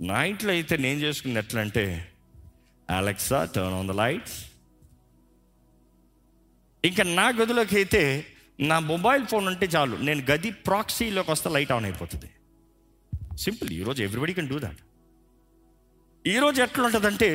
నా 0.00 0.24
ఇంట్లో 0.24 0.52
అయితే 0.52 0.76
నేను 0.76 1.00
చేసుకున్నది 1.00 1.86
Alexa 2.90 3.44
turn 3.44 3.74
on 3.74 3.88
the 3.88 3.90
lights 3.90 4.38
ఇంకా 6.84 7.02
నా 7.04 7.28
గదిలోకి 7.28 7.76
అయితే 7.76 8.26
నా 8.60 8.78
మొబైల్ 8.78 9.26
ఫోన్ 9.26 9.46
ఉంటే 9.46 9.66
చాలు 9.66 9.96
నేను 9.96 10.22
గది 10.30 10.50
ప్రాక్సీలోకి 10.50 11.30
వస్తే 11.30 11.50
లైట్ 11.50 11.72
ఆన్ 11.72 11.84
అయిపోతుంది. 11.84 12.28
సింపుల్ 13.36 13.72
ఈరోజు 13.72 14.02
ఎవ్రీబడి 14.02 14.34
కెన్ 14.34 14.48
డూ 14.48 14.58
దాట్ 14.58 14.80
ఈరోజు 16.26 16.62
ఎట్లా 16.62 16.84
ఉంటుందంటే 16.84 17.30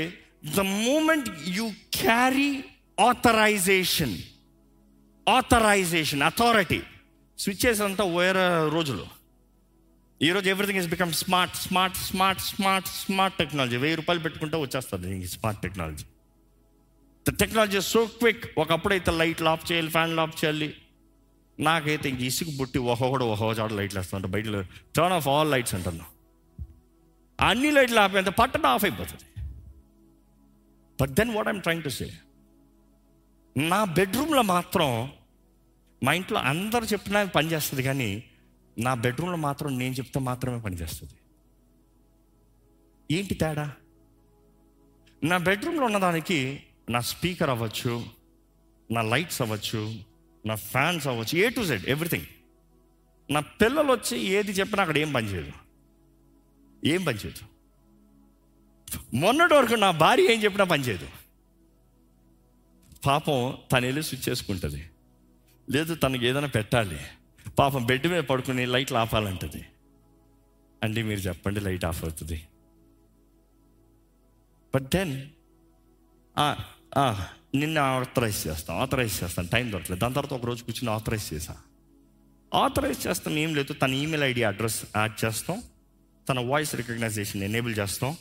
the 0.56 0.60
moment 0.60 1.30
you 1.58 1.66
carry 2.00 2.64
authorization 3.10 4.16
authorization 5.30 6.24
authority 6.24 6.82
switches 7.38 7.82
అంతా 7.82 8.04
వేరే 8.04 8.70
రోజులు. 8.76 9.06
ఈరోజు 10.22 10.50
everything 10.50 10.80
is 10.80 10.88
become 10.88 11.14
smart 11.14 11.56
smart 11.56 11.98
smart 11.98 12.42
smart 12.42 12.88
smart 12.88 13.38
technology 13.38 13.78
వెయ్యి 13.78 13.96
రూపాయలు 13.96 14.22
పెట్టుకుంటే 14.26 14.58
వచ్చేస్తుంది 14.58 15.24
ఈ 15.24 15.28
smart 15.28 15.62
technology 15.62 16.06
the 17.26 17.36
technology 17.42 17.82
so 17.82 18.06
quick 18.06 18.46
ఒకప్పుడైతే 18.58 19.12
లైట్లు 19.12 19.50
ఆఫ్ 19.50 19.72
చేయాలి 19.72 19.90
ఫ్యాన్లు 19.90 20.22
ఆఫ్ 20.22 20.44
చేయాలి. 20.44 20.76
నాకైతే 21.60 22.10
ఇంక 22.10 22.22
ఇసుగు 22.22 22.58
పుట్టి 22.58 22.80
ఒక్కొక్కడు 22.80 23.26
ఒక్కొక్క 23.26 23.60
చోట 23.60 23.74
లైట్లు 23.74 24.00
వేస్తుంట 24.00 24.26
బయట 24.26 24.46
టర్న్ 24.96 25.14
ఆఫ్ 25.14 25.28
ఆల్ 25.28 25.52
లైట్స్ 25.52 25.76
అంటున్నాను 25.76 26.10
అన్ని 27.40 27.72
లైట్లు 27.72 28.00
ఆపేంత 28.00 28.28
పట్టణ 28.28 28.66
ఆఫ్ 28.66 28.86
అయిపోతుంది. 28.86 29.24
But 31.02 31.10
then 31.10 31.36
what 31.36 31.48
I'm 31.48 31.62
trying 31.62 31.84
to 31.84 31.90
say 31.90 32.12
నా 33.58 33.84
బెడ్రూమ్లో 33.84 34.42
మాత్రం 34.42 35.12
మా 36.04 36.14
ఇంట్లో 36.14 36.40
అందరు 36.40 36.86
చెప్పినా 36.86 37.24
పనిచేస్తుంది 37.24 37.84
కానీ 37.84 38.24
నా 38.78 38.94
బెడ్రూమ్లో 38.94 39.38
మాత్రం 39.38 39.78
నేను 39.78 39.94
చెప్తే 39.94 40.20
మాత్రమే 40.20 40.60
పనిచేస్తుంది 40.60 41.14
ఏంటి 43.12 43.34
తేడా? 43.34 43.72
నా 45.24 45.38
బెడ్రూమ్లో 45.38 45.86
ఉన్నదానికి 45.86 46.64
నా 46.90 47.02
స్పీకర్ 47.02 47.50
అవ్వచ్చు 47.50 48.06
నా 48.92 49.02
లైట్స్ 49.02 49.42
అవ్వచ్చు 49.42 50.00
నా 50.46 50.56
ఫ్యాన్స్ 50.56 51.08
అవ్వచ్చు 51.08 51.38
ఏ 51.38 51.50
టు 51.50 51.62
జెడ్ 51.62 51.86
ఎవ్రీథింగ్ 51.86 52.26
నా 53.32 53.40
పిల్లలు 53.40 53.92
వచ్చి 53.92 54.20
ఏది 54.20 54.52
చెప్పినా 54.52 54.82
అక్కడ 54.82 54.98
ఏం 54.98 55.14
పనిచేయదు 55.14 55.52
ఏం 56.86 57.04
పనిచేయదు 57.04 57.56
మొన్నటి 59.16 59.54
వరకు 59.54 59.74
నా 59.74 59.92
భార్య 59.92 60.34
ఏం 60.34 60.44
చెప్పినా 60.44 60.64
పనిచేయదు 60.64 61.08
పాపం 63.06 63.58
తను 63.72 63.86
వెళ్ళి 63.86 64.04
స్విచ్ 64.04 64.30
చేసుకుంటుంది. 64.30 64.90
లేదు 65.70 65.96
తనకి 65.96 66.26
ఏదైనా 66.26 66.48
పెట్టాలి. 66.48 67.00
పాపం 67.60 67.86
బెడ్ 67.86 68.08
మీద 68.08 68.24
పడుకుని 68.24 68.66
లైట్లు 68.66 68.98
ఆపాలంటది. 68.98 69.66
అంటే 70.84 71.02
మీరు 71.04 71.20
చెప్పండి 71.20 71.60
లైట్ 71.60 71.86
ఆఫ్ 71.86 72.04
అవుతుంది. 72.04 72.48
బట్ 74.76 74.84
దెన్ 74.84 75.30
నిన్న 77.62 77.78
ఆథరైజ్ 77.78 78.40
చేస్తాం 78.48 78.76
ఆథరైజ్ 78.84 79.24
చేస్తాను 79.24 79.48
టైం 79.48 79.66
దొరకలేదు 79.72 80.02
దాని 80.02 80.14
తర్వాత 80.14 80.34
ఒక 80.40 80.46
రోజు 80.46 80.64
కూర్చుని 80.64 80.92
ఆథరైజ్ 80.92 81.28
చేసా 81.34 81.56
ఆథరైజ్ 82.52 83.08
చేస్తాం 83.08 83.34
ఏం 83.44 83.56
లేదు. 83.56 83.74
తన 83.74 83.94
ఈమెయిల్ 83.94 84.24
ఐడి 84.24 84.44
అడ్రస్ 84.44 84.80
యాడ్ 84.98 85.26
చేస్తాం. 85.26 85.58
తన 86.30 86.40
వాయిస్ 86.40 86.76
రికగ్నైజేషన్ 86.76 87.44
ఎనేబుల్ 87.44 87.74
చేస్తాం. 87.80 88.12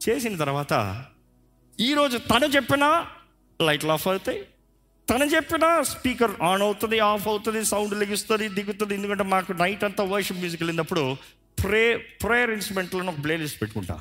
చేసిన 0.00 0.36
తర్వాత 0.36 1.04
ఈరోజు 1.80 2.16
తను 2.18 2.46
చెప్పినా 2.46 3.06
లైట్లు 3.60 3.92
ఆఫ్ 3.92 4.08
అవుతాయి. 4.08 4.40
తను 5.10 5.24
చెప్పినా 5.24 5.82
స్పీకర్ 5.82 6.32
ఆన్ 6.42 6.62
అవుతుంది 6.62 6.98
ఆఫ్ 6.98 7.28
అవుతుంది 7.28 7.64
సౌండ్ 7.64 7.94
లెగిస్తుంది 8.00 8.48
దిగుతుంది. 8.48 8.94
ఎందుకంటే 8.94 9.24
మాకు 9.24 9.52
నైట్ 9.52 9.84
అంతా 9.84 10.04
వర్షిప్ 10.04 10.38
మ్యూజిక్ 10.38 10.62
వెళ్ళినప్పుడు 10.62 11.16
ప్రే 11.62 11.82
ప్రేయర్ 11.96 12.50
ఇన్స్ట్రుమెంట్లను 12.50 13.12
ఒక 13.12 13.22
ప్లేలిస్ట్ 13.24 13.60
పెట్టుకుంటా. 13.62 13.96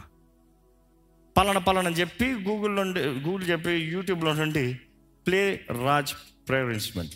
పలానా 1.37 1.59
పలానా 1.59 1.89
చెప్పి 1.89 2.25
గూగుల్ 2.25 2.75
నుండి 2.75 2.99
గూగుల్ 2.99 3.49
చెప్పి 3.49 3.71
యూట్యూబ్లో 3.71 4.33
నుండి 4.33 4.79
ప్లే 5.27 5.65
రాజ్ 5.85 6.13
ప్రేయర్ 6.47 6.69
ఇన్స్ట్రుమెంట్ 6.69 7.15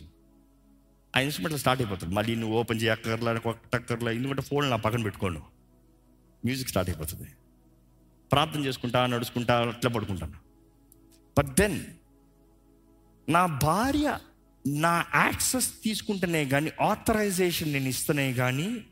ఆ 1.15 1.19
ఇన్స్ట్రుమెంట్లో 1.19 1.57
స్టార్ట్ 1.57 1.83
అయిపోతుంది. 1.83 2.15
మళ్ళీ 2.15 2.35
నువ్వు 2.35 2.57
ఓపెన్ 2.57 2.81
చేయక్కర్లా 2.81 3.37
కొట్టక్కర్లా 3.37 4.11
ఎందుకంటే 4.11 4.41
ఫోన్ 4.41 4.69
నా 4.69 4.75
పక్కన 4.75 5.03
పెట్టుకోను. 5.03 5.41
మ్యూజిక్ 6.45 6.69
స్టార్ట్ 6.69 6.89
అయిపోతుంది. 6.89 7.29
ప్రార్థన 8.31 8.65
చేసుకుంటా 8.65 9.05
నడుచుకుంటా 9.05 9.67
అట్లా 9.67 9.91
పడుకుంటాను. 9.91 10.33
బట్ 11.37 11.55
దెన్ 11.55 11.79
నా 13.29 13.45
భార్య 13.45 14.19
నా 14.67 15.05
యాక్సెస్ 15.15 15.71
తీసుకుంటేనే 15.83 16.45
కానీ 16.45 16.71
ఆథరైజేషన్ 16.81 17.73
నేను 17.73 17.87
ఇస్తేనే 17.87 18.33
కానీ 18.33 18.85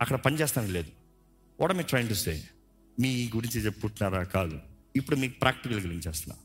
అక్కడ 0.00 0.16
పనిచేస్తాను 0.16 0.68
లేదు. 0.68 0.90
What 1.60 1.72
me 1.72 1.82
train 1.82 2.08
to 2.08 2.14
say 2.14 2.42
మీ 3.00 3.30
గురించి 3.36 3.60
చెప్పుకుంటున్నారా? 3.60 4.24
కాదు. 4.24 4.60
ఇప్పుడు 4.96 5.16
మీకు 5.16 5.38
ప్రాక్టికల్ 5.38 5.80
గురించి 5.80 6.02
చేస్తున్నా 6.08 6.36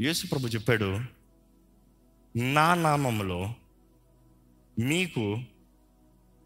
యేసు 0.00 0.26
ప్రభు 0.26 0.46
చెప్పాడు 0.46 1.00
నా 2.36 2.74
నామంలో 2.74 3.54
మీకు 4.78 5.40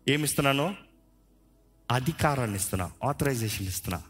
ఏమిస్తున్నాను? 0.08 0.76
అధికారాన్ని 1.90 2.56
ఇస్తున్నా 2.56 2.92
ఆథరైజేషన్ 3.04 3.66
ఇస్తున్నా. 3.66 4.02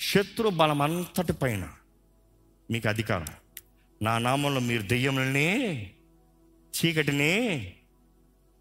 శత్రు 0.00 0.48
బలం 0.48 0.82
అంతటి 0.82 1.32
పైన 1.32 1.70
మీకు 2.70 2.88
అధికారం. 2.88 3.26
నా 4.02 4.18
నామంలో 4.18 4.60
మీరు 4.60 4.82
దెయ్యములని 4.82 5.86
చీకటిని 6.76 7.32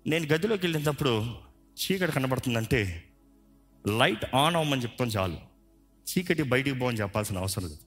నేను 0.07 0.26
గదిలోకి 0.26 0.65
వెళ్ళినప్పుడు 0.65 1.36
చీకటి 1.82 2.11
కనబడుతుందంటే 2.11 3.11
లైట్ 3.88 4.36
ఆన్ 4.36 4.55
అవ్వమని 4.55 4.84
చెప్తాం 4.84 5.07
చాలు. 5.07 5.38
చీకటి 6.11 6.43
బయటికి 6.43 6.79
పోవని 6.79 6.97
చెప్పాల్సిన 6.97 7.38
అవసరం 7.38 7.63
లేదు. 7.63 7.77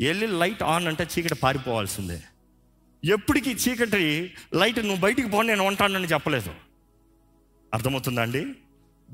వెళ్ళి 0.00 0.26
లైట్ 0.26 0.62
ఆన్ 0.62 0.86
అంటే 0.86 1.06
చీకటి 1.18 1.34
పారిపోవాల్సిందే. 1.34 2.22
ఎప్పటికీ 3.04 3.50
చీకటి 3.50 4.32
లైట్ 4.54 4.78
నువ్వు 4.78 4.96
బయటికి 4.96 5.28
పో 5.28 5.42
నేను 5.42 5.64
ఉంటానని 5.64 6.06
చెప్పలేదు. 6.06 6.50
అర్థమవుతుందా 7.74 8.22
అండి? 8.22 8.52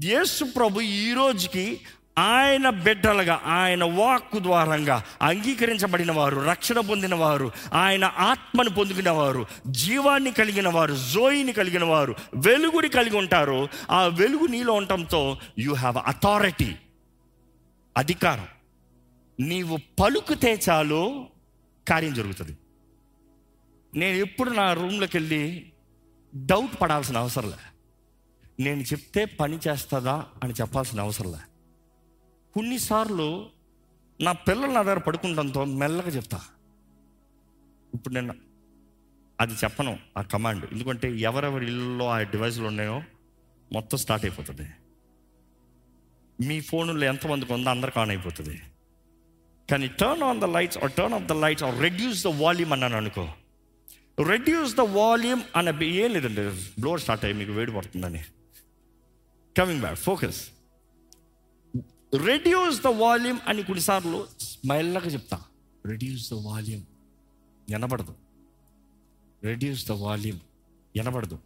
యేసు 0.05 0.44
ప్రభు 0.44 0.80
ఈ 0.80 1.12
రోజుకి 1.12 1.80
ఆయన 2.18 2.70
బిడ్డలుగా 2.70 3.40
ఆయన 3.44 3.84
వాక్కు 3.84 4.38
ద్వారంగా 4.38 5.04
అంగీకరించబడిన 5.22 6.12
వారు 6.12 6.40
రక్షణ 6.40 6.80
పొందిన 6.80 7.14
వారు 7.14 7.52
ఆయన 7.72 8.04
ఆత్మను 8.04 8.70
పొందుకున్న 8.70 9.10
వారు 9.10 9.46
జీవాన్ని 9.66 10.32
కలిగిన 10.32 10.68
వారు 10.68 10.94
జోయిని 10.94 11.52
కలిగిన 11.52 11.84
వారు 11.84 12.14
వెలుగుని 12.34 12.88
కలిగి 12.88 13.16
ఉంటారు. 13.16 13.68
ఆ 13.90 14.06
వెలుగు 14.06 14.46
నీలో 14.46 14.72
ఉండటంతో 14.72 15.38
యు 15.58 15.72
హ్యావ్ 15.72 15.96
అథారిటీ 16.06 16.76
అధికారం. 17.96 18.46
నీవు 19.40 19.78
పలుకుతే 20.00 20.60
చాలు 20.70 21.26
కార్యం 21.88 22.14
జరుగుతుంది. 22.14 22.58
నేను 23.96 24.16
ఎప్పుడు 24.16 24.50
నా 24.50 24.72
రూమ్లోకి 24.72 25.16
వెళ్ళి 25.16 25.72
డౌట్ 26.34 26.82
పడాల్సిన 26.82 27.18
అవసరం 27.18 27.48
లే. 27.48 27.56
నేను 28.60 28.80
చెప్తే 28.80 29.24
పని 29.24 29.58
చేస్తుందా 29.68 30.24
అని 30.44 30.52
చెప్పాల్సిన 30.52 31.00
అవసరం 31.00 31.32
లే. 31.32 31.38
కొన్నిసార్లు 32.55 33.48
నా 34.20 34.32
పిల్లల 34.32 34.70
నా 34.70 34.82
దగ్గర 34.82 34.98
పడుకుంటంతో 34.98 35.64
మెల్లగా 35.64 36.09
చెప్తా. 36.09 36.40
ఇప్పుడు 37.94 38.14
నేను 38.14 38.34
అది 39.40 39.53
చెప్పను 39.53 39.98
ఆ 40.16 40.22
కమాండ్. 40.22 40.72
ఎందుకంటే 40.72 41.18
ఎవరెవరి 41.18 41.66
ఇళ్ళలో 41.66 42.07
ఆ 42.09 42.22
డివైస్లు 42.22 42.66
ఉన్నాయో 42.66 43.03
మొత్తం 43.72 43.98
స్టార్ట్ 43.98 44.24
అయిపోతుంది. 44.24 44.66
మీ 46.47 46.60
ఫోన్లో 46.60 47.06
ఎంతమందికి 47.06 47.52
ఉందో 47.52 47.70
అందరికి 47.70 47.98
ఆన్ 47.98 48.10
అయిపోతుంది. 48.10 48.62
కానీ 49.70 49.86
turn 49.86 50.22
on 50.22 50.40
the 50.40 50.44
lights 50.44 50.78
or 50.78 50.93
turn 50.93 51.14
off 51.14 51.24
the 51.24 51.32
lights 51.32 51.64
or 51.64 51.81
reduce 51.81 52.24
the 52.24 52.27
volume 52.27 52.72
అన్నాను 52.72 52.97
అనుకో. 52.97 53.28
రెడ్యూస్ 54.28 54.77
ద 54.77 54.81
వాల్యూమ్ 54.81 55.43
అనే 55.56 55.86
ఏం 55.86 56.10
లేదండి 56.12 56.43
బ్లోర్ 56.81 57.01
స్టార్ట్ 57.01 57.24
అయ్యి 57.24 57.39
మీకు 57.39 57.52
వేడి 57.52 57.72
పడుతుందని. 57.72 58.24
Coming 59.59 59.81
back 59.81 59.98
focus 59.98 60.51
reduce 62.12 62.78
the 62.82 62.86
volume 62.86 63.39
అని 63.48 63.62
కొన్నిసార్లు 63.62 64.18
మెల్లగా 64.64 65.06
చెప్తా. 65.06 65.44
రెడ్యూస్ 65.86 66.30
ద 66.32 66.34
వాల్యూమ్ 66.34 66.82
వినబడదు. 67.70 68.14
Reduce 69.43 69.89
the 69.89 69.93
volume 69.93 70.40
వినబడదు. 70.97 71.39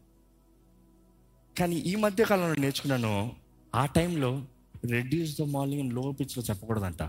కానీ 1.59 1.76
ఈ 1.76 1.94
మధ్య 1.94 2.24
కాలంలో 2.24 2.55
నేర్చుకున్నాను 2.55 3.36
ఆ 3.74 3.86
టైంలో 3.86 4.47
రెడ్యూస్ 4.84 5.38
ద 5.38 5.43
వాల్యూమ్లో 5.43 6.12
పిచ్లో 6.12 6.43
చెప్పకూడదంట. 6.43 7.02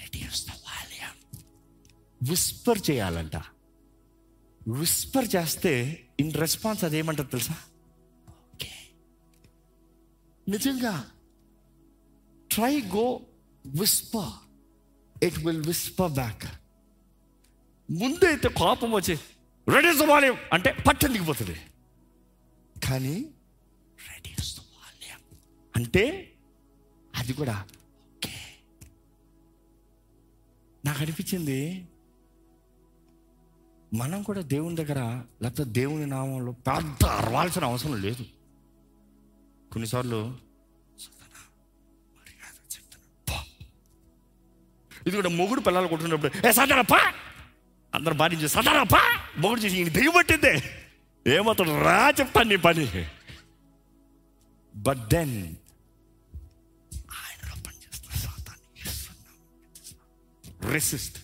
రెడ్యూస్ 0.00 0.42
ద 0.48 0.50
వాల్యూమ్ 0.50 1.18
విస్పర్ 2.30 2.90
చేయాలంట. 2.90 3.36
విస్పర్ 4.80 5.28
చేస్తే 5.36 5.72
ఇన్ 6.20 6.34
రెస్పాన్స్ 6.34 6.84
అదేమంటారు 6.84 7.28
తెలుసా? 7.28 7.56
ఓకే 8.54 8.72
నిజంగా 10.48 11.10
try 12.54 12.80
go 12.94 13.06
whisper 13.64 14.32
it 15.22 15.38
will 15.38 15.66
whisper 15.66 16.12
back 16.12 16.46
ముందైతే 17.90 18.48
కోపం 18.48 18.90
వచ్చి 18.90 19.14
రెడ్యూస్ 19.68 20.02
వాల్యూమ్ 20.02 20.38
అంటే 20.52 20.72
పట్టం 20.88 21.12
దిగిపోతుంది 21.12 21.56
కానీ 22.86 23.14
రెడీ 24.08 24.32
వాల్యూమ్ 24.76 25.24
అంటే 25.74 26.04
అది 27.14 27.32
కూడా 27.32 27.64
ఓకే. 28.16 28.34
నాకు 30.84 30.98
అనిపించింది 31.02 31.88
మనం 33.94 34.22
కూడా 34.22 34.40
దేవుని 34.40 34.76
దగ్గర 34.76 35.00
లేకపోతే 35.42 35.64
దేవుని 35.70 36.06
నామంలో 36.06 36.52
పెద్ద 36.52 37.04
అరవాల్సిన 37.04 37.64
అవసరం 37.64 38.02
లేదు. 38.02 38.24
కొన్నిసార్లు 39.72 40.20
మర్యాద 45.02 45.08
చెప్తున్నా, 45.08 45.08
పో." 45.08 45.08
ఇది 45.08 45.16
కూడా 45.18 45.30
మొగుడు 45.40 45.60
పిల్లలు 45.66 45.88
కొట్టుకున్నప్పుడు 45.92 46.32
ఏ 46.48 46.52
సాధన 46.58 46.80
పా 46.92 47.00
అందరు 47.92 48.14
భార్య 48.20 48.36
చూసి 48.42 48.54
సదారాపా 48.56 49.00
మొగుడు 49.42 49.60
చూసి 49.64 49.76
ఇంక 49.80 49.92
దెయ్యం 49.96 50.14
పట్టిందే 50.18 50.52
ఏమవుతాడు 51.26 51.74
రా 51.86 51.98
చెప్తాను 52.20 52.48
నీ 52.52 52.58
పని 52.66 52.84
బట్ 54.74 55.02
దెన్ 55.12 55.34
ఆయనలో 57.18 57.54
పనిచేస్తున్న 57.66 58.14
సాతాన్ని 58.24 58.80
resist 60.74 61.18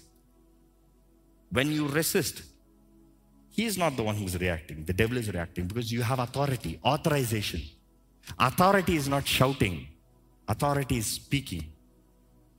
when 1.52 1.72
you 1.78 1.86
resist 2.00 2.40
he 3.54 3.64
is 3.64 3.76
not 3.76 3.96
the 3.98 4.04
one 4.04 4.16
who's 4.16 4.34
reacting. 4.38 4.84
The 4.84 4.94
devil 4.94 5.16
is 5.16 5.28
reacting 5.36 5.64
because 5.66 5.88
you 5.94 6.02
have 6.02 6.20
authority, 6.20 6.72
authorization. 6.86 7.62
Authority 8.40 8.94
is 8.94 9.08
not 9.08 9.24
shouting, 9.28 9.76
authority 10.48 10.96
is 10.96 11.08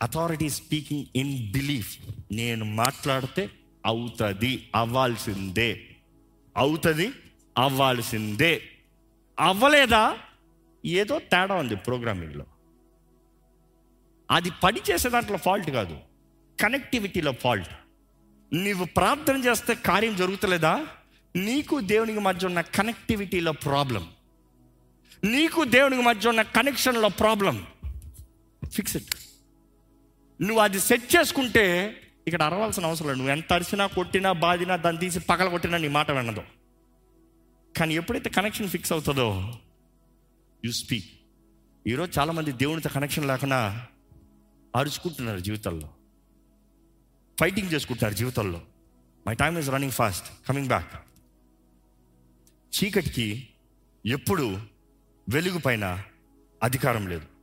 authority 0.02 0.50
speaking 0.50 1.06
in 1.16 1.52
belief 1.52 1.98
నేను 2.32 2.66
మాట్లాడితే 2.66 3.50
అవుతుంది 3.86 4.70
అవ్వాల్సిందే. 4.76 5.88
అవుతుంది 6.58 7.12
అవ్వాల్సిందే. 7.58 8.62
అవ్వలేదా? 9.40 10.18
ఏదో 10.86 11.20
తేడా 11.20 11.56
ఉంది 11.56 11.76
ప్రోగ్రామింగ్లో. 11.76 12.46
అది 14.32 14.52
పని 14.64 14.82
చేసే 14.92 15.10
దాంట్లో 15.10 15.38
ఫాల్ట్ 15.38 15.70
కాదు. 15.70 15.98
కనెక్టివిటీలో 16.62 17.32
ఫాల్ట్. 17.32 17.70
నీవు 18.54 18.86
ప్రార్థన 18.86 19.38
చేస్తే 19.38 19.76
కార్యం 19.76 20.16
జరుగుతలేదా? 20.16 20.88
నీకు 21.36 21.80
దేవునికి 21.80 22.20
మధ్య 22.20 22.48
ఉన్న 22.48 22.62
కనెక్టివిటీలో 22.62 23.52
ప్రాబ్లం. 23.52 24.10
నీకు 25.24 25.64
దేవునికి 25.64 26.02
మధ్య 26.02 26.30
ఉన్న 26.30 26.42
కనెక్షన్లో 26.42 27.10
ప్రాబ్లం. 27.10 27.68
ఫిక్స్డ్ 28.72 29.04
నువ్వు 30.42 30.60
అది 30.60 30.80
సెట్ 30.80 31.16
చేసుకుంటే 31.16 31.96
ఇక్కడ 32.28 32.44
అరవాల్సిన 32.44 32.86
అవసరం 32.86 33.08
లేదు. 33.08 33.18
నువ్వు 33.18 33.32
ఎంత 33.32 33.54
అరిచినా 33.54 33.88
కొట్టినా 33.88 34.32
బాదినా 34.32 34.76
దాన్ని 34.76 35.00
తీసి 35.00 35.20
పగల 35.20 35.50
కొట్టినా 35.50 35.78
నీ 35.78 35.88
మాట 35.88 36.12
వినదు. 36.12 36.44
కానీ 37.78 37.96
ఎప్పుడైతే 37.96 38.30
కనెక్షన్ 38.30 38.68
ఫిక్స్ 38.68 38.92
అవుతుందో 38.92 39.60
యు 40.66 40.72
స్పీక్ 40.72 41.06
ఈరోజు 41.88 42.20
చాలామంది 42.20 42.52
దేవునితో 42.52 42.90
కనెక్షన్ 42.90 43.28
లేకుండా 43.28 43.88
అరుచుకుంటున్నారు 44.76 45.40
జీవితంలో. 45.40 45.90
ఫైటింగ్ 47.40 47.74
చేసుకుంటున్నారు 47.74 48.14
జీవితంలో. 48.14 48.62
My 49.28 49.36
time 49.36 49.58
is 49.58 49.70
running 49.70 49.92
fast 49.92 50.48
coming 50.48 50.68
back 50.68 50.94
చీకటికి 52.78 53.48
ఎప్పుడు 54.06 54.62
వెలుగు 55.30 55.60
పైన 55.60 56.04
అధికారం 56.64 57.08
లేదు. 57.08 57.39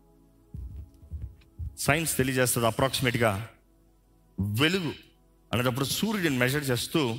సైన్స్ 1.79 2.17
తెలియజేస్తుంది 2.17 2.67
అప్రాక్సిమేట్గా. 2.67 3.49
వెలుగు 4.41 4.93
అనేటప్పుడు 5.53 5.85
సూర్యుడిని 5.85 6.39
మెజర్ 6.39 6.65
చేస్తూ 6.65 7.19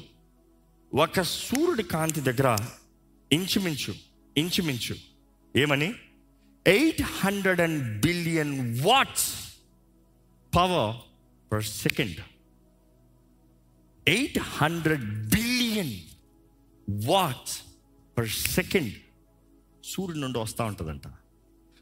ఒక 0.95 1.21
సూర్యుడి 1.21 1.83
కాంతి 1.83 2.21
దగ్గర 2.21 2.57
ఇంచుమించు 3.31 3.95
ఇంచుమించు 4.37 4.95
ఏమని? 5.55 5.93
Eight 6.67 7.01
hundred 7.01 7.61
and 7.61 8.05
billion 8.05 8.79
watts 8.83 9.33
power 10.55 10.95
per 11.51 11.63
second. 11.63 12.17
Eight 14.07 14.39
hundred 14.39 15.29
billion 15.29 15.95
watts 17.05 17.61
per 18.17 18.29
second 18.29 18.93
సూర్యుడి 19.83 20.19
నుండి 20.19 20.39
వస్తూ 20.39 20.63
ఉంటుందంట. 20.63 21.07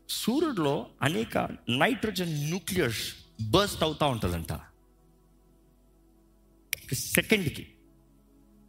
సూర్యుడిలో 0.10 0.88
అనేక 1.02 1.38
నైట్రోజన్ 1.70 2.30
న్యూక్లియర్స్ 2.30 3.14
బర్స్ట్ 3.52 3.84
అవుతూ 3.84 4.06
ఉంటుందంట. 4.06 4.54
సెకండ్కి. 6.94 7.68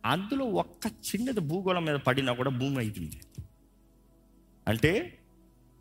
అందులో 0.04 0.44
ఒక్క 0.44 0.86
చిన్నది 0.86 1.40
భూగోళం 1.40 1.84
మీద 1.84 1.94
పడినా 1.94 2.32
కూడా 2.32 2.50
భూమి 2.50 2.78
అయిపోయింది 2.78 3.20
అంటే 4.68 5.18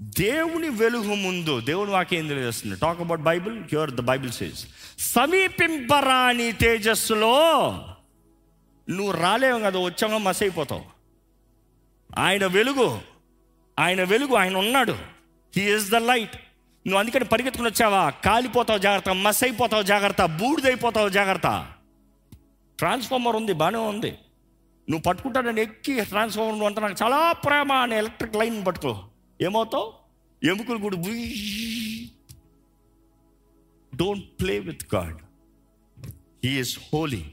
దేవుని 0.01 0.69
వెలుగు 0.69 1.15
ముందు 1.15 1.61
దేవుని 1.61 1.91
వాక్యం 1.91 2.27
తెలియజేస్తుంది 2.27 2.79
talk 2.79 3.01
about 3.01 3.21
Bible 3.21 3.63
cure 3.63 3.91
the 3.91 3.99
Bible 3.99 4.31
says 4.31 4.67
సమీపింపరాని 4.99 6.51
తేజస్సులో 6.51 7.35
నువ్వు 8.89 9.11
రాలేవు 9.11 9.59
కదా 9.59 9.79
వచ్చామో 9.79 10.17
మస్ 10.17 10.43
అయిపోతావు 10.43 10.85
ఆయన 12.17 12.45
వెలుగు 12.45 13.01
ఆయన 13.79 14.03
వెలుగు 14.03 14.35
ఆయన 14.35 14.57
ఉన్నాడు. 14.57 15.14
హీ 15.57 15.75
ఇస్ 15.75 15.91
ద 15.91 15.95
లైట్ 15.95 16.35
నువ్వు 16.87 16.99
అందుకని 16.99 17.25
పరిగెత్తుకుని 17.25 17.69
వచ్చావా? 17.69 18.09
కాలిపోతావు 18.09 18.79
జాగ్రత్త 18.79 19.09
మస్ 19.09 19.43
అయిపోతావు 19.43 19.83
జాగ్రత్త 19.83 20.25
బూడిదైపోతావు 20.25 21.09
జాగ్రత్త. 21.09 21.67
ట్రాన్స్ఫార్మర్ 22.77 23.35
ఉంది 23.35 23.53
బాగానే 23.53 23.77
ఉంది. 23.77 24.11
నువ్వు 24.89 25.01
పట్టుకుంటానని 25.01 25.61
ఎక్కి 25.61 26.03
ట్రాన్స్ఫార్మర్ 26.03 26.53
నువ్వు 26.53 26.67
అంతా 26.67 26.81
నాకు 26.81 26.95
చాలా 27.03 27.31
ప్రేమ 27.31 27.71
అనే 27.71 27.97
ఎలక్ట్రిక్ 27.97 28.35
లైన్ 28.35 28.65
పట్టుకో. 28.65 29.03
ఏమవుతావు? 29.41 29.93
ఎముకలు 30.43 30.77
కూడా 30.77 30.97
don't 33.95 34.25
play 34.41 34.59
with 34.59 34.95
God 34.95 35.17
he is 36.45 36.79
holy 36.93 37.25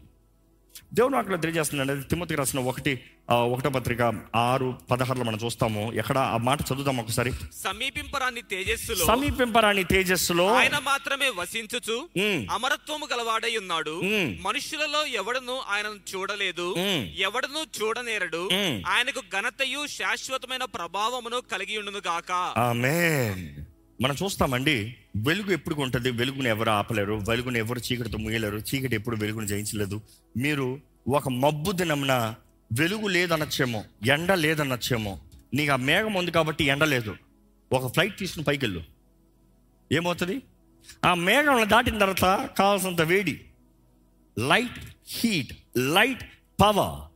దేవుడు 0.95 1.17
అక్కడ 1.17 1.41
తెలియజేస్తున్నాడు 1.41 1.91
అది 1.91 2.03
తిమ్మతికి 2.03 2.39
రాసిన 2.39 2.61
ఒకటి. 2.61 3.01
ఒకటో 3.31 3.71
పత్రిక 3.71 4.23
ఆరు 4.37 4.79
పదహారులో 4.91 5.25
మనం 5.25 5.39
చూస్తాము. 5.45 5.93
ఎక్కడ 5.93 6.19
ఆ 6.19 6.37
మాట 6.37 6.61
చదువుదాం 6.61 6.97
ఒకసారి. 6.97 7.33
సమీపింపరాని 7.33 8.43
తేజస్సులో 8.43 9.07
సమీపింపరాని 9.07 9.85
తేజస్సులో 9.85 10.55
ఆయన 10.55 10.79
మాత్రమే 10.79 11.29
వసించుచు. 11.29 12.09
అమరత్వము 12.51 13.09
గలవాడై 13.13 13.57
ఉన్నాడు. 13.57 14.03
మనుషులలో 14.43 15.07
ఎవడను 15.07 15.61
ఆయనను 15.69 16.17
చూడలేదు. 16.17 16.75
ఎవడను 17.19 17.83
చూడనేరడు. 17.83 18.49
ఆయనకు 18.87 19.21
ఘనతయు 19.21 19.87
శాశ్వతమైన 19.87 20.65
ప్రభావమును 20.65 21.41
కలిగి 21.53 21.79
ఉండును 21.79 21.99
గాక. 21.99 22.33
ఆమేన్. 22.59 23.65
మనం 24.03 24.17
చూస్తామండి 24.23 24.95
వెలుగు 25.17 25.51
ఎప్పుడు 25.51 25.75
ఉంటుంది? 25.75 26.11
వెలుగుని 26.11 26.49
ఎవరు 26.49 26.71
ఆపలేరు? 26.71 27.23
వెలుగుని 27.29 27.59
ఎవరు 27.59 27.79
చీకటితో 27.79 28.19
ముయ్యలేరు 28.19 28.57
చీకటి 28.57 28.95
ఎప్పుడు 28.95 29.17
వెలుగుని 29.17 29.47
జయించలేదు? 29.47 30.01
మీరు 30.37 30.81
ఒక 31.09 31.29
మబ్బు 31.29 31.73
దినమున 31.73 32.35
వెలుగు 32.79 33.09
లేదనొచ్చేమో 33.09 33.85
ఎండ 34.07 34.33
లేదనొచ్చేమో. 34.33 35.21
నీకు 35.55 35.73
ఆ 35.73 35.77
మేఘం 35.77 36.15
ఉంది 36.15 36.31
కాబట్టి 36.31 36.65
ఎండ 36.65 36.85
లేదు. 36.85 37.17
ఒక 37.73 37.93
ఫ్లైట్ 37.93 38.19
తీసుకుని 38.19 38.45
పైకి 38.45 38.65
వెళ్ళు 38.65 38.85
ఏమవుతుంది? 39.93 40.43
ఆ 41.05 41.15
మేఘం 41.15 41.71
దాటిన 41.71 41.99
తర్వాత 41.99 42.51
కావాల్సినంత 42.59 43.01
వేడి 43.01 43.41
లైట్ 44.39 44.97
హీట్ 45.09 45.53
లైట్ 45.79 46.23
పవర్. 46.63 47.13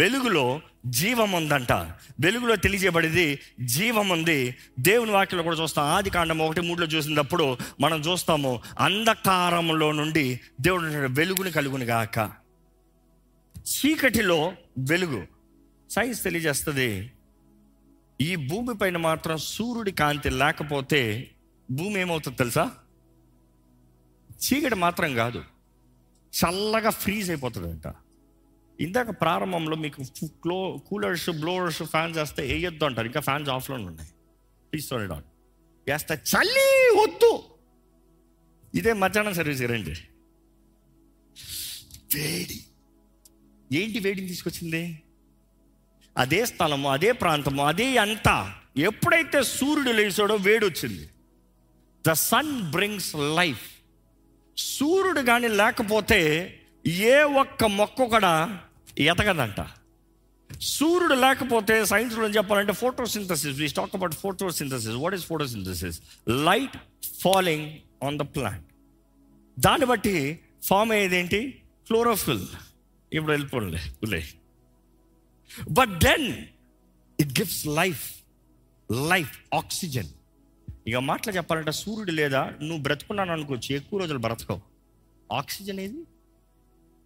వెలుగులో 0.00 0.60
జీవం 0.86 1.32
ఉందంట. 1.32 1.72
వెలుగులో 2.20 2.56
తెలియజేయబడింది 2.56 3.38
జీవం 3.60 4.08
ఉంది. 4.08 4.56
దేవుని 4.80 5.10
వాక్యలో 5.10 5.42
కూడా 5.42 5.56
చూస్తాం. 5.56 5.84
ఆది 5.84 6.10
కాండం 6.10 6.38
ఒకటి 6.38 6.60
మూడులో 6.60 6.86
చూసినప్పుడు 6.86 7.58
మనం 7.80 8.00
చూస్తాము 8.00 8.60
అంధకారంలో 8.78 9.92
నుండి 9.92 10.40
దేవుడు 10.60 10.84
వెలుగుని 11.08 11.52
కలుగుని 11.52 11.84
గాక 11.84 12.43
చీకటిలో 13.64 14.52
వెలుగు. 14.78 15.26
సైన్స్ 15.90 16.24
తెలియజేస్తుంది 16.24 17.12
ఈ 18.20 18.36
భూమి 18.36 18.74
పైన 18.74 18.96
మాత్రం 18.96 19.36
సూర్యుడి 19.36 19.92
కాంతి 19.92 20.30
లేకపోతే 20.30 21.30
భూమి 21.70 22.00
ఏమవుతుంది 22.00 22.36
తెలుసా? 22.36 22.70
చీకటి 24.32 24.74
మాత్రం 24.74 25.14
కాదు. 25.14 25.44
చల్లగా 26.34 26.90
ఫ్రీజ్ 26.90 27.30
అయిపోతుందంట. 27.30 27.94
ఇందాక 28.80 29.10
ప్రారంభంలో 29.10 29.76
మీకు 29.76 30.02
క్లో 30.24 30.80
కూలర్స్ 30.86 31.30
బ్లోవర్స్ 31.30 31.82
ఫ్యాన్స్ 31.82 32.18
వేస్తే 32.18 32.42
వేయొద్దు 32.42 32.84
అంటారు. 32.84 33.06
ఇంకా 33.06 33.20
ఫ్యాన్స్ 33.20 33.50
ఆఫ్లో 33.50 33.76
ఉన్నాయి. 33.76 34.10
ప్లీజ్ 34.72 34.88
సారీ 34.88 35.02
ఆన్ 35.02 35.22
వేస్తే 35.88 36.14
చల్లి 36.14 37.00
వద్దు 37.02 37.42
ఇదే 38.74 38.92
మధ్యాహ్నం 38.92 39.34
సర్వీస్ 39.34 39.62
రండి. 39.62 39.90
వేడి. 42.14 42.64
ఏంటి 43.72 43.98
వేడిని 43.98 44.28
తీసుకొచ్చింది? 44.28 45.02
అదే 46.18 46.46
స్థలము 46.46 46.90
అదే 46.90 47.12
ప్రాంతము 47.12 47.64
అదే 47.66 47.96
అంతా. 47.96 48.54
ఎప్పుడైతే 48.76 49.42
సూర్యుడు 49.42 49.90
లేచాడో 49.90 50.34
వేడి 50.34 50.66
వచ్చింది. 50.66 51.10
ద 52.06 52.12
సన్ 52.12 52.70
బ్రింగ్స్ 52.70 53.14
లైఫ్ 53.14 53.60
సూర్యుడు 54.56 55.20
కానీ 55.20 55.48
లేకపోతే 55.48 56.20
ఏ 56.86 57.22
ఒక్క 57.22 57.64
మొక్క 57.64 58.04
కూడా 58.04 58.60
ఎతగదంట 58.98 59.66
సూర్యుడు 60.60 61.14
లేకపోతే 61.14 61.84
సైన్స్లో 61.84 62.28
చెప్పాలంటే 62.28 62.72
photosynthesis 62.72 63.58
we 63.58 63.66
talk 63.68 63.94
about 63.94 64.14
photosynthesis 64.14 64.94
what 64.94 65.14
is 65.14 65.26
photosynthesis 65.26 66.00
light 66.28 66.76
falling 67.20 67.78
on 68.04 68.18
the 68.18 68.22
plant 68.22 68.66
దాన్ని 69.60 69.86
బట్టి 69.86 70.40
ఫామ్ 70.64 70.92
అయ్యేది 70.92 71.16
ఏంటి? 71.16 71.62
క్లోరోఫిల్ 71.86 72.46
ఇప్పుడు 73.14 73.32
వెళ్ళిపోలే 73.32 74.24
but 75.70 75.90
then 75.90 76.44
it 77.20 77.40
gives 77.40 77.66
life 77.66 78.14
life 78.92 79.54
oxygen 79.54 80.08
ఇక 80.86 80.96
మాటలు 80.96 81.32
చెప్పాలంటే 81.32 81.72
సూర్యుడు 81.72 82.12
లేదా 82.12 82.52
నువ్వు 82.62 82.78
బ్రతుకున్నాను 82.78 83.32
అనుకోవచ్చు 83.32 83.76
ఎక్కువ 83.76 84.00
రోజులు 84.00 84.18
బ్రతకవు. 84.18 84.60
ఆక్సిజన్ 85.32 85.80
ఏది? 85.80 86.04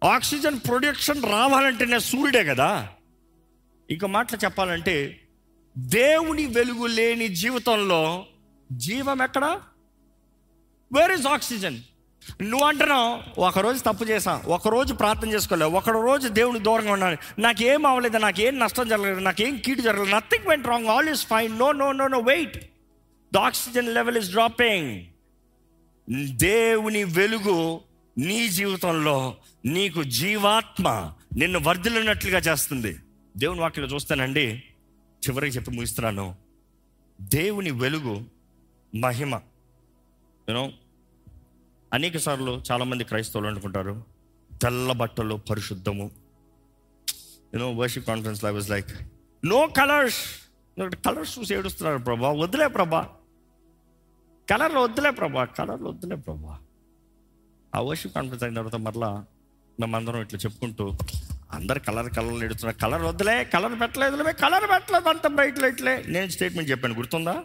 ఆక్సిజన్ 0.03 0.59
ప్రొడక్షన్ 0.67 1.23
రావాలంటే 1.23 1.85
నేను 1.85 1.99
సూర్యుడే 1.99 2.43
కదా. 2.43 2.89
ఇక 3.89 4.05
మాటలు 4.05 4.45
చెప్పాలంటే 4.45 5.27
దేవుని 5.77 6.45
వెలుగు 6.45 6.85
లేని 6.85 7.27
జీవితంలో 7.27 8.25
జీవం 8.71 9.21
ఎక్కడ? 9.21 9.45
వేర్ 10.93 11.11
ఇస్ 11.11 11.27
ఆక్సిజన్ 11.27 11.79
నువ్వు 12.41 12.67
అంటున్నావు 12.67 13.41
ఒకరోజు 13.41 13.79
తప్పు 13.79 14.03
చేసా 14.03 14.41
ఒకరోజు 14.45 14.93
ప్రార్థన 14.93 15.29
చేసుకోలేదు 15.29 15.71
ఒక 15.71 15.89
రోజు 15.89 16.27
దేవుని 16.27 16.59
దూరంగా 16.59 16.93
ఉన్నాను 16.93 17.17
నాకేం 17.39 17.85
అవ్వలేదు 17.85 18.17
నాకేం 18.17 18.59
నష్టం 18.59 18.87
జరగలేదు 18.87 19.19
నాకేం 19.19 19.57
కీడు 19.57 19.81
జరగలేదు 19.81 20.15
nothing 20.15 20.47
went 20.47 20.67
wrong 20.67 20.87
all 20.87 21.09
is 21.09 21.25
fine 21.25 21.59
no 21.59 21.71
no 21.71 21.91
no 21.91 22.07
no 22.07 22.19
wait 22.19 22.57
the 23.33 23.37
oxygen 23.37 23.93
level 23.93 24.17
is 24.17 24.31
dropping 24.31 25.05
దేవుని 26.37 27.03
వెలుగు 27.03 27.81
నీ 28.17 28.47
జీవితంలో 28.47 29.35
నీకు 29.65 30.03
జీవాత్మ 30.03 31.13
నిన్ను 31.37 31.59
వర్ధిల్లినట్లుగా 31.59 32.39
చేస్తుంది. 32.39 32.99
దేవుని 33.37 33.61
వాక్యలో 33.61 33.87
చూస్తానండి 33.87 34.63
చివరికి 35.29 35.55
చెప్పి 35.55 35.71
ముగిస్తున్నాను. 35.71 36.35
దేవుని 37.21 37.71
వెలుగు 37.71 38.23
మహిమ. 38.95 39.35
యూనో 40.49 40.71
అనేక 41.93 42.17
సార్లు 42.17 42.61
చాలామంది 42.71 43.03
క్రైస్తవులు 43.03 43.47
అనుకుంటారు 43.47 44.03
తెల్ల 44.61 44.91
బట్టలు 44.91 45.35
పరిశుద్ధము. 45.35 46.11
You know 47.53 47.71
worship 47.71 48.07
conference 48.07 48.43
live 48.43 48.57
is 48.57 48.69
like 48.69 48.89
no 49.45 49.67
colours 49.67 50.95
colours 51.05 51.39
చూసి 51.39 51.55
ఏడుస్తున్నారు 51.55 51.97
ప్రభా. 51.97 52.29
వదిలే 52.31 52.67
ప్రభా. 52.67 53.09
కలర్లు 54.49 54.79
వద్దులే 54.79 55.09
ప్రభా. 55.09 55.45
కలర్లు 55.45 55.89
వద్దులే 55.89 56.15
ప్రభా. 56.15 56.59
ఆ 57.75 57.79
వర్షిప్ 57.81 58.15
కాన్ఫరెన్స్ 58.15 58.43
అయిన 58.43 58.55
తర్వాత 58.55 58.75
మరలా 58.75 59.25
మేమందరం 59.79 60.21
ఇట్లా 60.21 60.39
చెప్పుకుంటూ 60.45 60.91
అందరు 61.51 61.79
కలర్ 61.79 62.13
కలర్లు 62.13 62.43
ఎడుతున్నారు 62.43 62.77
కలర్ 62.77 63.01
వద్దులే 63.01 63.43
కలర్ 63.43 63.81
పెట్టలేదు 63.81 64.15
కలర్ 64.15 64.69
పెట్టలేదు 64.69 65.09
అంత 65.09 65.27
బ్రైట్ 65.27 65.59
లైట్లే 65.59 66.03
నేను 66.07 66.29
స్టేట్మెంట్ 66.29 66.71
చెప్పాను 66.71 66.95
గుర్తుందా? 66.95 67.43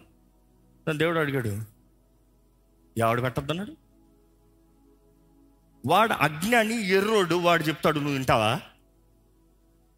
దేవుడు 0.91 1.19
అడిగాడు. 1.19 1.63
ఎవడు 2.99 3.21
పెట్టద్దన్నాడు? 3.21 3.84
వాడు 5.87 6.13
అజ్ఞాని 6.13 6.89
ఎర్రోడు 6.89 7.35
వాడు 7.35 7.63
చెప్తాడు 7.63 7.99
నువ్వు 7.99 8.13
వింటావా? 8.13 8.61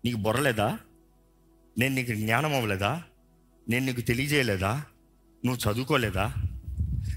నీకు 0.05 0.17
బొర్రలేదా 0.17 0.79
నేను 1.79 1.95
నీకు 1.95 2.13
జ్ఞానం 2.13 2.55
అవ్వలేదా? 2.55 3.03
నేను 3.69 3.87
నీకు 3.87 4.01
తెలియజేయలేదా? 4.01 4.85
నువ్వు 5.45 5.73
చదువుకోలేదా? 5.73 6.33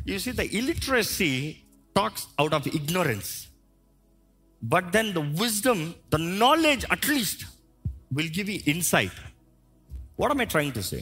You 0.07 0.19
see 0.19 0.31
the 0.31 0.39
illiteracy 0.39 1.55
talks 1.95 2.27
out 2.39 2.53
of 2.53 2.67
ignorance 2.67 3.47
but 4.63 4.91
then 4.91 5.13
the 5.13 5.17
wisdom 5.17 5.93
the 6.13 6.15
knowledge 6.15 6.85
at least 6.91 7.45
will 8.13 8.33
give 8.37 8.49
you 8.49 8.59
insight 8.67 9.19
what 10.19 10.33
am 10.33 10.39
I 10.39 10.47
trying 10.47 10.73
to 10.73 10.79
say 10.79 10.97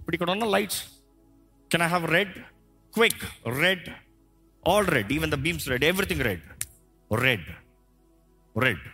ఇప్పుడు 0.00 0.16
ఇక్కడ 0.16 0.30
ఉన్న 0.30 0.44
lights 0.44 0.84
can 1.70 1.82
I 1.82 1.86
have 1.86 2.10
red 2.10 2.38
quick 2.94 3.48
red 3.48 3.88
all 4.66 4.88
red 4.96 5.10
even 5.16 5.32
the 5.34 5.38
beams 5.44 5.66
red 5.72 5.84
everything 5.90 6.24
red 6.28 6.46
red 7.10 7.48
red 8.64 8.84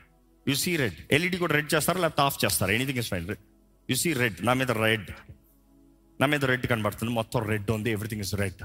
you 0.46 0.56
see 0.64 0.72
red 0.82 0.98
LED 1.16 1.38
కూడా 1.42 1.54
red 1.58 1.70
చేస్తారా? 1.74 1.98
లేకపోతే 2.04 2.22
off 2.28 2.38
చేస్తారా? 2.44 2.72
Anything 2.78 3.00
is 3.02 3.10
fine 3.12 3.26
you 3.88 3.96
see 4.02 4.10
red 4.22 4.38
నా 4.48 4.54
మీద 4.60 4.70
red 4.84 5.08
నా 6.20 6.26
మీద 6.32 6.44
రెడ్ 6.50 6.64
కనబడుతుంది. 6.72 7.12
మొత్తం 7.20 7.40
రెడ్ 7.52 7.70
ఉంది. 7.76 7.90
Everything 7.96 8.22
is 8.26 8.34
red 8.42 8.62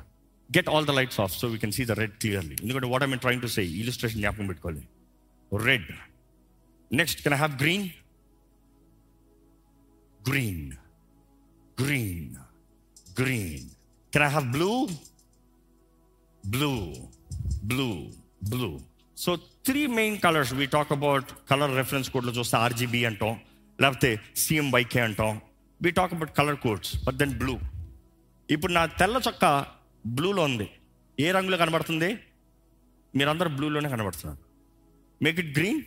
get 0.50 0.70
all 0.74 0.86
the 0.90 0.94
lights 1.00 1.20
off 1.24 1.34
so 1.42 1.48
we 1.54 1.58
can 1.64 1.74
see 1.78 1.84
the 1.92 1.96
red 2.02 2.16
clearly 2.22 2.56
ఎందుకంటే 2.64 2.88
what 2.94 3.04
I 3.06 3.10
mean 3.12 3.24
trying 3.26 3.44
to 3.46 3.50
say 3.56 3.64
illustration 3.84 4.22
జ్ఞాపకం 4.24 4.48
పెట్టుకోవాలి. 4.52 4.84
Red 5.52 5.90
next 6.92 7.20
can 7.24 7.36
I 7.38 7.40
have 7.44 7.56
green 7.64 7.88
green 10.30 10.66
green 11.78 12.34
green 13.20 13.68
can 14.14 14.26
I 14.28 14.32
have 14.36 14.48
blue 14.58 14.72
blue 16.46 16.96
blue 17.64 18.12
blue 18.50 18.80
so 19.18 19.36
three 19.36 19.88
main 19.88 20.20
colours 20.20 20.54
we 20.54 20.66
talk 20.66 20.92
about 20.92 21.26
colour 21.52 21.76
reference 21.76 22.10
కోడ్లో 22.10 22.34
చూస్తే 22.34 22.58
RGB 22.58 23.06
అంటాం 23.06 23.40
లేకపోతే 23.82 24.20
CM 24.38 24.72
YK 24.72 25.00
అంటాం. 25.00 25.42
We 25.82 25.92
talk 25.92 26.14
about 26.14 26.38
colour 26.38 26.56
codes 26.56 27.06
but 27.06 27.16
then 27.16 27.38
blue 27.38 27.60
ఇప్పుడు 28.50 28.74
నా 28.74 28.86
తెల్ల 28.86 29.22
చొక్క 29.28 29.66
బ్లూలో 30.06 30.44
ఉంది. 30.44 30.70
ఏ 31.20 31.32
రంగులో 31.32 31.58
కనబడుతుంది? 31.58 32.18
మీరందరూ 33.16 33.50
బ్లూలోనే 33.50 33.90
కనబడుతున్నారు. 33.90 34.40
Make 35.24 35.40
it 35.40 35.60
green 35.60 35.82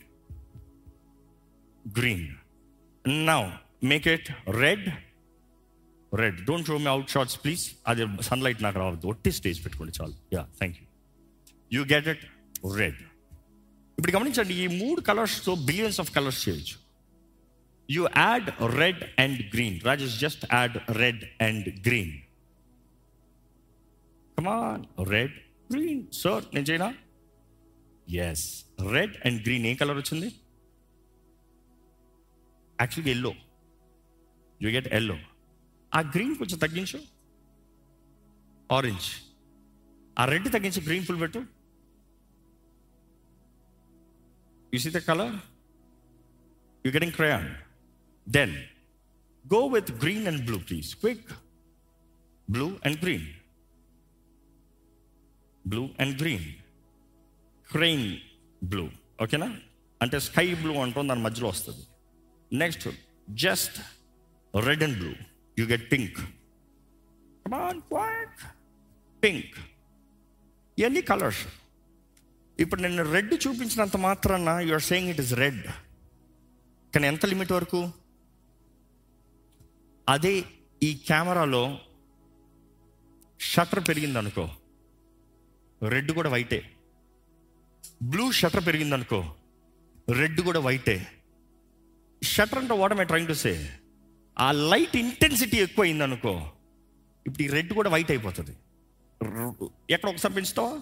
green 1.98 2.34
now 3.26 3.50
make 3.84 4.08
it 4.08 4.50
red 4.50 4.90
red 6.20 6.38
don't 6.48 6.66
show 6.70 6.76
me 6.84 6.90
out 6.94 7.10
shorts 7.14 7.38
please 7.42 7.64
అది 7.90 8.02
సన్లైట్ 8.28 8.60
నాకు 8.66 8.78
రావద్దు. 8.82 9.06
ఒట్టి 9.12 9.30
స్టేజ్ 9.38 9.58
పెట్టుకోండి 9.64 9.92
చాలు. 9.98 10.14
Yeah 10.36 10.42
thank 10.60 10.76
you 10.80 10.86
you 11.76 11.82
get 11.94 12.08
it 12.14 12.24
red 12.80 13.00
ఇప్పుడు 13.98 14.12
గమనించండి 14.16 14.54
ఈ 14.64 14.66
మూడు 14.82 15.00
కలర్స్తో 15.08 15.52
బిలియన్స్ 15.68 15.98
ఆఫ్ 16.02 16.10
కలర్స్ 16.16 16.40
చేయొచ్చు. 16.46 16.76
You 17.88 18.02
add 18.24 18.48
red 18.80 19.02
and 19.24 19.40
green 19.54 19.76
Rajesh 19.88 20.16
just 20.24 20.44
add 20.56 20.76
red 21.00 21.24
and 21.46 21.68
green 21.88 22.14
come on 24.38 24.84
red 25.14 25.36
green 25.74 26.02
sir 26.22 26.42
నేను 26.54 26.66
చేయనా? 26.70 26.90
ఎస్ 28.24 28.46
రెడ్ 28.94 29.14
అండ్ 29.26 29.38
గ్రీన్ 29.46 29.66
ఏ 29.70 29.74
కలర్ 29.82 29.98
వచ్చింది? 30.02 30.28
యాక్చువల్గా 32.78 33.12
ఎల్లో 33.16 33.32
యూ 34.60 34.70
గెట్ 34.76 34.88
ఎల్లో 34.98 35.16
ఆ 35.98 36.00
గ్రీన్ 36.14 36.34
కొంచెం 36.40 36.58
తగ్గించు. 36.64 36.98
ఆరెంజ్ 38.76 39.08
ఆ 40.20 40.24
రెడ్ 40.32 40.48
తగ్గించి 40.54 40.80
గ్రీన్ 40.86 41.06
ఫుల్ 41.08 41.20
పెట్టు. 41.24 41.40
You 44.74 44.78
see 44.84 44.90
the 44.96 45.00
colour 45.08 45.34
you 46.84 46.90
getting 46.96 47.16
crayon 47.18 47.48
then 48.26 48.54
go 49.44 49.60
with 49.74 49.90
green 50.04 50.26
and 50.30 50.42
blue 50.48 50.58
please 50.68 50.90
quick 51.02 51.28
blue 52.48 52.66
and 52.86 52.98
green 53.04 53.26
blue 55.64 55.82
and 56.04 56.14
green 56.22 56.48
crane 57.68 58.08
blue 58.62 58.86
ఓకేనా 59.24 59.48
అంటే 60.00 60.16
sky 60.28 60.46
blue 60.62 60.74
అంటాం 60.82 61.08
దాని 61.08 61.22
మధ్యలో 61.26 61.48
వస్తుంది. 61.48 61.84
Next 62.52 62.88
just 63.44 63.76
red 64.54 64.82
and 64.86 64.98
blue 65.02 65.12
you 65.56 65.66
get 65.66 65.90
pink 65.90 66.18
pink 69.22 69.56
ఇవన్నీ 70.78 71.00
colours 71.02 71.44
ఇప్పుడు 72.58 72.82
నేను 72.82 73.12
red 73.12 73.34
చూపించినంత 73.46 73.96
మాత్రాన 73.96 74.48
are 74.48 74.82
saying 74.82 75.10
it 75.10 75.20
is 75.20 75.32
red 75.34 75.62
కానీ 76.92 77.06
ఎంత 77.06 77.26
లిమిట్ 77.26 77.52
వరకు? 77.52 77.80
అదే 80.08 80.44
ఈ 80.82 80.94
కెమెరాలో 80.94 81.62
షట్టర్ 83.40 83.88
పెరిగింది 83.88 84.18
అనుకో 84.18 84.44
రెడ్ 85.82 86.12
కూడా 86.12 86.30
వైటే 86.30 86.60
బ్లూ 88.02 88.32
షట్టర్ 88.32 88.66
పెరిగింది 88.66 88.94
అనుకో 88.94 89.20
రెడ్ 90.08 90.40
కూడా 90.40 90.60
వైటే 90.60 90.96
షట్టర్ 92.22 92.58
అంటే 92.58 92.74
what 92.74 93.00
I 93.00 93.04
trying 93.04 93.28
to 93.28 93.32
say 93.32 93.52
ఆ 94.36 94.48
లైట్ 94.72 94.96
ఇంటెన్సిటీ 95.04 95.58
ఎక్కువైంది 95.64 96.04
అనుకో 96.08 96.34
ఇప్పుడు 97.26 97.42
ఈ 97.44 97.48
రెడ్ 97.56 97.72
కూడా 97.78 97.90
వైట్ 97.94 98.10
అయిపోతుంది. 98.14 98.54
ఎక్కడ 99.94 100.08
ఒకసారి 100.12 100.34
పెంచుతావా? 100.38 100.72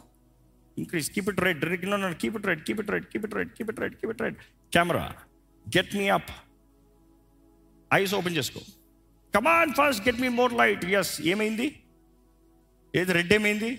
Increase 0.76 1.08
keep 1.14 1.28
it 1.32 1.40
red 1.46 1.64
red 1.70 1.84
keep 2.22 2.36
it 2.38 2.46
red 2.50 2.62
keep 2.66 2.80
it 2.82 2.90
red 2.94 3.06
keep 3.12 3.24
it 3.26 3.34
red 3.38 3.52
keep 3.56 3.70
it 3.72 3.80
red 3.82 3.94
keep 4.00 4.12
it 4.14 4.22
red 4.24 4.38
camera 4.76 5.04
get 5.66 5.92
me 6.00 6.06
up 6.16 6.32
eyes 7.90 8.14
open 8.18 8.36
చేసుకో. 8.38 8.60
Come on 9.34 9.72
first 9.78 10.02
get 10.08 10.20
me 10.24 10.30
more 10.40 10.52
light 10.62 10.84
yes 11.00 11.14
ఏమైంది? 11.32 11.68
ఏది 12.94 13.12
red 13.18 13.32
ఏమైంది? 13.38 13.70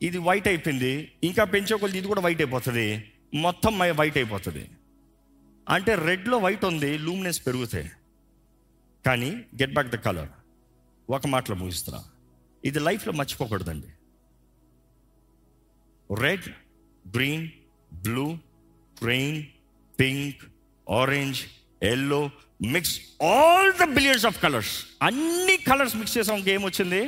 ఇది 0.00 0.18
white 0.28 0.48
అయిపోయింది. 0.52 0.94
ఇంకా 1.28 1.44
పెంచే 1.52 1.76
కొద్ది 1.82 1.96
ఇది 2.00 2.08
కూడా 2.12 2.22
వైట్ 2.26 2.40
అయిపోతుంది. 2.44 2.88
మొత్తం 3.44 3.72
వైట్ 4.00 4.18
అయిపోతుంది. 4.22 4.64
అంటే 5.66 5.94
రెడ్లో 6.08 6.36
వైట్ 6.46 6.64
ఉంది. 6.72 6.90
లూమినెస్ 7.06 7.40
పెరుగుతాయి. 7.46 7.88
కానీ 9.06 9.30
గెట్ 9.30 9.72
బ్యాక్ 9.72 9.88
ద 9.88 9.96
కలర్ 9.96 10.28
ఒక 11.10 11.26
మాటలో 11.26 11.56
ముగిస్తున్నా. 11.56 12.04
ఇది 12.64 12.80
లైఫ్లో 12.80 13.12
మర్చిపోకూడదండి. 13.12 13.90
Red 16.14 16.48
green 17.16 17.48
blue 17.92 18.26
green 19.04 19.46
pink 20.00 20.42
orange 20.90 21.40
yellow 21.82 22.30
mix 22.62 23.00
all 23.22 23.72
the 23.80 23.84
billions 23.84 24.26
of 24.26 24.42
colours 24.42 24.86
అన్ని 25.02 25.56
కలర్స్ 25.56 25.96
మిక్స్ 25.96 26.18
చేసాం. 26.18 26.48
ఏమొచ్చింది 26.48 27.02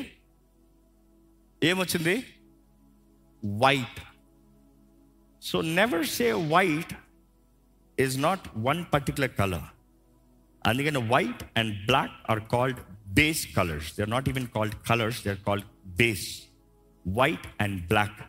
ఏమొచ్చింది 1.63 2.15
white 3.45 4.01
so 5.43 5.61
never 5.61 6.07
say 6.07 6.33
white 6.33 6.95
is 8.01 8.23
not 8.23 8.41
one 8.57 8.85
particular 8.93 9.33
colour 9.35 9.67
అందుకని 10.67 10.99
white 10.99 11.59
and 11.59 11.87
black 11.87 12.31
are 12.31 12.41
called 12.41 12.79
base 13.07 13.57
colours 13.57 13.97
they 13.97 14.03
are 14.03 14.11
not 14.11 14.29
even 14.29 14.47
called 14.47 14.75
colours 14.89 15.25
they 15.25 15.31
are 15.31 15.39
called 15.39 15.67
base 15.87 16.43
white 17.09 17.63
and 17.63 17.89
black 17.89 18.21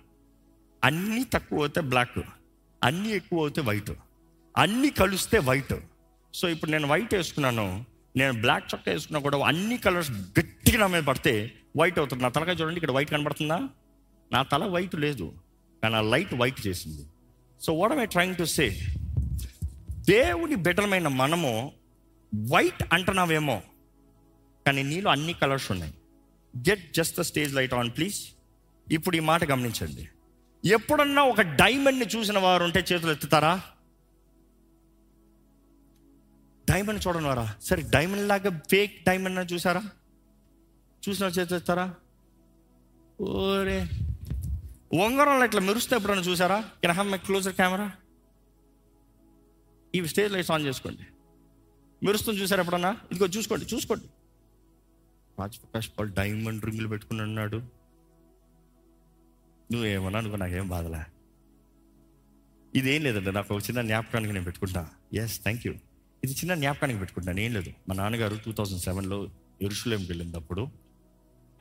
అన్నీ 0.83 1.23
తక్కువ 1.23 1.59
అవుతే 1.59 1.81
black 1.81 2.19
అన్నీ 2.83 3.09
ఎక్కువ 3.09 3.39
అవుతే 3.39 3.61
white 3.61 3.91
అన్నీ 4.57 4.89
కలిస్తే 4.89 5.37
white 5.37 5.73
so 6.33 6.49
ఇప్పుడు 6.49 6.71
నేను 6.71 6.87
వైట్ 6.87 7.13
వేసుకున్నాను. 7.13 7.85
నేను 8.15 8.41
బ్లాక్ 8.41 8.75
చొక్కా 8.75 8.91
వేసుకున్నా 8.91 9.19
కూడా 9.19 9.37
అన్ని 9.45 9.77
కలర్స్ 9.77 10.11
గట్టిగా 10.11 10.79
నా 10.79 10.87
మీద 10.87 11.03
పడితే 11.03 11.51
వైట్ 11.77 11.99
అవుతుంది. 11.99 12.23
నా 12.23 12.29
తలకాయ 12.29 12.55
చూడండి 12.55 12.75
ఇక్కడ 12.75 12.91
వైట్ 12.91 13.11
కనబడుతుందా? 13.11 13.69
నా 14.31 14.43
తల 14.43 14.65
వైట్ 14.65 14.95
లేదు. 14.95 15.33
కానీ 15.83 15.95
ఆ 15.95 16.01
లైట్ 16.01 16.33
వైట్ 16.33 16.67
చేసింది. 16.67 17.05
So 17.61 17.73
what 17.73 17.93
I 17.93 18.05
trying 18.05 18.35
to 18.35 18.43
say 18.43 18.89
దేవుని 19.93 20.55
బెటర్మైన 20.55 21.07
మనము 21.07 21.71
వైట్ 22.35 22.83
అంటున్నావేమో 22.93 23.61
కానీ 24.65 24.83
నీలో 24.83 25.11
అన్ని 25.11 25.33
కలర్స్ 25.33 25.71
ఉన్నాయి. 25.71 25.93
Get 26.69 26.93
just 26.93 27.17
the 27.17 27.21
stage 27.21 27.55
light 27.55 27.73
on 27.73 27.91
please 27.97 28.19
ఇప్పుడు 28.91 29.15
ఈ 29.15 29.19
మాట 29.19 29.43
గమనించండి. 29.43 30.09
ఎప్పుడన్నా 30.65 31.21
ఒక 31.23 31.41
డైమండ్ని 31.41 32.05
చూసిన 32.05 32.39
వారు 32.39 32.63
ఉంటే 32.63 32.79
చేతులు 32.79 33.11
ఎత్తుతారా? 33.11 33.61
డైమండ్ 36.69 37.07
చూడని 37.07 37.27
వారా 37.27 37.55
సరే 37.61 37.81
డైమండ్ 37.81 38.27
లాగా 38.27 38.61
ఫేక్ 38.71 39.05
డైమండ్ 39.05 39.53
చూసారా? 39.53 39.83
చూసిన 41.09 41.25
చేతులు 41.25 41.59
ఎత్తారా 41.59 41.95
ఓరే. 43.21 43.79
ఉంగరంలో 45.05 45.45
ఇట్లా 45.45 45.61
మెరుస్తే 45.61 45.95
ఎప్పుడన్నా 45.95 46.23
చూసారా? 46.23 46.61
Can 46.61 46.91
have 46.91 47.09
my 47.09 47.17
closer 47.17 47.55
camera 47.55 47.91
ఈ 49.95 50.07
స్టేజ్ 50.07 50.33
లైట్స్ 50.33 50.51
ఆన్ 50.51 50.65
చేసుకోండి. 50.65 51.05
మెరుస్తుంది 52.03 52.41
చూసారు 52.41 52.61
ఎప్పుడన్నా? 52.61 52.97
ఇదిగో 53.11 53.27
చూసుకోండి 53.27 53.65
చూసుకోండి. 53.73 54.05
రాజ్ 55.39 55.57
ప్రకాష్ 55.57 55.89
పాల్ 55.99 56.11
డైమండ్ 56.11 56.65
రింగులు 56.65 56.87
పెట్టుకుని 56.87 57.21
ఉన్నాడు. 57.21 57.57
నువ్వేమన్నా 59.71 60.19
అనుకో 60.19 60.35
నాకేం 60.35 60.67
బాధలే. 60.67 61.03
ఇదేం 62.75 63.03
లేదండి 63.03 63.31
నాకు 63.31 63.55
ఒక 63.55 63.61
చిన్న 63.61 63.81
జ్ఞాపకానికి 63.81 64.33
నేను 64.33 64.43
పెట్టుకుంటా. 64.43 64.89
ఎస్ 65.13 65.43
థ్యాంక్ 65.43 65.67
యూ 65.67 65.73
ఇది 66.23 66.33
చిన్న 66.33 66.55
జ్ఞాపకానికి 66.55 66.99
పెట్టుకుంటాను 66.99 67.39
ఏం 67.39 67.53
లేదు. 67.53 67.73
మా 67.89 67.95
నాన్నగారు 67.95 68.35
టూ 68.45 68.51
థౌజండ్ 68.51 68.81
సెవెన్లో 68.81 69.29
ఎరుషులేంకి 69.61 70.07
వెళ్ళినప్పుడు 70.07 70.67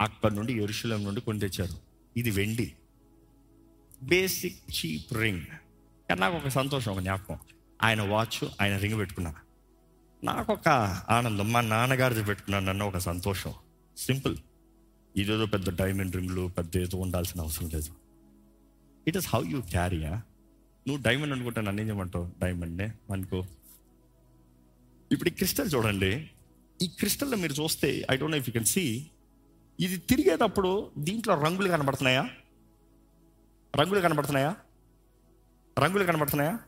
అక్కడ 0.01 0.33
నుండి 0.33 0.53
ఎరుషులేం 0.63 1.05
నుండి 1.05 1.21
కొని 1.21 1.39
తెచ్చారు. 1.39 1.77
ఇది 2.17 2.31
వెండి. 2.31 2.75
బేసిక్ 4.03 4.59
చీప్ 4.77 5.15
రింగ్ 5.15 5.47
కానీ 6.09 6.21
నాకు 6.21 6.37
ఒక 6.37 6.49
సంతోషం 6.49 6.93
ఒక 6.93 7.01
జ్ఞాపకం. 7.01 7.39
ఆయన 7.83 8.03
వాచ్ 8.03 8.49
ఆయన 8.61 8.77
రింగ్ 8.77 8.99
పెట్టుకున్నాను 8.99 9.50
నాకు 10.25 10.53
ఒక 10.53 10.69
ఆనందం. 11.11 11.53
మా 11.53 11.61
నాన్నగారిది 11.61 12.25
పెట్టుకున్నాను 12.25 12.67
నన్ను 12.67 12.87
ఒక 12.87 12.99
సంతోషం. 12.99 13.53
సింపుల్. 13.97 14.37
ఇదేదో 15.17 15.47
పెద్ద 15.47 15.83
డైమండ్ 15.83 16.17
రింగ్లు 16.17 16.51
పెద్ద 16.59 16.77
ఏదో 16.77 16.99
ఉండాల్సిన 16.99 17.41
అవసరం 17.41 17.69
లేదు. 17.69 17.91
ఇట్ 19.09 19.17
ఇస్ 19.17 19.35
హౌ 19.35 19.45
యూ 19.49 19.61
క్యారీయా 19.61 20.23
నువ్వు 20.89 21.03
డైమండ్ 21.03 21.35
అనుకుంటా 21.35 21.61
నన్ను 21.61 21.81
ఏం 21.81 21.87
చేయమంటావు? 21.87 22.31
డైమండ్నే? 22.43 22.85
అనుకో. 22.85 23.47
ఇప్పుడు 25.13 25.29
ఈ 25.29 25.33
క్రిస్టల్ 25.33 25.71
చూడండి. 25.75 26.31
ఈ 26.83 26.87
క్రిస్టల్లో 26.87 27.37
మీరు 27.37 27.53
చూస్తే 27.53 28.07
I 28.11 28.17
don't 28.17 28.33
know 28.33 28.39
if 28.39 28.49
you 28.49 28.53
can 28.53 28.65
see 28.65 29.11
ఇది 29.81 29.97
తిరిగేటప్పుడు 29.97 30.91
దీంట్లో 30.99 31.35
రంగులు 31.35 31.69
కనబడుతున్నాయా? 31.69 32.31
రంగులు 33.77 34.01
కనబడుతున్నాయా? 34.01 34.57
రంగులు 35.79 36.05
కనబడుతున్నాయా? 36.05 36.59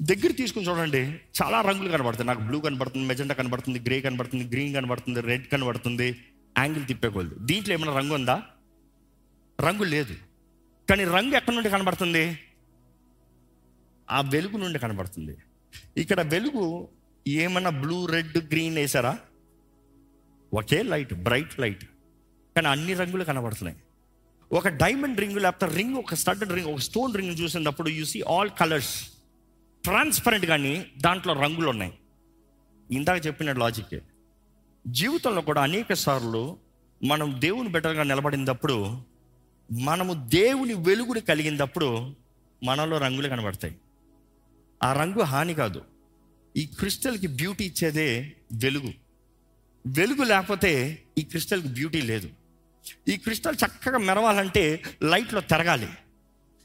దగ్గర 0.00 0.32
తీసుకుని 0.40 0.66
చూడండి 0.68 1.00
చాలా 1.38 1.58
రంగులు 1.68 1.90
కనబడుతాయి. 1.94 2.26
నాకు 2.30 2.42
బ్లూ 2.48 2.58
కనబడుతుంది 2.66 3.06
మెజెండా 3.10 3.34
కనబడుతుంది 3.38 3.78
గ్రే 3.86 3.96
కనబడుతుంది 4.06 4.44
గ్రీన్ 4.52 4.74
కనబడుతుంది 4.78 5.20
రెడ్ 5.30 5.46
కనబడుతుంది 5.54 6.08
యాంగిల్ 6.56 6.84
తిప్పేకోళ్ళు 6.90 7.34
దీంట్లో 7.48 7.72
ఏమైనా 7.76 7.94
రంగు 7.98 8.14
ఉందా? 8.18 8.36
రంగు 9.58 9.84
లేదు. 9.94 10.14
కానీ 10.88 11.04
రంగు 11.16 11.34
ఎక్కడి 11.40 11.56
నుండి 11.56 11.70
కనబడుతుంది? 11.74 12.24
ఆ 14.08 14.20
వెలుగు 14.34 14.58
నుండి 14.64 14.78
కనబడుతుంది. 14.84 15.34
ఇక్కడ 16.02 16.20
వెలుగు 16.34 16.64
ఏమైనా 17.26 17.70
బ్లూ 17.82 17.98
రెడ్ 18.14 18.38
గ్రీన్ 18.52 18.78
వేసారా 18.82 19.14
ఒకే 20.52 20.80
లైట్ 20.92 21.14
బ్రైట్ 21.26 21.54
లైట్ 21.62 21.84
కానీ 22.56 22.68
అన్ని 22.74 22.94
రంగులు 23.00 23.24
కనబడుతున్నాయి. 23.30 23.78
ఒక 24.50 24.68
డైమండ్ 24.82 25.20
రింగ్ 25.22 25.38
లేకపోతే 25.44 25.66
రింగ్ 25.78 25.96
ఒక 26.04 26.14
స్టడ్ 26.22 26.52
రింగ్ 26.56 26.70
ఒక 26.72 26.82
స్టోన్ 26.88 27.16
రింగ్ 27.18 27.34
చూసినప్పుడు 27.40 27.88
you 27.98 28.04
see 28.12 28.20
all 28.34 28.50
colours 28.60 28.94
transparent 29.84 30.46
కానీ 30.46 30.86
దాంట్లో 30.98 31.34
రంగులు 31.34 31.68
ఉన్నాయి. 31.68 31.92
ఇందాక 32.90 33.26
చెప్పిన 33.26 33.52
లాజిక్ 33.52 34.00
జీవితంలో 34.86 35.40
కూడా 35.40 35.62
అనేక 35.62 35.92
సార్లు 35.92 36.58
మనం 37.04 37.34
దేవుని 37.38 37.68
బెటర్గా 37.68 38.02
నిలబడినప్పుడు 38.02 39.02
మనము 39.72 40.28
దేవుని 40.28 40.74
వెలుగుని 40.74 41.20
కలిగినప్పుడు 41.20 42.16
మనలో 42.64 42.98
రంగులు 42.98 43.28
కనబడతాయి. 43.28 43.76
ఆ 44.82 44.92
రంగు 44.92 45.22
హాని 45.22 45.54
కాదు. 45.54 45.84
ఈ 46.56 46.66
క్రిస్టల్కి 46.66 47.26
బ్యూటీ 47.26 47.64
ఇచ్చేదే 47.64 48.32
వెలుగు. 48.52 48.92
వెలుగు 49.86 50.22
లేకపోతే 50.22 51.02
ఈ 51.18 51.22
క్రిస్టల్కి 51.22 51.68
బ్యూటీ 51.68 52.00
లేదు. 52.00 52.30
ఈ 53.08 53.16
క్రిస్టల్ 53.16 53.56
చక్కగా 53.66 53.98
మెరవాలంటే 53.98 54.82
లైట్లో 55.02 55.40
తిరగాలి. 55.40 55.88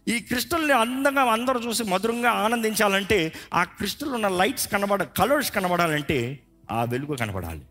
ఈ 0.07 0.19
క్రిస్టల్ని 0.19 0.73
అందంగా 0.73 1.21
అందరూ 1.21 1.59
చూసి 1.59 1.83
మధురంగా 1.83 2.31
ఆనందించాలంటే 2.31 3.33
ఆ 3.53 3.63
క్రిస్టల్ 3.63 4.09
ఉన్న 4.09 4.27
లైట్స్ 4.27 4.67
కనబడ 4.67 5.03
కలర్స్ 5.03 5.51
కనబడాలంటే 5.51 6.39
ఆ 6.71 6.83
వెలుగు 6.83 7.15
కనబడాలి. 7.15 7.61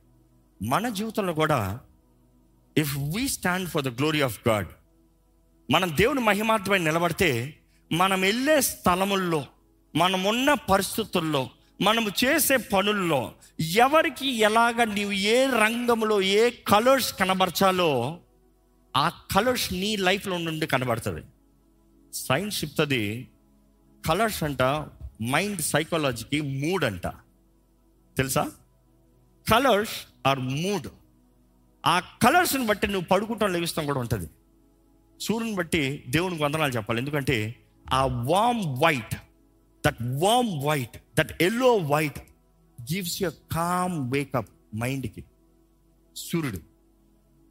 మన 0.63 0.89
జీవితంలో 0.89 1.35
కూడా 1.35 1.81
if 2.79 2.99
we 2.99 3.29
stand 3.29 3.69
for 3.69 3.83
the 3.83 3.89
glory 3.89 4.21
of 4.21 4.49
God 4.49 4.69
మనం 5.71 5.97
దేవుని 5.97 6.21
మహిమార్థమై 6.21 6.79
నిలబడితే 6.79 7.55
మనం 7.93 8.21
వెళ్ళే 8.21 8.61
స్థలముల్లో 8.61 9.47
మనం 9.97 10.25
ఉన్న 10.25 10.55
పరిస్థితుల్లో 10.55 11.51
మనము 11.81 12.11
చేసే 12.25 12.57
పనుల్లో 12.57 13.33
ఎవరికి 13.61 14.29
ఎలాగ 14.39 14.85
నీవు 14.85 15.13
ఏ 15.13 15.47
రంగంలో 15.47 16.21
ఏ 16.21 16.51
కలర్స్ 16.51 17.15
కనబరచాలో 17.15 18.19
ఆ 18.97 19.09
కలర్స్ 19.09 19.73
నీ 19.73 19.97
లైఫ్లో 19.97 20.39
నుండి 20.39 20.67
కనబడుతుంది. 20.67 21.23
సైన్స్ 22.13 22.65
చెప్తుంది 22.65 23.29
కలర్స్ 24.09 24.43
అంట 24.43 24.63
మైండ్ 25.23 25.61
సైకాలజీకి 25.61 26.41
మూడ్ 26.41 26.85
అంట. 26.85 27.07
తెలుసా? 28.17 28.51
Colours 29.51 30.07
are 30.27 30.39
mood. 30.39 30.89
ఆ 31.87 32.01
కలర్స్ని 32.01 32.67
బట్టి 32.67 32.87
నువ్వు 32.87 33.09
పడుకుంటాం 33.09 33.53
లెగిస్తాం 33.53 33.87
కూడా 33.87 34.01
ఉంటుంది. 34.01 34.31
సూర్యుని 35.21 35.55
బట్టి 35.55 36.05
దేవునికి 36.09 36.43
వందనాలు 36.43 36.73
చెప్పాలి. 36.73 37.01
ఎందుకంటే 37.01 37.55
ఆ 37.93 38.07
warm 38.07 38.65
white 38.65 39.15
that 39.87 39.97
warm 40.03 40.65
white 40.65 40.99
that 41.19 41.43
yellow 41.43 41.77
white 41.77 42.19
gives 42.93 43.23
you 43.23 43.31
calm 43.53 44.13
wake up 44.13 44.77
మైండ్కి 44.77 45.25
సూర్యుడు. 46.17 46.59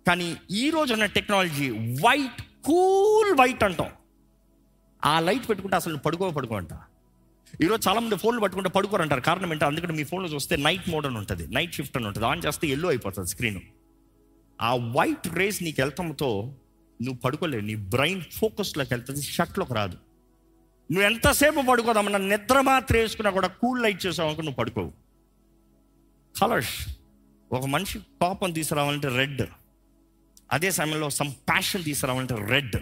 కానీ 0.08 0.38
ఈ 0.52 0.70
రోజు 0.70 0.94
ఉన్న 0.94 1.06
టెక్నాలజీ 1.06 1.70
వైట్ 1.72 2.42
కూల్ 2.42 3.40
వైట్ 3.40 3.64
అంటాం. 3.64 4.01
ఆ 5.06 5.20
లైట్ 5.20 5.50
పెట్టుకుంటే 5.50 5.76
అసలు 5.76 5.98
పడుకో 5.98 6.30
పడుకో 6.30 6.56
అంట. 6.56 6.70
ఈరోజు 7.62 7.90
చాలా 7.90 8.00
మంది 8.00 8.16
ఫోన్లు 8.16 8.42
పట్టుకుంటే 8.42 8.70
పడుకోరు 8.70 9.02
అంటారు 9.02 9.22
కారణం 9.22 9.46
ఏంటంటే 9.46 9.66
అందుకని 9.66 9.94
మీ 9.94 10.04
ఫోన్లో 10.04 10.30
చూస్తే 10.30 10.56
నైట్ 10.56 10.90
మోడ్ 10.90 11.06
అని 11.06 11.18
ఉంటుంది. 11.18 11.48
నైట్ 11.48 11.74
షిఫ్ట్ 11.74 11.98
అని 11.98 12.08
ఉంటుంది. 12.08 12.28
ఆన్ 12.28 12.42
చేస్తే 12.46 12.68
ఎల్లో 12.68 12.90
అయిపోతుంది 12.90 13.30
స్క్రీన్ 13.30 13.62
ఆ 14.62 14.76
వైట్ 14.76 15.28
రేస్ 15.28 15.64
నీకు 15.64 15.82
వెళ్తంతో 15.82 16.54
నువ్వు 17.02 17.20
పడుకోలేవు. 17.20 17.64
నీ 17.64 17.76
బ్రెయిన్ 17.76 18.22
ఫోకస్లోకి 18.22 18.94
వెళ్తుంది. 18.94 19.22
షట్లోకి 19.22 19.74
రాదు. 19.74 19.98
నువ్వు 20.92 21.02
ఎంతసేపు 21.02 21.62
పడుకోదామన్నా 21.62 22.20
నిద్ర 22.20 22.62
మాత్రం 22.62 23.00
వేసుకున్నా 23.00 23.32
కూడా 23.32 23.48
కూల్ 23.48 23.84
లైట్ 23.84 24.06
చేసావు 24.06 24.30
నువ్వు 24.30 24.54
పడుకోవు. 24.54 24.92
కలర్స్. 26.42 26.98
ఒక 27.52 27.66
మనిషి 27.66 28.00
కోపం 28.00 28.52
తీసుకురావాలంటే 28.52 29.08
రెడ్. 29.08 29.42
అదే 30.52 30.72
సమయంలో 30.72 31.10
సమ్ 31.10 31.32
ప్యాషన్ 31.32 31.84
తీసుకురావాలంటే 31.84 32.36
రెడ్. 32.36 32.76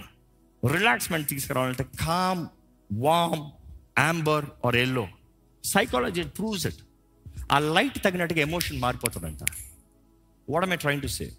రిలాక్స్మెంట్ 0.68 1.30
తీసుకురావాలంటే 1.30 1.84
calm 1.84 2.48
warm 2.94 3.52
amber 4.00 4.46
or 4.66 4.76
yellow 4.76 5.08
psychology 5.64 6.24
proves 6.24 6.68
it 6.68 6.76
ఆ 7.52 7.60
లైట్ 7.60 8.04
తగినట్టుగా 8.04 8.40
emotion 8.40 8.80
మారిపోతుందంట. 8.80 9.38
What 10.50 10.70
I 10.70 10.76
train 10.76 11.02
to 11.02 11.08
say 11.08 11.32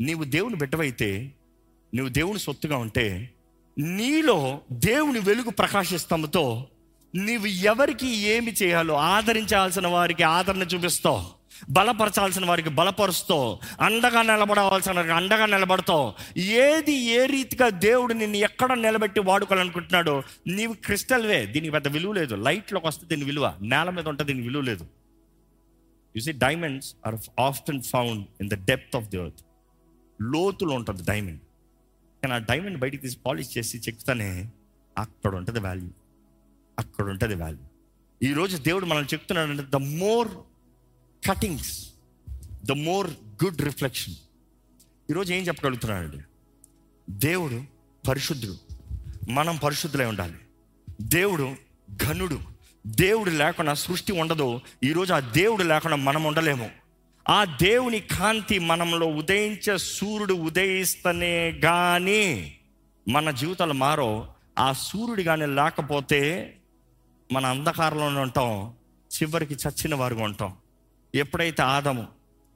నీవు 0.00 0.24
దేవుని 0.24 0.56
బిడ్డవైతే 0.56 1.32
నువ్వు 1.94 2.12
దేవుని 2.12 2.38
సొత్తుగా 2.38 2.76
ఉంటే 2.76 3.34
నీలో 3.78 4.60
దేవుని 4.72 5.18
వెలుగు 5.18 5.50
ప్రకాశిస్తాముతో 5.50 6.66
నీవు 7.14 7.46
ఎవరికి 7.46 8.16
ఏమి 8.16 8.52
చేయాలో 8.52 8.94
ఆదరించాల్సిన 8.94 9.86
వారికి 9.86 10.22
ఆదరణ 10.22 10.62
చూపిస్తావు. 10.62 11.37
బలపరచాల్సిన 11.70 12.44
వారికి 12.44 12.68
బలపరుస్తూ 12.68 13.58
అండగా 13.80 14.22
నిలబడవలసిన 14.22 14.92
వారికి 14.92 15.12
అండగా 15.12 15.46
నిలబడతావు 15.46 16.14
ఏది 16.40 16.92
ఏ 16.92 17.26
రీతిగా 17.26 17.68
దేవుడు 17.68 18.14
నిన్ను 18.14 18.36
ఎక్కడ 18.36 18.72
నిలబెట్టి 18.72 19.20
వాడుకోవాలనుకుంటున్నాడో 19.20 20.22
నీవు 20.46 20.72
క్రిస్టల్వే 20.72 21.46
దీనికి 21.46 21.72
పెద్ద 21.72 21.88
విలువ 21.88 22.12
లేదు. 22.12 22.34
లైట్లోకి 22.34 22.86
వస్తే 22.86 23.06
దీని 23.06 23.24
విలువ 23.24 23.54
నేల 23.62 23.90
మీద 23.90 24.08
ఉంటే 24.08 24.24
దీని 24.24 24.42
విలువ 24.42 24.62
లేదు. 24.62 24.86
You 26.16 26.20
see 26.20 26.32
diamonds 26.32 26.96
are 27.06 27.16
often 27.40 27.82
found 27.82 28.26
in 28.40 28.50
the 28.50 28.54
depth 28.54 28.96
of 28.96 29.08
the 29.08 29.16
earth 29.16 29.42
లోతులో 30.22 30.74
ఉంటుంది 30.74 31.02
డైమండ్ 31.02 31.40
కానీ 32.22 32.34
ఆ 32.34 32.38
డైమండ్ 32.38 32.78
బయటికి 32.78 33.02
తీసి 33.02 33.18
పాలిష్ 33.26 33.58
చేసి 33.58 33.78
చెక్తానే 33.78 34.50
అక్కడ 34.98 35.34
ఉంటుంది 35.34 35.60
వాల్యూ 35.60 35.90
అక్కడ 36.78 37.04
ఉంటుంది 37.04 37.34
వాల్యూ 37.34 37.64
ఈరోజు 38.22 38.56
దేవుడు 38.56 38.86
మనం 38.86 39.02
చెప్తున్నాడంటే 39.02 39.64
the 39.70 39.76
more 39.76 40.28
cuttings 41.26 41.88
the 42.64 42.72
more 42.72 43.10
good 43.44 43.62
reflection 43.62 44.14
ఈరోజు 45.10 45.34
ఏం 45.34 45.42
చెప్పగలుగుతున్నానండి? 45.42 46.16
దేవుడు 47.10 47.64
పరిశుద్ధుడు. 48.08 48.56
మనం 49.30 49.56
పరిశుద్ధులై 49.56 50.04
ఉండాలి. 50.04 50.34
దేవుడు 51.02 51.54
ఘనుడు. 52.04 52.38
దేవుడు 52.86 53.30
లేకుండా 53.30 53.74
సృష్టి 53.74 54.12
ఉండదు. 54.12 54.60
ఈరోజు 54.84 55.12
ఆ 55.12 55.20
దేవుడు 55.20 55.62
లేకుండా 55.62 55.96
మనం 55.96 56.24
ఉండలేము. 56.24 56.70
ఆ 57.28 57.44
దేవుని 57.44 58.00
కాంతి 58.00 58.58
మనంలో 58.58 59.06
ఉదయించే 59.06 59.78
సూర్యుడు 59.78 60.34
ఉదయిస్తనే 60.34 61.52
కానీ 61.52 62.54
మన 63.08 63.30
జీవితాలు 63.30 63.72
మారో 63.72 64.28
ఆ 64.58 64.72
సూర్యుడు 64.72 65.22
కానీ 65.22 65.46
లేకపోతే 65.46 66.54
మన 67.32 67.46
అంధకారంలోనే 67.46 68.20
ఉంటాం. 68.20 68.74
చివరికి 69.22 69.54
చచ్చిన 69.54 69.94
వారుగా 69.94 70.24
ఉంటాం. 70.24 70.56
ఎప్పుడైతే 71.14 71.62
ఆదము 71.62 72.06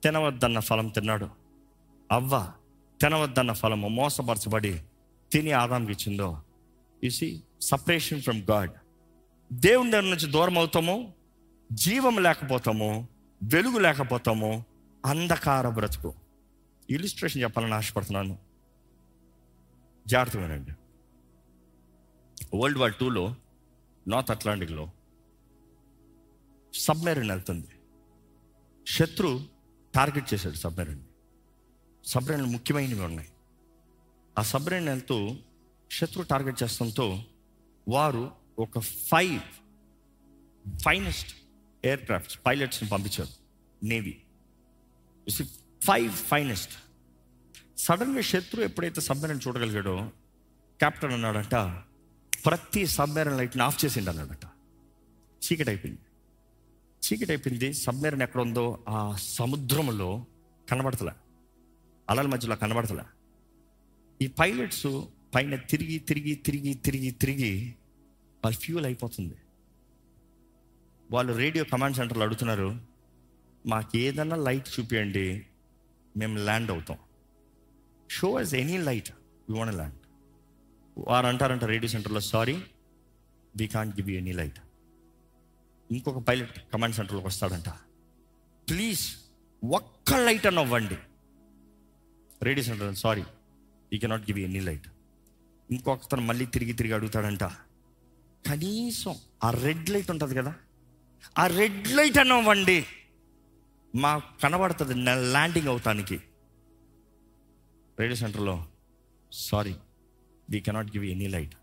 తినవద్దన్న 0.02 0.58
ఫలం 0.58 0.88
తిన్నాడు 0.88 1.28
అవ్వ 2.12 2.52
తినవద్దన్న 3.00 3.52
ఫలము 3.52 3.88
మోసపరచబడి 3.88 4.82
తిని 5.32 5.52
ఆదాంకి 5.52 5.92
ఇచ్చిందో 5.92 6.42
ఇసి 7.04 7.42
సపరేషన్ 7.60 8.22
ఫ్రమ్ 8.22 8.42
గాడ్ 8.50 8.70
దేవుని 9.52 9.90
దగ్గర 9.90 10.04
నుంచి 10.04 10.32
దూరం 10.32 10.58
అవుతాము 10.58 11.14
జీవం 11.72 12.22
లేకపోతాము 12.22 13.08
వెలుగు 13.42 13.78
లేకపోతాము 13.78 14.64
అంధకార 15.06 15.68
బ్రతుకు. 15.68 16.14
ఇలిస్ట్రేషన్ 16.90 17.42
చెప్పాలని 17.42 17.74
ఆశపడుతున్నాను. 17.74 18.38
జాగ్రత్తగానండి 20.06 20.70
వరల్డ్ 22.56 22.78
వార్ 22.78 22.94
టూలో 22.94 23.36
నార్త్ 24.08 24.30
అట్లాంటిక్లో 24.30 24.90
సబ్మెరీన్ 26.74 27.30
వెళ్తుంది. 27.30 27.71
శత్రు 28.86 29.46
టార్గెట్ 29.94 30.34
చేశాడు 30.34 30.54
సబ్మెరైన్ 30.54 31.00
సబ్మెరైన్లు 32.04 32.48
ముఖ్యమైనవి 32.48 33.00
ఉన్నాయి. 33.00 33.28
ఆ 34.38 34.42
సబ్మెరైన్ 34.42 34.88
వెళ్తూ 34.88 35.36
శత్రు 35.90 36.22
టార్గెట్ 36.22 36.62
చేస్తంతో 36.62 37.24
వారు 37.88 38.30
ఒక 38.58 38.78
ఫైవ్ 38.78 39.40
ఫైనెస్ట్ 40.78 41.34
ఎయిర్ 41.84 42.00
క్రాఫ్ట్స్ 42.00 42.38
పైలట్స్ని 42.46 42.88
పంపించారు 42.88 43.28
నేవీ. 43.84 44.22
ఫైవ్ 45.82 46.10
ఫైనెస్ట్ 46.10 46.72
సడన్గా 47.78 48.20
శత్రు 48.20 48.62
ఎప్పుడైతే 48.62 49.00
సబ్మెరైన్ 49.00 49.40
చూడగలిగాడో 49.48 50.10
కెప్టెన్ 50.80 51.12
అన్నాడంట 51.12 51.54
ప్రతి 52.44 52.86
సబ్మెరైన్ 52.86 53.38
లైట్ని 53.38 53.62
ఆఫ్ 53.62 53.84
చేసిండు 53.84 54.10
అన్నాడట. 54.10 54.44
చీకటి 55.42 55.70
అయిపోయింది 55.70 56.00
చీకటి 57.04 57.32
అయిపోయింది. 57.32 57.72
సబ్మెరీన్ 57.72 58.22
ఎక్కడ 58.22 58.40
ఉందో 58.40 58.84
ఆ 58.88 59.16
సముద్రంలో 59.16 60.26
కనబడతలే. 60.70 61.12
అలల 62.10 62.26
మధ్యలో 62.26 62.56
కనబడతలే. 62.56 63.04
ఈ 64.22 64.26
పైలట్స్ 64.26 65.06
పైన 65.34 65.54
తిరిగి 65.54 65.98
తిరిగి 65.98 66.34
తిరిగి 66.34 66.74
తిరిగి 66.74 67.10
తిరిగి 67.10 67.74
వాళ్ళ 68.44 68.56
ఫ్యూల్ 68.56 68.84
అయిపోతుంది. 68.84 69.34
వాళ్ళు 71.10 71.32
రేడియో 71.32 71.64
కమాండ్ 71.64 71.96
సెంటర్లో 71.96 72.22
అడుగుతున్నారు 72.22 72.80
మాకు 73.66 73.96
ఏదన్నా 73.96 74.36
లైట్ 74.36 74.68
చూపించండి 74.80 75.46
మేము 76.16 76.38
ల్యాండ్ 76.38 76.70
అవుతాం. 76.70 76.98
Show 78.10 78.40
us 78.40 78.54
any 78.54 78.78
light 78.78 79.10
you 79.50 79.56
want 79.56 79.74
land. 79.74 79.94
వారు 80.98 81.26
అంటారంట 81.26 81.64
రేడియో 81.64 81.90
సెంటర్లో 81.90 82.20
sorry 82.20 82.62
we 83.56 83.66
can't 83.66 84.00
give 84.00 84.10
any 84.10 84.32
light. 84.32 84.60
ఇంకొక 85.96 86.20
పైలట్ 86.28 86.56
కమాండ్ 86.72 86.96
సెంటర్లోకి 86.98 87.28
వస్తాడంట. 87.30 87.68
ప్లీజ్ 88.70 89.04
ఒక్క 89.62 90.14
లైట్ 90.26 90.46
అని 90.50 90.60
ఇవ్వండి 90.66 90.98
radio 92.46 92.64
centre 92.68 92.96
sorry 93.04 93.24
we 93.92 93.98
cannot 94.02 94.24
give 94.28 94.38
any 94.46 94.60
light 94.68 94.88
ఇంకొకతను 95.68 96.22
మళ్ళీ 96.28 96.44
తిరిగి 96.54 96.74
తిరిగి 96.78 96.94
అడుగుతాడంట. 96.96 97.44
కనీసం 98.48 99.14
ఆ 99.46 99.48
రెడ్ 99.64 99.88
లైట్ 99.94 100.10
ఉంటుంది 100.14 100.34
కదా. 100.40 100.52
ఆ 101.42 101.44
రెడ్ 101.60 101.88
లైట్ 101.98 102.18
అని 102.22 102.34
ఇవ్వండి 102.40 102.78
మాకు 103.94 104.28
కనబడుతుంది 104.42 104.94
ల్యాండింగ్ 105.34 105.70
అవుతానికి. 105.72 106.18
రేడియో 108.00 108.18
సెంటర్లో 108.22 108.56
sorry 109.32 109.74
we 110.52 110.60
cannot 110.68 110.92
give 110.94 111.04
any 111.14 111.28
light 111.34 111.54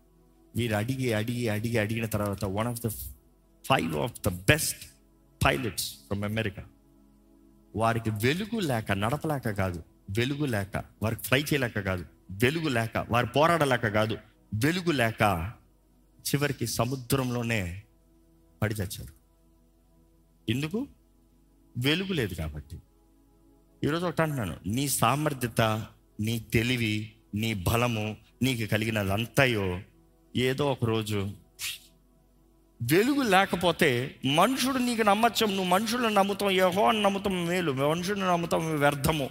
వీరు 0.56 0.74
అడిగి 0.82 1.08
అడిగి 1.20 1.44
అడిగి 1.56 1.76
అడిగిన 1.84 2.06
తర్వాత 2.14 2.44
one 2.58 2.68
of 2.72 2.80
the 2.84 2.88
five 3.70 3.96
of 3.96 4.20
the 4.26 4.28
best 4.28 4.90
pilots 5.44 5.94
from 5.94 6.24
America 6.24 6.64
వారికి 7.76 8.10
వెలుగు 8.10 8.60
లేక 8.60 8.92
నడపలేక 8.92 9.50
కాదు. 9.50 9.82
వెలుగు 10.10 10.44
లేక 10.44 10.84
వారికి 11.02 11.22
ఫ్లై 11.22 11.40
చేయలేక 11.40 11.80
కాదు. 11.80 12.04
వెలుగు 12.30 12.68
లేక 12.68 13.06
వారు 13.10 13.26
పోరాడలేక 13.26 13.88
కాదు. 13.88 14.18
వెలుగు 14.54 14.90
లేక 14.90 15.52
చివరికి 16.18 16.66
సముద్రంలోనే 16.66 17.82
పడి 18.62 18.74
చచ్చారు. 18.74 19.14
ఎందుకు? 20.50 20.86
వెలుగు 21.78 22.12
లేదు 22.12 22.34
కాబట్టి. 22.34 22.78
ఈరోజు 23.84 24.06
ఒకటి 24.06 24.22
అంటున్నాను. 24.22 24.56
నీ 24.66 24.88
సామర్థ్యత 24.88 25.86
నీ 26.20 26.38
తెలివి 26.38 27.12
నీ 27.34 27.54
బలము 27.54 28.16
నీకు 28.42 28.70
కలిగినదంతయో 28.70 29.80
ఏదో 30.36 30.72
ఒక 30.72 30.84
రోజు 30.84 31.30
వెలుగు 32.82 33.22
లేకపోతే 33.22 34.14
మనుషుడు 34.24 34.78
నీకు 34.78 35.02
నమ్మచ్చం 35.02 35.48
నువ్వు 35.48 35.64
మనుషులను 35.64 36.08
నమ్ముతాం 36.08 36.50
యహో 36.50 36.88
అని 36.88 37.02
నమ్ముతాం 37.02 37.46
మేలు. 37.46 37.72
మనుషుని 37.72 38.20
నమ్ముతాం 38.20 38.80
వ్యర్థము. 38.80 39.30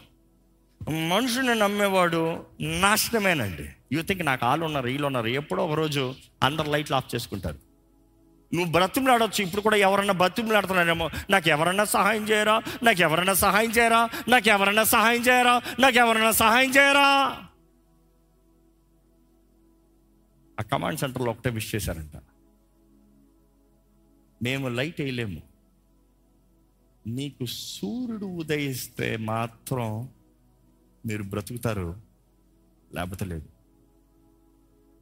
మనుషుని 0.89 1.55
నమ్మేవాడు 1.55 2.45
నాశనమేనండి. 2.61 3.69
యువతకి 3.91 4.23
నాకు 4.23 4.45
వాళ్ళు 4.45 4.65
ఉన్నారు 4.65 4.85
వీళ్ళు 4.85 5.05
ఉన్నారు 5.05 5.27
ఎప్పుడో 5.27 5.65
ఒక 5.65 5.73
రోజు 5.73 6.15
అందరు 6.43 6.71
లైట్లు 6.71 6.95
ఆఫ్ 6.95 7.15
చేసుకుంటారు. 7.15 7.57
నువ్వు 8.53 8.71
బ్రతిమలాడొచ్చు 8.71 9.43
ఇప్పుడు 9.43 9.61
కూడా 9.61 9.75
ఎవరన్నా 9.75 10.13
బ్రతిమలాడుతున్నారేమో. 10.13 11.09
నాకు 11.29 11.49
ఎవరన్నా 11.49 11.85
సహాయం 11.85 12.23
చేయరా? 12.23 12.61
నాకు 12.83 13.01
ఎవరన్నా 13.01 13.33
సహాయం 13.33 13.71
చేయరా? 13.71 14.09
నాకు 14.27 14.49
ఎవరన్నా 14.49 14.83
సహాయం 14.83 15.21
చేయరా? 15.21 15.61
నాకు 15.79 15.97
ఎవరన్నా 15.97 16.31
సహాయం 16.31 16.69
చేయరా? 16.69 17.37
ఆ 20.59 20.63
కమాండ్ 20.71 20.99
సెంటర్లో 20.99 21.31
ఒకటే 21.31 21.49
విష్ 21.49 21.75
చేశారంట. 21.75 22.11
మేము 24.43 24.67
లైట్ 24.67 25.01
వేయలేము. 25.01 25.41
నీకు 27.07 27.45
సూర్యుడు 27.45 28.25
ఉదయిస్తే 28.25 29.17
మాత్రం 29.17 30.09
మీరు 31.05 31.23
బ్రతుకుతారు 31.23 31.95
లేకపోతే 32.93 33.25
లేదు. 33.25 33.49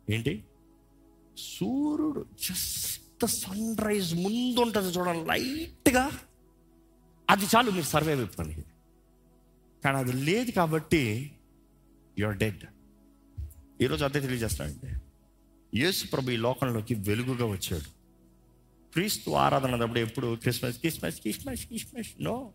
ఏంటి? 0.09 0.43
సూర్యుడు 1.37 2.25
జస్ట్ 2.49 3.27
సన్ 3.27 3.77
రైజ్ 3.77 4.15
ముందు 4.15 4.59
ఉంటుంది 4.59 4.87
చూడండి 4.87 5.25
లైట్గా. 5.25 6.11
అది 7.29 7.45
చాలు 7.45 7.71
మీరు 7.71 7.85
సర్వే 7.85 8.13
అయిపోతానికి 8.13 8.63
కానీ 9.83 9.97
అది 9.97 10.13
లేదు 10.13 10.51
కాబట్టి 10.51 11.31
యువర్ 12.19 12.37
డెడ్ 12.37 12.63
ఈరోజు 13.81 14.05
అదే 14.05 14.19
తెలియజేస్తానండి. 14.19 14.93
యేసు 15.79 16.07
ప్రభు 16.07 16.31
ఈ 16.31 16.37
లోకంలోకి 16.37 16.95
వెలుగుగా 16.95 17.45
వచ్చాడు. 17.45 17.96
క్రీస్తు 18.97 19.31
ఆరాధన 19.31 19.73
అన్నప్పుడు 19.73 19.99
ఎప్పుడు? 19.99 20.35
Christmas 20.35 20.77
Christmas 20.77 21.21
Christmas 21.21 21.65
Christmas. 21.65 22.07
No. 22.21 22.51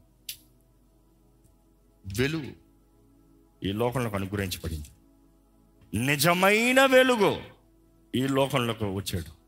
వెలుగు 2.18 2.52
ఈ 3.64 3.72
లోకంలోకి 3.72 4.16
అనుగ్రహించబడింది. 4.16 4.86
నిజమైన 6.06 6.86
వెలుగు 6.86 7.40
ఈ 8.16 8.26
లోకంలోకి 8.26 8.84
వచ్చాడు. 8.84 9.41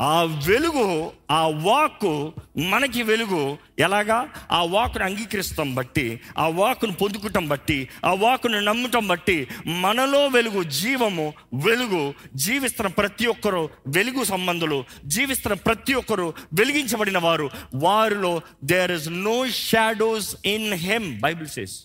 ఆ 0.00 0.22
వెలుగు 0.22 1.10
ఆ 1.30 1.48
వాక్కు 1.48 2.32
మనకి 2.58 3.02
వెలుగు. 3.02 3.58
ఎలాగా? 3.78 4.28
ఆ 4.52 4.62
వాక్ను 4.62 5.04
అంగీకరిస్తాం 5.04 5.74
బట్టి 5.74 6.20
ఆ 6.38 6.48
వాక్ను 6.48 6.92
పొందుకుంటాం 6.92 7.48
బట్టి 7.48 7.88
ఆ 8.04 8.14
వాక్ను 8.14 8.60
నమ్మటం 8.60 9.06
బట్టి 9.06 9.48
మనలో 9.66 10.26
వెలుగు 10.26 10.62
జీవము 10.62 11.32
వెలుగు. 11.54 12.14
జీవిస్తున్న 12.36 12.88
ప్రతి 12.88 13.26
ఒక్కరు 13.26 13.68
వెలుగు 13.86 14.24
సంబంధులు. 14.24 14.84
జీవిస్తున్న 15.06 15.54
ప్రతి 15.54 15.94
ఒక్కరు 15.94 16.34
వెలిగించబడిన 16.54 17.18
వారు. 17.18 17.50
వారిలో 17.74 18.40
there 18.64 18.92
is 18.92 19.08
no 19.08 19.48
shadows 19.48 20.36
in 20.44 20.74
him 20.74 21.20
Bible 21.20 21.48
says 21.48 21.84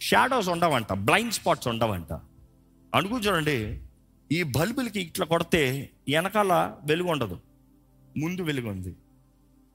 shadows 0.00 0.48
ఉండవంట 0.48 0.92
blind 0.92 1.32
spots 1.32 1.68
ఉండవంట. 1.68 2.12
అనుకో 2.94 3.18
చూడండి. 3.18 3.78
ఈ 4.32 4.42
బల్బులకి 4.42 5.00
ఇట్లా 5.00 5.26
కొడితే 5.26 5.90
వెనకాల 6.08 6.74
వెలుగు 6.84 7.08
ఉండదు. 7.08 7.40
ముందు 8.18 8.42
వెలుగు 8.42 8.70
ఉంది. 8.70 8.96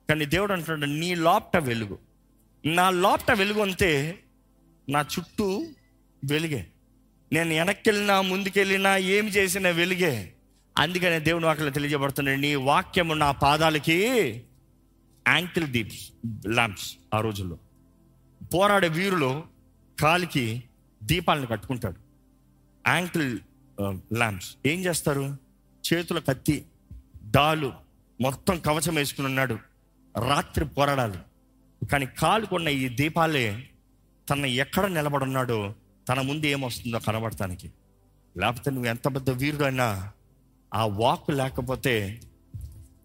కానీ 0.08 0.24
దేవుడు 0.24 0.52
అంటున్నాడు 0.52 0.90
నీ 0.90 1.14
లోపట 1.14 1.56
వెలుగు. 1.56 1.98
నా 2.66 2.90
లోపట 2.90 3.30
వెలుగు 3.30 3.62
అంతే 3.62 4.18
నా 4.88 5.00
చుట్టూ 5.00 5.66
వెలుగే. 6.24 6.66
నేను 7.32 7.54
వెనక్కి 7.54 7.90
వెళ్ళినా 7.90 8.20
ముందుకెళ్ళినా 8.20 8.96
ఏమి 8.96 9.30
చేసినా 9.30 9.70
వెలుగే. 9.70 10.32
అందుకనే 10.78 11.20
దేవుని 11.20 11.46
వాక్యం 11.46 11.70
తెలియజేయబడుతున్నాడు 11.70 12.40
నీ 12.40 12.54
వాక్యము 12.54 13.14
నా 13.14 13.30
పాదాలకి 13.32 14.06
యాంకిల్ 15.28 15.66
దీప్స్ 15.66 16.12
ల్యాంప్స్ 16.48 16.96
ఆ 17.14 17.20
రోజుల్లో. 17.20 17.58
పోరాడే 18.54 18.88
వీరులు 18.88 19.42
కాలికి 20.00 20.62
దీపాలను 21.02 21.46
కట్టుకుంటాడు 21.46 21.96
యాంకిల్ 22.88 23.38
ల్యాంప్స్ 23.90 24.56
ఏం 24.66 24.84
చేస్తారు? 24.84 25.38
చేతుల 25.94 26.18
కత్తి 26.18 26.66
డాలు 27.30 27.72
మొత్తం 28.20 28.58
కవచం 28.58 28.94
వేసుకుని 28.94 29.26
ఉన్నాడు. 29.26 29.58
రాత్రి 30.28 30.64
పోరాడాలి. 30.64 31.18
కానీ 31.86 32.06
కాలుకున్న 32.06 32.68
ఈ 32.68 32.88
దీపాలే 32.88 33.68
తన 34.30 34.46
ఎక్కడ 34.46 34.86
నిలబడున్నాడో 34.86 35.74
తన 36.08 36.20
ముందు 36.20 36.46
ఏమొస్తుందో 36.46 36.98
కనబడటానికి. 36.98 37.72
లేకపోతే 38.36 38.70
నువ్వు 38.70 38.88
ఎంత 38.88 39.14
పెద్ద 39.14 39.30
వీరుడైనా 39.30 40.12
ఆ 40.74 40.86
వాక్ 40.86 41.30
లేకపోతే 41.30 42.20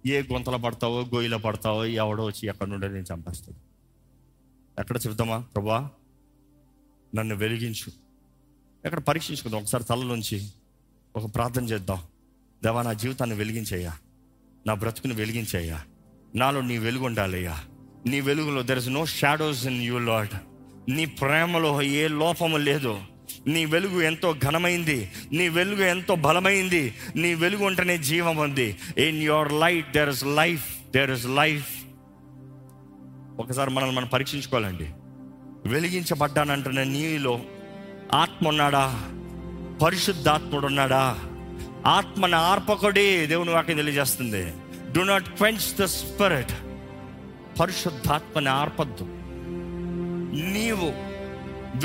ఏ 0.06 0.22
గుంతలో 0.22 0.58
పడతావో 0.58 1.02
గొయ్యిలో 1.02 1.38
పడతావో 1.38 1.86
ఎవడో 1.86 2.26
వచ్చి 2.26 2.49
ఎక్కడ 2.49 2.68
నుండో 2.68 2.88
నేను 2.88 3.06
చంపేస్తాడు. 3.14 3.68
ఎక్కడ 4.82 4.98
చెబుతామా 4.98 5.40
ప్రభా 5.40 5.90
నన్ను 7.16 7.36
వెలిగించు. 7.36 7.91
ఎక్కడ 8.86 8.99
పరీక్షించుకుందాం. 8.99 9.62
ఒకసారి 9.62 9.84
తలలోంచి 9.84 10.49
ఒక 11.18 11.35
ప్రార్థన 11.35 11.64
చేద్దాం. 11.64 11.98
దేవా 12.64 12.81
నా 12.81 12.94
జీవితాన్ని 12.94 13.35
వెలిగించయ్యా. 13.35 13.94
నా 14.68 14.73
బ్రతుకుని 14.73 15.14
వెలిగించయ్యా. 15.14 15.81
నాలో 16.35 16.61
నీ 16.61 16.77
వెలుగు 16.77 17.06
ఉండాలయ్యా. 17.06 17.60
నీ 18.07 18.22
వెలుగులో 18.22 18.61
there 18.61 18.77
is 18.77 18.89
no 18.89 19.06
shadows 19.06 19.68
in 19.68 19.84
you 19.84 19.99
Lord 19.99 20.30
నీ 20.91 21.06
ప్రేమలో 21.06 21.81
ఏ 21.81 22.07
లోపము 22.07 22.57
లేదు. 22.57 22.99
నీ 23.48 23.65
వెలుగు 23.65 24.02
ఎంతో 24.02 24.35
ఘనమైంది. 24.45 25.11
నీ 25.31 25.49
వెలుగు 25.49 25.81
ఎంతో 25.81 26.15
బలమైంది. 26.15 26.95
నీ 27.15 27.34
వెలుగు 27.34 27.65
ఉంటేనే 27.65 27.98
జీవం 27.98 28.38
ఉంది. 28.38 28.77
In 28.98 29.23
your 29.23 29.53
light 29.53 29.94
there 29.94 30.10
is 30.10 30.26
life 30.26 30.77
there 30.95 31.11
is 31.11 31.26
life 31.26 31.69
ఒకసారి 33.39 33.69
మనల్ని 33.69 33.95
మనం 33.95 34.07
పరీక్షించుకోవాలండి. 34.07 34.89
వెలిగించబడ్డానంటున్న 35.69 36.84
నీలో 36.84 37.41
ఆత్మ 38.14 38.48
ఉన్నాడా? 38.48 39.14
పరిశుద్ధాత్ముడు 39.82 40.66
ఉన్నాడా 40.66 41.20
ఆత్మన 41.86 42.36
ఆర్పకుడే 42.36 43.26
దేవుని 43.26 43.49
వాక్యం 43.49 43.78
తెలియజేస్తుంది. 43.78 44.54
Do 44.91 45.02
not 45.02 45.30
quench 45.30 45.78
the 45.82 45.86
spirit 45.86 46.52
పరిశుద్ధాత్మని 47.60 48.49
ఆర్పద్దు. 48.49 49.04
నీవు 50.54 50.94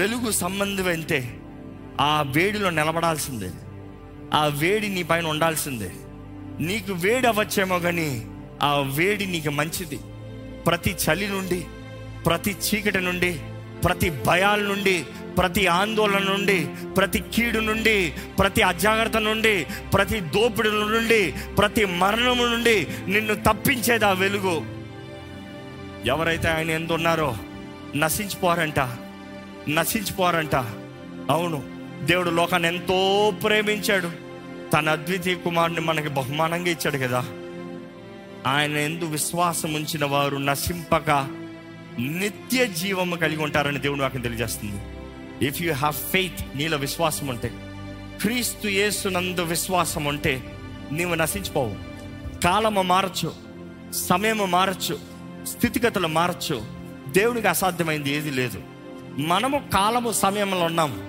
వెలుగు 0.01 0.31
సంబంధమైతే 0.31 1.37
ఆ 2.01 2.23
వేడిలో 2.23 2.71
నిలబడాల్సిందే. 2.71 3.51
ఆ 4.35 4.47
వేడి 4.47 4.89
నీ 4.89 5.03
పైన 5.03 5.27
ఉండాల్సిందే. 5.27 5.93
నీకు 6.61 6.93
వేడి 6.93 7.27
అవ్వచ్చేమో 7.27 7.79
కానీ 7.79 8.27
ఆ 8.63 8.79
వేడి 8.79 9.27
నీకు 9.27 9.51
మంచిది. 9.51 9.99
ప్రతి 10.67 10.91
చలి 10.91 11.29
నుండి 11.29 11.67
ప్రతి 12.27 12.51
చీకటి 12.51 13.01
నుండి 13.01 13.41
ప్రతి 13.85 14.11
భయాల 14.11 14.61
నుండి 14.61 15.07
ప్రతి 15.39 15.67
ఆందోళన 15.67 16.19
నుండి 16.19 16.69
ప్రతి 16.97 17.23
కీడు 17.35 17.59
నుండి 17.59 18.13
ప్రతి 18.39 18.63
అజాగ్రత్త 18.63 19.17
నుండి 19.17 19.67
ప్రతి 19.95 20.21
దోపిడి 20.21 20.71
నుండి 20.71 21.35
ప్రతి 21.59 21.85
మరణము 21.85 22.47
నుండి 22.47 22.87
నిన్ను 23.09 23.35
తప్పించేది 23.35 24.05
ఆ 24.05 24.13
వెలుగు? 24.13 24.63
ఎవరైతే 26.07 26.49
ఆయన 26.49 26.71
ఎందున్నారో 26.71 27.37
నశించిపోరంట 27.97 28.79
నశించిపోరంట. 29.69 30.55
అవును 31.31 31.63
దేవుడు 32.05 32.31
లోకాన్ని 32.31 32.69
ఎంతో 32.69 33.33
ప్రేమించాడు. 33.45 34.11
తన 34.73 34.89
అద్వితీయ 34.89 35.35
కుమారుని 35.35 35.81
మనకి 35.81 36.09
బహుమానంగా 36.09 36.71
ఇచ్చాడు 36.71 36.99
కదా. 36.99 37.25
ఆయన 38.47 38.77
ఎందు 38.77 39.05
విశ్వాసం 39.05 39.75
ఉంచిన 39.75 40.05
వారు 40.05 40.37
నశింపక 40.37 41.11
నిత్య 41.99 42.67
జీవము 42.67 43.17
కలిగి 43.17 43.43
ఉంటారని 43.43 43.79
దేవుడు 43.79 44.01
నాకు 44.01 44.19
తెలియజేస్తుంది. 44.19 44.83
ఇఫ్ 45.43 45.63
యు 45.63 45.73
హ్యావ్ 45.73 45.95
ఫెయిత్ 45.95 46.57
నీలో 46.57 46.77
విశ్వాసం 46.77 47.27
ఉంటే 47.27 47.49
క్రీస్తు 48.21 48.69
యేసునందు 48.69 49.41
విశ్వాసం 49.41 50.05
ఉంటే 50.05 50.59
నీవు 50.93 51.15
నశించిపోవు. 51.15 51.77
కాలము 52.41 52.83
మారచ్చు 52.83 53.33
సమయము 53.93 54.45
మారచ్చు 54.45 54.99
స్థితిగతులు 55.45 56.09
మారచ్చు. 56.09 56.63
దేవునికి 57.09 57.49
అసాధ్యమైంది 57.49 58.11
ఏది 58.11 58.31
లేదు. 58.31 58.63
మనము 59.19 59.63
కాలము 59.75 60.13
సమయంలో 60.13 60.61
ఉన్నాము. 60.61 61.09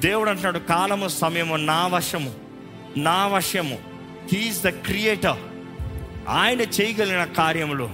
దేవుడు 0.00 0.30
అంటున్నాడు 0.30 0.58
కాలము 0.58 1.08
సమయము 1.08 1.56
నా 1.56 1.86
వశము 1.86 2.34
నా 2.96 3.26
వశము. 3.26 3.78
హీఈస్ 4.32 4.62
ద 4.62 4.68
క్రియేటర్ 4.68 5.38
ఆయన 6.28 6.60
చేయగలిగిన 6.60 7.24
కార్యములు 7.24 7.90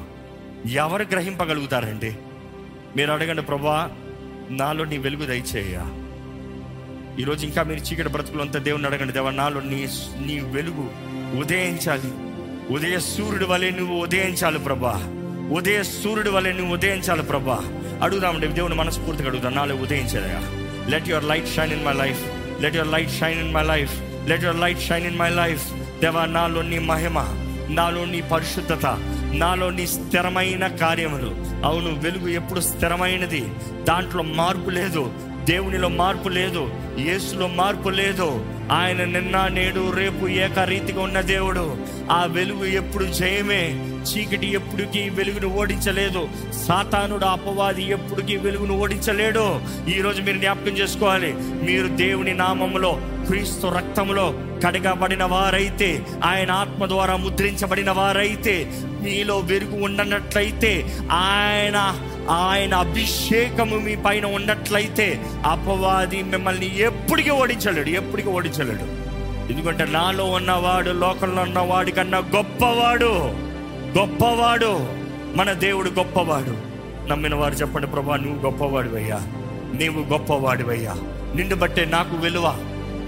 ఎవరు 0.71 1.03
గ్రహింపగలుగుతారండి? 1.03 2.17
మీరు 2.97 3.13
అడగండి 3.13 3.43
ప్రభా 3.43 3.91
నాలో 4.51 4.85
నీ 4.85 4.99
వెలుగు 4.99 5.27
దయచేయ 5.27 5.81
ఈరోజు 7.20 7.47
ఇంకా 7.47 7.62
మీరు 7.62 7.81
చీకటి 7.81 8.09
బ్రతుకులు 8.09 8.43
అంతా 8.43 8.59
దేవుని 8.59 8.87
అడగండి. 8.87 9.12
దేవా 9.12 9.31
నాలో 9.31 9.61
నీ 9.61 9.89
నీ 10.27 10.41
వెలుగు 10.41 10.91
ఉదయించాలి. 11.41 12.12
ఉదయ 12.75 12.99
సూర్యుడి 12.99 13.45
వలె 13.45 13.70
నువ్వు 13.70 13.97
ఉదయించాలి 13.97 14.59
ప్రభా. 14.59 14.95
ఉదయ 15.53 15.83
సూర్యుడి 15.83 16.31
వలె 16.31 16.53
నువ్వు 16.53 16.75
ఉదయించాలి 16.75 17.23
ప్రభా. 17.23 17.59
అడుగుదామండి 18.03 18.47
దేవుని 18.47 18.75
మనస్ఫూర్తిగా 18.75 19.29
అడుగుదాం. 19.29 19.55
నాలో 19.55 19.77
ఉదయించదయా 19.77 20.43
let 20.89 21.09
your 21.09 21.25
light 21.25 21.49
shine 21.49 21.73
in 21.73 21.85
my 21.85 21.93
life 21.93 22.20
let 22.62 22.75
your 22.75 22.91
light 22.91 23.11
shine 23.11 23.41
in 23.41 23.55
my 23.55 23.62
life 23.62 24.01
let 24.29 24.45
your 24.45 24.61
light 24.61 24.81
shine 24.81 25.07
in 25.07 25.19
my 25.19 25.31
life 25.31 25.73
దేవా 26.01 26.25
నాలో 26.25 26.62
నీ 26.62 26.79
మహిమ 26.79 27.48
నాలో 27.69 28.05
నీ 28.05 28.20
పరిశుద్ధత 28.20 28.86
నాలో 29.35 29.70
నీ 29.70 29.86
స్థిరమైన 29.86 30.66
కార్యములు. 30.66 31.36
అవును 31.66 32.01
వెలుగు 32.01 32.28
ఎప్పుడు 32.28 32.61
స్థిరమైనది? 32.61 33.53
దాంట్లో 33.89 34.23
మార్పు 34.23 34.70
లేదు. 34.70 35.12
దేవునిలో 35.45 35.89
మార్పు 35.89 36.28
లేదు. 36.28 36.70
యేసులో 36.99 37.47
మార్పు 37.47 37.89
లేదు. 37.89 38.47
ఆయన 38.73 39.05
నిన్న 39.05 39.49
నేడు 39.49 39.90
రేపు 39.90 40.28
ఏకరీతిగా 40.28 41.03
ఉన్న 41.03 41.20
దేవుడు. 41.20 41.77
ఆ 42.11 42.24
వెలుగు 42.24 42.65
ఎప్పుడు 42.65 43.05
జయమే? 43.05 43.95
చీకటి 44.09 44.53
ఎప్పటికీ 44.53 45.09
వెలుగును 45.09 45.49
ఓడించలేదు. 45.49 46.29
సాతానుడు 46.67 47.25
అపవాది 47.25 47.85
ఎప్పటికీ 47.91 48.37
వెలుగును 48.37 48.79
ఓడించలేడు. 48.79 49.61
ఈరోజు 49.89 50.23
మీరు 50.23 50.39
జ్ఞాపకం 50.39 50.73
చేసుకోవాలి. 50.79 51.35
మీరు 51.39 51.89
దేవుని 51.89 52.35
నామములో 52.35 53.01
క్రీస్తు 53.27 53.67
రక్తంలో 53.67 54.35
కడగబడిన 54.65 55.25
వారైతే 55.25 56.07
ఆయన 56.25 56.51
ఆత్మ 56.51 56.87
ద్వారా 56.87 57.17
ముద్రించబడిన 57.17 57.91
వారైతే 57.91 58.67
మీలో 59.03 59.39
వెలుగు 59.39 59.85
ఉండనట్లయితే 59.85 61.01
ఆయన 61.13 62.01
ఆయన 62.31 62.75
అభిషేకము 62.75 63.77
మీ 63.77 63.97
పైన 63.97 64.27
ఉన్నట్లయితే 64.27 65.21
అపవాది 65.47 66.23
మిమ్మల్ని 66.23 66.79
ఎప్పటికీ 66.79 67.31
ఓడించలేడు 67.31 67.89
ఎప్పటికీ 67.89 68.29
ఓడించలేడు. 68.29 69.09
ఎందుకంటే 69.53 69.85
నాలో 69.85 70.25
ఉన్నవాడు 70.25 70.91
లోకంలో 70.91 71.43
ఉన్నవాడి 71.43 71.93
కన్నా 71.93 72.19
గొప్పవాడు. 72.19 73.48
గొప్పవాడు 73.97 74.86
మన 75.35 75.52
దేవుడు 75.52 75.90
గొప్పవాడు. 75.90 76.78
నమ్మిన 77.09 77.35
వారు 77.35 77.55
చెప్పండి 77.55 77.86
ప్రభా 77.86 78.16
నువ్వు 78.16 78.44
గొప్పవాడివయ్యా. 78.44 79.20
నీవు 79.74 80.01
గొప్పవాడివయ్యా. 80.01 80.94
నిన్ను 81.35 81.56
బట్టే 81.56 81.85
నాకు 81.85 82.16
విలువ. 82.16 82.56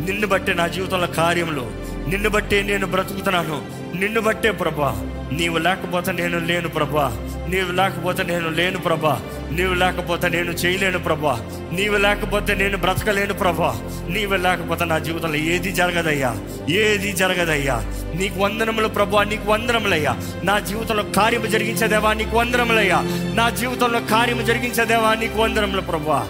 నిన్ను 0.04 0.26
బట్టే 0.26 0.54
నా 0.54 0.66
జీవితంలో 0.66 1.06
కార్యములు. 1.06 1.70
నిన్ను 2.08 2.28
బట్టే 2.28 2.62
నేను 2.62 2.86
బ్రతుకుతున్నాను. 2.86 3.80
నిన్ను 3.96 4.20
బట్టే 4.20 4.50
ప్రభా 4.50 5.06
నీవు 5.32 5.58
లేకపోతే 5.58 6.12
నేను 6.12 6.38
లేను 6.38 6.68
ప్రభా. 6.68 7.08
నీవు 7.48 7.72
లేకపోతే 7.72 8.22
నేను 8.22 8.48
లేను 8.48 8.78
ప్రభా. 8.78 9.20
నీవు 9.50 9.74
లేకపోతే 9.74 10.28
నేను 10.28 10.50
చేయలేను 10.50 10.98
ప్రభా. 10.98 11.40
నీవు 11.72 11.96
లేకపోతే 11.96 12.54
నేను 12.54 12.76
బ్రతకలేను 12.78 13.34
ప్రభా. 13.34 13.80
నీవు 14.08 14.34
లేకపోతే 14.34 14.84
నా 14.84 14.98
జీవితంలో 14.98 15.34
ఏది 15.34 15.72
జరగదయ్యా? 15.72 16.36
ఏది 16.70 17.12
జరగదయ్యా? 17.12 17.74
నీకు 18.14 18.40
వందనములు 18.40 18.88
ప్రభా 18.88 19.24
నీకు 19.24 19.52
వందనములయ్యా. 19.52 20.16
నా 20.44 20.58
జీవితంలో 20.58 21.02
కార్యము 21.02 21.46
జరిగించేదేవా 21.46 22.12
నీకు 22.12 22.36
వందనములయ్యా. 22.36 23.02
నా 23.34 23.50
జీవితంలో 23.50 24.00
కార్యము 24.00 24.42
జరిగించేదేవా 24.42 25.14
నీకు 25.14 25.38
వందనములు 25.42 25.80
ప్రభా. 25.80 26.28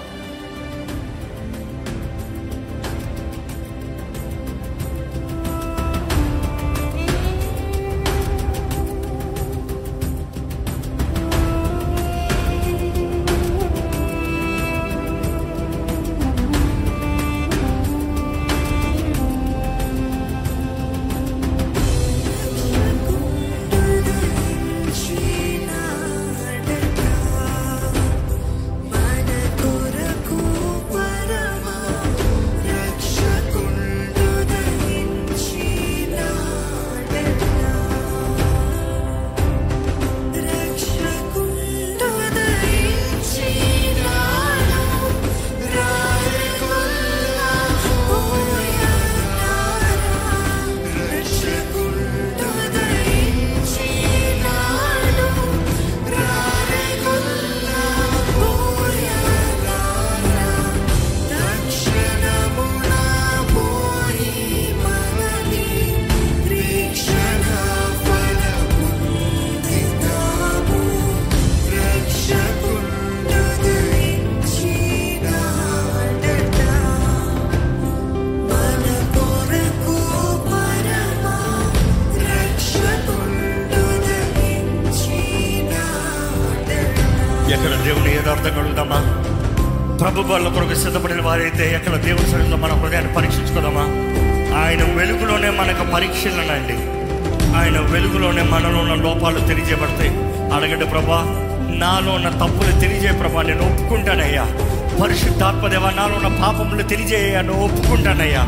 నాలో 106.00 106.14
ఉన్న 106.14 106.28
పాపములు 106.28 106.82
తెలియజేయను 106.82 107.64
ఒప్పుకుంటానయ్యా. 107.64 108.42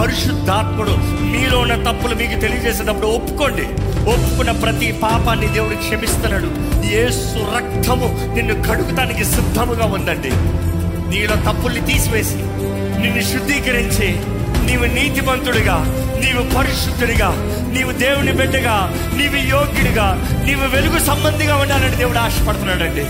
పరిశుద్ధాత్ముడు 0.00 0.90
మీలో 1.22 1.58
ఉన్న 1.58 1.74
తప్పులు 1.74 2.14
మీకు 2.14 2.40
తెలియజేసేటప్పుడు 2.40 3.06
ఒప్పుకోండి. 3.06 3.62
ఒప్పుకున్న 4.10 4.50
ప్రతి 4.50 4.92
పాపాన్ని 4.92 5.46
దేవుడు 5.46 5.74
క్షమిస్తున్నాడు. 5.74 6.46
ఏ 6.86 7.04
రక్తము 7.56 8.34
నిన్ను 8.34 8.54
కడుగుతానికి 8.54 9.24
సిద్ధముగా 9.24 9.84
ఉందండి. 9.84 10.30
నీలో 11.10 11.36
తప్పుల్ని 11.36 11.80
తీసివేసి 11.80 12.34
నిన్ను 13.02 13.22
శుద్ధీకరించి 13.22 14.08
నీవు 14.66 14.84
నీతిమంతుడిగా 14.84 15.76
నీవు 16.20 16.56
పరిశుద్ధుడిగా 16.56 17.28
నీవు 17.72 17.92
దేవుని 17.92 18.32
బిడ్డగా 18.32 18.92
నీవు 19.16 19.36
యోగ్యుడిగా 19.36 20.28
నీవు 20.46 20.66
వెలుగు 20.68 20.98
సంబంధిగా 20.98 21.56
ఉండాలని 21.56 21.96
దేవుడు 21.96 22.18
ఆశపడుతున్నాడండి. 22.18 23.04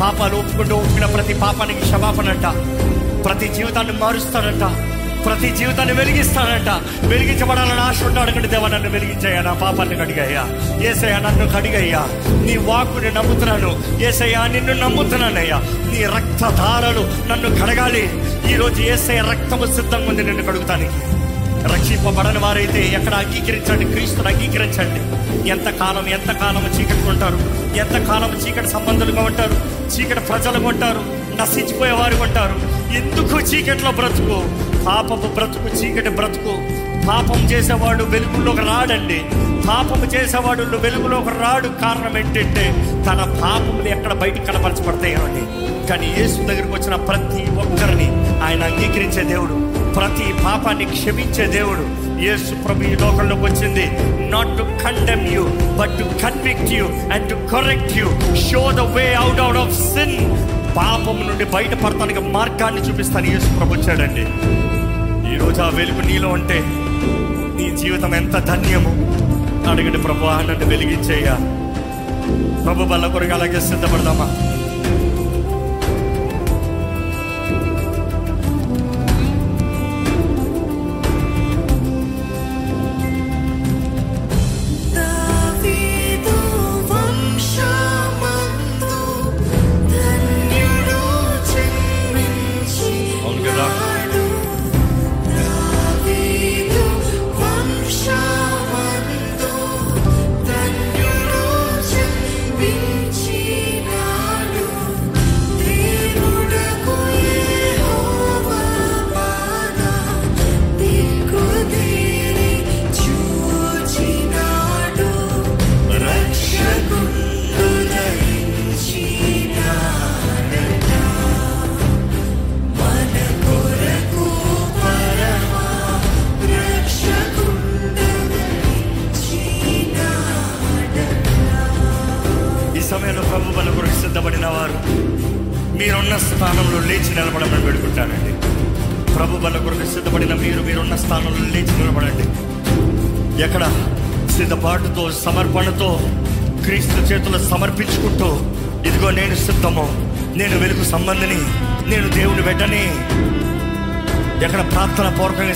పాపాలు 0.00 0.36
ఒప్పుకుంటూ 0.36 0.76
ఒప్పుకున్న 0.76 1.06
ప్రతి 1.06 1.34
పాపానికి 1.34 1.80
క్షమాపణ 1.80 2.28
అంట. 2.28 2.79
ప్రతి 3.24 3.48
జీవితాన్ని 3.48 3.92
మారుస్తానంట 3.92 4.90
ప్రతి 5.24 5.50
జీవితాన్ని 5.50 5.94
వెలిగిస్తానంట 5.94 6.68
వెలిగించబడాలని 7.06 7.80
ఆశ 7.80 8.02
ఉంటే 8.02 8.20
అడగండి 8.20 8.48
దేవా 8.48 8.68
నన్ను 8.68 8.90
వెలిగించాయా 8.90 9.42
నా 9.42 9.52
పాపాన్ని 9.52 9.96
కడిగాయ్యా. 9.96 10.46
ఏసయ్యా 10.90 11.18
నన్ను 11.18 11.50
కడిగయ్యా. 11.56 12.06
నీ 12.46 12.56
వాక్కుని 12.56 13.12
నమ్ముతున్నాను. 13.12 13.82
ఏసయ్యా 14.00 14.46
నిన్ను 14.46 14.72
నమ్ముతున్నానయ్యా. 14.72 15.58
నీ 15.92 16.04
రక్తధారలు 16.04 17.32
నన్ను 17.32 17.62
కడగాలి. 17.62 18.22
ఈరోజు 18.52 18.82
ఏసయ్య 18.82 19.20
రక్తము 19.20 19.66
సిద్ధంగా 19.66 20.08
ఉంది 20.08 20.24
నిన్ను 20.24 20.42
కడుగుతానికి 20.42 21.20
రక్షింపబడని 21.74 22.38
వారైతే 22.38 22.86
ఎక్కడ 22.86 23.14
అంగీకరించండి? 23.14 23.84
క్రీస్తుని 23.84 24.28
అంగీకరించండి. 24.28 25.20
ఎంతకాలం 25.48 26.06
ఎంతకాలం 26.06 26.80
చీకటి 26.80 27.08
ఉంటారు? 27.08 27.36
ఎంతకాలం 27.76 28.48
చీకటి 28.48 28.68
సంబంధులుగా 28.68 29.22
ఉంటారు? 29.22 29.60
చీకటి 29.86 30.20
ప్రజలుగా 30.20 30.68
ఉంటారు? 30.68 31.00
నశించిపోయే 31.42 31.92
వారు 31.92 32.14
ఉంటారు? 32.14 32.69
ఎందుకు 32.96 33.38
చీకటిలో 33.40 33.90
బ్రతుకు? 33.90 34.38
పాపపు 34.86 35.26
బ్రతుకు 35.34 35.76
చీకటి 35.76 36.08
బ్రతుకు. 36.08 36.54
పాపం 37.08 37.40
చేసేవాడు 37.42 38.04
వెలుగులోకి 38.04 38.60
రాడండి. 38.60 39.20
పాపము 39.68 40.04
చేసేవాడు 40.04 40.62
వెలుగులోకి 40.62 41.28
రాడు 41.28 41.68
కారణం 41.68 42.18
ఏంటంటే 42.18 42.64
తన 43.06 43.38
పాపములు 43.42 43.88
ఎక్కడ 43.88 44.12
బయట 44.12 44.46
కనపరచబడతాయో 44.46 45.18
అండి 45.24 45.44
కానీ 45.86 46.14
యేసు 46.18 46.36
దగ్గరికి 46.36 46.72
వచ్చిన 46.72 46.94
ప్రతి 46.94 47.42
ఒక్కరిని 47.58 48.08
ఆయన 48.42 48.64
అంగీకరించే 48.64 49.22
దేవుడు 49.22 49.54
ప్రతి 49.94 50.44
పాపాన్ని 50.44 50.84
క్షమించే 50.84 51.46
దేవుడు 51.46 52.10
యేసు 52.22 52.54
ప్రభు 52.54 52.82
ఈ 52.82 52.96
లోకంలోకి 52.96 53.42
వచ్చింది. 53.42 53.86
Not 54.30 54.58
to 54.58 54.62
condemn 54.84 55.34
you 55.34 55.42
but 55.78 55.98
to 55.98 56.04
convict 56.22 56.72
you 56.72 56.84
and 56.86 57.30
to 57.30 57.34
correct 57.34 57.98
you 57.98 58.06
show 58.36 58.70
the 58.70 58.80
way 58.80 59.14
out 59.14 59.40
out 59.40 59.58
of 59.58 59.72
sin 59.72 60.16
పాపం 60.76 61.28
నుండి 61.28 61.44
బయటపడటానికి 61.44 62.20
మార్గాన్ని 62.20 62.80
చూపిస్తాను 62.80 63.26
యేసు 63.26 63.56
ప్రభు 63.56 63.74
వచ్చాడండి. 63.74 64.22
ఈరోజు 65.34 65.62
ఆ 65.62 65.68
వెలుగు 65.68 66.00
నీలో 66.00 66.28
ఉంటే 66.28 66.62
నీ 67.56 67.76
జీవితం 67.76 68.14
ఎంత 68.14 68.32
ధన్యము? 68.32 68.92
అడగండి 69.70 69.98
ప్రభు 69.98 70.24
అన్నట్టు 70.24 70.64
వెలిగించేయ్యా. 70.64 71.34
ప్రభు 72.64 72.84
బల్ల 72.84 73.06
కొరకు 73.06 73.32
అలాగే 73.32 73.60
సిద్ధపడదామా? 73.60 74.49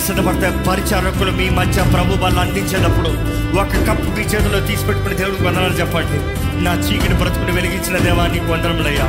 సిద్ధపడతాయి 0.05 0.63
పరిచారకులు 0.63 1.31
మీ 1.31 1.49
మధ్య 1.49 1.83
ప్రభు 1.93 2.21
వాళ్ళు 2.21 2.39
అందించేటప్పుడు 2.39 3.09
ఒక 3.59 3.89
కప్పు 3.89 4.09
మీ 4.11 4.21
చేతిలో 4.21 4.59
తీసిపెట్టుకుని 4.59 5.15
దేవుడికి 5.15 5.43
వందనాలు 5.43 5.73
చెప్పండి. 5.73 6.19
నా 6.63 6.73
చీకటి 6.73 7.13
బ్రతుకుని 7.13 7.51
వెలిగించిన 7.51 7.97
దేవా 7.97 8.27
నీకు 8.27 8.45
వందనములయ్యా. 8.45 9.07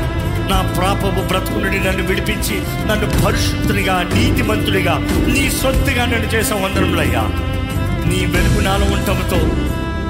నా 0.50 0.72
ప్రాపము 0.76 1.24
బ్రతుకు 1.28 1.58
నుండి 1.58 1.78
నన్ను 1.78 2.06
విడిపించి 2.06 2.58
నన్ను 2.88 3.24
పరిశుద్ధునిగా 3.24 4.02
నీతిమంతుడిగా 4.14 4.98
నీ 5.26 5.50
సొత్తుగా 5.50 6.04
నన్ను 6.04 6.26
చేసిన 6.26 6.54
వందనములయ్యా. 6.54 7.20
నీ 8.06 8.24
వెలుగు 8.26 8.60
నాలో 8.60 8.84
ఉండటంతో 8.84 9.36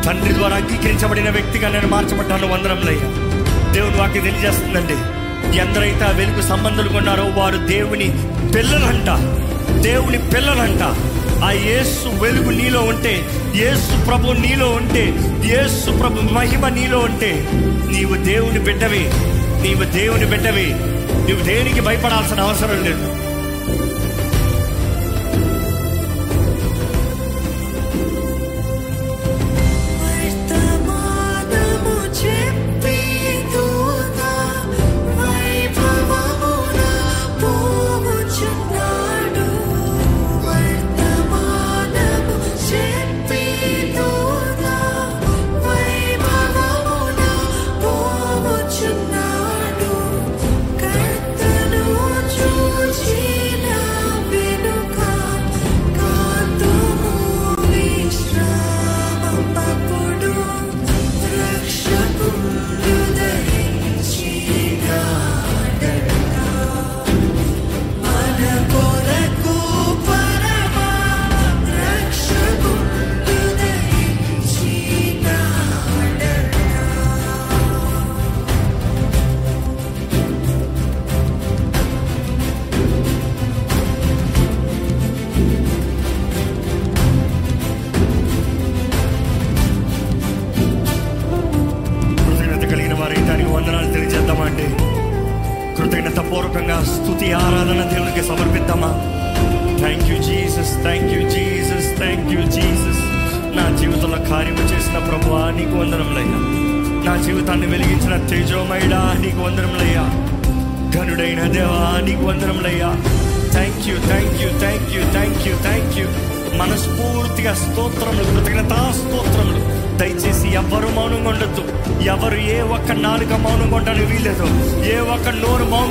తండ్రి 0.03 0.35
ద్వారా 0.35 0.57
అంగీకరించబడిన 0.57 1.31
వ్యక్తిగా 1.31 1.69
నేను 1.69 1.89
మార్చబడ్డాను 1.89 2.47
వందనములయ్యా. 2.47 3.09
దేవుడు 3.73 3.97
వాకి 3.97 4.21
తెలియజేస్తుందండి. 4.21 4.97
ఎందరైతే 5.59 6.05
ఆ 6.05 6.11
వెలుగు 6.11 6.43
సంబంధులు 6.43 6.89
కొన్నారో 6.89 7.25
వారు 7.25 7.57
దేవుని 7.57 8.25
పిల్లలంట. 8.57 9.37
దేవుని 9.87 10.19
పిల్లలంట. 10.19 10.83
ఆ 11.45 11.51
యేసు 11.51 12.09
వెలుగు 12.23 12.51
నీలో 12.51 12.81
ఉంటే 12.81 13.15
యేసు 13.57 14.05
ప్రభు 14.07 14.33
నీలో 14.33 14.69
ఉంటే 14.71 15.05
యేసు 15.53 15.91
ప్రభు 15.99 16.21
మహిమ 16.35 16.69
నీలో 16.69 16.99
ఉంటే 16.99 17.33
నీవు 17.93 18.15
దేవుని 18.25 18.59
బిడ్డవి 18.59 19.05
నీవు 19.65 19.85
దేవుని 19.99 20.27
బిడ్డవి 20.27 20.69
నువ్వు 21.29 21.45
దేనికి 21.45 21.81
భయపడాల్సిన 21.81 22.41
అవసరం 22.41 22.85
లేదు. 22.85 23.07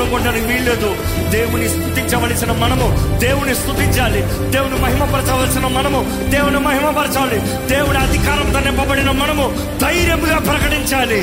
నోరు 0.06 0.40
వీల్లేదు. 0.40 0.96
దేవుని 1.30 1.70
స్థుతించవలసిన 1.70 2.52
మనము 2.52 3.20
దేవుని 3.20 3.56
స్థుతించాలి. 3.56 4.22
దేవుని 4.52 4.80
మహిమపరచవలసిన 4.80 5.68
మనము 5.68 6.30
దేవుని 6.30 6.60
మహిమపరచాలి. 6.60 7.40
దేవుని 7.70 7.98
అధికారంతో 7.98 8.60
నింపబడిన 8.60 9.12
మనము 9.12 9.78
ధైర్యముగా 9.82 10.38
ప్రకటించాలి. 10.38 11.22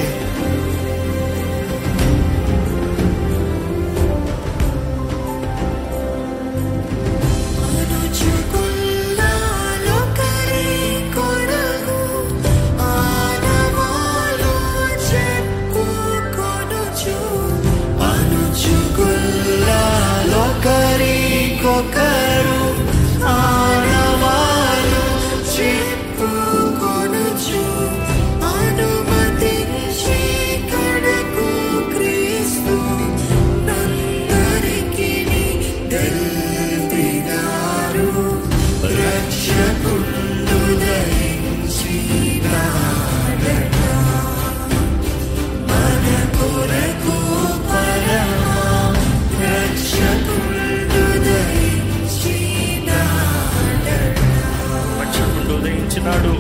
రక్షకుడు 56.01 56.31
ఉదయించినాడు 56.31 56.34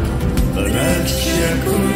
రక్షకుండు 0.67 1.90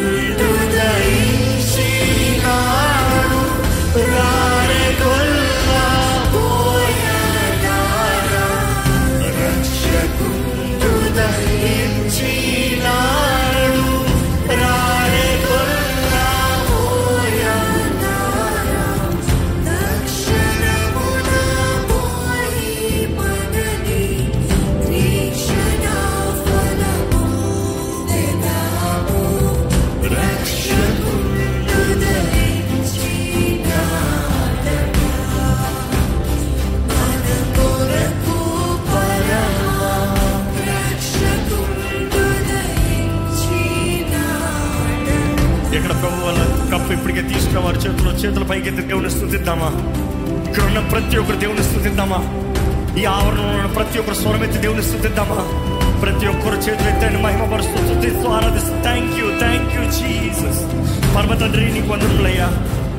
ఇప్పటికే 47.57 47.65
వారి 47.65 47.79
చేతులు 47.85 48.09
చేతుల 48.21 48.43
పైకి 48.49 48.67
ఎత్తి 48.67 48.81
దేవుని 48.81 49.09
స్థుతిద్దామా? 49.09 49.69
ఇక్కడ 50.49 50.63
ఉన్న 50.63 50.79
ప్రతి 50.91 51.15
ఒక్కరు 51.17 51.37
దేవుని 51.37 51.63
స్థుతిద్దామా? 51.63 52.19
ఈ 52.99 53.03
ఆవరణలో 53.05 53.47
ఉన్న 53.57 53.69
ప్రతి 53.77 53.99
ఒక్కరు 53.99 54.15
స్వరమెత్తి 54.15 54.57
దేవుని 54.57 54.83
స్థుతిద్దామా? 54.83 55.37
ప్రతి 56.01 56.25
ఒక్కరు 56.27 56.57
చేతులు 56.65 56.89
ఎత్తాన్ని 56.89 57.19
మహిమపరుస్తూ 57.21 57.77
స్థుతిస్తూ 57.87 58.25
ఆరాధిస్తూ 58.29 58.73
thank 58.83 59.15
you 59.19 59.27
thank 59.39 59.71
you 59.75 59.83
Jesus 59.97 60.61
పరమ 61.15 61.33
తండ్రి 61.33 61.65
నీకు 61.73 61.89
వందనములయ్యా. 61.93 62.47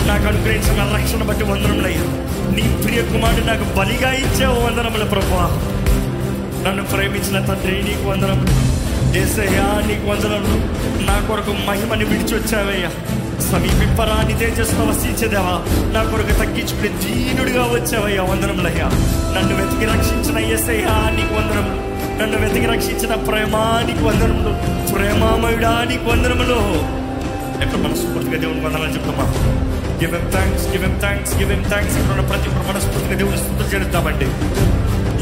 నాకు 0.08 0.26
అనుగ్రహించిన 0.26 0.86
రక్షణ 0.96 1.22
బట్టి 1.22 1.44
వందరములయ్యా 1.44 2.04
నీ 2.56 2.64
ప్రియ 2.84 3.02
కుమారుడు 3.02 3.46
నాకు 3.46 3.66
బలిగా 3.78 4.12
ఇచ్చే 4.24 4.46
వందరముల 4.46 5.04
ప్రభా 5.04 5.44
నన్ను 6.66 6.84
ప్రేమించిన 6.84 7.40
తండ్రి 7.44 7.76
నీకు 7.82 8.04
వందనములు. 8.10 8.54
ఏసయ్యా 9.18 9.68
నీకు 9.88 10.06
వందరములు 10.10 10.58
నా 11.06 11.16
కొరకు 11.28 11.52
మహిమని 11.68 12.04
విడిచి 12.04 12.34
వచ్చావయ్యా. 12.34 12.90
సమీపింపరాని 13.52 14.38
తేజస్సు 14.38 14.74
వసించేదేవా 14.74 15.54
నా 15.94 16.02
కొరకు 16.02 16.32
తగ్గించుకుని 16.38 16.88
దీనుడిగా 16.88 17.62
వచ్చావయ్యా 17.62 18.22
వందనములయ్యా 18.22 18.86
నన్ను 19.36 19.56
వెతికి 19.56 19.84
రక్షించిన 19.84 20.38
ఎస్ఐయా 20.38 21.10
నీకు 21.16 21.34
వందనము 21.34 21.88
నన్ను 22.22 22.38
వెతికి 22.38 22.66
రక్షించిన 22.66 23.14
ప్రేమానికి 23.14 24.04
వందనములు. 24.04 24.52
ప్రేమామయుడా 24.92 25.86
నీకు 25.88 26.10
వందనములు. 26.10 26.58
ఎక్కడ 27.62 27.78
మనస్ఫూర్తిగా 27.78 28.38
దేవుని 28.38 28.60
వందనాలు 28.60 28.92
చెప్తామా? 28.92 29.24
గివ్ 30.02 30.14
ఎమ్ 30.14 30.32
థ్యాంక్స్ 30.32 30.68
గివ్ 30.68 30.84
ఎమ్ 30.84 31.00
థ్యాంక్స్ 31.00 31.36
గివ్ 31.36 31.52
ఎమ్ 31.52 31.64
థ్యాంక్స్ 31.64 31.98
ఇక్కడ 31.98 32.18
ఉన్న 32.18 32.30
ప్రతి 32.30 32.48
ఒక్కరు 32.48 32.72
మనస్ఫూర్తిగా 32.72 33.14
దేవుని 33.14 33.36
స్థుతి 33.36 33.74
చెల్లిద్దామండి. 33.74 34.24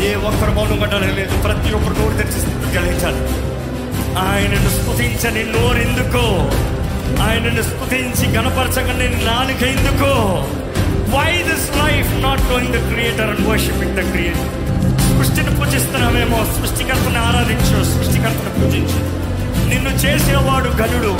ఏ 0.06 0.14
ఒక్కరు 0.14 0.50
మౌనం 0.50 0.80
కట్టాలి 0.80 1.12
లేదు. 1.12 1.42
ప్రతి 1.42 1.72
ఒక్కరు 1.74 2.02
నోరు 2.02 2.16
తెరిచి 2.16 2.40
స్థుతి 2.40 2.76
చెల్లించాలి. 2.76 3.20
ఆయనను 4.18 4.70
స్తుతించని 4.70 5.44
నోరెందుకో? 5.52 6.50
ఆయనను 7.22 7.62
స్థుతించి 7.62 8.26
గణపరచగా 8.36 8.92
నేను 8.92 9.24
నాలుక 9.24 9.62
ఎందుకో? 9.62 10.12
Why 11.16 11.32
this 11.42 11.68
life 11.78 12.22
not 12.22 12.40
going 12.40 12.72
the 12.72 12.92
creator 12.92 13.30
and 13.30 13.48
worshipping 13.48 13.96
the 13.96 14.10
creator 14.10 14.50
సృష్టిని 15.16 15.56
పూజిస్తున్నామేమో 15.56 16.38
సృష్టికర్తను 16.56 17.20
ఆరాధించు 17.22 17.78
సృష్టికర్తను 17.84 18.50
పూజించు. 18.58 19.26
నిన్ను 19.68 19.90
చేసినవాడు 19.90 20.68
గనుడు 20.68 21.12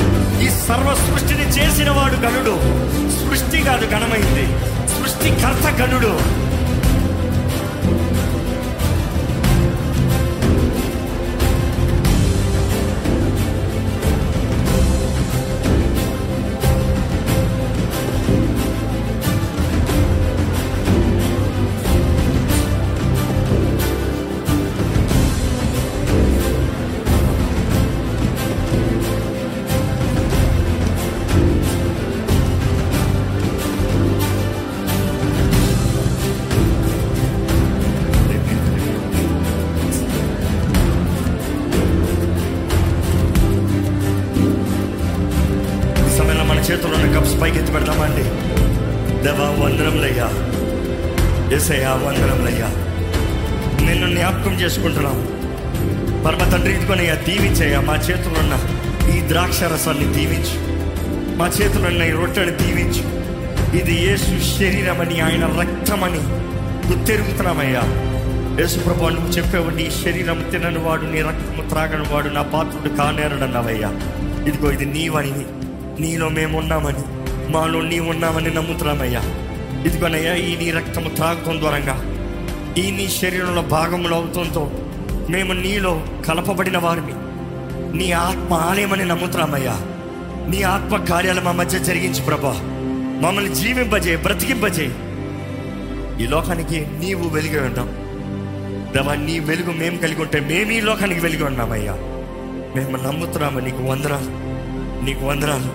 ఈ 0.45 0.49
సర్వ 0.49 0.89
సృష్టిని 0.95 1.47
చేసినవాడు 1.49 2.17
గనుడు. 2.27 2.55
సృష్టి 3.19 3.59
కాదు 3.63 3.87
ఘనమైంది. 3.87 4.47
సృష్టికర్త 4.97 5.83
గనుడు. 5.83 6.46
ద్రాక్షరసాన్ని 59.57 60.07
దీవించు. 60.15 60.57
మా 61.37 61.47
చేతుల్లో 61.49 62.05
ఈ 62.05 62.11
రొట్టెని 62.11 62.51
దీవించు. 62.51 63.05
ఇది 63.77 63.95
యేసు 64.07 64.33
శరీరమని 64.59 65.21
ఆయన 65.21 65.45
రక్తమని. 65.61 66.21
గుర్తెరుగుతున్నామయ్యా 66.89 67.83
యేసు 68.61 68.79
ప్రభా 68.79 69.09
నువ్వు 69.09 69.31
చెప్పేవు 69.31 69.71
నీ 69.71 69.87
శరీరం 70.05 70.39
తినని 70.51 70.79
వాడు 70.79 71.07
నీ 71.13 71.23
రక్తము 71.23 71.69
త్రాగని 71.69 72.15
వాడు 72.15 72.29
నా 72.29 72.43
పాత్రుడు 72.43 72.97
కానేరడన్నావయ్యా. 72.97 73.91
ఇదిగో 74.49 74.71
ఇది 74.71 74.85
నీవని 74.85 75.33
నీలో 76.03 76.29
మేము 76.29 76.59
ఉన్నామని 76.59 77.05
మాలో 77.53 77.81
నీ 77.81 77.99
ఉన్నామని 77.99 78.55
నమ్ముతున్నామయ్యా. 78.55 79.23
ఇదిగోనయ్యా 79.87 80.35
ఈ 80.35 80.57
నీ 80.57 80.71
రక్తము 80.71 81.09
త్రాగటం 81.09 81.61
ద్వారంగా 81.61 81.97
ఈ 82.79 82.91
నీ 82.91 83.09
శరీరంలో 83.21 83.63
భాగములు 83.77 84.15
అవుతుందో 84.15 84.71
మేము 85.31 85.53
నీలో 85.53 85.95
కలపబడిన 86.29 86.79
వారిని 86.79 87.16
నీ 87.97 88.13
ఆత్మ 88.13 88.55
ఆలయమని 88.55 89.05
నమ్ముతున్నామయ్యా. 89.05 89.73
నీ 90.49 90.63
ఆత్మ 90.63 91.05
కార్యాలు 91.05 91.41
మా 91.41 91.53
మధ్య 91.53 91.79
జరిగించి 91.79 92.23
ప్రభా. 92.23 92.53
మమ్మల్ని 93.23 93.55
జీవింపజేయి 93.55 94.17
బ్రతికింపజేయి. 94.17 94.95
ఈ 96.25 96.27
లోకానికి 96.27 96.87
నీవు 96.99 97.29
వెలిగి 97.29 97.61
ఉంటాం 97.61 97.87
ప్రభా 98.95 99.15
నీ 99.15 99.39
వెలుగు 99.39 99.71
మేము 99.71 99.99
కలిగి 99.99 100.23
ఉంటే 100.23 100.41
మేము 100.41 100.73
ఈ 100.73 100.81
లోకానికి 100.81 101.21
వెలిగి 101.21 101.45
ఉన్నామయ్యా. 101.45 101.93
మేము 102.77 102.97
నమ్ముతున్నాము 102.97 103.61
నీకు 103.61 103.83
వందరాలు 103.83 104.31
నీకు 105.05 105.27
వందరాలు 105.27 105.73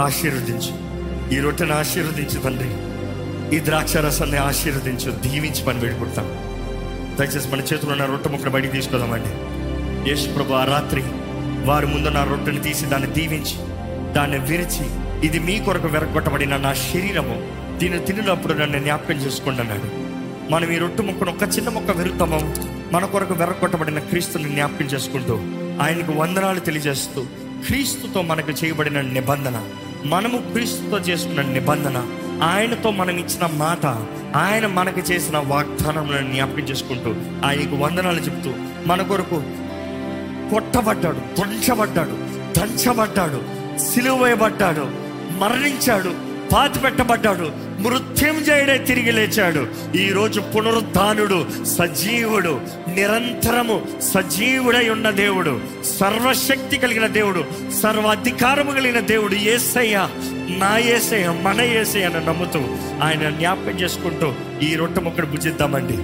ఆశీర్వదించు. 0.00 0.72
ఈ 1.34 1.40
రొట్టెను 1.40 1.74
ఆశీర్వదించు 1.74 2.40
తండ్రి. 2.40 2.70
ఈ 3.56 3.64
ద్రాక్ష 3.64 3.96
రసాన్ని 3.96 4.36
ఆశీర్వదించు. 4.36 5.10
దీవించి 5.10 5.64
పని 5.64 5.78
వేడుకుంటాం 5.78 6.24
దయచేసి 7.20 7.48
మన 7.48 7.60
చేతిలో 7.60 7.92
ఉన్న 7.92 8.04
రొట్టె 8.04 8.30
ముక్కను 8.30 8.50
బయటికి 8.50 8.72
తీసుకుందామండి 8.72 9.50
యేసు 10.10 10.28
ప్రభు 10.28 10.52
ఆ 10.52 10.64
రాత్రి 10.64 11.02
వారి 11.66 11.86
ముందు 11.86 12.08
నా 12.08 12.24
రొట్టెని 12.24 12.60
తీసి 12.60 12.86
దాన్ని 12.86 13.08
దీవించి 13.08 13.56
దాన్ని 14.12 14.38
విరిచి 14.38 14.84
ఇది 15.26 15.38
మీ 15.38 15.58
కొరకు 15.58 15.88
వెరగొట్టబడిన 15.88 16.56
నా 16.56 16.74
శరీరము. 16.74 17.36
దీన్ని 17.78 17.98
తినినప్పుడు 17.98 18.54
నన్ను 18.54 18.78
జ్ఞాపకం 18.78 19.14
చేసుకుంటున్నాడు 19.14 19.88
మనం 20.50 20.72
ఈ 20.72 20.78
రొట్టె 20.78 21.02
ముక్కను 21.02 21.30
ఒక 21.30 21.42
చిన్న 21.56 21.68
మొక్క 21.68 21.90
విరుతాము 21.90 22.38
మన 22.92 23.04
కొరకు 23.04 23.34
వెరగొట్టబడిన 23.34 23.98
క్రీస్తుని 23.98 24.48
జ్ఞాపకం 24.48 24.84
చేసుకుంటూ 24.84 25.34
ఆయనకు 25.82 26.12
వందనాలు 26.12 26.60
తెలియజేస్తూ 26.60 27.22
క్రీస్తుతో 27.66 28.22
మనకు 28.22 28.50
చేయబడిన 28.50 29.00
నిబంధన 29.00 29.56
మనము 30.04 30.38
క్రీస్తుతో 30.52 30.98
చేసుకున్న 30.98 31.40
నిబంధన 31.40 31.98
ఆయనతో 32.42 32.90
మనం 32.90 33.18
ఇచ్చిన 33.18 33.46
మాట 33.56 33.86
ఆయన 34.36 34.66
మనకు 34.66 35.12
చేసిన 35.12 35.38
వాగ్దానములను 35.38 36.32
జ్ఞాపకం 36.32 36.62
చేసుకుంటూ 36.62 37.10
ఆయనకు 37.46 37.76
వందనాలు 37.76 38.20
చెప్తూ 38.20 38.50
మన 38.86 39.02
కొరకు 39.02 39.42
కొట్టబడ్డాడు 40.50 41.20
తుంచబడ్డాడు 41.36 42.16
దంచబడ్డాడు 42.58 43.40
సిలువేయబడ్డాడు 43.78 44.84
మరణించాడు 45.38 46.12
పాతి 46.52 46.78
పెట్టబడ్డాడు 46.78 47.48
మృత్యుంజయుడే 47.82 48.78
తిరిగి 48.78 49.12
లేచాడు. 49.12 49.60
ఈరోజు 49.96 50.40
పునరుద్ధానుడు 50.54 51.38
సజీవుడు 51.64 52.52
నిరంతరము 52.88 53.76
సజీవుడై 54.12 54.88
ఉన్న 54.88 55.10
దేవుడు 55.10 55.52
సర్వశక్తి 55.98 56.78
కలిగిన 56.78 57.06
దేవుడు 57.06 57.42
సర్వ 57.82 58.06
అధికారము 58.06 58.72
కలిగిన 58.72 59.00
దేవుడు 59.06 59.34
ఏసయ్య 59.54 59.96
నా 60.58 60.78
ఏసయ్య 60.88 61.30
మన 61.42 61.60
ఏసయ్య 61.80 62.04
అని 62.04 62.26
నమ్ముతూ 62.26 62.62
ఆయన 63.02 63.30
జ్ఞాపకం 63.30 63.76
చేసుకుంటూ 63.80 64.30
ఈ 64.62 64.74
రొట్టె 64.74 65.00
మొక్కడు 65.00 65.26
భుజిద్దామండి 65.26 65.98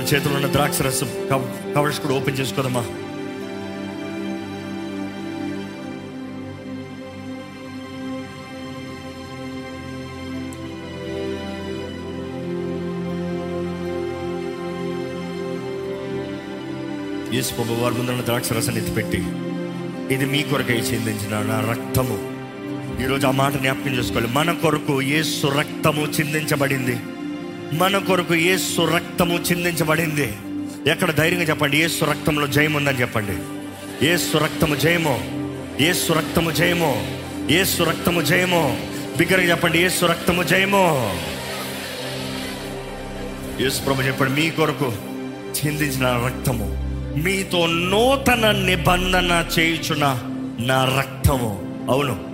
మన 0.00 0.08
చేతిలో 0.08 0.34
ఉన్న 0.34 0.48
ద్రాక్ష 0.52 0.82
రసం 0.82 1.08
కవర్స్ 1.74 1.98
కూడా 2.00 2.14
ఓపెన్ 2.14 2.36
చేసుకోదమ్మా. 2.38 2.82
యేసు 17.34 17.54
ప్రభు 17.54 17.80
వారి 17.82 17.94
ముందున్న 17.94 18.24
ద్రాక్ష 18.24 18.52
రసాన్ని 18.52 18.82
ఎత్తిపెట్టి 18.82 19.22
ఇది 20.14 20.24
మీ 20.24 20.42
కొరకై 20.42 20.80
చిందించిన 20.90 21.44
నా 21.52 21.60
రక్తము. 21.70 22.18
ఈరోజు 23.04 23.24
ఆ 23.26 23.36
మాట 23.44 23.52
జ్ఞాపకం 23.52 23.98
చేసుకోవాలి. 24.00 24.32
మన 24.32 24.58
కొరకు 24.64 25.02
యేసు 25.14 25.46
రక్తము 25.60 26.06
చిందించబడింది. 26.18 26.98
మన 27.72 27.98
కొరకు 27.98 28.34
ఏసు 28.34 28.82
రక్తము 28.82 29.34
చిందించబడింది. 29.34 30.32
ఎక్కడ 30.90 31.10
ధైర్యంగా 31.10 31.42
చెప్పండి 31.42 31.78
ఏసు 31.78 32.04
రక్తంలో 32.04 32.46
జయం 32.46 32.72
ఉందని 32.72 33.00
చెప్పండి. 33.00 33.32
ఏసు 34.06 34.38
రక్తము 34.38 34.74
జయమో 34.74 35.20
ఏసు 35.80 36.12
రక్తము 36.12 36.50
జయమో 36.50 37.06
ఏసు 37.50 37.82
రక్తము 37.82 38.20
జయమో. 38.20 38.76
బిగ్గరగా 39.18 39.42
చెప్పండి 39.42 39.78
ఏసు 39.78 40.06
రక్తము 40.06 40.42
జయమో. 40.42 41.12
యేసు 43.60 43.80
ప్రభు 43.80 44.02
చెప్పండి 44.02 44.40
మీ 44.40 44.50
కొరకు 44.50 44.92
చిందించిన 45.50 46.06
రక్తము 46.06 46.90
మీతో 47.18 47.66
నూతన 47.66 48.50
నిబంధన 48.50 49.46
చేయుచున్న 49.58 50.18
నా 50.60 50.84
రక్తము. 50.84 51.76
అవును 51.90 52.30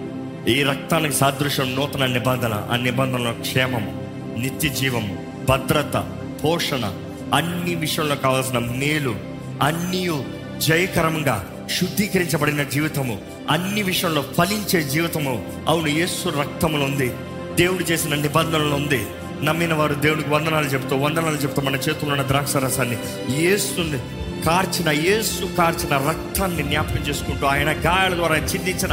ఈ 0.49 0.63
రక్తానికి 0.63 1.15
సాదృశ్యం 1.15 1.75
నూతన 1.75 2.07
నిబంధన 2.07 2.69
ఆ 2.73 2.77
నిబంధనలో 2.77 3.33
క్షేమము 3.33 4.07
నిత్య 4.39 4.69
జీవము. 4.69 5.26
భద్రత 5.49 5.97
పోషణ 6.45 6.93
అన్ని 7.35 7.75
విషయంలో 7.75 8.17
కావాల్సిన 8.17 8.59
మేలు 8.59 9.17
అన్నీ 9.63 10.11
జయకరంగా 10.59 11.51
శుద్ధీకరించబడిన 11.81 12.63
జీవితము 12.63 13.19
అన్ని 13.51 13.83
విషయంలో 13.83 14.23
ఫలించే 14.23 14.83
జీవితము. 14.83 15.47
అవును 15.69 15.89
యేసు 15.89 16.29
రక్తములు 16.29 16.85
ఉంది. 16.85 17.13
దేవుడు 17.57 17.83
చేసిన 17.83 18.15
నిబంధనలు 18.15 18.75
ఉంది. 18.75 19.07
నమ్మిన 19.43 19.75
వారు 19.75 19.95
దేవుడికి 19.95 20.31
వందనాలు 20.31 20.67
చెప్తూ 20.67 20.97
వందనాలు 20.97 21.37
చెప్తూ 21.37 21.63
మన 21.63 21.75
చేతుల్లో 21.75 22.15
ఉన్న 22.15 22.27
ద్రాక్ష 22.27 22.57
రసాన్ని 22.57 22.97
ఏసుని 23.43 23.99
కార్చిన 24.45 24.89
యేసు 24.91 25.57
కార్చిన 25.57 26.09
రక్తాన్ని 26.09 26.63
జ్ఞాపకం 26.63 27.03
చేసుకుంటూ 27.03 27.47
ఆయన 27.47 27.71
గాయాల 27.71 28.15
ద్వారా 28.15 28.37
చిందించిన 28.37 28.93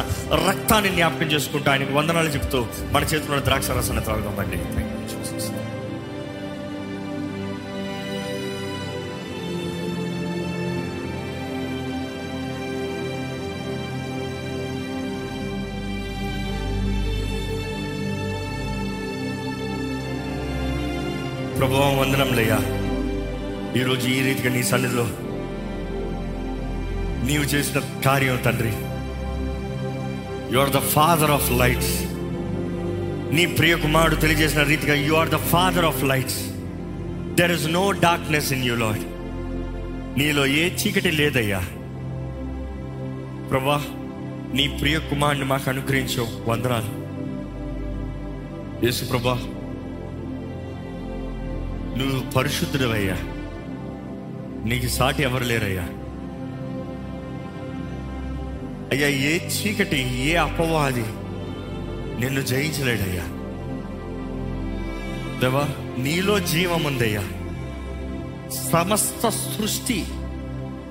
రక్తాన్ని 0.50 0.92
జ్ఞాపకం 0.92 1.26
చేసుకుంటూ 1.26 1.72
ఆయనకు 1.72 1.94
వందనాలు 1.94 2.30
చెప్తూ 2.30 2.68
మన 2.92 3.04
చేతుల్లో 3.04 3.40
ద్రాక్ష 3.40 3.70
రసాన్ని 3.70 4.04
త్రాగుదామండి 4.04 4.83
ప్రభావం 21.64 21.98
వందనంలయ్యా 21.98 22.58
ఈరోజు 23.82 24.08
ఈ 24.08 24.22
రీతిగా 24.22 24.54
నీ 24.54 24.64
సన్నిధిలో 24.64 25.04
నీవు 27.28 27.44
చేసిన 27.44 27.82
కార్యం 28.06 28.36
తండ్రి. 28.36 28.72
You 30.54 30.60
are 30.60 30.70
the 30.70 30.78
father 30.78 31.32
of 31.32 31.52
lights 31.52 32.04
నీ 33.36 33.46
ప్రియ 33.46 33.76
కుమారుడు 33.76 34.16
తెలియజేసిన 34.16 34.64
రీతిగా 34.64 34.94
you 34.94 35.14
are 35.14 35.30
the 35.30 35.36
father 35.36 35.86
of 35.86 36.04
lights 36.04 36.48
there 37.36 37.52
is 37.52 37.68
no 37.68 37.92
darkness 37.92 38.54
in 38.54 38.64
you 38.64 38.76
Lord 38.76 39.02
నీలో 40.20 40.46
ఏ 40.46 40.70
చీకటి 40.70 41.12
లేదయ్యా. 41.12 41.60
ప్రభా 43.50 43.86
నీ 44.54 44.68
ప్రియ 44.68 45.00
కుమారుని 45.00 45.46
మాకు 45.46 45.70
అనుగ్రహించు. 45.70 46.28
వందనాలు. 46.50 47.04
యేసు 48.86 49.06
ప్రభా 49.06 49.40
నువ్వు 51.98 52.32
పరిశుద్ధుడవయ్యా. 52.32 53.16
నీకు 54.66 54.88
సాటి 54.88 55.24
ఎవరు 55.24 55.44
లేరయ్యా. 55.44 55.84
అయ్యా 58.92 59.08
ఏ 59.08 59.40
చీకటి 59.40 60.26
ఏ 60.28 60.36
అపవాది 60.36 61.06
నిన్ను 62.20 62.42
జయించలేడయ్యా. 62.42 63.24
దేవా 65.40 65.68
నీలో 65.98 66.40
జీవం 66.40 66.84
ఉందయ్యా. 66.84 67.24
సమస్త 68.72 69.30
సృష్టి 69.30 70.06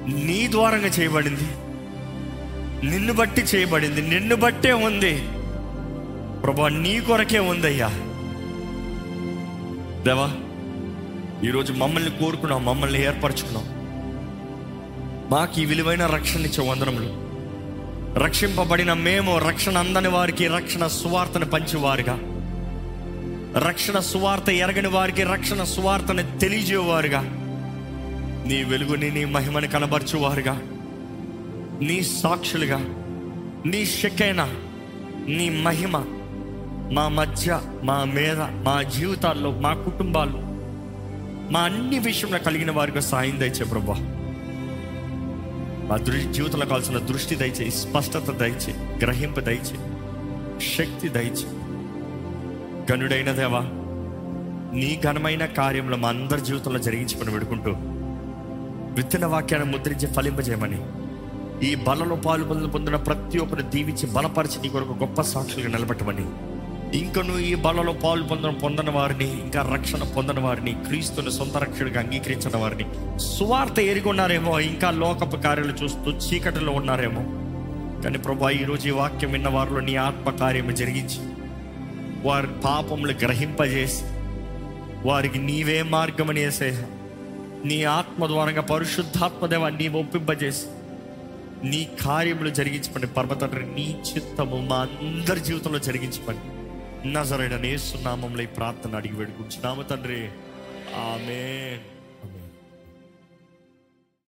నీ 0.09 0.49
ద్వారంగా 0.51 0.87
చేయబడింది. 0.87 1.45
నిన్ను 2.87 3.12
బట్టి 3.12 3.41
చేయబడింది. 3.41 4.03
నిన్ను 4.03 4.37
బట్టే 4.37 4.73
ఉంది. 4.73 5.29
ప్రభా 6.43 6.69
నీ 6.69 7.01
కొరకే 7.01 7.39
ఉందయ్యా. 7.39 7.89
దేవా 10.03 10.33
ఈరోజు 11.44 11.73
మమ్మల్ని 11.73 12.10
కోరుకున్నాం 12.10 12.64
మమ్మల్ని 12.64 13.05
ఏర్పరచుకున్నాం. 13.05 13.64
మాకు 15.31 15.60
ఈ 15.60 15.64
విలువైన 15.64 16.06
రక్షణ 16.06 16.40
ఇచ్చే 16.40 16.70
వందనములు. 16.70 17.23
రక్షింపబడిన 18.19 18.93
మేము 18.93 19.39
రక్షణ 19.39 19.78
అందని 19.78 20.09
వారికి 20.09 20.47
రక్షణ 20.47 20.86
సువార్తను 20.86 21.47
పంచేవారుగా. 21.47 22.19
రక్షణ 23.69 23.98
సువార్త 23.98 24.51
ఎరగని 24.51 24.89
వారికి 24.89 25.23
రక్షణ 25.23 25.64
సువార్తను 25.64 26.39
తెలియజేవారుగా. 26.39 27.20
నీ 28.47 28.64
వెలుగుని 28.64 29.10
నీ 29.10 29.24
మహిమని 29.24 29.69
కనబరచువారుగా. 29.69 30.62
నీ 31.82 32.02
సాక్షులుగా. 32.02 32.78
నీ 33.66 33.86
శకైన 33.86 34.55
నీ 35.28 35.48
మహిమ 35.48 36.05
మా 36.93 37.09
మధ్య 37.09 37.60
మా 37.82 38.05
మీద 38.05 38.40
మా 38.40 38.82
జీవితాల్లో 38.82 39.51
మా 39.51 39.74
కుటుంబాల్లో 39.74 40.52
మా 41.53 41.61
అన్ని 41.61 41.99
విషయంలో 41.99 42.39
కలిగిన 42.39 42.70
వారికి 42.70 43.03
సాయం 43.03 43.41
దయచే 43.41 43.65
ప్రభా. 43.65 43.95
మా 45.89 45.97
దృ 45.97 46.33
జీవితంలో 46.33 46.66
కావాల్సిన 46.66 46.99
దృష్టి 46.99 47.35
దయచే 47.35 47.70
స్పష్టత 47.70 48.31
దయచే 48.31 48.73
గ్రహింపు 49.05 49.41
దయచే 49.41 49.77
శక్తి 50.77 51.09
దయచే. 51.09 51.47
గనుడైన 52.93 53.33
దేవా 53.33 53.61
నీ 54.74 55.01
ఘనమైన 55.05 55.45
కార్యంలో 55.45 55.97
మా 55.97 56.09
అందరి 56.09 56.41
జీవితంలో 56.41 56.79
జరిగించుకొని 56.79 57.31
పెడుకుంటూ 57.31 57.70
విత్తన 58.97 59.27
వాక్యాన్ని 59.27 59.73
ముద్రించి 59.73 60.07
ఫలింపజేయమని 60.07 60.81
ఈ 61.69 61.74
బలలో 61.74 62.16
పాలు 62.16 62.45
పొందిన 62.45 62.97
ప్రతి 62.97 63.39
ఒక్కరు 63.39 63.62
దీవించి 63.62 64.07
బలపరిచి 64.07 64.62
నీ 64.62 64.69
కొరకు 64.69 64.93
గొప్ప 64.93 65.20
సాక్షులుగా 65.20 65.69
నిలబెట్టమని 65.69 66.24
ఇంకను 66.94 67.39
ఈ 67.39 67.55
బలలో 67.55 67.93
పాలు 67.93 68.23
పొందడం 68.23 68.55
పొందిన 68.55 68.90
వారిని 68.90 69.40
ఇంకా 69.40 69.70
రక్షణ 69.74 70.02
పొందిన 70.02 70.40
వారిని 70.40 70.73
క్రీస్తుని 70.86 71.32
సొంత 71.32 71.56
రక్షణగా 71.56 72.01
అంగీకరించిన 72.01 72.56
వారిని. 72.56 72.85
సువార్త 73.19 73.78
ఎరిగొన్నారేమో 73.81 74.60
ఇంకా 74.60 74.90
లోకపు 74.90 75.36
కార్యాలు 75.36 75.73
చూస్తూ 75.85 76.10
చీకటిలో 76.10 76.73
ఉన్నారేమో. 76.73 77.23
కానీ 78.02 78.19
ప్రభా 78.19 78.51
ఈరోజు 78.51 78.89
ఈ 78.89 78.90
వాక్యం 78.90 79.32
విన్న 79.32 79.48
వారిలో 79.48 79.81
నీ 79.81 79.97
ఆత్మకార్యం 79.97 80.74
జరిగించి 80.74 81.20
వారి 82.28 82.47
పాపములు 82.64 83.12
గ్రహింపజేసి 83.12 84.05
వారికి 85.09 85.39
నీవే 85.39 85.82
మార్గమని 85.82 86.44
వేసే 86.44 86.86
నీ 87.64 87.85
ఆత్మ 87.85 88.27
ద్వారంగా 88.27 88.62
పరిశుద్ధాత్మదేవ 88.62 89.69
నీ 89.69 89.89
ఒప్పింపజేసి 89.89 90.66
నీ 91.69 91.89
కార్యములు 92.01 92.51
జరిగించమని 92.51 93.06
పర్వతండ్రి 93.06 93.62
నీ 93.62 93.97
చిత్తము 94.14 94.66
మా 94.70 94.77
అందరి 94.77 95.40
జీవితంలో 95.40 95.78
జరిగించమని. 95.78 96.39
నజరైన 97.07 97.57
నేస్తున్నామంలో 97.57 98.47
ప్రార్థన 98.47 98.97
అడిగి 98.97 99.16
వేడుకుంటున్నాము 99.16 99.83
తండ్రి. 99.83 100.31
ఆమె 100.95 101.79